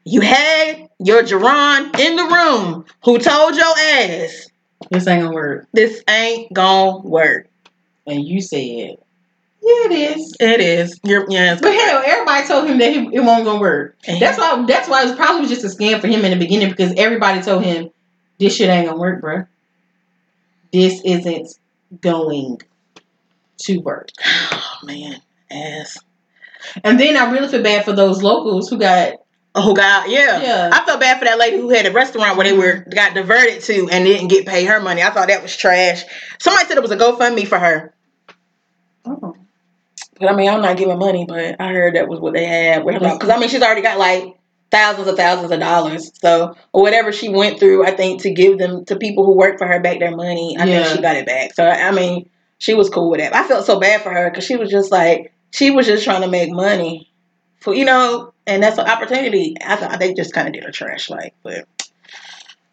You 0.07 0.21
had 0.21 0.87
your 0.99 1.21
Jerron 1.21 1.99
in 1.99 2.15
the 2.15 2.23
room 2.23 2.85
who 3.03 3.17
told 3.17 3.55
your 3.55 3.77
ass, 3.77 4.47
This 4.89 5.05
ain't 5.05 5.23
gonna 5.23 5.33
work. 5.35 5.67
this 5.73 6.01
ain't 6.07 6.53
gonna 6.53 6.99
work. 6.99 7.49
And 8.05 8.25
you 8.25 8.39
said, 8.39 8.59
yeah, 8.59 8.93
it 9.61 9.91
is. 9.91 10.35
It 10.39 10.61
is. 10.61 10.97
You're, 11.03 11.25
yeah, 11.29 11.57
But 11.61 11.73
hell, 11.73 12.03
everybody 12.05 12.47
told 12.47 12.69
him 12.69 12.77
that 12.77 12.93
he, 12.93 13.09
it 13.13 13.19
won't 13.19 13.43
gonna 13.43 13.59
work. 13.59 13.97
That's 14.07 14.37
why. 14.37 14.63
That's 14.65 14.87
why 14.87 15.01
it 15.03 15.07
was 15.07 15.15
probably 15.17 15.49
just 15.49 15.65
a 15.65 15.67
scam 15.67 15.99
for 15.99 16.07
him 16.07 16.23
in 16.23 16.31
the 16.31 16.37
beginning 16.37 16.69
because 16.69 16.93
everybody 16.95 17.41
told 17.41 17.65
him 17.65 17.89
this 18.39 18.55
shit 18.55 18.69
ain't 18.69 18.87
gonna 18.87 18.97
work, 18.99 19.19
bro. 19.19 19.43
This 20.71 21.01
isn't 21.03 21.49
going 21.99 22.61
to 23.57 23.77
work. 23.79 24.11
Oh 24.25 24.77
man, 24.83 25.21
ass. 25.51 25.97
And 26.85 26.97
then 26.97 27.17
I 27.17 27.29
really 27.29 27.49
feel 27.49 27.61
bad 27.63 27.83
for 27.83 27.91
those 27.91 28.23
locals 28.23 28.69
who 28.69 28.77
got 28.77 29.15
Oh 29.59 29.73
God, 29.73 30.09
yeah. 30.09 30.39
Yeah. 30.39 30.69
I 30.71 30.85
felt 30.85 30.99
bad 30.99 31.17
for 31.17 31.25
that 31.25 31.39
lady 31.39 31.57
who 31.57 31.69
had 31.69 31.87
a 31.87 31.91
restaurant 31.91 32.37
where 32.37 32.45
they 32.45 32.51
mm-hmm. 32.51 32.59
were 32.59 32.85
got 32.93 33.15
diverted 33.15 33.63
to 33.63 33.89
and 33.89 34.05
didn't 34.05 34.27
get 34.27 34.45
paid 34.45 34.65
her 34.65 34.79
money. 34.79 35.01
I 35.01 35.09
thought 35.09 35.29
that 35.29 35.41
was 35.41 35.55
trash. 35.57 36.03
Somebody 36.39 36.67
said 36.67 36.77
it 36.77 36.83
was 36.83 36.91
a 36.91 36.97
GoFundMe 36.97 37.47
for 37.47 37.57
her. 37.57 37.93
oh, 39.05 39.35
But 40.19 40.29
I 40.29 40.35
mean, 40.35 40.47
I'm 40.47 40.61
not 40.61 40.77
giving 40.77 40.99
money, 40.99 41.25
but 41.27 41.59
I 41.59 41.69
heard 41.69 41.95
that 41.95 42.07
was 42.07 42.19
what 42.19 42.33
they 42.35 42.45
had 42.45 42.83
with 42.85 43.01
her. 43.01 43.13
Because 43.13 43.29
I 43.29 43.39
mean, 43.39 43.49
she's 43.49 43.63
already 43.63 43.81
got 43.81 43.97
like 43.97 44.37
thousands 44.69 45.07
of 45.07 45.17
thousands 45.17 45.51
of 45.51 45.59
dollars. 45.59 46.11
So 46.19 46.55
or 46.71 46.81
whatever 46.83 47.11
she 47.11 47.29
went 47.29 47.59
through, 47.59 47.83
I 47.83 47.91
think 47.95 48.21
to 48.21 48.31
give 48.31 48.59
them 48.59 48.85
to 48.85 48.95
people 48.95 49.25
who 49.25 49.33
work 49.35 49.57
for 49.57 49.65
her 49.65 49.79
back 49.79 49.97
their 49.97 50.15
money, 50.15 50.55
I 50.59 50.65
Yeah. 50.65 50.83
think 50.83 50.97
she 50.97 51.01
got 51.01 51.15
it 51.15 51.25
back. 51.25 51.55
So 51.55 51.67
I 51.67 51.89
mean, 51.89 52.29
she 52.59 52.75
was 52.75 52.91
cool 52.91 53.09
with 53.09 53.21
that. 53.21 53.35
I 53.35 53.47
felt 53.47 53.65
so 53.65 53.79
bad 53.79 54.01
for 54.03 54.11
her 54.11 54.29
because 54.29 54.43
she 54.45 54.55
was 54.55 54.69
just 54.69 54.91
like 54.91 55.33
she 55.49 55.71
was 55.71 55.87
just 55.87 56.03
trying 56.03 56.21
to 56.21 56.27
make 56.27 56.51
money 56.51 57.11
for 57.59 57.73
you 57.73 57.85
know, 57.85 58.33
and 58.47 58.63
that's 58.63 58.77
an 58.77 58.87
opportunity. 58.87 59.55
I 59.63 59.75
thought 59.75 59.99
they 59.99 60.13
just 60.13 60.33
kind 60.33 60.47
of 60.47 60.53
did 60.53 60.65
a 60.65 60.71
trash 60.71 61.09
like, 61.09 61.35
but 61.43 61.67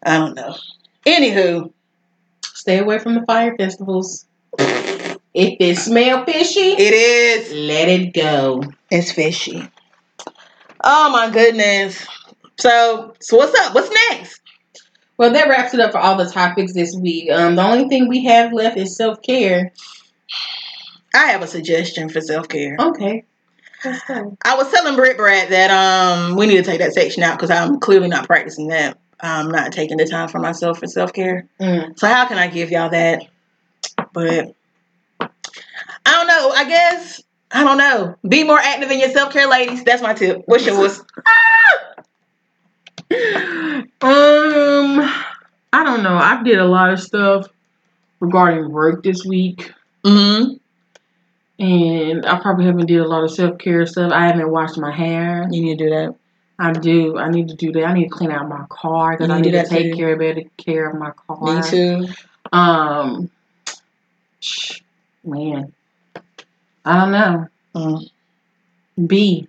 I 0.03 0.17
don't 0.17 0.35
know. 0.35 0.55
Anywho, 1.05 1.71
stay 2.43 2.79
away 2.79 2.97
from 2.97 3.13
the 3.15 3.25
fire 3.25 3.55
festivals. 3.57 4.25
If 4.57 5.57
it 5.59 5.77
smell 5.77 6.23
fishy, 6.25 6.59
it 6.61 6.93
is 6.93 7.51
let 7.51 7.89
it 7.89 8.13
go. 8.13 8.63
It's 8.89 9.11
fishy. 9.11 9.69
Oh 10.81 11.09
my 11.11 11.29
goodness. 11.29 12.07
So, 12.57 13.13
so 13.19 13.37
what's 13.37 13.59
up? 13.59 13.75
What's 13.75 13.91
next? 14.11 14.41
Well, 15.17 15.31
that 15.33 15.49
wraps 15.49 15.73
it 15.73 15.79
up 15.79 15.91
for 15.91 15.97
all 15.97 16.17
the 16.17 16.29
topics 16.29 16.73
this 16.73 16.95
week. 16.95 17.29
Um, 17.31 17.55
the 17.55 17.63
only 17.63 17.87
thing 17.89 18.07
we 18.07 18.23
have 18.25 18.53
left 18.53 18.77
is 18.77 18.95
self 18.95 19.21
care. 19.21 19.73
I 21.13 21.27
have 21.27 21.41
a 21.41 21.47
suggestion 21.47 22.09
for 22.09 22.21
self 22.21 22.47
care. 22.47 22.77
Okay. 22.79 23.25
I 23.85 24.55
was 24.55 24.71
telling 24.71 24.95
Britt 24.95 25.17
Brad 25.17 25.49
that 25.49 25.71
um 25.71 26.35
we 26.35 26.47
need 26.47 26.57
to 26.57 26.63
take 26.63 26.79
that 26.79 26.93
section 26.93 27.23
out 27.23 27.37
because 27.37 27.51
I'm 27.51 27.79
clearly 27.79 28.07
not 28.07 28.25
practicing 28.25 28.67
that. 28.69 28.97
I'm 29.19 29.49
not 29.49 29.71
taking 29.71 29.97
the 29.97 30.05
time 30.05 30.27
for 30.27 30.39
myself 30.39 30.79
for 30.79 30.87
self 30.87 31.13
care. 31.13 31.47
Mm. 31.59 31.97
So 31.97 32.07
how 32.07 32.27
can 32.27 32.37
I 32.37 32.47
give 32.47 32.71
y'all 32.71 32.89
that? 32.89 33.23
But 34.13 34.55
I 35.19 35.27
don't 36.05 36.27
know. 36.27 36.51
I 36.51 36.65
guess 36.67 37.21
I 37.51 37.63
don't 37.63 37.77
know. 37.77 38.15
Be 38.27 38.43
more 38.43 38.59
active 38.59 38.91
in 38.91 38.99
your 38.99 39.09
self 39.09 39.31
care, 39.31 39.47
ladies. 39.47 39.83
That's 39.83 40.01
my 40.01 40.13
tip. 40.13 40.43
What's 40.45 40.65
yours? 40.65 41.01
Um, 44.01 44.99
I 45.71 45.83
don't 45.83 46.03
know. 46.03 46.15
I 46.15 46.41
did 46.43 46.57
a 46.57 46.65
lot 46.65 46.91
of 46.91 46.99
stuff 46.99 47.47
regarding 48.19 48.71
work 48.71 49.03
this 49.03 49.23
week, 49.23 49.71
Mm-hmm. 50.03 50.53
And 51.57 52.25
I 52.25 52.39
probably 52.39 52.65
haven't 52.65 52.87
did 52.87 52.99
a 52.99 53.07
lot 53.07 53.23
of 53.23 53.31
self 53.31 53.57
care 53.57 53.85
stuff. 53.85 54.11
I 54.11 54.27
haven't 54.27 54.49
washed 54.49 54.77
my 54.77 54.91
hair. 54.91 55.47
You 55.49 55.61
need 55.61 55.77
to 55.77 55.85
do 55.85 55.89
that. 55.91 56.15
I 56.57 56.71
do. 56.71 57.17
I 57.17 57.29
need 57.29 57.49
to 57.49 57.55
do 57.55 57.71
that. 57.73 57.85
I 57.85 57.93
need 57.93 58.05
to 58.05 58.09
clean 58.09 58.31
out 58.31 58.47
my 58.47 58.65
car 58.69 59.17
because 59.17 59.29
I 59.29 59.37
need 59.41 59.51
to 59.51 59.51
to 59.51 59.57
do 59.57 59.63
that 59.63 59.69
take 59.69 59.91
too. 59.91 59.97
care 59.97 60.17
better 60.17 60.41
care 60.57 60.89
of 60.89 60.97
my 60.97 61.11
car. 61.11 61.55
Me 61.55 61.61
too. 61.69 62.07
Um, 62.51 63.29
man, 65.23 65.73
I 66.85 66.99
don't 66.99 67.11
know. 67.11 67.47
Mm. 67.75 68.09
B. 69.07 69.47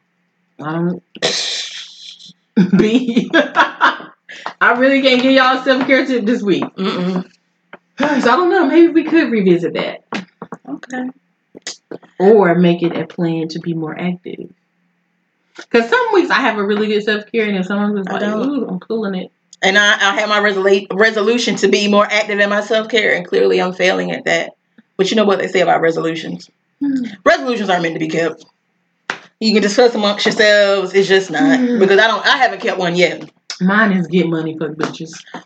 I 0.61 0.73
don't. 0.73 1.03
B. 2.79 3.31
I 3.35 4.73
really 4.79 5.03
can't 5.03 5.23
give 5.23 5.33
y'all 5.33 5.63
self 5.63 5.87
care 5.87 6.07
tip 6.07 6.25
this 6.25 6.43
week. 6.43 6.65
Mm-mm. 6.65 7.31
So 7.99 8.05
I 8.05 8.21
don't 8.21 8.51
know. 8.51 8.67
Maybe 8.67 8.89
we 8.89 9.05
could 9.05 9.31
revisit 9.31 9.73
that 9.73 10.05
Okay. 10.69 11.11
Or 12.19 12.55
make 12.55 12.83
it 12.83 12.97
a 12.97 13.07
plan 13.07 13.49
to 13.49 13.59
be 13.61 13.75
more 13.75 13.99
active. 13.99 14.51
Because 15.57 15.89
some 15.89 16.13
weeks 16.13 16.31
I 16.31 16.41
have 16.41 16.59
a 16.59 16.65
really 16.65 16.87
good 16.89 17.03
self 17.05 17.25
care, 17.33 17.47
and 17.47 17.57
then 17.57 17.65
some 17.65 17.93
weeks 17.95 18.09
like, 18.09 18.23
ooh, 18.23 18.67
I'm 18.67 18.81
pulling 18.81 19.15
it. 19.15 19.33
And 19.63 19.79
I, 19.79 19.95
I 19.95 20.21
have 20.21 20.29
my 20.29 20.39
resolu- 20.41 20.87
resolution 20.93 21.57
to 21.57 21.69
be 21.69 21.89
more 21.89 22.05
active 22.05 22.39
in 22.39 22.51
my 22.51 22.61
self 22.61 22.89
care, 22.89 23.15
and 23.15 23.27
clearly 23.27 23.61
I'm 23.61 23.73
failing 23.73 24.11
at 24.11 24.25
that. 24.25 24.53
But 24.97 25.11
you 25.11 25.17
know 25.17 25.25
what 25.25 25.39
they 25.39 25.49
say 25.49 25.61
about 25.61 25.81
resolutions? 25.81 26.51
Resolutions 27.25 27.71
aren't 27.71 27.83
meant 27.83 27.95
to 27.95 27.99
be 27.99 28.09
kept. 28.09 28.45
You 29.41 29.53
can 29.53 29.63
discuss 29.63 29.95
amongst 29.95 30.25
yourselves. 30.27 30.95
It's 30.95 31.09
just 31.09 31.31
not 31.31 31.59
Mm. 31.59 31.79
because 31.79 31.99
I 31.99 32.07
don't. 32.07 32.27
I 32.27 32.37
haven't 32.39 32.61
kept 32.61 32.79
one 32.79 32.97
yet. 32.97 33.31
Mine 33.61 33.93
is 33.93 34.07
get 34.07 34.29
money, 34.29 34.57
fuck 34.59 34.73
bitches. 34.73 35.13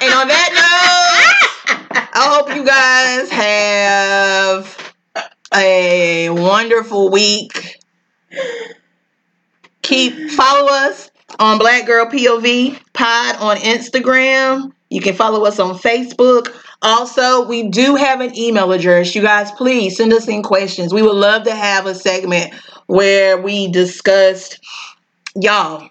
And 0.00 0.14
on 0.14 0.28
that 0.28 0.50
note, 1.74 2.08
I 2.14 2.36
hope 2.36 2.54
you 2.54 2.64
guys 2.64 3.28
have 3.30 4.87
a 5.54 6.30
wonderful 6.30 7.10
week. 7.10 7.78
Keep 9.82 10.30
follow 10.30 10.68
us 10.70 11.10
on 11.38 11.58
Black 11.58 11.86
Girl 11.86 12.06
POV 12.06 12.78
Pod 12.92 13.36
on 13.36 13.56
Instagram. 13.58 14.72
You 14.90 15.00
can 15.00 15.14
follow 15.14 15.44
us 15.44 15.58
on 15.58 15.74
Facebook. 15.78 16.54
Also, 16.80 17.46
we 17.46 17.68
do 17.68 17.96
have 17.96 18.20
an 18.20 18.36
email 18.36 18.70
address. 18.72 19.14
You 19.14 19.22
guys, 19.22 19.50
please 19.52 19.96
send 19.96 20.12
us 20.12 20.28
in 20.28 20.42
questions. 20.42 20.94
We 20.94 21.02
would 21.02 21.16
love 21.16 21.44
to 21.44 21.54
have 21.54 21.86
a 21.86 21.94
segment 21.94 22.54
where 22.86 23.40
we 23.40 23.68
discussed 23.68 24.60
y'all 25.34 25.90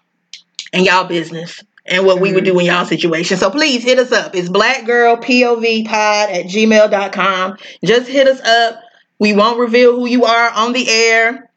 and 0.74 0.86
y'all 0.86 1.06
business 1.06 1.64
and 1.86 2.06
what 2.06 2.20
we 2.20 2.34
would 2.34 2.44
do 2.44 2.52
mm-hmm. 2.52 2.62
in 2.62 2.66
y'all 2.68 2.86
situation. 2.86 3.38
So 3.38 3.50
please 3.50 3.84
hit 3.84 4.00
us 4.00 4.12
up. 4.12 4.36
It's 4.36 4.50
blackgirlpovpod 4.50 5.88
at 5.88 6.46
gmail.com. 6.46 7.58
Just 7.84 8.08
hit 8.08 8.28
us 8.28 8.42
up. 8.42 8.82
We 9.20 9.34
won't 9.34 9.60
reveal 9.60 9.96
who 9.96 10.08
you 10.08 10.26
are 10.26 10.52
on 10.52 10.74
the 10.74 10.88
air. 10.90 11.50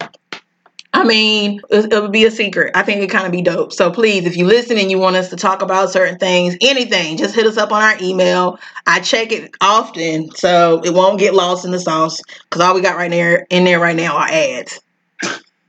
I 0.93 1.05
mean, 1.05 1.61
it, 1.71 1.93
it 1.93 2.03
would 2.03 2.13
be 2.13 2.25
a 2.25 2.31
secret. 2.31 2.73
I 2.75 2.83
think 2.83 3.01
it 3.01 3.11
kind 3.11 3.25
of 3.25 3.33
be 3.33 3.43
dope. 3.43 3.73
So 3.73 3.91
please, 3.93 4.27
if 4.27 4.37
you 4.37 4.45
listen 4.45 4.77
and 4.77 4.91
you 4.91 4.99
want 4.99 5.17
us 5.17 5.31
to 5.31 5.37
talk 5.37 5.63
about 5.63 5.91
certain 5.91 6.19
things, 6.19 6.57
anything, 6.61 7.17
just 7.17 7.35
hit 7.35 7.47
us 7.47 7.57
up 7.57 7.71
on 7.71 7.83
our 7.83 7.97
email. 8.01 8.59
I 8.87 9.01
check 9.01 9.31
it 9.31 9.55
often, 9.61 10.31
so 10.33 10.81
it 10.85 10.93
won't 10.93 11.21
get 11.21 11.35
lost 11.35 11.65
in 11.65 11.71
the 11.71 11.79
sauce. 11.79 12.21
Because 12.43 12.61
all 12.61 12.75
we 12.75 12.81
got 12.81 12.97
right 12.97 13.11
there 13.11 13.47
in 13.51 13.65
there 13.65 13.79
right 13.79 13.95
now 13.95 14.17
are 14.17 14.29
ads. 14.29 14.81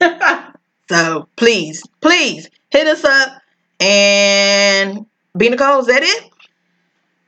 so 0.89 1.27
please, 1.35 1.83
please 2.01 2.49
hit 2.71 2.87
us 2.87 3.03
up 3.03 3.41
and 3.79 5.05
be 5.37 5.49
Nicole. 5.49 5.81
Is 5.81 5.87
that 5.87 6.03
it? 6.03 6.31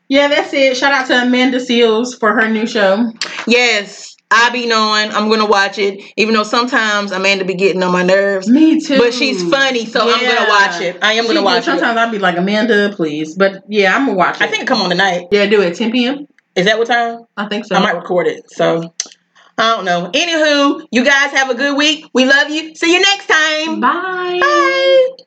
Yeah, 0.08 0.28
that's 0.28 0.54
it. 0.54 0.76
Shout 0.78 0.94
out 0.94 1.08
to 1.08 1.24
Amanda 1.24 1.60
Seales 1.60 2.20
for 2.20 2.34
her 2.34 2.50
new 2.50 2.68
show. 2.68 3.12
Yes. 3.48 4.13
I 4.34 4.50
be 4.50 4.66
knowing 4.66 5.12
I'm 5.12 5.30
gonna 5.30 5.46
watch 5.46 5.78
it, 5.78 6.02
even 6.18 6.34
though 6.34 6.44
sometimes 6.44 7.12
Amanda 7.12 7.46
be 7.46 7.54
getting 7.54 7.84
on 7.84 7.92
my 7.92 8.04
nerves. 8.04 8.50
Me 8.50 8.80
too. 8.80 8.98
But 8.98 9.14
she's 9.14 9.48
funny, 9.50 9.86
so 9.86 10.02
I'm 10.02 10.26
gonna 10.26 10.50
watch 10.50 10.82
it. 10.82 10.98
I 11.04 11.14
am 11.14 11.26
She 11.26 11.34
gonna 11.34 11.44
watch 11.44 11.66
Sometimes 11.66 11.82
it. 11.82 11.86
Sometimes 11.86 11.98
I'll 12.00 12.12
be 12.12 12.20
like, 12.20 12.38
Amanda, 12.38 12.94
please. 12.96 13.36
But 13.36 13.64
yeah, 13.68 13.96
I'm 13.96 14.06
gonna 14.06 14.18
watch 14.18 14.38
it. 14.38 14.44
I 14.44 14.48
think 14.48 14.64
it 14.64 14.68
come 14.68 14.82
on 14.82 14.90
tonight. 14.90 15.28
Yeah, 15.32 15.46
do 15.46 15.62
it. 15.62 15.76
10 15.76 15.92
p.m. 15.92 16.28
Is 16.56 16.66
that 16.66 16.78
what 16.78 16.88
time? 16.88 17.22
I 17.38 17.48
think 17.48 17.66
so. 17.66 17.76
I 17.76 17.80
might 17.80 17.96
record 17.96 18.28
it. 18.28 18.50
So 18.52 18.94
I 19.58 19.76
don't 19.76 19.86
know. 19.86 20.10
Anywho, 20.14 20.88
you 20.92 21.04
guys 21.06 21.32
have 21.32 21.50
a 21.50 21.56
good 21.56 21.78
week. 21.78 22.06
We 22.14 22.26
love 22.26 22.50
you. 22.50 22.76
See 22.76 22.94
you 22.94 23.02
next 23.02 23.28
time. 23.28 23.80
Bye. 23.80 24.40
Bye. 24.42 25.24